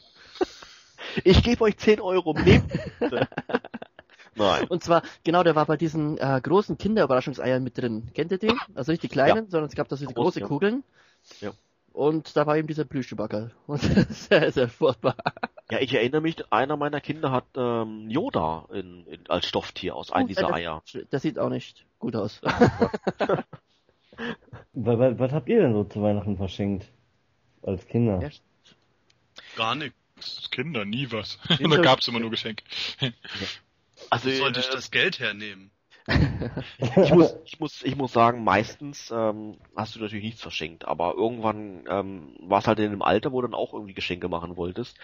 Ich 1.25 1.43
gebe 1.43 1.65
euch 1.65 1.77
10 1.77 1.99
Euro, 1.99 2.33
nehmt. 2.33 2.71
Nein. 4.35 4.65
Und 4.67 4.83
zwar, 4.83 5.03
genau, 5.23 5.43
der 5.43 5.55
war 5.55 5.65
bei 5.65 5.77
diesen 5.77 6.17
äh, 6.17 6.39
großen 6.41 6.77
Kinderüberraschungseiern 6.77 7.61
mit 7.63 7.77
drin. 7.77 8.11
Kennt 8.13 8.31
ihr 8.31 8.37
den? 8.37 8.57
Also 8.75 8.91
nicht 8.91 9.03
die 9.03 9.09
kleinen, 9.09 9.49
sondern 9.49 9.69
es 9.69 9.75
gab 9.75 9.89
da 9.89 9.95
so 9.97 10.05
diese 10.05 10.13
Groß, 10.13 10.23
große 10.25 10.39
ja. 10.41 10.47
Kugeln. 10.47 10.83
Ja. 11.41 11.51
Und 11.93 12.37
da 12.37 12.45
war 12.47 12.55
eben 12.55 12.67
dieser 12.69 12.85
Plüschchewbacca. 12.85 13.51
Und 13.67 13.81
sehr, 13.81 14.51
sehr 14.51 14.69
furchtbar. 14.69 15.15
Ja, 15.69 15.79
ich 15.79 15.93
erinnere 15.93 16.21
mich, 16.21 16.51
einer 16.51 16.77
meiner 16.77 17.01
Kinder 17.01 17.31
hat 17.31 17.45
ähm, 17.57 18.09
Yoda 18.09 18.67
in, 18.71 19.05
in, 19.07 19.29
als 19.29 19.45
Stofftier 19.45 19.95
aus 19.95 20.11
einem 20.11 20.25
Oh, 20.25 20.27
dieser 20.29 20.41
das- 20.43 20.51
Eier. 20.53 20.81
Das 21.09 21.21
sieht 21.21 21.37
auch 21.37 21.49
nicht 21.49 21.85
gut 21.99 22.15
aus. 22.15 22.39
was, 22.41 23.43
was, 24.73 25.19
was 25.19 25.31
habt 25.33 25.49
ihr 25.49 25.61
denn 25.61 25.73
so 25.73 25.83
zu 25.83 26.01
Weihnachten 26.01 26.37
verschenkt? 26.37 26.89
Als 27.63 27.85
Kinder? 27.87 28.21
Ja. 28.21 28.29
Gar 29.57 29.75
nicht. 29.75 29.93
Kinder, 30.51 30.85
nie 30.85 31.11
was. 31.11 31.39
Kinder- 31.57 31.75
da 31.77 31.81
gab's 31.83 32.07
immer 32.07 32.19
nur 32.19 32.29
Geschenke. 32.31 32.63
Also 34.11 34.29
Wo 34.29 34.33
sollte 34.35 34.59
ich 34.59 34.67
äh, 34.67 34.71
das 34.71 34.91
Geld 34.91 35.19
hernehmen? 35.19 35.71
ich, 36.77 37.13
muss, 37.13 37.35
ich, 37.45 37.59
muss, 37.59 37.83
ich 37.83 37.95
muss 37.95 38.11
sagen, 38.11 38.43
meistens 38.43 39.09
ähm, 39.11 39.57
hast 39.75 39.95
du 39.95 39.99
natürlich 39.99 40.25
nichts 40.25 40.41
verschenkt, 40.41 40.85
aber 40.85 41.13
irgendwann 41.15 41.85
ähm, 41.87 42.35
war 42.41 42.59
es 42.59 42.67
halt 42.67 42.79
in 42.79 42.85
einem 42.85 43.01
Alter, 43.01 43.31
wo 43.31 43.41
du 43.41 43.47
dann 43.47 43.59
auch 43.59 43.73
irgendwie 43.73 43.93
Geschenke 43.93 44.27
machen 44.27 44.57
wolltest. 44.57 44.97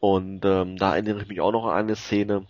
Und 0.00 0.44
ähm, 0.44 0.76
da 0.76 0.92
erinnere 0.92 1.22
ich 1.22 1.28
mich 1.28 1.40
auch 1.40 1.52
noch 1.52 1.66
an 1.66 1.76
eine 1.76 1.96
Szene, 1.96 2.46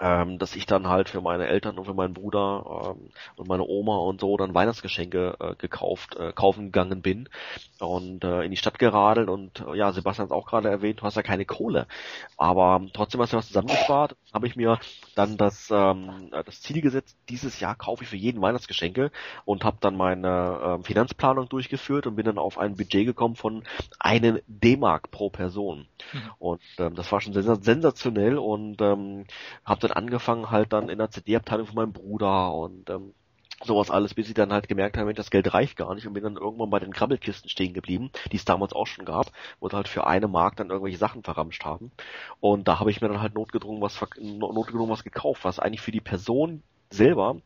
ähm, 0.00 0.38
dass 0.38 0.56
ich 0.56 0.66
dann 0.66 0.88
halt 0.88 1.08
für 1.08 1.20
meine 1.20 1.46
Eltern 1.46 1.78
und 1.78 1.84
für 1.84 1.94
meinen 1.94 2.14
Bruder 2.14 2.94
ähm, 2.96 3.10
und 3.36 3.48
meine 3.48 3.64
Oma 3.64 3.96
und 3.98 4.20
so 4.20 4.36
dann 4.36 4.54
Weihnachtsgeschenke 4.54 5.36
äh, 5.38 5.54
gekauft, 5.56 6.16
äh, 6.16 6.32
kaufen 6.32 6.66
gegangen 6.66 7.02
bin 7.02 7.28
und 7.80 8.24
äh, 8.24 8.42
in 8.42 8.50
die 8.50 8.56
Stadt 8.56 8.78
geradelt 8.78 9.28
und 9.28 9.64
äh, 9.66 9.76
ja, 9.76 9.92
Sebastian 9.92 10.28
hat 10.28 10.36
auch 10.36 10.46
gerade 10.46 10.68
erwähnt, 10.68 11.00
du 11.00 11.04
hast 11.04 11.16
ja 11.16 11.22
keine 11.22 11.44
Kohle, 11.44 11.86
aber 12.36 12.80
trotzdem 12.92 13.20
hast 13.20 13.32
du 13.32 13.36
was 13.36 13.48
zusammengespart, 13.48 14.16
habe 14.32 14.46
ich 14.46 14.56
mir 14.56 14.78
dann 15.14 15.36
das 15.36 15.70
ähm, 15.70 16.30
das 16.30 16.62
Ziel 16.62 16.80
gesetzt, 16.80 17.16
dieses 17.28 17.60
Jahr 17.60 17.74
kaufe 17.74 18.04
ich 18.04 18.10
für 18.10 18.16
jeden 18.16 18.40
Weihnachtsgeschenke 18.40 19.10
und 19.44 19.64
habe 19.64 19.76
dann 19.80 19.96
meine 19.96 20.78
äh, 20.80 20.84
Finanzplanung 20.84 21.48
durchgeführt 21.48 22.06
und 22.06 22.16
bin 22.16 22.26
dann 22.26 22.38
auf 22.38 22.58
ein 22.58 22.76
Budget 22.76 23.06
gekommen 23.06 23.36
von 23.36 23.64
einen 23.98 24.40
D-Mark 24.46 25.10
pro 25.10 25.30
Person. 25.30 25.86
Mhm. 26.12 26.30
und 26.38 26.60
ähm, 26.78 26.94
das 26.94 27.10
war 27.12 27.20
schon 27.20 27.32
sens 27.32 27.64
sensationell 27.64 28.38
und 28.38 28.80
ähm, 28.80 29.24
habe 29.64 29.80
dann 29.82 29.92
angefangen 29.92 30.50
halt 30.50 30.72
dann 30.72 30.88
in 30.88 30.98
der 30.98 31.10
CD-Abteilung 31.10 31.66
von 31.66 31.76
meinem 31.76 31.92
Bruder 31.92 32.52
und 32.52 32.88
ähm, 32.90 33.14
sowas 33.64 33.90
alles, 33.90 34.14
bis 34.14 34.28
ich 34.28 34.34
dann 34.34 34.52
halt 34.52 34.68
gemerkt 34.68 34.96
habe, 34.96 35.06
Mensch, 35.06 35.16
das 35.16 35.30
Geld 35.30 35.52
reicht 35.54 35.76
gar 35.76 35.94
nicht 35.94 36.06
und 36.06 36.14
bin 36.14 36.24
dann 36.24 36.36
irgendwann 36.36 36.70
bei 36.70 36.80
den 36.80 36.92
Krabbelkisten 36.92 37.48
stehen 37.48 37.74
geblieben, 37.74 38.10
die 38.30 38.36
es 38.36 38.44
damals 38.44 38.72
auch 38.72 38.86
schon 38.86 39.04
gab, 39.04 39.32
wo 39.60 39.68
sie 39.68 39.76
halt 39.76 39.88
für 39.88 40.06
eine 40.06 40.28
Mark 40.28 40.56
dann 40.56 40.70
irgendwelche 40.70 40.98
Sachen 40.98 41.22
verramscht 41.22 41.64
haben. 41.64 41.92
Und 42.40 42.68
da 42.68 42.80
habe 42.80 42.90
ich 42.90 43.00
mir 43.00 43.08
dann 43.08 43.22
halt 43.22 43.34
notgedrungen 43.34 43.80
was, 43.80 44.00
notgedrungen 44.18 44.90
was 44.90 45.04
gekauft, 45.04 45.44
was 45.44 45.58
eigentlich 45.58 45.80
für 45.80 45.92
die 45.92 46.00
Person 46.00 46.62
selber 46.90 47.36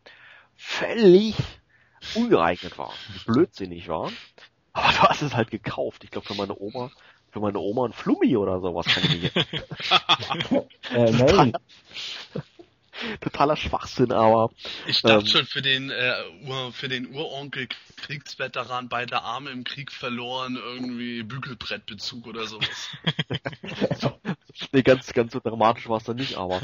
völlig 0.55 1.37
ungeeignet 2.15 2.79
war, 2.79 2.93
blödsinnig 3.27 3.89
war. 3.89 4.11
Aber 4.73 4.89
du 4.93 4.99
hast 5.03 5.23
es 5.23 5.35
halt 5.35 5.51
gekauft. 5.51 6.05
Ich 6.05 6.11
glaube 6.11 6.27
für 6.27 6.35
meine 6.35 6.59
Oma, 6.59 6.91
für 7.37 7.41
meine 7.41 7.59
Oma 7.59 7.85
ein 7.85 7.93
Flummi 7.93 8.35
oder 8.35 8.61
sowas 8.61 8.87
kann 8.87 9.05
ich 9.05 9.23
mir 9.23 9.31
Äh, 10.91 11.11
nein, 11.11 11.53
totaler 13.21 13.57
Schwachsinn, 13.57 14.11
aber 14.11 14.51
Ich 14.89 15.03
dachte 15.03 15.21
Ähm. 15.21 15.27
schon 15.27 15.45
für 15.45 15.61
den 15.61 15.91
äh, 15.91 16.15
Ur, 16.47 16.73
für 16.73 16.89
den 16.89 17.15
Uronkel 17.15 17.69
Kriegsveteran 17.97 18.89
beide 18.89 19.21
Arme 19.21 19.51
im 19.51 19.65
Krieg 19.65 19.93
verloren, 19.93 20.57
irgendwie 20.57 21.23
Bügelbrettbezug 21.25 22.27
oder 22.27 22.47
sowas. 22.47 22.89
nee, 24.73 24.83
ganz, 24.83 25.13
ganz 25.13 25.35
so 25.35 25.41
dramatisch 25.41 25.91
war 25.91 25.99
es 25.99 26.05
dann 26.05 26.17
nicht, 26.17 26.37
aber 26.37 26.63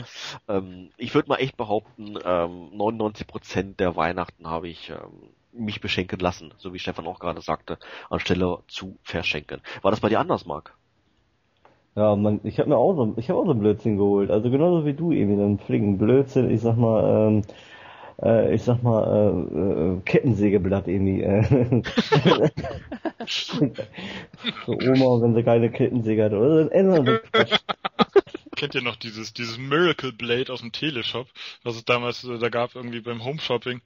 ähm, 0.49 0.91
ich 0.97 1.15
würde 1.15 1.29
mal 1.29 1.37
echt 1.37 1.59
behaupten, 1.59 2.17
ähm, 2.25 2.71
99% 2.73 3.77
der 3.77 3.95
Weihnachten 3.97 4.47
habe 4.47 4.71
ich 4.71 4.89
ähm, 4.89 5.35
mich 5.53 5.81
beschenken 5.81 6.19
lassen, 6.21 6.55
so 6.59 6.73
wie 6.73 6.79
Stefan 6.79 7.07
auch 7.07 7.19
gerade 7.19 7.41
sagte, 7.41 7.79
anstelle 8.11 8.59
zu 8.69 8.97
verschenken. 9.03 9.61
War 9.83 9.91
das 9.91 10.01
bei 10.01 10.09
dir 10.09 10.21
anders, 10.21 10.47
Marc? 10.47 10.75
ja, 11.95 12.17
man, 12.17 12.41
ich 12.45 12.59
habe 12.59 12.71
mir 12.71 12.77
auch 12.77 12.95
so, 12.95 13.15
ich 13.17 13.29
habe 13.29 13.39
auch 13.41 13.45
so 13.45 13.51
einen 13.51 13.61
Blödsinn 13.61 13.99
geholt. 13.99 14.31
Also 14.31 14.51
genauso 14.51 14.87
wie 14.87 14.95
du 14.95 15.13
eben, 15.13 15.39
einen 15.39 15.59
flinken 15.59 15.99
Blödsinn. 15.99 16.51
Ich 16.51 16.63
sag 16.63 16.77
mal, 16.77 17.29
ähm, 17.29 17.43
äh, 18.23 18.55
ich 18.55 18.63
sag 18.63 18.83
mal, 18.83 19.47
äh, 19.53 19.97
äh, 19.97 20.01
Kettensägeblatt 20.05 20.89
irgendwie. 20.89 21.23
Äh. 21.23 21.43
so 23.27 24.73
Oma, 24.73 25.23
wenn 25.23 25.35
sie 25.35 25.43
keine 25.43 25.71
Kettensäge 25.71 26.25
hat. 26.25 26.33
Oder 26.33 26.71
anderer 26.75 27.19
Quatsch. 27.19 27.59
Kennt 28.63 28.77
ihr 28.77 28.83
noch 28.83 28.95
dieses, 28.95 29.33
dieses 29.33 29.59
Miracle 29.59 30.13
Blade 30.13 30.53
aus 30.53 30.61
dem 30.61 30.71
Teleshop, 30.71 31.27
was 31.65 31.75
es 31.75 31.85
damals 31.85 32.23
äh, 32.23 32.39
da 32.39 32.49
gab, 32.49 32.77
irgendwie 32.77 33.01
beim 33.01 33.25
Home 33.25 33.41
Shopping? 33.41 33.81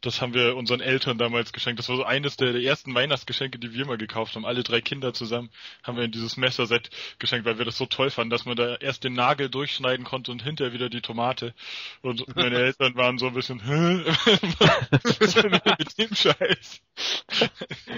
Das 0.00 0.22
haben 0.22 0.32
wir 0.32 0.56
unseren 0.56 0.80
Eltern 0.80 1.18
damals 1.18 1.52
geschenkt. 1.52 1.78
Das 1.78 1.90
war 1.90 1.96
so 1.96 2.04
eines 2.04 2.38
der, 2.38 2.54
der 2.54 2.62
ersten 2.62 2.94
Weihnachtsgeschenke, 2.94 3.58
die 3.58 3.74
wir 3.74 3.84
mal 3.84 3.98
gekauft 3.98 4.34
haben. 4.34 4.46
Alle 4.46 4.62
drei 4.62 4.80
Kinder 4.80 5.12
zusammen 5.12 5.50
haben 5.82 5.98
wir 5.98 6.04
in 6.04 6.12
dieses 6.12 6.38
Messerset 6.38 6.88
geschenkt, 7.18 7.44
weil 7.44 7.58
wir 7.58 7.66
das 7.66 7.76
so 7.76 7.84
toll 7.84 8.08
fanden, 8.08 8.30
dass 8.30 8.46
man 8.46 8.56
da 8.56 8.76
erst 8.76 9.04
den 9.04 9.12
Nagel 9.12 9.50
durchschneiden 9.50 10.06
konnte 10.06 10.32
und 10.32 10.42
hinterher 10.42 10.72
wieder 10.72 10.88
die 10.88 11.02
Tomate. 11.02 11.52
Und 12.00 12.34
meine 12.34 12.56
Eltern 12.56 12.94
waren 12.94 13.18
so 13.18 13.26
ein 13.26 13.34
bisschen, 13.34 13.62
hä? 13.62 14.02
Was 15.20 15.34
denn 15.34 15.50
mit 15.50 15.98
dem 15.98 16.14
Scheiß? 16.14 16.80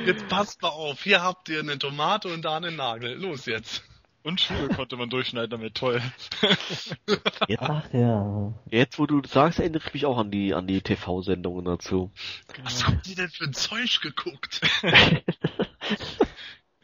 Jetzt 0.05 0.27
passt 0.27 0.61
mal 0.63 0.71
auf, 0.71 1.01
hier 1.01 1.23
habt 1.23 1.49
ihr 1.49 1.61
eine 1.61 1.79
Tomate 1.79 2.27
und 2.27 2.43
da 2.43 2.57
einen 2.57 2.75
Nagel. 2.75 3.15
Los 3.15 3.47
jetzt. 3.47 3.85
Und 4.25 4.41
Schuhe 4.41 4.69
konnte 4.69 4.97
man 4.97 5.11
durchschneiden 5.11 5.51
damit, 5.51 5.75
toll. 5.75 6.01
Ach 7.59 7.93
ja. 7.93 8.55
Jetzt, 8.71 8.99
wo 8.99 9.05
du 9.05 9.21
das 9.21 9.33
sagst, 9.33 9.59
erinnere 9.59 9.83
ich 9.87 9.93
mich 9.93 10.07
auch 10.07 10.17
an 10.17 10.31
die, 10.31 10.55
an 10.55 10.67
die 10.67 10.81
TV-Sendungen 10.81 11.67
dazu. 11.67 12.11
Was 12.63 12.87
haben 12.87 13.03
die 13.05 13.15
denn 13.15 13.29
für 13.29 13.45
ein 13.45 13.53
Zeug 13.53 14.01
geguckt? 14.01 14.63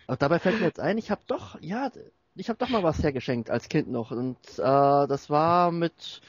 Aber 0.06 0.18
dabei 0.18 0.38
fällt 0.38 0.60
mir 0.60 0.66
jetzt 0.66 0.80
ein, 0.80 0.98
ich 0.98 1.10
habe 1.10 1.22
doch, 1.28 1.56
ja, 1.62 1.90
ich 2.34 2.50
habe 2.50 2.58
doch 2.58 2.68
mal 2.68 2.82
was 2.82 3.02
hergeschenkt 3.02 3.48
als 3.48 3.70
Kind 3.70 3.88
noch. 3.88 4.10
Und 4.10 4.36
äh, 4.58 5.06
das 5.08 5.30
war 5.30 5.72
mit 5.72 6.20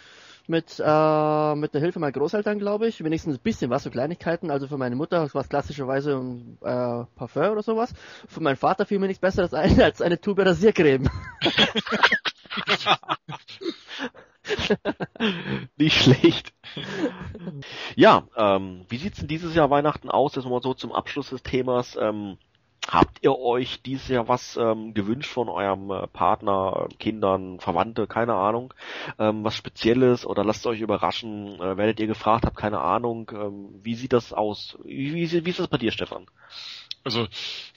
mit 0.51 0.79
äh, 0.79 1.55
mit 1.55 1.73
der 1.73 1.81
Hilfe 1.81 1.99
meiner 1.99 2.11
Großeltern, 2.11 2.59
glaube 2.59 2.87
ich, 2.87 3.03
wenigstens 3.03 3.37
ein 3.37 3.41
bisschen 3.41 3.71
was, 3.71 3.81
so 3.83 3.89
Kleinigkeiten. 3.89 4.51
Also 4.51 4.67
für 4.67 4.77
meine 4.77 4.95
Mutter 4.95 5.33
war 5.33 5.41
es 5.41 5.49
klassischerweise 5.49 6.17
ein 6.17 6.57
äh, 6.61 7.05
Parfum 7.15 7.51
oder 7.51 7.63
sowas. 7.63 7.93
Für 8.27 8.41
meinen 8.41 8.57
Vater 8.57 8.85
fiel 8.85 8.99
mir 8.99 9.07
nichts 9.07 9.21
Besseres 9.21 9.55
ein 9.55 9.81
als 9.81 10.01
eine 10.01 10.21
Tube 10.21 10.45
Rasiercreme. 10.45 11.09
Nicht 15.77 16.03
schlecht. 16.03 16.53
Ja, 17.95 18.27
ähm, 18.35 18.85
wie 18.89 18.97
sieht's 18.97 19.19
denn 19.19 19.27
dieses 19.27 19.55
Jahr 19.55 19.69
Weihnachten 19.69 20.09
aus? 20.09 20.35
Jetzt 20.35 20.45
mal 20.45 20.61
so 20.61 20.73
zum 20.73 20.91
Abschluss 20.91 21.29
des 21.29 21.41
Themas. 21.43 21.97
Ähm, 21.99 22.37
habt 22.91 23.23
ihr 23.23 23.37
euch 23.39 23.81
dieses 23.81 24.09
Jahr 24.09 24.27
was 24.27 24.57
ähm, 24.57 24.93
gewünscht 24.93 25.31
von 25.31 25.47
eurem 25.47 25.89
äh, 25.91 26.07
Partner, 26.07 26.89
Kindern, 26.99 27.59
Verwandte, 27.61 28.05
keine 28.05 28.33
Ahnung, 28.35 28.73
ähm, 29.17 29.45
was 29.45 29.55
Spezielles 29.55 30.25
oder 30.25 30.43
lasst 30.43 30.67
euch 30.67 30.81
überraschen? 30.81 31.55
Äh, 31.55 31.77
werdet 31.77 32.01
ihr 32.01 32.07
gefragt, 32.07 32.45
habt 32.45 32.57
keine 32.57 32.81
Ahnung. 32.81 33.31
Ähm, 33.33 33.69
wie 33.81 33.95
sieht 33.95 34.11
das 34.11 34.33
aus? 34.33 34.77
Wie, 34.83 35.13
wie, 35.13 35.45
wie 35.45 35.49
ist 35.49 35.59
das 35.59 35.69
bei 35.69 35.77
dir, 35.77 35.91
Stefan? 35.91 36.27
Also, 37.03 37.27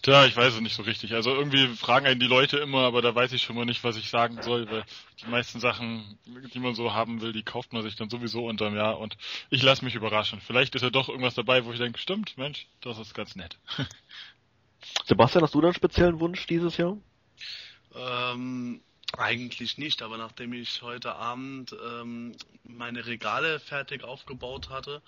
tja, 0.03 0.27
ich 0.27 0.36
weiß 0.36 0.55
es 0.55 0.61
nicht 0.61 0.74
so 0.74 0.82
richtig. 0.82 1.15
Also 1.15 1.31
irgendwie 1.31 1.69
fragen 1.69 2.07
einen 2.07 2.20
die 2.20 2.27
Leute 2.27 2.59
immer, 2.59 2.81
aber 2.81 3.01
da 3.01 3.15
weiß 3.15 3.32
ich 3.32 3.43
schon 3.43 3.57
mal 3.57 3.65
nicht, 3.65 3.82
was 3.82 3.97
ich 3.97 4.11
sagen 4.11 4.43
soll, 4.43 4.70
weil 4.70 4.85
die 5.23 5.31
meisten 5.31 5.61
Sachen, 5.61 6.19
die 6.53 6.59
man 6.59 6.74
so 6.74 6.93
haben 6.93 7.23
will, 7.23 7.32
die 7.32 7.43
kauft 7.43 7.73
man 7.73 7.82
sich 7.82 7.97
dann 7.97 8.11
sowieso 8.11 8.47
unterm 8.47 8.77
Jahr 8.77 8.99
und 8.99 9.16
ich 9.49 9.62
lasse 9.62 9.85
mich 9.85 9.95
überraschen. 9.95 10.43
Vielleicht 10.43 10.74
ist 10.74 10.82
ja 10.82 10.91
doch 10.91 11.09
irgendwas 11.09 11.35
dabei, 11.35 11.65
wo 11.65 11.73
ich 11.73 11.78
denke, 11.78 11.99
stimmt, 11.99 12.36
Mensch, 12.36 12.66
das 12.82 12.99
ist 12.99 13.15
ganz 13.15 13.35
nett. 13.35 13.57
Sebastian, 15.05 15.43
hast 15.44 15.55
du 15.55 15.61
da 15.61 15.69
einen 15.69 15.74
speziellen 15.74 16.20
Wunsch 16.20 16.47
dieses 16.47 16.77
Jahr? 16.77 16.97
Ähm, 17.94 18.81
eigentlich 19.16 19.78
nicht, 19.78 20.02
aber 20.02 20.19
nachdem 20.19 20.52
ich 20.52 20.82
heute 20.82 21.15
Abend 21.15 21.74
ähm, 21.86 22.32
meine 22.65 23.06
Regale 23.06 23.61
fertig 23.61 24.02
aufgebaut 24.02 24.70
hatte, 24.70 25.02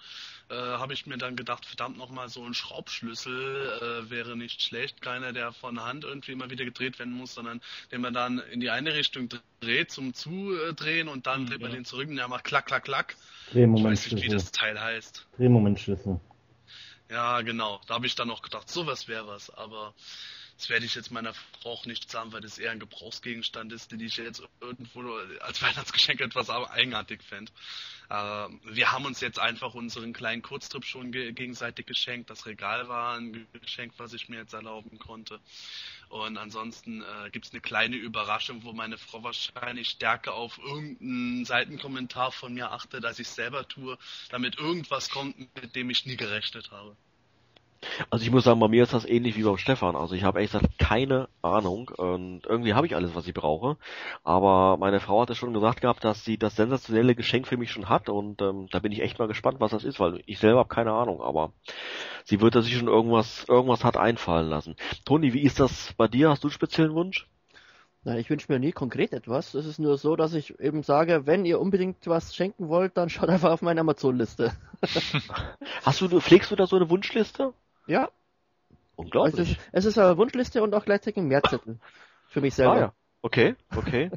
äh, 0.51 0.55
habe 0.55 0.93
ich 0.93 1.07
mir 1.07 1.19
dann 1.19 1.35
gedacht, 1.35 1.67
verdammt 1.67 1.97
nochmal 1.99 2.29
so 2.29 2.45
ein 2.45 2.55
Schraubschlüssel 2.55 4.05
äh, 4.07 4.11
wäre 4.11 4.37
nicht 4.37 4.63
schlecht. 4.63 5.03
Keiner, 5.03 5.33
der 5.33 5.53
von 5.53 5.81
Hand 5.83 6.05
irgendwie 6.05 6.33
immer 6.33 6.51
wieder 6.51 6.65
gedreht 6.65 6.99
werden 7.01 7.15
muss, 7.15 7.35
sondern 7.35 7.61
den 7.91 8.01
man 8.03 8.15
dann 8.15 8.39
in 8.39 8.61
die 8.61 8.71
eine 8.71 8.95
Richtung 8.95 9.29
dreht 9.61 9.91
zum 9.91 10.15
Zudrehen 10.15 11.09
und 11.09 11.27
dann 11.27 11.45
Mhm, 11.45 11.47
dreht 11.47 11.61
man 11.63 11.71
ja. 11.71 11.73
den 11.73 11.85
zurück 11.85 12.09
und 12.09 12.17
der 12.17 12.29
macht 12.29 12.45
klack, 12.45 12.67
klack, 12.67 12.85
klack. 12.85 13.17
Ich 13.75 13.83
weiß 13.83 14.05
nicht, 14.07 14.23
wie 14.23 14.29
Drehmomentschlüssel. 14.29 14.29
das 14.29 14.53
Teil 14.53 14.81
heißt. 14.81 15.27
Drehmomentschlüssel. 15.37 16.21
Ja, 17.11 17.41
genau. 17.43 17.81
Da 17.87 17.95
habe 17.95 18.07
ich 18.07 18.15
dann 18.15 18.29
noch 18.29 18.43
gedacht, 18.43 18.69
sowas 18.69 19.09
wäre 19.09 19.27
was, 19.27 19.51
aber 19.51 19.95
das 20.57 20.71
werde 20.71 20.87
ich 20.87 20.95
jetzt 20.95 21.11
meiner 21.11 21.35
Frau 21.35 21.73
auch 21.73 21.85
nicht 21.85 22.11
sagen, 22.11 22.33
weil 22.33 22.41
das 22.41 22.59
eher 22.59 22.71
ein 22.71 22.81
Gebrauchsgegenstand 22.81 23.73
ist, 23.73 23.93
den 23.93 24.01
ich 24.01 24.17
jetzt 24.17 24.43
irgendwo 24.61 25.15
als 25.41 25.61
Weihnachtsgeschenk 25.63 26.21
etwas 26.21 26.49
eigenartig 26.49 27.23
fände. 27.23 27.53
Äh, 28.09 28.49
wir 28.65 28.93
haben 28.93 29.05
uns 29.05 29.21
jetzt 29.21 29.39
einfach 29.39 29.75
unseren 29.75 30.13
kleinen 30.13 30.43
Kurztrip 30.43 30.85
schon 30.85 31.13
ge 31.13 31.33
gegenseitig 31.33 31.87
geschenkt. 31.87 32.31
Das 32.31 32.47
Regal 32.47 32.89
war 32.89 33.19
ein 33.19 33.47
Geschenk, 33.53 33.93
was 33.99 34.15
ich 34.15 34.29
mir 34.29 34.39
jetzt 34.39 34.55
erlauben 34.55 34.99
konnte. 34.99 35.41
Und 36.09 36.39
ansonsten 36.39 37.03
äh, 37.03 37.31
gibt's 37.31 37.51
eine 37.51 37.61
kleine 37.61 37.97
Überraschung, 37.97 38.65
wo 38.65 38.73
meine 38.73 38.97
Frau 38.97 39.23
wahrscheinlich 39.23 39.89
stärker 39.91 40.35
auf 40.35 40.57
irgendeinen 40.59 41.45
Seitenkommentar 41.45 42.33
von 42.33 42.55
mir 42.55 42.71
achtet, 42.71 43.05
als 43.05 43.19
ich 43.19 43.29
selber 43.29 43.69
tue, 43.69 43.99
damit 44.31 44.57
irgendwas 44.57 45.11
kommt, 45.11 45.37
mit 45.39 45.75
dem 45.75 45.91
ich 45.91 46.07
nie 46.07 46.17
gerechnet 46.17 46.71
habe. 46.71 46.97
Also 48.11 48.25
ich 48.25 48.31
muss 48.31 48.45
sagen, 48.45 48.61
bei 48.61 48.69
mir 48.69 48.83
ist 48.83 48.93
das 48.93 49.05
ähnlich 49.05 49.37
wie 49.37 49.43
beim 49.43 49.59
Stefan. 49.59 49.97
Also 49.97 50.15
ich 50.15 50.25
habe 50.25 50.39
ehrlich 50.39 50.53
gesagt 50.53 50.79
keine 50.79 51.29
Ahnung 51.43 51.91
und 51.97 52.43
irgendwie 52.47 52.75
habe 52.75 52.87
ich 52.87 52.95
alles, 52.95 53.15
was 53.15 53.27
ich 53.27 53.35
brauche. 53.35 53.77
Aber 54.25 54.77
meine 54.77 55.01
Frau 55.01 55.23
hatte 55.23 55.35
schon 55.35 55.53
gesagt 55.53 55.81
gehabt, 55.81 56.05
dass 56.05 56.25
sie 56.25 56.39
das 56.39 56.57
sensationelle 56.57 57.15
Geschenk 57.15 57.47
für 57.47 57.57
mich 57.57 57.71
schon 57.71 57.89
hat 57.89 58.09
und 58.09 58.41
ähm, 58.43 58.69
da 58.71 58.79
bin 58.79 58.93
ich 58.93 59.03
echt 59.03 59.19
mal 59.19 59.29
gespannt, 59.29 59.61
was 59.61 59.71
das 59.71 59.85
ist, 59.85 60.01
weil 60.01 60.23
ich 60.27 60.39
selber 60.39 60.61
habe 60.61 60.69
keine 60.69 60.93
Ahnung. 60.93 61.21
Aber 61.21 61.53
sie 62.25 62.41
wird 62.41 62.55
da 62.55 62.63
sich 62.63 62.77
schon 62.77 62.89
irgendwas, 62.89 63.45
irgendwas 63.49 63.85
hat 63.85 63.97
einfallen 63.97 64.49
lassen. 64.49 64.77
Toni, 65.05 65.33
wie 65.33 65.43
ist 65.43 65.61
das 65.61 65.93
bei 65.97 66.09
dir? 66.09 66.31
Hast 66.31 66.45
du 66.45 66.49
einen 66.49 66.55
speziellen 66.55 66.95
Wunsch? 66.95 67.27
Nein, 68.07 68.19
ich 68.19 68.31
wünsche 68.31 68.53
mir 68.53 68.61
nie 68.61 68.71
konkret 68.71 69.13
etwas. 69.13 69.55
Es 69.55 69.67
ist 69.67 69.81
nur 69.81 69.99
so, 69.99 70.15
dass 70.15 70.33
ich 70.33 70.61
eben 70.61 70.85
sage, 70.85 71.27
wenn 71.27 71.45
ihr 71.45 71.61
unbedingt 71.61 72.07
was 72.07 72.37
schenken 72.37 72.69
wollt, 72.69 72.97
dann 72.97 73.11
schaut 73.11 73.29
einfach 73.31 73.51
auf 73.51 73.63
meine 73.63 73.81
Amazon-Liste. 73.81 74.53
Hast 75.85 76.01
du, 76.01 76.21
pflegst 76.21 76.53
du 76.53 76.55
da 76.55 76.69
so 76.69 76.77
eine 76.77 76.89
Wunschliste? 76.89 77.53
Ja, 77.87 78.03
also 78.05 78.11
es 78.97 78.97
Unglaublich. 78.97 79.51
ist, 79.51 79.61
es 79.73 79.85
ist 79.85 79.99
eine 79.99 80.17
Wunschliste 80.17 80.63
und 80.63 80.75
auch 80.75 80.85
gleichzeitig 80.85 81.19
ein 81.19 81.29
Mehrzettel. 81.29 81.79
Für 82.29 82.41
mich 82.41 82.55
selber. 82.55 82.77
Ah, 82.77 82.81
ja. 82.81 82.93
Okay, 83.23 83.55
okay. 83.75 84.11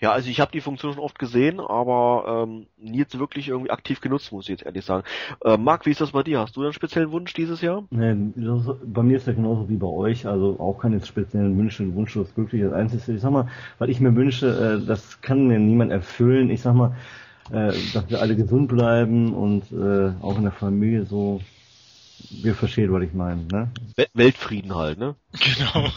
Ja, 0.00 0.12
also 0.12 0.28
ich 0.30 0.40
habe 0.40 0.52
die 0.52 0.60
Funktion 0.60 0.92
schon 0.94 1.02
oft 1.02 1.18
gesehen, 1.18 1.60
aber 1.60 2.44
ähm, 2.48 2.66
nie 2.76 2.98
jetzt 2.98 3.18
wirklich 3.18 3.48
irgendwie 3.48 3.70
aktiv 3.70 4.00
genutzt, 4.00 4.32
muss 4.32 4.44
ich 4.46 4.50
jetzt 4.50 4.64
ehrlich 4.66 4.84
sagen. 4.84 5.04
Äh, 5.44 5.56
Marc, 5.56 5.86
wie 5.86 5.90
ist 5.90 6.00
das 6.00 6.12
bei 6.12 6.22
dir? 6.22 6.40
Hast 6.40 6.56
du 6.56 6.62
einen 6.62 6.72
speziellen 6.72 7.12
Wunsch 7.12 7.32
dieses 7.34 7.60
Jahr? 7.60 7.84
Ne, 7.90 8.32
das- 8.36 8.76
bei 8.84 9.02
mir 9.02 9.16
ist 9.16 9.26
ja 9.26 9.32
genauso 9.32 9.68
wie 9.68 9.76
bei 9.76 9.86
euch, 9.86 10.26
also 10.26 10.56
auch 10.58 10.78
keine 10.80 11.00
speziellen 11.04 11.56
Wünsche, 11.56 11.94
wunschlos 11.94 12.34
glücklich. 12.34 12.62
Das 12.62 12.72
Einzige, 12.72 13.12
ich 13.12 13.20
sag 13.20 13.30
mal, 13.30 13.48
was 13.78 13.88
ich 13.88 14.00
mir 14.00 14.14
wünsche, 14.14 14.80
äh, 14.82 14.86
das 14.86 15.20
kann 15.20 15.46
mir 15.46 15.58
niemand 15.58 15.92
erfüllen. 15.92 16.50
Ich 16.50 16.62
sag 16.62 16.74
mal, 16.74 16.94
äh, 17.50 17.72
dass 17.94 18.10
wir 18.10 18.20
alle 18.20 18.36
gesund 18.36 18.68
bleiben 18.68 19.34
und 19.34 19.70
äh, 19.72 20.12
auch 20.20 20.36
in 20.36 20.42
der 20.44 20.52
Familie 20.52 21.04
so, 21.06 21.40
wir 22.30 22.54
verstehen, 22.54 22.92
was 22.92 23.02
ich 23.02 23.12
meine, 23.12 23.42
ne? 23.44 23.70
We 23.96 24.06
Weltfrieden 24.14 24.74
halt, 24.74 24.98
ne? 24.98 25.16
Genau. 25.32 25.90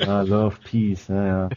Ja, 0.00 0.22
Love, 0.22 0.56
Peace, 0.64 1.08
ja, 1.08 1.26
ja. 1.26 1.48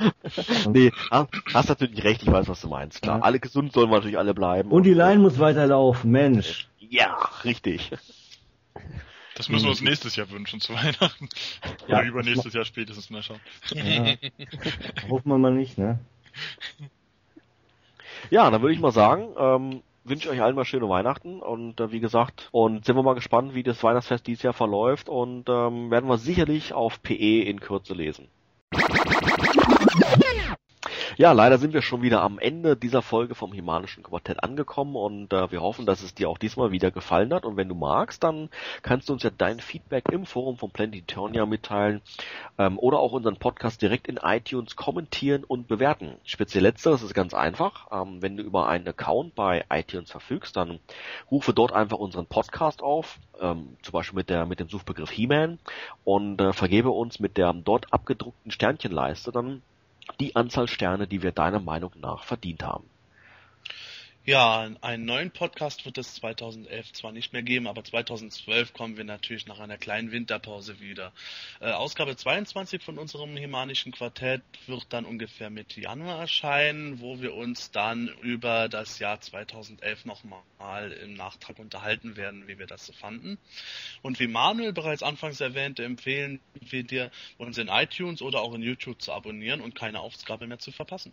Nee, 0.70 0.92
ha- 1.10 1.28
hast 1.54 1.68
natürlich 1.70 2.04
recht, 2.04 2.22
ich 2.22 2.30
weiß, 2.30 2.48
was 2.48 2.60
du 2.60 2.68
meinst. 2.68 3.02
Klar, 3.02 3.18
Ja. 3.18 3.22
alle 3.24 3.40
gesund 3.40 3.72
sollen 3.72 3.90
wir 3.90 3.96
natürlich 3.96 4.18
alle 4.18 4.34
bleiben. 4.34 4.70
und 4.70 4.82
die 4.84 4.94
Line 4.94 5.20
muss 5.20 5.38
weiterlaufen, 5.38 6.10
Mensch. 6.10 6.68
Ja, 6.78 7.16
richtig. 7.44 7.90
Das 9.36 9.48
müssen 9.48 9.64
wir 9.64 9.70
uns 9.70 9.80
nächstes 9.80 10.16
Jahr 10.16 10.28
wünschen 10.30 10.60
zu 10.60 10.74
Weihnachten. 10.74 11.28
Ja, 11.88 11.98
Oder 11.98 12.06
übernächstes 12.08 12.52
Jahr 12.52 12.64
spätestens 12.64 13.08
mal 13.10 13.22
schauen. 13.22 13.40
Ja. 13.72 14.14
Hoffen 15.08 15.28
wir 15.30 15.38
mal 15.38 15.52
nicht, 15.52 15.78
ne? 15.78 15.98
Ja, 18.30 18.50
dann 18.50 18.60
würde 18.62 18.74
ich 18.74 18.80
mal 18.80 18.92
sagen, 18.92 19.28
ähm, 19.38 19.82
wünsche 20.04 20.30
euch 20.30 20.42
allen 20.42 20.56
mal 20.56 20.64
schöne 20.64 20.88
Weihnachten 20.88 21.40
und 21.40 21.80
äh, 21.80 21.92
wie 21.92 22.00
gesagt, 22.00 22.48
und 22.52 22.84
sind 22.84 22.96
wir 22.96 23.02
mal 23.02 23.14
gespannt, 23.14 23.54
wie 23.54 23.62
das 23.62 23.82
Weihnachtsfest 23.82 24.26
dieses 24.26 24.42
Jahr 24.42 24.52
verläuft 24.52 25.08
und 25.08 25.48
ähm, 25.48 25.90
werden 25.90 26.08
wir 26.08 26.18
sicherlich 26.18 26.72
auf 26.72 27.02
PE 27.02 27.42
in 27.42 27.60
Kürze 27.60 27.94
lesen. 27.94 28.28
Ja, 31.20 31.32
leider 31.32 31.58
sind 31.58 31.74
wir 31.74 31.82
schon 31.82 32.00
wieder 32.00 32.22
am 32.22 32.38
Ende 32.38 32.78
dieser 32.78 33.02
Folge 33.02 33.34
vom 33.34 33.52
Himanischen 33.52 34.02
Quartett 34.02 34.42
angekommen 34.42 34.96
und 34.96 35.34
äh, 35.34 35.52
wir 35.52 35.60
hoffen, 35.60 35.84
dass 35.84 36.02
es 36.02 36.14
dir 36.14 36.30
auch 36.30 36.38
diesmal 36.38 36.72
wieder 36.72 36.90
gefallen 36.90 37.34
hat 37.34 37.44
und 37.44 37.58
wenn 37.58 37.68
du 37.68 37.74
magst, 37.74 38.24
dann 38.24 38.48
kannst 38.80 39.10
du 39.10 39.12
uns 39.12 39.22
ja 39.22 39.28
dein 39.28 39.60
Feedback 39.60 40.08
im 40.12 40.24
Forum 40.24 40.56
von 40.56 40.70
Planetonia 40.70 41.44
mitteilen 41.44 42.00
ähm, 42.56 42.78
oder 42.78 43.00
auch 43.00 43.12
unseren 43.12 43.36
Podcast 43.36 43.82
direkt 43.82 44.08
in 44.08 44.16
iTunes 44.16 44.76
kommentieren 44.76 45.44
und 45.44 45.68
bewerten. 45.68 46.14
Speziell 46.24 46.62
letzteres 46.62 47.02
ist 47.02 47.12
ganz 47.12 47.34
einfach. 47.34 47.88
Ähm, 47.92 48.22
wenn 48.22 48.38
du 48.38 48.42
über 48.42 48.66
einen 48.66 48.88
Account 48.88 49.34
bei 49.34 49.66
iTunes 49.68 50.10
verfügst, 50.10 50.56
dann 50.56 50.78
rufe 51.30 51.52
dort 51.52 51.74
einfach 51.74 51.98
unseren 51.98 52.24
Podcast 52.24 52.82
auf, 52.82 53.18
ähm, 53.42 53.76
zum 53.82 53.92
Beispiel 53.92 54.16
mit 54.16 54.30
der 54.30 54.46
mit 54.46 54.58
dem 54.58 54.70
Suchbegriff 54.70 55.10
He-Man 55.10 55.58
und 56.02 56.40
äh, 56.40 56.54
vergebe 56.54 56.88
uns 56.88 57.20
mit 57.20 57.36
der 57.36 57.52
dort 57.52 57.92
abgedruckten 57.92 58.50
Sternchenleiste 58.50 59.32
dann 59.32 59.60
die 60.12 60.36
Anzahl 60.36 60.68
Sterne, 60.68 61.06
die 61.06 61.22
wir 61.22 61.32
deiner 61.32 61.60
Meinung 61.60 61.92
nach 62.00 62.24
verdient 62.24 62.62
haben. 62.62 62.84
Ja, 64.30 64.70
einen 64.82 65.06
neuen 65.06 65.32
Podcast 65.32 65.84
wird 65.84 65.98
es 65.98 66.14
2011 66.14 66.92
zwar 66.92 67.10
nicht 67.10 67.32
mehr 67.32 67.42
geben, 67.42 67.66
aber 67.66 67.82
2012 67.82 68.72
kommen 68.72 68.96
wir 68.96 69.02
natürlich 69.02 69.48
nach 69.48 69.58
einer 69.58 69.76
kleinen 69.76 70.12
Winterpause 70.12 70.78
wieder. 70.78 71.12
Äh, 71.58 71.72
Ausgabe 71.72 72.14
22 72.14 72.80
von 72.80 72.96
unserem 72.96 73.36
Himanischen 73.36 73.90
Quartett 73.90 74.42
wird 74.68 74.86
dann 74.90 75.04
ungefähr 75.04 75.50
Mitte 75.50 75.80
Januar 75.80 76.20
erscheinen, 76.20 77.00
wo 77.00 77.20
wir 77.20 77.34
uns 77.34 77.72
dann 77.72 78.06
über 78.22 78.68
das 78.68 79.00
Jahr 79.00 79.20
2011 79.20 80.04
nochmal 80.04 80.92
im 81.02 81.14
Nachtrag 81.14 81.58
unterhalten 81.58 82.16
werden, 82.16 82.46
wie 82.46 82.56
wir 82.56 82.68
das 82.68 82.86
so 82.86 82.92
fanden. 82.92 83.36
Und 84.00 84.20
wie 84.20 84.28
Manuel 84.28 84.72
bereits 84.72 85.02
anfangs 85.02 85.40
erwähnte, 85.40 85.82
empfehlen 85.82 86.38
wir 86.54 86.84
dir, 86.84 87.10
uns 87.36 87.58
in 87.58 87.66
iTunes 87.66 88.22
oder 88.22 88.42
auch 88.42 88.54
in 88.54 88.62
YouTube 88.62 89.02
zu 89.02 89.12
abonnieren 89.12 89.60
und 89.60 89.74
keine 89.74 89.98
Ausgabe 89.98 90.46
mehr 90.46 90.60
zu 90.60 90.70
verpassen. 90.70 91.12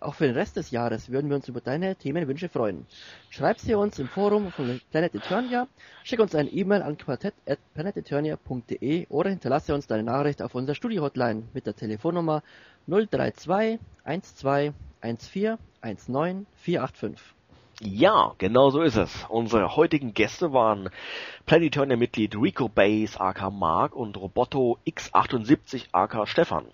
Auch 0.00 0.14
für 0.14 0.26
den 0.26 0.36
Rest 0.36 0.56
des 0.56 0.70
Jahres 0.70 1.10
würden 1.10 1.28
wir 1.28 1.36
uns 1.36 1.48
über 1.48 1.60
deine 1.60 1.96
Themenwünsche 1.96 2.48
freuen. 2.48 2.86
Schreib 3.30 3.58
sie 3.58 3.74
uns 3.74 3.98
im 3.98 4.08
Forum 4.08 4.52
von 4.52 4.80
Planet 4.90 5.14
Eternia, 5.14 5.66
schick 6.04 6.20
uns 6.20 6.34
eine 6.34 6.50
E-Mail 6.50 6.82
an 6.82 6.98
quartett.planeteternia.de 6.98 9.06
oder 9.08 9.30
hinterlasse 9.30 9.74
uns 9.74 9.88
deine 9.88 10.04
Nachricht 10.04 10.40
auf 10.40 10.54
unserer 10.54 10.76
Studio-Hotline 10.76 11.48
mit 11.52 11.66
der 11.66 11.74
Telefonnummer 11.74 12.42
032 12.86 13.80
12 14.24 14.74
14 15.00 15.58
19 16.06 16.46
485. 16.54 17.37
Ja, 17.80 18.34
genau 18.38 18.70
so 18.70 18.82
ist 18.82 18.96
es. 18.96 19.24
Unsere 19.28 19.76
heutigen 19.76 20.12
Gäste 20.12 20.52
waren 20.52 20.90
Planetonia-Mitglied 21.46 22.34
Rico 22.34 22.68
Bays 22.68 23.16
aka 23.18 23.50
Mark 23.50 23.94
und 23.94 24.16
Roboto 24.16 24.78
X78 24.84 25.86
aka 25.92 26.26
Stefan. 26.26 26.64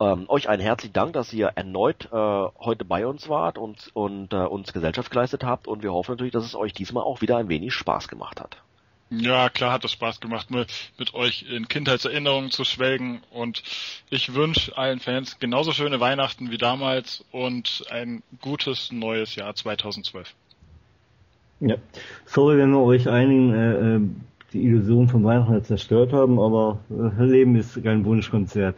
Ähm, 0.00 0.24
euch 0.28 0.48
einen 0.48 0.62
herzlichen 0.62 0.94
Dank, 0.94 1.12
dass 1.12 1.34
ihr 1.34 1.48
erneut 1.48 2.08
äh, 2.12 2.16
heute 2.16 2.86
bei 2.86 3.06
uns 3.06 3.28
wart 3.28 3.58
und, 3.58 3.90
und 3.92 4.32
äh, 4.32 4.36
uns 4.36 4.72
Gesellschaft 4.72 5.10
geleistet 5.10 5.44
habt 5.44 5.68
und 5.68 5.82
wir 5.82 5.92
hoffen 5.92 6.12
natürlich, 6.12 6.32
dass 6.32 6.46
es 6.46 6.54
euch 6.54 6.72
diesmal 6.72 7.04
auch 7.04 7.20
wieder 7.20 7.36
ein 7.36 7.50
wenig 7.50 7.74
Spaß 7.74 8.08
gemacht 8.08 8.40
hat. 8.40 8.62
Ja, 9.10 9.48
klar 9.48 9.72
hat 9.72 9.84
es 9.84 9.92
Spaß 9.92 10.20
gemacht, 10.20 10.50
mal 10.50 10.66
mit 10.98 11.14
euch 11.14 11.46
in 11.50 11.66
Kindheitserinnerungen 11.66 12.50
zu 12.50 12.64
schwelgen 12.64 13.22
und 13.30 13.62
ich 14.10 14.34
wünsche 14.34 14.76
allen 14.76 15.00
Fans 15.00 15.38
genauso 15.38 15.72
schöne 15.72 15.98
Weihnachten 15.98 16.50
wie 16.50 16.58
damals 16.58 17.24
und 17.32 17.84
ein 17.90 18.22
gutes 18.42 18.92
neues 18.92 19.34
Jahr 19.34 19.54
2012. 19.54 20.34
Ja. 21.60 21.76
Sorry, 22.26 22.58
wenn 22.58 22.70
wir 22.70 22.82
euch 22.82 23.08
einigen 23.08 23.54
äh, 23.54 23.96
äh, 23.96 24.00
die 24.52 24.62
Illusion 24.62 25.08
von 25.08 25.24
Weihnachten 25.24 25.64
zerstört 25.64 26.12
haben, 26.12 26.38
aber 26.38 26.80
äh, 26.90 27.24
Leben 27.24 27.56
ist 27.56 27.82
kein 27.82 28.04
Wunschkonzert. 28.04 28.76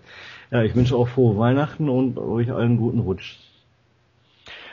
Ja, 0.52 0.62
ich 0.62 0.74
wünsche 0.76 0.94
auch 0.94 1.08
frohe 1.08 1.36
Weihnachten 1.38 1.88
und 1.88 2.18
euch 2.18 2.52
allen 2.52 2.76
guten 2.76 3.00
Rutsch. 3.00 3.36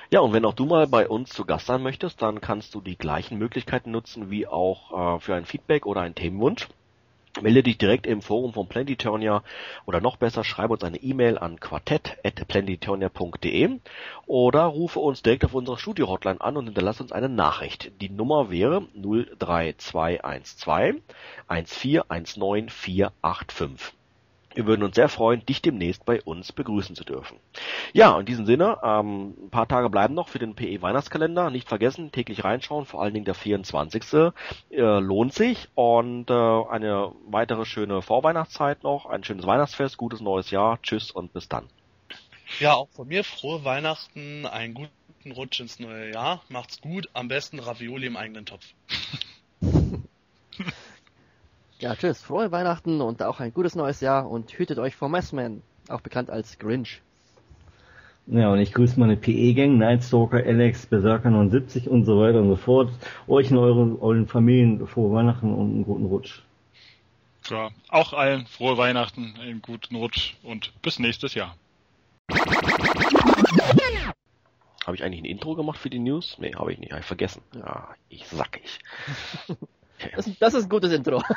Ja, 0.10 0.22
und 0.22 0.32
wenn 0.32 0.46
auch 0.46 0.54
du 0.54 0.66
mal 0.66 0.88
bei 0.88 1.10
uns 1.10 1.32
zu 1.32 1.44
Gast 1.44 1.66
sein 1.66 1.84
möchtest, 1.84 2.22
dann 2.22 2.40
kannst 2.40 2.74
du 2.74 2.80
die 2.80 2.98
gleichen 2.98 3.38
Möglichkeiten 3.38 3.92
nutzen 3.92 4.32
wie 4.32 4.48
auch 4.48 5.18
äh, 5.18 5.20
für 5.20 5.36
ein 5.36 5.46
Feedback 5.46 5.86
oder 5.86 6.00
einen 6.00 6.16
Themenwunsch. 6.16 6.70
Melde 7.42 7.62
dich 7.62 7.78
direkt 7.78 8.08
im 8.08 8.22
Forum 8.22 8.54
von 8.54 8.68
Planetonia 8.68 9.44
oder 9.86 10.00
noch 10.00 10.16
besser, 10.16 10.46
schreibe 10.46 10.72
uns 10.74 10.86
eine 10.86 10.96
E-Mail 10.98 11.38
an 11.38 11.60
quartett.planetonia.de 11.60 13.80
oder 14.26 14.64
rufe 14.64 15.00
uns 15.00 15.24
direkt 15.24 15.44
auf 15.44 15.54
unserer 15.54 15.78
Studio-Hotline 15.78 16.40
an 16.40 16.56
und 16.56 16.64
hinterlasse 16.66 17.04
uns 17.04 17.12
eine 17.12 17.28
Nachricht. 17.28 17.92
Die 18.00 18.10
Nummer 18.10 18.50
wäre 18.50 18.88
03212 18.96 21.02
1419485. 21.50 23.92
Wir 24.58 24.66
würden 24.66 24.82
uns 24.82 24.96
sehr 24.96 25.08
freuen, 25.08 25.46
dich 25.46 25.62
demnächst 25.62 26.04
bei 26.04 26.20
uns 26.24 26.52
begrüßen 26.52 26.96
zu 26.96 27.04
dürfen. 27.04 27.38
Ja, 27.94 28.20
in 28.20 28.26
diesem 28.26 28.48
Sinne, 28.48 28.80
ähm, 28.84 29.36
ein 29.40 29.50
paar 29.52 29.68
Tage 29.68 29.88
bleiben 29.88 30.16
noch 30.16 30.30
für 30.30 30.40
den 30.40 30.56
PE 30.56 30.82
Weihnachtskalender. 30.82 31.52
Nicht 31.52 31.70
vergessen, 31.70 32.12
täglich 32.12 32.44
reinschauen, 32.44 32.88
vor 32.88 33.04
allen 33.04 33.14
Dingen 33.14 33.26
der 33.26 33.36
24. 33.36 34.04
Äh, 34.72 34.82
lohnt 35.00 35.36
sich 35.36 35.70
und 35.76 36.32
äh, 36.32 36.34
eine 36.34 37.12
weitere 37.28 37.66
schöne 37.66 38.02
Vorweihnachtszeit 38.02 38.82
noch, 38.82 39.06
ein 39.06 39.24
schönes 39.24 39.46
Weihnachtsfest, 39.46 39.96
gutes 39.96 40.22
neues 40.22 40.50
Jahr, 40.50 40.82
tschüss 40.82 41.12
und 41.12 41.34
bis 41.34 41.48
dann. 41.48 41.70
Ja, 42.60 42.74
auch 42.74 42.90
von 42.90 43.08
mir 43.08 43.24
frohe 43.24 43.64
Weihnachten, 43.64 44.48
einen 44.48 44.74
guten 44.74 45.32
Rutsch 45.34 45.60
ins 45.60 45.78
neue 45.78 46.14
Jahr. 46.14 46.42
Macht's 46.50 46.82
gut, 46.82 47.08
am 47.14 47.28
besten 47.28 47.60
Ravioli 47.60 48.08
im 48.08 48.18
eigenen 48.18 48.48
Topf. 48.48 48.66
Ja, 51.80 51.96
tschüss, 51.96 52.24
frohe 52.24 52.52
Weihnachten 52.52 53.02
und 53.02 53.22
auch 53.22 53.40
ein 53.40 53.54
gutes 53.54 53.76
neues 53.76 54.02
Jahr 54.02 54.28
und 54.28 54.52
hütet 54.52 54.80
euch 54.80 54.96
vor 54.96 55.10
Messman, 55.10 55.62
auch 55.90 56.02
bekannt 56.02 56.32
als 56.32 56.58
Grinch. 56.58 57.04
Ja, 58.26 58.52
und 58.52 58.60
ich 58.60 58.74
grüße 58.74 59.00
meine 59.00 59.16
PE-Gang, 59.16 59.78
Nightstalker, 59.78 60.38
Alex, 60.38 60.88
Berserker 60.88 61.30
79 61.30 61.88
und 61.88 62.04
so 62.04 62.20
weiter 62.20 62.40
und 62.40 62.50
so 62.50 62.56
fort. 62.56 62.92
Euch 63.28 63.52
und 63.52 63.58
euren, 63.58 64.00
euren 64.00 64.28
Familien 64.28 64.88
frohe 64.88 65.14
Weihnachten 65.14 65.54
und 65.54 65.70
einen 65.70 65.86
guten 65.86 66.06
Rutsch. 66.08 66.42
Ja, 67.48 67.70
auch 67.90 68.14
allen 68.14 68.48
frohe 68.48 68.78
Weihnachten, 68.78 69.36
einen 69.40 69.62
guten 69.62 69.96
Rutsch 69.96 70.34
und 70.42 70.74
bis 70.82 70.98
nächstes 70.98 71.36
Jahr. 71.36 71.56
Habe 74.86 74.96
ich 74.96 75.04
eigentlich 75.04 75.22
ein 75.22 75.26
Intro 75.26 75.54
gemacht 75.54 75.78
für 75.78 75.92
die 75.92 76.00
News? 76.00 76.38
Nee, 76.40 76.56
habe 76.56 76.74
ich 76.74 76.80
nicht, 76.80 76.92
habe 76.92 77.02
ich 77.02 77.08
vergessen. 77.08 77.44
Ja, 77.56 77.90
ich 78.10 78.28
sack 78.28 78.60
ich. 78.64 78.80
Das, 80.16 80.30
das 80.40 80.54
ist 80.54 80.64
ein 80.64 80.70
gutes 80.70 80.92
Intro. 80.92 81.24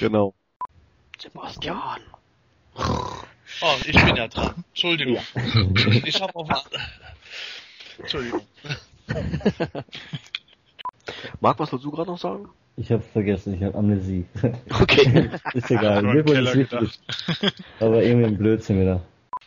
Genau. 0.00 0.34
Sebastian. 1.18 2.00
Oh, 2.76 3.76
ich 3.86 4.04
bin 4.04 4.16
ja 4.16 4.28
dran. 4.28 4.64
Entschuldigung. 4.70 5.18
Ich 6.04 6.20
habe 6.20 6.34
auf... 6.34 6.48
Entschuldigung. 7.98 8.42
Marc, 11.40 11.58
was 11.58 11.72
willst 11.72 11.84
du 11.84 11.90
gerade 11.90 12.10
noch 12.10 12.18
sagen? 12.18 12.48
Ich 12.76 12.90
hab's 12.90 13.06
vergessen, 13.12 13.54
ich 13.54 13.62
hab 13.62 13.74
Amnesie. 13.74 14.24
Okay. 14.80 15.30
ist 15.54 15.70
egal, 15.70 16.02
mir 16.02 16.20
im 16.20 16.28
wurde 16.28 16.48
es 16.48 16.54
wichtig. 16.54 16.98
Aber 17.80 18.02
irgendwie 18.02 18.26
ein 18.26 18.38
Blödsinn 18.38 18.80
wieder. 18.80 19.02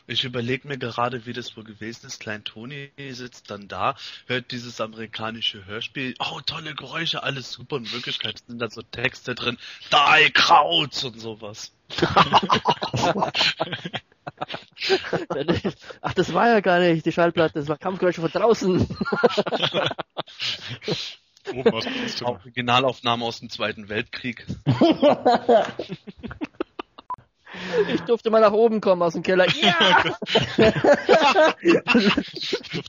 Ich 0.08 0.24
überlege 0.24 0.68
mir 0.68 0.78
gerade, 0.78 1.26
wie 1.26 1.34
das 1.34 1.58
wohl 1.58 1.64
gewesen 1.64 2.06
ist. 2.06 2.20
Klein 2.20 2.44
Toni 2.44 2.92
sitzt 3.10 3.50
dann 3.50 3.68
da, 3.68 3.96
hört 4.28 4.52
dieses 4.52 4.80
amerikanische 4.80 5.66
Hörspiel. 5.66 6.14
Oh, 6.20 6.42
tolle 6.46 6.76
Geräusche, 6.76 7.24
alles 7.24 7.52
super. 7.52 7.78
In 7.78 7.92
Wirklichkeit 7.92 8.44
sind 8.48 8.60
da 8.60 8.70
so 8.70 8.84
Texte 8.84 9.34
drin. 9.34 9.58
Die 9.92 10.32
Kraut 10.32 11.04
und 11.04 11.20
sowas. 11.20 11.72
Ach, 16.02 16.14
das 16.14 16.34
war 16.34 16.50
ja 16.50 16.60
gar 16.60 16.80
nicht 16.80 17.06
die 17.06 17.12
Schallplatte, 17.12 17.60
das 17.60 17.68
war 17.68 17.78
Kampfgeräusche 17.78 18.22
von 18.22 18.32
draußen. 18.32 18.88
Oben 21.54 21.74
aus. 21.74 21.86
Originalaufnahme 22.22 23.26
aus 23.26 23.40
dem 23.40 23.50
Zweiten 23.50 23.90
Weltkrieg. 23.90 24.46
Ich 27.88 28.02
durfte 28.02 28.30
mal 28.30 28.42
nach 28.42 28.52
oben 28.52 28.82
kommen 28.82 29.02
aus 29.02 29.14
dem 29.14 29.24
Keller. 29.24 29.46
Ja! 29.50 30.16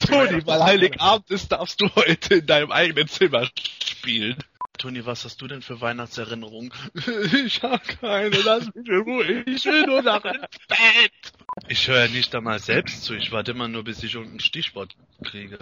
Toni, 0.06 0.46
weil 0.46 0.62
Heiligabend 0.62 1.30
ist, 1.30 1.52
darfst 1.52 1.80
du 1.80 1.88
heute 1.94 2.36
in 2.36 2.46
deinem 2.46 2.72
eigenen 2.72 3.08
Zimmer 3.08 3.48
spielen. 3.84 4.36
Toni, 4.78 5.06
was 5.06 5.24
hast 5.24 5.40
du 5.40 5.46
denn 5.46 5.62
für 5.62 5.80
Weihnachtserinnerungen? 5.80 6.72
Ich 7.46 7.62
hab 7.62 7.82
keine, 8.00 8.36
lass 8.44 8.66
mich 8.74 8.86
in 8.88 9.00
Ruhe, 9.02 9.42
ich 9.46 9.64
will 9.64 9.86
nur 9.86 10.02
nach 10.02 10.24
ins 10.24 10.40
Bett. 10.68 11.32
Ich 11.68 11.88
höre 11.88 12.04
ja 12.04 12.08
nicht 12.08 12.34
einmal 12.34 12.58
selbst 12.58 13.04
zu, 13.04 13.14
ich 13.14 13.32
warte 13.32 13.52
immer 13.52 13.68
nur, 13.68 13.84
bis 13.84 14.02
ich 14.02 14.14
irgendein 14.14 14.40
Stichwort 14.40 14.94
kriege. 15.24 15.58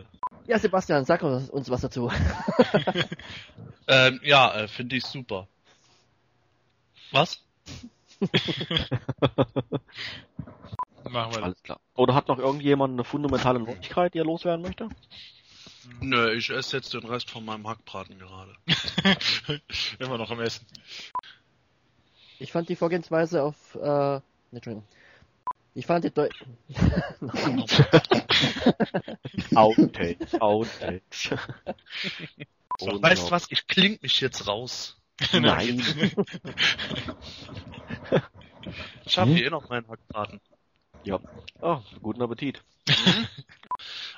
Ja, 0.47 0.59
Sebastian, 0.59 1.05
sag 1.05 1.23
uns 1.23 1.49
uns 1.51 1.71
was 1.71 1.83
dazu. 1.83 2.11
Ähm, 3.87 4.21
ja, 4.23 4.55
äh, 4.55 4.69
finde 4.69 4.97
ich 4.97 5.05
super. 5.05 5.49
Was? 7.11 7.43
Machen 11.11 11.35
wir 11.35 11.43
Alles 11.43 11.63
klar. 11.63 11.81
Oder 11.95 12.15
hat 12.15 12.29
noch 12.29 12.39
irgendjemand 12.39 12.95
eine 12.95 13.05
fundamentale 13.05 13.61
Neuigkeit, 13.61 14.15
die 14.15 14.19
er 14.19 14.25
loswerden 14.25 14.63
möchte? 14.63 14.89
Nö, 16.01 16.33
ich 16.35 16.51
esse 16.51 16.77
jetzt 16.77 16.95
den 16.95 17.05
Rest 17.05 17.31
von 17.31 17.45
meinem 17.45 17.69
Hackbraten 17.69 18.19
gerade. 18.19 18.55
immer 19.99 20.19
noch 20.19 20.31
am 20.31 20.41
Essen. 20.41 20.67
Ich 22.39 22.53
fand 22.53 22.69
die 22.69 22.77
Vorgehensweise 22.77 23.43
auf, 23.43 23.75
äh, 23.75 23.81
ne, 23.81 24.23
Entschuldigung. 24.53 24.87
Ich 25.75 25.87
fand 25.87 26.05
die 26.05 26.11
Deu 26.11 26.29
Outtakes, 29.55 30.41
Outtakes. 30.41 31.31
So, 32.79 33.03
weißt 33.03 33.27
du 33.27 33.31
was, 33.33 33.47
ich 33.51 33.67
kling 33.67 33.99
mich 34.01 34.21
jetzt 34.21 34.47
raus. 34.47 34.97
Nein. 35.33 35.83
Ich 39.05 39.19
habe 39.19 39.31
Hm? 39.31 39.37
hier 39.37 39.47
eh 39.47 39.51
noch 39.51 39.69
meinen 39.69 39.87
Hackbraten. 39.87 40.41
Ja. 41.03 41.21
Oh, 41.61 41.81
guten 42.01 42.23
Appetit. 42.23 42.63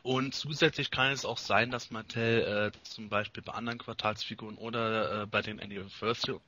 Und 0.05 0.35
zusätzlich 0.35 0.93
kann 0.93 1.11
es 1.11 1.25
auch 1.25 1.39
sein, 1.39 1.73
dass 1.73 1.91
Mattel 1.91 2.73
äh, 2.73 2.85
zum 2.85 3.09
Beispiel 3.09 3.43
bei 3.43 3.53
anderen 3.53 3.79
Quartalsfiguren 3.79 4.57
oder 4.57 5.23
äh, 5.23 5.27
bei 5.27 5.43
den 5.43 5.61
Anniversary 5.61 6.39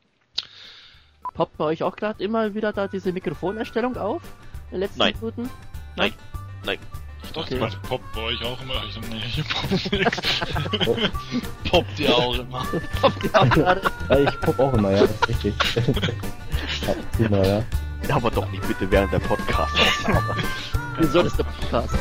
poppt 1.38 1.56
bei 1.56 1.64
euch 1.64 1.84
auch 1.84 1.94
gerade 1.96 2.22
immer 2.22 2.54
wieder 2.54 2.72
da 2.72 2.88
diese 2.88 3.12
Mikrofonerstellung 3.12 3.96
auf? 3.96 4.22
In 4.66 4.72
den 4.72 4.80
letzten 4.80 4.98
Nein. 4.98 5.14
Minuten? 5.14 5.50
Nein. 5.96 6.12
Nein. 6.64 6.78
Ich 7.28 7.34
dachte, 7.34 7.54
Okay. 7.56 7.62
okay. 7.62 7.76
poppt 7.88 8.12
bei 8.14 8.20
euch 8.22 8.42
auch 8.44 8.60
immer. 8.62 8.74
Ich 8.88 8.94
so, 8.94 9.00
nee, 9.00 9.20
hier 9.20 9.44
poppt 9.44 11.12
poppt 11.70 11.98
ja 11.98 12.10
auch 12.10 12.34
immer. 12.38 12.66
Poppt 13.00 13.22
die 13.24 13.34
auch 13.34 13.50
gerade. 13.50 13.82
Ja, 14.08 14.18
ich 14.20 14.40
pop 14.40 14.58
auch 14.58 14.72
immer, 14.72 14.90
ja, 14.92 15.00
das 15.02 15.10
ist 15.10 15.28
richtig. 15.28 15.54
ja, 16.86 16.94
immer, 17.26 17.46
ja. 17.46 17.62
Aber 18.14 18.30
doch 18.30 18.48
nicht 18.50 18.66
bitte 18.66 18.90
während 18.90 19.12
der 19.12 19.18
Podcast-Aufnahme. 19.18 20.36
Wieso 20.98 21.20
ist 21.20 21.36
der 21.38 21.44
Podcast? 21.44 21.94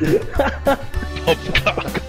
Der 0.00 0.18
Pop, 0.64 0.76
Popcast. 1.24 2.00